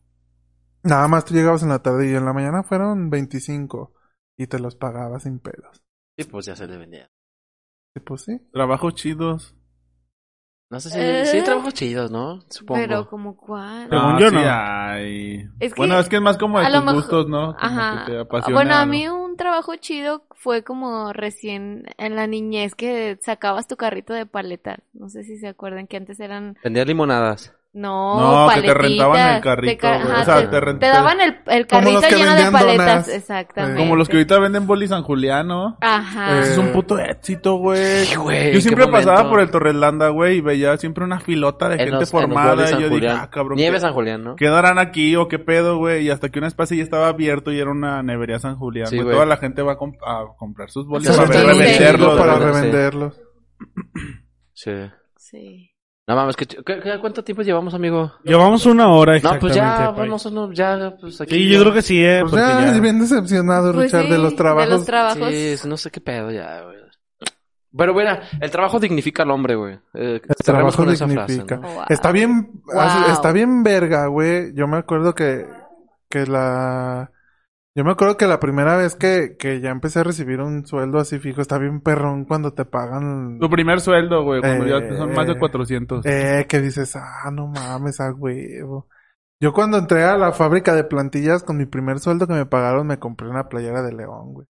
Nada 0.85 1.07
más 1.09 1.25
tú 1.25 1.35
llegabas 1.35 1.63
en 1.63 1.69
la 1.69 1.81
tarde 1.83 2.11
y 2.11 2.15
en 2.15 2.25
la 2.25 2.33
mañana 2.33 2.63
fueron 2.63 3.09
25 3.11 3.93
y 4.37 4.47
te 4.47 4.59
los 4.59 4.75
pagabas 4.77 5.23
sin 5.25 5.39
pedos. 5.39 5.83
Sí, 6.19 6.25
pues 6.25 6.47
ya 6.47 6.57
se 6.57 6.67
le 6.67 6.77
vendía. 6.77 7.09
Y 7.95 8.01
pues 8.01 8.23
sí. 8.23 8.39
Trabajos 8.53 8.95
chidos. 8.95 9.55
No 10.71 10.81
sé 10.81 10.89
si... 10.89 10.99
Eh. 10.99 11.27
Sí, 11.27 11.43
trabajos 11.45 11.75
chidos, 11.75 12.11
¿no? 12.11 12.41
Supongo. 12.49 12.81
Pero 12.81 13.07
como 13.07 13.37
cuál. 13.37 13.91
Según 13.91 14.19
yo, 14.19 14.29
sí 14.31 14.35
no. 14.37 14.41
hay. 14.47 15.49
Es 15.61 15.75
que- 15.75 15.79
bueno, 15.81 15.99
es 15.99 16.09
que 16.09 16.17
es 16.17 16.23
más 16.23 16.39
como 16.39 16.59
de 16.59 16.67
a 16.67 16.71
lo 16.71 16.77
tus 16.79 16.85
mejor- 16.87 17.01
gustos, 17.03 17.29
¿no? 17.29 17.55
Como 17.55 17.59
Ajá. 17.59 18.05
que 18.07 18.13
te 18.13 18.19
apasione 18.21 18.55
Bueno, 18.55 18.75
a 18.77 18.87
mí 18.87 19.07
un 19.07 19.37
trabajo 19.37 19.77
chido 19.77 20.25
fue 20.35 20.65
como 20.65 21.13
recién 21.13 21.85
en 21.99 22.17
la 22.17 22.27
niñez 22.27 22.75
que 22.75 23.19
sacabas 23.21 23.67
tu 23.67 23.77
carrito 23.77 24.15
de 24.15 24.25
paletas. 24.25 24.79
No 24.95 25.11
sé 25.11 25.25
si 25.25 25.37
se 25.39 25.49
acuerdan 25.49 25.87
que 25.87 25.99
antes 25.99 26.19
eran 26.21 26.57
Vendía 26.65 26.87
limonadas. 26.87 27.55
No, 27.75 28.21
No, 28.21 28.49
que 28.55 28.61
te 28.61 28.69
paletitas. 28.69 28.77
rentaban 28.77 29.35
el 29.37 29.41
carrito, 29.43 29.73
Te 29.73 29.79
ca- 29.79 29.97
güey. 29.99 30.11
ajá, 30.13 30.21
O 30.21 30.25
sea, 30.27 30.37
te, 30.43 30.47
te 30.49 30.61
rent- 30.61 30.79
te 30.79 30.87
daban 30.89 31.21
el, 31.23 31.29
el 31.47 31.67
Como 31.67 31.81
carrito 31.81 31.93
los 31.93 32.05
que 32.05 32.11
lleno 32.17 32.25
de 32.31 32.35
vendían 32.35 32.53
paletas, 32.53 32.87
donas. 32.87 33.09
exactamente. 33.09 33.79
Como 33.79 33.97
los 33.97 34.09
que 34.11 34.17
ahorita 34.19 34.39
venden 34.41 34.67
boli 34.67 34.89
San 34.89 35.03
Julián, 35.03 35.47
¿no? 35.49 35.79
Ajá. 35.81 36.37
Eh, 36.37 36.41
Ese 36.41 36.53
es 36.53 36.59
un 36.59 36.73
puto 36.73 36.99
éxito, 36.99 37.55
güey. 37.57 38.05
Sí, 38.05 38.17
güey, 38.17 38.53
Yo 38.53 38.61
siempre 38.61 38.87
pasaba 38.89 39.13
momento. 39.25 39.31
por 39.31 39.41
el 39.41 39.51
Torrelanda, 39.51 40.09
güey, 40.09 40.37
y 40.37 40.41
veía 40.43 40.77
siempre 40.77 41.03
una 41.05 41.19
filota 41.21 41.69
de 41.71 41.75
En 41.77 41.81
gente 41.81 42.01
los- 42.01 42.11
formada. 42.11 42.69
y 42.71 42.83
yo 42.83 42.89
dije, 42.91 43.09
ah, 43.09 43.31
cabrón. 43.33 43.57
Nieve 43.57 43.77
¿qué, 43.77 43.81
San 43.81 43.95
Julián, 43.95 44.23
¿no? 44.23 44.37
quedarán 44.37 44.79
aquí 44.79 45.17
o 45.17 45.29
qué 45.29 45.39
pedo, 45.39 45.79
güey? 45.79 46.05
Y 46.05 46.11
hasta 46.11 46.29
que 46.29 46.39
una 46.41 46.49
espacio 46.49 46.77
ya 46.77 46.83
estaba 46.83 47.09
abierto 47.09 47.53
y 47.53 47.59
era 47.59 47.71
una 47.71 48.03
nevería 48.03 48.39
San 48.39 48.57
Julián. 48.57 48.89
Sí. 48.89 48.99
Toda 48.99 49.25
la 49.25 49.39
gente 49.39 49.63
va 49.63 49.73
a, 49.73 49.79
comp- 49.79 49.97
a 50.07 50.27
comprar 50.37 50.69
sus 50.71 50.87
bolis 50.87 51.09
para 51.09 51.27
sí, 51.27 51.33
ver 51.33 51.41
sí. 51.41 51.47
revenderlos. 51.59 52.19
para 52.19 52.39
revenderlos. 52.39 53.21
Sí. 54.53 54.73
Sí. 55.17 55.72
No 56.07 56.17
mames, 56.17 56.35
¿qué, 56.37 56.47
qué- 56.47 56.63
qué- 56.65 56.99
cuánto 57.01 57.23
tiempo 57.23 57.43
llevamos, 57.43 57.75
amigo? 57.75 58.13
Llevamos 58.25 58.67
una 58.67 58.89
hora 58.89 59.13
No, 59.13 59.17
exactamente. 59.17 59.41
pues 59.41 59.55
ya, 59.55 59.91
vamos, 59.91 60.33
no, 60.33 60.53
ya, 60.53 60.97
pues 61.01 61.21
aquí. 61.21 61.35
Sí, 61.37 61.49
ya. 61.49 61.55
yo 61.57 61.61
creo 61.63 61.75
que 61.75 61.83
sí, 61.83 62.05
eh. 62.05 62.19
Pues 62.23 62.31
porque 62.33 62.45
ya, 62.47 62.73
ya- 62.75 62.81
bien 62.81 62.99
decepcionado, 62.99 63.73
Pues 63.73 63.85
Richard, 63.87 64.07
sí, 64.07 64.11
de 64.11 64.19
los 64.19 64.35
trabajos. 64.35 64.69
De 64.71 64.77
los 64.77 64.85
trabajos. 64.85 65.29
Sí, 65.31 65.57
no 65.69 65.77
sé 65.77 65.91
qué 65.93 66.01
pedo 66.01 66.31
ya, 66.33 66.63
güey. 66.63 66.77
Pero, 67.75 67.93
güey, 67.95 68.07
el 68.41 68.51
trabajo 68.51 68.79
dignifica 68.81 69.23
al 69.23 69.31
hombre, 69.31 69.55
güey. 69.55 69.75
Eh, 69.95 70.21
El 70.23 70.37
trabajo 70.45 70.77
con 70.77 70.91
esa 70.91 71.09
frase, 71.09 71.33
dignifica. 71.33 71.57
¿no? 71.57 71.69
Wow. 71.73 71.85
Está 71.89 72.13
bien, 72.13 72.51
Wow. 72.67 73.13
está 73.13 73.33
bien 73.33 73.63
verga, 73.63 74.09
güey. 74.09 74.53
Yo 74.55 74.67
me 74.67 74.77
acuerdo 74.79 75.15
que, 75.15 75.47
que 76.11 76.27
la, 76.27 77.11
yo 77.75 77.85
me 77.85 77.93
acuerdo 77.93 78.17
que 78.17 78.27
la 78.27 78.39
primera 78.41 78.77
vez 78.77 78.95
que, 78.97 79.37
que 79.39 79.61
ya 79.61 79.71
empecé 79.71 80.01
a 80.01 80.05
recibir 80.05 80.41
un 80.41 80.67
sueldo 80.67 80.99
así 80.99 81.19
fijo, 81.19 81.41
está 81.41 81.59
bien 81.59 81.81
perrón 81.81 82.25
cuando 82.25 82.53
te 82.53 82.65
pagan, 82.65 83.39
Tu 83.39 83.49
primer 83.49 83.81
sueldo, 83.81 84.25
güey, 84.25 84.41
cuando 84.41 84.67
Eh, 84.67 84.69
ya 84.91 84.97
son 84.97 85.15
más 85.15 85.27
de 85.27 85.39
400. 85.39 86.05
eh, 86.05 86.47
que 86.49 86.61
dices, 86.61 86.95
ah, 86.97 87.31
no 87.33 87.47
mames, 87.49 88.01
a 88.01 88.13
huevo. 88.13 88.89
Yo 89.41 89.53
cuando 89.53 89.79
entré 89.79 90.05
a 90.05 90.17
la 90.17 90.33
fábrica 90.33 90.75
de 90.75 90.85
plantillas 90.85 91.43
con 91.43 91.57
mi 91.57 91.67
primer 91.67 91.99
sueldo 91.99 92.27
que 92.27 92.35
me 92.35 92.47
pagaron, 92.47 92.87
me 92.87 92.99
compré 92.99 93.29
una 93.29 93.49
playera 93.49 93.83
de 93.83 93.93
león, 93.93 94.35
güey. 94.35 94.47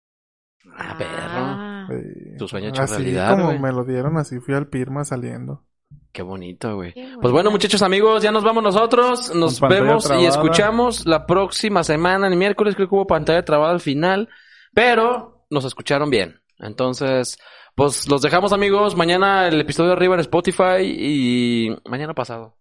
Ah, 0.76 0.96
perro. 0.98 2.00
Sí. 2.00 2.36
Tu 2.38 2.48
sueño 2.48 2.68
hecho 2.68 2.82
Así 2.82 2.94
realidad, 2.94 3.36
como 3.36 3.58
me 3.58 3.72
lo 3.72 3.84
dieron, 3.84 4.16
así 4.16 4.40
fui 4.40 4.54
al 4.54 4.68
Pirma 4.68 5.04
saliendo. 5.04 5.64
Qué 6.12 6.22
bonito, 6.22 6.74
güey. 6.74 6.92
Pues 7.20 7.32
bueno, 7.32 7.50
muchachos 7.50 7.82
amigos, 7.82 8.22
ya 8.22 8.32
nos 8.32 8.42
vamos 8.42 8.64
nosotros. 8.64 9.32
Nos 9.34 9.60
vemos 9.60 10.10
y 10.18 10.26
escuchamos 10.26 11.06
la 11.06 11.24
próxima 11.24 11.84
semana, 11.84 12.26
el 12.26 12.36
miércoles 12.36 12.74
creo 12.74 12.88
que 12.88 12.94
hubo 12.94 13.06
pantalla 13.06 13.44
trabada 13.44 13.72
al 13.72 13.80
final, 13.80 14.28
pero 14.74 15.46
nos 15.50 15.64
escucharon 15.64 16.10
bien. 16.10 16.40
Entonces, 16.58 17.38
pues 17.76 18.08
los 18.08 18.22
dejamos 18.22 18.52
amigos, 18.52 18.96
mañana 18.96 19.46
el 19.46 19.60
episodio 19.60 19.92
arriba 19.92 20.14
en 20.14 20.20
Spotify 20.20 20.82
y 20.82 21.76
mañana 21.88 22.12
pasado. 22.12 22.56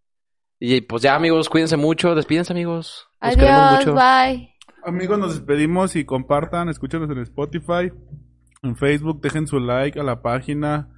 Y 0.60 0.82
pues 0.82 1.02
ya 1.02 1.16
amigos, 1.16 1.50
cuídense 1.50 1.78
mucho, 1.78 2.14
despídense 2.14 2.54
amigos. 2.54 3.08
Los 3.22 3.36
queremos 3.36 3.62
Adiós, 3.62 3.86
mucho. 3.88 3.94
bye. 3.96 4.56
Amigos, 4.84 5.20
nos 5.20 5.34
despedimos 5.34 5.96
y 5.96 6.06
compartan, 6.06 6.70
escúchenos 6.70 7.10
en 7.10 7.20
Spotify, 7.20 7.92
en 8.62 8.76
Facebook, 8.76 9.22
dejen 9.22 9.48
su 9.48 9.60
like 9.60 10.00
a 10.00 10.04
la 10.04 10.22
página 10.22 10.90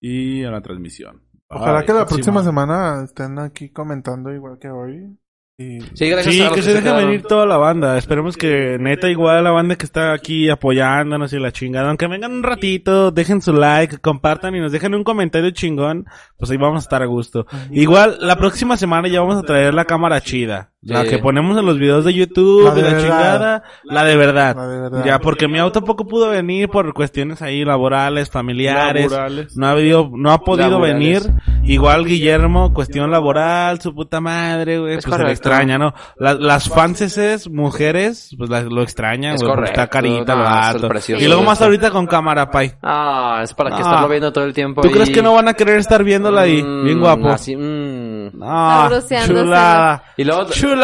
y 0.00 0.44
a 0.44 0.50
la 0.50 0.62
transmisión. 0.62 1.27
Ojalá 1.50 1.78
Bye. 1.78 1.86
que 1.86 1.92
la 1.94 2.06
próxima 2.06 2.34
man. 2.36 2.44
semana 2.44 3.02
estén 3.04 3.38
aquí 3.38 3.70
comentando 3.70 4.32
igual 4.32 4.58
que 4.58 4.68
hoy. 4.70 5.16
Y 5.60 5.80
Sí, 5.94 6.08
gracias 6.08 6.34
Sí, 6.36 6.40
a 6.40 6.44
los 6.44 6.54
que 6.54 6.62
se 6.62 6.72
deje 6.74 6.92
venir 6.92 7.22
toda 7.24 7.44
la 7.44 7.56
banda. 7.56 7.98
Esperemos 7.98 8.36
que 8.36 8.76
neta 8.78 9.08
igual 9.10 9.42
la 9.42 9.50
banda 9.50 9.74
que 9.74 9.86
está 9.86 10.12
aquí 10.12 10.48
apoyándonos 10.50 11.32
y 11.32 11.38
la 11.40 11.50
chingada. 11.50 11.88
Aunque 11.88 12.06
vengan 12.06 12.30
un 12.30 12.44
ratito, 12.44 13.10
dejen 13.10 13.42
su 13.42 13.52
like, 13.52 13.98
compartan 13.98 14.54
y 14.54 14.60
nos 14.60 14.70
dejen 14.70 14.94
un 14.94 15.02
comentario 15.02 15.50
chingón. 15.50 16.06
Pues 16.36 16.52
ahí 16.52 16.58
vamos 16.58 16.84
a 16.84 16.86
estar 16.86 17.02
a 17.02 17.06
gusto. 17.06 17.46
Igual, 17.72 18.18
la 18.20 18.36
próxima 18.36 18.76
semana 18.76 19.08
ya 19.08 19.20
vamos 19.20 19.36
a 19.38 19.42
traer 19.42 19.74
la 19.74 19.84
cámara 19.84 20.20
chida. 20.20 20.70
La 20.88 21.04
que 21.04 21.18
ponemos 21.18 21.56
en 21.58 21.66
los 21.66 21.78
videos 21.78 22.04
de 22.04 22.14
YouTube, 22.14 22.64
La 22.64 22.74
de 22.74 22.82
la 22.82 22.88
verdad. 22.88 23.02
chingada, 23.02 23.62
la 23.84 24.04
de 24.04 24.16
verdad. 24.16 24.56
La 24.56 24.66
de 24.66 24.80
verdad. 24.80 25.04
Ya, 25.04 25.18
porque 25.18 25.48
mi 25.48 25.58
auto 25.58 25.80
tampoco 25.80 26.06
pudo 26.06 26.30
venir 26.30 26.68
por 26.68 26.92
cuestiones 26.94 27.42
ahí 27.42 27.64
laborales, 27.64 28.30
familiares. 28.30 29.10
Laborales. 29.10 29.56
No 29.56 29.66
ha 29.66 29.70
habido, 29.72 30.10
no 30.12 30.32
ha 30.32 30.38
podido 30.38 30.70
Laborales. 30.70 31.24
venir. 31.26 31.42
Igual 31.64 32.04
Guillermo, 32.06 32.72
cuestión 32.72 33.10
laboral, 33.10 33.80
su 33.80 33.94
puta 33.94 34.20
madre, 34.20 34.78
güey, 34.78 34.94
Es 34.94 35.04
pues 35.04 35.04
se 35.04 35.10
le 35.10 35.16
correcto. 35.16 35.32
extraña, 35.48 35.78
¿no? 35.78 35.92
La- 36.16 36.34
las 36.34 36.68
fanses 36.68 37.48
mujeres, 37.50 38.34
pues 38.38 38.48
la- 38.48 38.62
lo 38.62 38.82
extrañan, 38.82 39.34
Es 39.34 39.42
güey, 39.42 39.52
correcto. 39.54 39.72
está 39.80 39.86
carita, 39.88 40.34
No. 40.34 41.18
Y 41.18 41.26
luego 41.26 41.42
más 41.42 41.60
ahorita 41.60 41.90
con 41.90 42.06
cámara, 42.06 42.50
pay. 42.50 42.72
Ah, 42.82 43.40
es 43.42 43.52
para 43.54 43.70
que 43.70 43.82
estarlo 43.82 44.08
viendo 44.08 44.32
todo 44.32 44.44
el 44.44 44.54
tiempo. 44.54 44.80
¿Tú 44.82 44.90
crees 44.90 45.10
que 45.10 45.22
no 45.22 45.34
van 45.34 45.48
a 45.48 45.54
querer 45.54 45.76
estar 45.78 46.02
viéndola 46.02 46.42
ahí? 46.42 46.62
Mm, 46.62 46.84
Bien 46.84 47.00
guapo. 47.00 47.28
Así, 47.28 47.54
mm. 47.56 48.42
Ah, 48.42 48.80
Sabroseándoselo. 48.84 49.42
chulada. 49.44 50.02
Y 50.16 50.24
luego, 50.24 50.44
Chulada. 50.50 50.77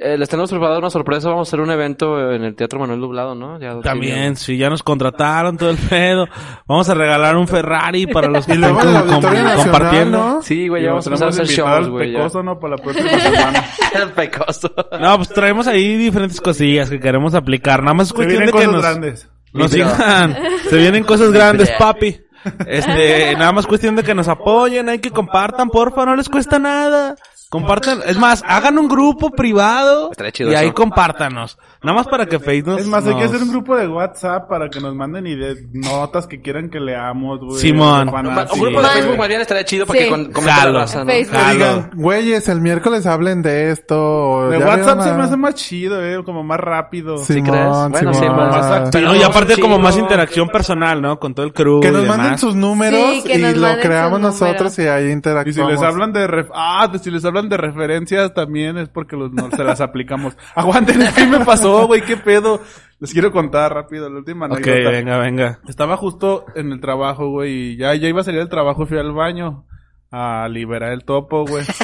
Eh, 0.00 0.16
les 0.18 0.28
tenemos 0.28 0.50
preparado 0.50 0.78
una 0.78 0.90
sorpresa. 0.90 1.28
Vamos 1.28 1.48
a 1.48 1.50
hacer 1.50 1.60
un 1.60 1.70
evento 1.70 2.32
en 2.32 2.42
el 2.44 2.54
Teatro 2.54 2.78
Manuel 2.78 3.00
Dublado, 3.00 3.34
¿no? 3.34 3.58
Ya- 3.60 3.80
También, 3.80 4.36
sí, 4.36 4.56
ya 4.56 4.68
nos 4.70 4.82
contrataron 4.82 5.56
todo 5.56 5.70
el 5.70 5.76
pedo. 5.76 6.26
Vamos 6.66 6.88
a 6.88 6.94
regalar 6.94 7.36
un 7.36 7.48
Ferrari 7.48 8.06
para 8.06 8.28
los 8.28 8.46
que 8.46 8.52
Y 8.52 8.54
están 8.56 8.72
luego 8.72 9.04
com- 9.04 9.20
Nacional, 9.22 9.56
compartiendo. 9.56 10.18
¿no? 10.18 10.42
Sí, 10.42 10.68
güey, 10.68 10.82
ya 10.82 10.90
vamos 10.90 11.06
a 11.06 11.10
empezar 11.10 11.26
a 11.26 11.30
hacer 11.30 11.46
shows, 11.46 11.88
güey. 11.88 12.12
ya. 12.12 12.18
pecoso, 12.18 12.42
¿no? 12.42 12.58
Para 12.58 12.76
la 12.76 12.82
próxima 12.82 13.18
semana. 13.18 13.64
El 13.94 14.10
pecoso. 14.10 14.70
No, 15.00 15.16
pues 15.16 15.28
traemos 15.30 15.66
ahí 15.66 15.96
diferentes 15.96 16.40
cosillas 16.40 16.90
que 16.90 17.00
queremos 17.00 17.34
aplicar. 17.34 17.82
Nada 17.82 17.94
más 17.94 18.04
es 18.04 18.08
Se 18.10 18.14
cuestión 18.14 18.38
vienen 18.40 18.46
de 18.46 18.52
que 18.60 18.66
cosas 18.66 18.72
nos, 18.72 18.82
grandes. 18.82 19.28
nos 19.52 19.72
Libro. 19.72 19.90
sigan. 19.90 20.36
Se 20.68 20.76
vienen 20.76 21.04
cosas 21.04 21.32
grandes, 21.32 21.70
papi. 21.78 22.20
Este, 22.66 23.34
nada 23.36 23.52
más 23.52 23.66
cuestión 23.66 23.96
de 23.96 24.02
que 24.04 24.14
nos 24.14 24.28
apoyen, 24.28 24.88
hay 24.88 25.00
que 25.00 25.10
compartan, 25.10 25.68
porfa, 25.70 26.04
no 26.06 26.14
les 26.16 26.28
cuesta 26.28 26.58
nada. 26.58 27.16
Compartan, 27.50 28.00
es 28.06 28.18
más, 28.18 28.44
hagan 28.46 28.78
un 28.78 28.88
grupo 28.88 29.30
privado 29.30 30.10
Estaría 30.10 30.32
chido 30.32 30.52
y 30.52 30.54
ahí 30.54 30.70
compártanos. 30.72 31.56
Nada 31.82 31.96
más 31.96 32.06
para 32.06 32.26
que 32.26 32.38
Facebook 32.38 32.72
nos... 32.72 32.80
Es 32.82 32.86
más, 32.88 33.06
hay 33.06 33.14
que 33.16 33.24
hacer 33.24 33.42
un 33.42 33.48
grupo 33.50 33.74
de 33.74 33.88
WhatsApp 33.88 34.48
para 34.50 34.68
que 34.68 34.80
nos 34.80 34.94
manden 34.94 35.24
ide- 35.26 35.66
notas 35.72 36.26
que 36.26 36.42
quieran 36.42 36.68
que 36.68 36.78
leamos, 36.78 37.40
güey. 37.40 37.58
Simón. 37.58 38.08
Un 38.10 38.60
grupo 38.60 38.82
de. 38.82 38.88
Facebook 38.88 39.16
más 39.16 39.28
bien 39.28 39.40
estaría 39.40 39.64
chido 39.64 39.86
para 39.86 39.98
Sí. 39.98 40.04
que 40.04 40.10
con, 40.10 40.24
comente 40.32 40.44
la 40.46 40.54
Jalo. 40.56 40.78
raza, 40.80 40.98
¿no? 41.04 41.06
Facebook. 41.10 41.32
Que 41.36 41.38
Jalo. 41.38 41.54
digan, 41.54 41.90
güeyes, 41.94 42.48
el 42.48 42.60
miércoles 42.60 43.06
hablen 43.06 43.40
de 43.42 43.70
esto. 43.70 44.50
De 44.50 44.58
ya 44.58 44.66
WhatsApp 44.66 45.00
se 45.02 45.12
me 45.14 45.22
hace 45.22 45.36
más 45.38 45.54
chido, 45.54 46.04
eh, 46.04 46.22
como 46.24 46.42
más 46.42 46.60
rápido. 46.60 47.16
Simón, 47.18 47.44
crees? 47.50 47.68
Bueno, 48.02 48.12
sí, 48.14 48.20
Simón. 48.20 48.36
más 48.50 48.66
activo. 48.66 49.04
No, 49.06 49.16
y 49.16 49.22
aparte 49.22 49.54
Sí, 49.54 49.60
como 49.62 49.78
más 49.78 49.96
interacción 49.96 50.48
personal, 50.48 51.00
¿no? 51.00 51.18
Con 51.18 51.32
todo 51.34 51.46
el 51.46 51.52
crew 51.54 51.80
Que 51.80 51.88
y 51.88 51.92
nos 51.92 52.02
demás. 52.02 52.18
manden 52.18 52.38
sus 52.38 52.54
números 52.54 53.00
Sí, 53.14 53.22
que 53.22 53.38
y 53.38 53.42
nos 53.42 53.54
lo 53.54 53.62
manden 53.68 53.86
creamos 53.86 54.20
nosotros 54.20 54.78
y 54.78 54.82
ahí 54.86 55.12
Y 55.46 55.52
si 55.52 55.62
les 55.62 55.80
hablan 55.80 56.12
de 56.12 56.26
ref 56.26 56.48
ah, 56.52 56.88
de- 56.92 56.98
si 56.98 57.10
les 57.10 57.24
hablan 57.24 57.37
de 57.48 57.56
referencias 57.56 58.34
también 58.34 58.78
es 58.78 58.88
porque 58.88 59.16
los, 59.16 59.32
no 59.32 59.50
se 59.50 59.62
las 59.64 59.80
aplicamos. 59.80 60.36
Aguanten, 60.54 60.98
¿qué 61.14 61.26
me 61.26 61.44
pasó, 61.44 61.86
güey? 61.86 62.00
¿Qué 62.02 62.16
pedo? 62.16 62.60
Les 63.00 63.12
quiero 63.12 63.30
contar 63.30 63.72
rápido 63.74 64.10
la 64.10 64.18
última 64.18 64.46
Ok, 64.46 64.52
anécdota. 64.56 64.90
venga, 64.90 65.18
venga. 65.18 65.60
Estaba 65.68 65.96
justo 65.96 66.46
en 66.56 66.72
el 66.72 66.80
trabajo, 66.80 67.28
güey, 67.30 67.52
y 67.72 67.76
ya, 67.76 67.94
ya 67.94 68.08
iba 68.08 68.20
a 68.22 68.24
salir 68.24 68.40
del 68.40 68.48
trabajo 68.48 68.82
y 68.82 68.86
fui 68.86 68.98
al 68.98 69.12
baño 69.12 69.66
a 70.10 70.48
liberar 70.48 70.92
el 70.92 71.04
topo, 71.04 71.44
güey. 71.44 71.64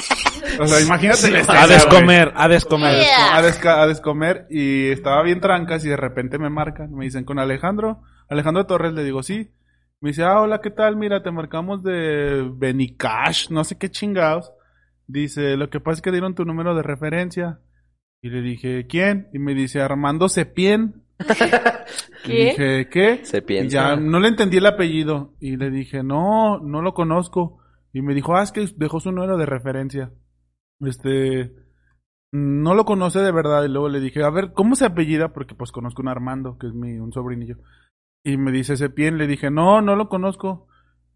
O 0.60 0.66
sea, 0.68 0.80
imagínate 0.80 1.26
el 1.26 1.34
estrés, 1.36 1.58
A 1.58 1.66
güey. 1.66 1.74
descomer, 1.74 2.32
a 2.36 2.46
descomer. 2.46 2.94
Yeah. 3.00 3.36
A, 3.36 3.42
desca- 3.42 3.78
a 3.80 3.86
descomer 3.88 4.46
y 4.50 4.88
estaba 4.90 5.20
bien 5.24 5.40
trancas 5.40 5.84
y 5.84 5.88
de 5.88 5.96
repente 5.96 6.38
me 6.38 6.48
marcan, 6.48 6.92
me 6.94 7.06
dicen 7.06 7.24
con 7.24 7.40
Alejandro, 7.40 8.02
Alejandro 8.28 8.64
Torres, 8.64 8.92
le 8.92 9.02
digo 9.02 9.24
sí. 9.24 9.50
Me 10.00 10.10
dice, 10.10 10.22
ah, 10.22 10.40
hola, 10.40 10.60
¿qué 10.60 10.70
tal? 10.70 10.94
Mira, 10.96 11.24
te 11.24 11.32
marcamos 11.32 11.82
de 11.82 12.48
Benicash, 12.54 13.50
no 13.50 13.64
sé 13.64 13.78
qué 13.78 13.90
chingados. 13.90 14.52
Dice, 15.06 15.56
lo 15.56 15.68
que 15.70 15.80
pasa 15.80 15.96
es 15.96 16.02
que 16.02 16.10
dieron 16.12 16.34
tu 16.34 16.44
número 16.44 16.74
de 16.74 16.82
referencia. 16.82 17.60
Y 18.22 18.30
le 18.30 18.40
dije, 18.40 18.86
¿quién? 18.86 19.28
Y 19.32 19.38
me 19.38 19.54
dice, 19.54 19.80
Armando 19.82 20.28
Cepien. 20.28 21.02
Y 22.26 22.28
¿Qué? 22.28 22.44
dije, 22.46 22.88
¿qué? 22.88 23.24
Se 23.24 23.38
Y 23.38 23.40
piensa. 23.42 23.68
ya 23.68 23.96
no 23.96 24.18
le 24.18 24.28
entendí 24.28 24.56
el 24.56 24.66
apellido. 24.66 25.34
Y 25.40 25.56
le 25.56 25.70
dije, 25.70 26.02
no, 26.02 26.58
no 26.58 26.80
lo 26.82 26.94
conozco. 26.94 27.58
Y 27.92 28.00
me 28.02 28.14
dijo, 28.14 28.34
ah, 28.36 28.42
es 28.42 28.50
que 28.50 28.66
dejó 28.76 28.98
su 29.00 29.12
número 29.12 29.36
de 29.36 29.46
referencia. 29.46 30.10
Este, 30.80 31.52
no 32.32 32.74
lo 32.74 32.84
conoce 32.84 33.20
de 33.20 33.30
verdad. 33.30 33.64
Y 33.64 33.68
luego 33.68 33.88
le 33.90 34.00
dije, 34.00 34.22
a 34.24 34.30
ver, 34.30 34.52
¿cómo 34.54 34.74
se 34.74 34.86
apellida? 34.86 35.32
Porque 35.32 35.54
pues 35.54 35.70
conozco 35.70 36.02
un 36.02 36.08
Armando, 36.08 36.56
que 36.58 36.66
es 36.68 36.72
mi, 36.74 36.98
un 36.98 37.12
sobrinillo. 37.12 37.58
Y 38.24 38.38
me 38.38 38.50
dice 38.52 38.76
Cepien, 38.78 39.18
le 39.18 39.26
dije, 39.26 39.50
no, 39.50 39.82
no 39.82 39.96
lo 39.96 40.08
conozco. 40.08 40.66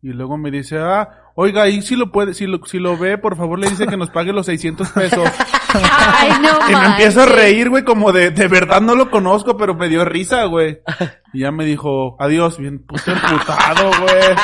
Y 0.01 0.12
luego 0.12 0.38
me 0.38 0.53
dice, 0.53 0.78
ah, 0.78 1.09
oiga, 1.34 1.62
ahí 1.62 1.82
si 1.82 1.96
lo 1.96 2.12
puede, 2.12 2.32
si 2.32 2.46
lo, 2.46 2.64
si 2.66 2.78
lo 2.78 2.96
ve, 2.96 3.18
por 3.18 3.36
favor 3.36 3.59
le 3.59 3.68
dice 3.68 3.86
que 3.86 3.96
nos 3.96 4.11
pague 4.11 4.32
los 4.32 4.46
600 4.46 4.90
pesos. 4.90 5.28
Ay, 5.74 6.30
no 6.40 6.70
Y 6.70 6.74
me 6.74 6.86
empiezo 6.86 7.22
a 7.22 7.26
reír, 7.26 7.68
güey, 7.68 7.84
como 7.84 8.12
de, 8.12 8.30
de 8.30 8.46
verdad 8.46 8.80
no 8.80 8.94
lo 8.94 9.11
conozco, 9.11 9.57
pero 9.57 9.74
me 9.74 9.88
dio 9.88 10.05
risa, 10.05 10.44
güey. 10.44 10.80
Y 11.34 11.40
ya 11.40 11.51
me 11.51 11.66
dijo, 11.66 12.16
adiós, 12.18 12.57
bien 12.57 12.78
puto 12.86 13.12
emputado, 13.12 13.90
güey. 14.01 14.34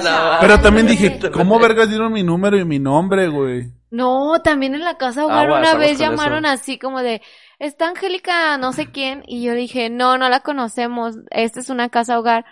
Pero 0.40 0.60
también 0.60 0.88
dije, 0.88 1.20
¿cómo 1.32 1.60
vergas 1.60 1.88
dieron 1.88 2.12
mi 2.12 2.24
número 2.24 2.58
y 2.58 2.64
mi 2.64 2.80
nombre, 2.80 3.28
güey? 3.28 3.70
No, 3.92 4.40
también 4.42 4.74
en 4.74 4.82
la 4.82 4.98
casa 4.98 5.24
hogar 5.24 5.52
una 5.52 5.76
vez 5.76 6.00
llamaron 6.00 6.44
eso. 6.44 6.54
así 6.54 6.80
como 6.80 7.00
de, 7.00 7.22
está 7.60 7.86
Angélica 7.86 8.58
no 8.58 8.72
sé 8.72 8.90
quién, 8.90 9.22
y 9.28 9.44
yo 9.44 9.54
dije, 9.54 9.88
no, 9.88 10.18
no 10.18 10.28
la 10.28 10.40
conocemos, 10.40 11.14
esta 11.30 11.60
es 11.60 11.70
una 11.70 11.90
casa 11.90 12.18
hogar. 12.18 12.44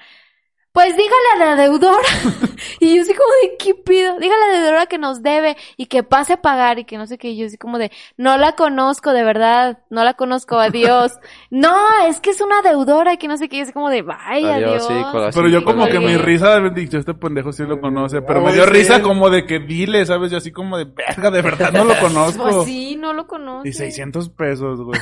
Pues 0.73 0.97
dígale 0.97 1.15
a 1.35 1.39
la 1.39 1.63
deudora. 1.63 2.07
y 2.81 2.95
yo 2.95 3.03
así 3.03 3.13
como 3.13 3.29
de, 3.43 3.57
¿qué 3.59 3.75
pido? 3.75 4.19
Dígale 4.21 4.45
a 4.45 4.53
la 4.53 4.61
deudora 4.61 4.87
que 4.87 4.99
nos 4.99 5.21
debe 5.21 5.57
y 5.77 5.87
que 5.87 6.05
pase 6.05 6.35
a 6.35 6.43
pagar 6.43 6.79
y 6.79 6.85
que 6.85 6.97
no 6.97 7.09
sé 7.09 7.19
qué. 7.19 7.31
Y 7.31 7.39
yo 7.39 7.47
así 7.47 7.59
como 7.59 7.79
de, 7.79 7.91
no 8.17 8.39
la 8.39 8.53
conozco, 8.53 9.13
de 9.13 9.25
verdad, 9.25 9.79
no 9.91 10.05
la 10.05 10.15
conozco, 10.15 10.61
adiós. 10.61 11.13
no, 11.51 11.77
es 12.09 12.21
que 12.21 12.31
es 12.31 12.41
una 12.41 12.63
deudora 12.63 13.15
y 13.15 13.17
que 13.17 13.27
no 13.27 13.37
sé 13.37 13.49
qué. 13.49 13.57
Y 13.57 13.59
yo 13.59 13.63
así 13.65 13.73
como 13.73 13.91
de, 13.91 14.03
vaya, 14.03 14.55
adiós. 14.55 14.87
Sí, 14.87 14.95
Pero 15.35 15.49
yo 15.49 15.65
como 15.65 15.89
que 15.89 15.99
mi 15.99 16.17
risa 16.17 16.61
de 16.61 16.71
dicho, 16.71 16.99
este 16.99 17.15
pendejo 17.15 17.53
sí 17.53 17.65
lo 17.65 17.81
conoce, 17.81 18.23
pero 18.23 18.41
me 18.41 18.53
dio 18.53 18.65
sí. 18.65 18.71
risa 18.71 19.03
como 19.03 19.29
de 19.29 19.47
que 19.47 19.59
dile, 19.59 20.07
¿sabes? 20.07 20.31
Yo 20.31 20.39
así 20.39 20.53
como 20.53 20.79
de, 20.79 20.85
verga, 20.85 21.33
de 21.33 21.43
verdad 21.43 21.73
no 21.73 21.83
lo 21.83 21.95
conozco. 22.01 22.45
Pues 22.45 22.65
sí, 22.67 22.95
no 22.95 23.13
lo 23.13 23.27
conozco. 23.27 23.67
Y 23.67 23.73
600 23.73 24.29
pesos, 24.31 24.81
güey. 24.81 25.01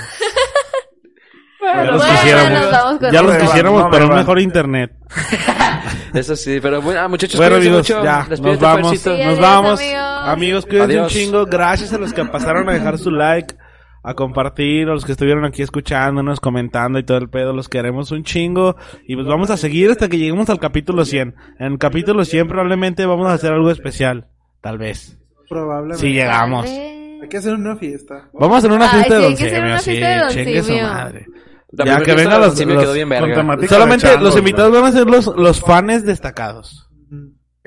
Ya 1.74 1.84
los 1.84 1.96
Bueno, 1.98 2.14
quisiéramos. 2.14 3.12
Ya 3.12 3.22
los 3.22 3.36
quisiéramos, 3.36 3.82
no 3.84 3.90
pero 3.90 4.06
un 4.08 4.14
mejor 4.14 4.40
internet. 4.40 4.92
Eso 6.14 6.36
sí, 6.36 6.58
pero 6.60 6.80
bueno, 6.80 7.00
ah, 7.00 7.08
muchachos, 7.08 7.36
Bueno, 7.38 7.56
cuídense 7.56 7.68
amigos, 7.68 7.90
mucho. 7.90 8.04
ya, 8.04 8.26
Despídete, 8.28 8.52
nos 8.52 8.60
vamos. 8.60 8.98
Sí, 8.98 9.08
Nos 9.08 9.18
adiós, 9.18 9.40
vamos. 9.40 9.80
amigos. 9.80 10.02
Amigos, 10.28 10.66
cuídense 10.66 10.92
Adiós. 10.98 11.12
un 11.14 11.18
chingo. 11.20 11.46
Gracias 11.46 11.92
a 11.92 11.98
los 11.98 12.12
que 12.12 12.24
pasaron 12.24 12.68
a 12.68 12.72
dejar 12.72 12.98
su 12.98 13.10
like, 13.10 13.54
a 14.02 14.14
compartir, 14.14 14.88
a 14.88 14.92
los 14.94 15.04
que 15.04 15.12
estuvieron 15.12 15.44
aquí 15.44 15.62
escuchándonos, 15.62 16.40
comentando 16.40 16.98
y 16.98 17.04
todo 17.04 17.18
el 17.18 17.28
pedo. 17.28 17.52
Los 17.52 17.68
queremos 17.68 18.10
un 18.10 18.24
chingo. 18.24 18.76
Y 19.06 19.14
pues 19.16 19.26
vamos 19.26 19.50
a 19.50 19.56
seguir 19.56 19.90
hasta 19.90 20.08
que 20.08 20.18
lleguemos 20.18 20.48
al 20.50 20.58
capítulo 20.58 21.04
100. 21.04 21.34
En 21.58 21.72
el 21.72 21.78
capítulo 21.78 22.24
100 22.24 22.48
probablemente 22.48 23.04
vamos 23.06 23.26
a 23.28 23.34
hacer 23.34 23.52
algo 23.52 23.70
especial. 23.70 24.26
Tal 24.62 24.78
vez. 24.78 25.18
Probablemente. 25.48 26.00
Si 26.00 26.12
llegamos. 26.12 26.66
Hay 26.66 27.28
que 27.28 27.36
hacer 27.36 27.54
una 27.54 27.76
fiesta. 27.76 28.28
Vamos 28.32 28.56
a 28.56 28.58
hacer 28.58 28.70
una 28.72 28.84
Ay, 28.84 28.90
fiesta 28.90 29.14
sí, 29.14 29.20
de 29.20 29.26
hay 29.26 29.34
que 29.34 29.44
hacer 29.44 29.80
sí, 29.80 30.44
de 30.44 30.54
Don 30.56 30.64
su 30.64 30.72
madre. 30.82 31.26
La 31.72 31.84
Ya 31.84 32.00
que 32.00 32.14
vengan 32.14 32.40
los, 32.40 32.56
sí 32.56 32.64
me 32.64 32.74
los- 32.74 32.82
quedó 32.82 32.92
bien 32.94 33.08
con 33.08 33.20
verga. 33.20 33.34
temática 33.34 33.74
solamente 33.74 34.06
changos, 34.06 34.22
los 34.22 34.36
invitados 34.38 34.72
van 34.72 34.84
a 34.84 34.92
ser 34.92 35.06
los, 35.06 35.26
los 35.36 35.60
fans 35.60 36.04
destacados. 36.04 36.88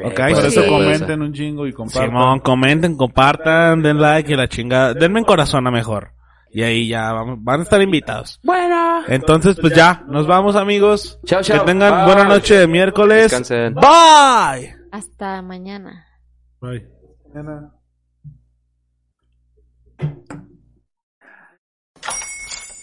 Ok, 0.04 0.16
puede 0.16 0.34
Por 0.34 0.46
eso 0.46 0.68
comenten 0.68 1.22
un 1.22 1.32
chingo 1.34 1.68
y 1.68 1.74
compartan. 1.74 2.10
Simón, 2.10 2.40
comenten, 2.40 2.96
compartan, 2.98 3.84
den 3.84 4.02
like 4.02 4.34
y 4.34 4.36
la 4.36 4.48
chingada. 4.48 4.96
Denme 4.96 5.20
en 5.20 5.26
corazón 5.26 5.68
a 5.68 5.72
mejor. 5.72 6.14
Y 6.54 6.64
ahí 6.64 6.88
ya 6.88 7.14
vamos, 7.14 7.38
van 7.42 7.60
a 7.60 7.64
estar 7.64 7.80
invitados. 7.82 8.40
Bueno. 8.44 9.04
Entonces, 9.08 9.58
pues 9.62 9.74
ya, 9.76 10.04
nos 10.08 10.26
vamos 10.26 10.56
amigos. 10.56 11.20
Chao, 11.26 11.42
chao. 11.44 11.60
Que 11.60 11.66
tengan 11.72 11.94
Bye. 11.94 12.06
buena 12.06 12.24
noche 12.28 12.56
de 12.58 12.68
miércoles. 12.68 13.24
Descansen. 13.32 13.76
Bye. 13.76 14.76
Hasta 14.92 15.42
mañana. 15.44 16.08
Bye. 16.60 16.88
Mañana. 17.34 17.72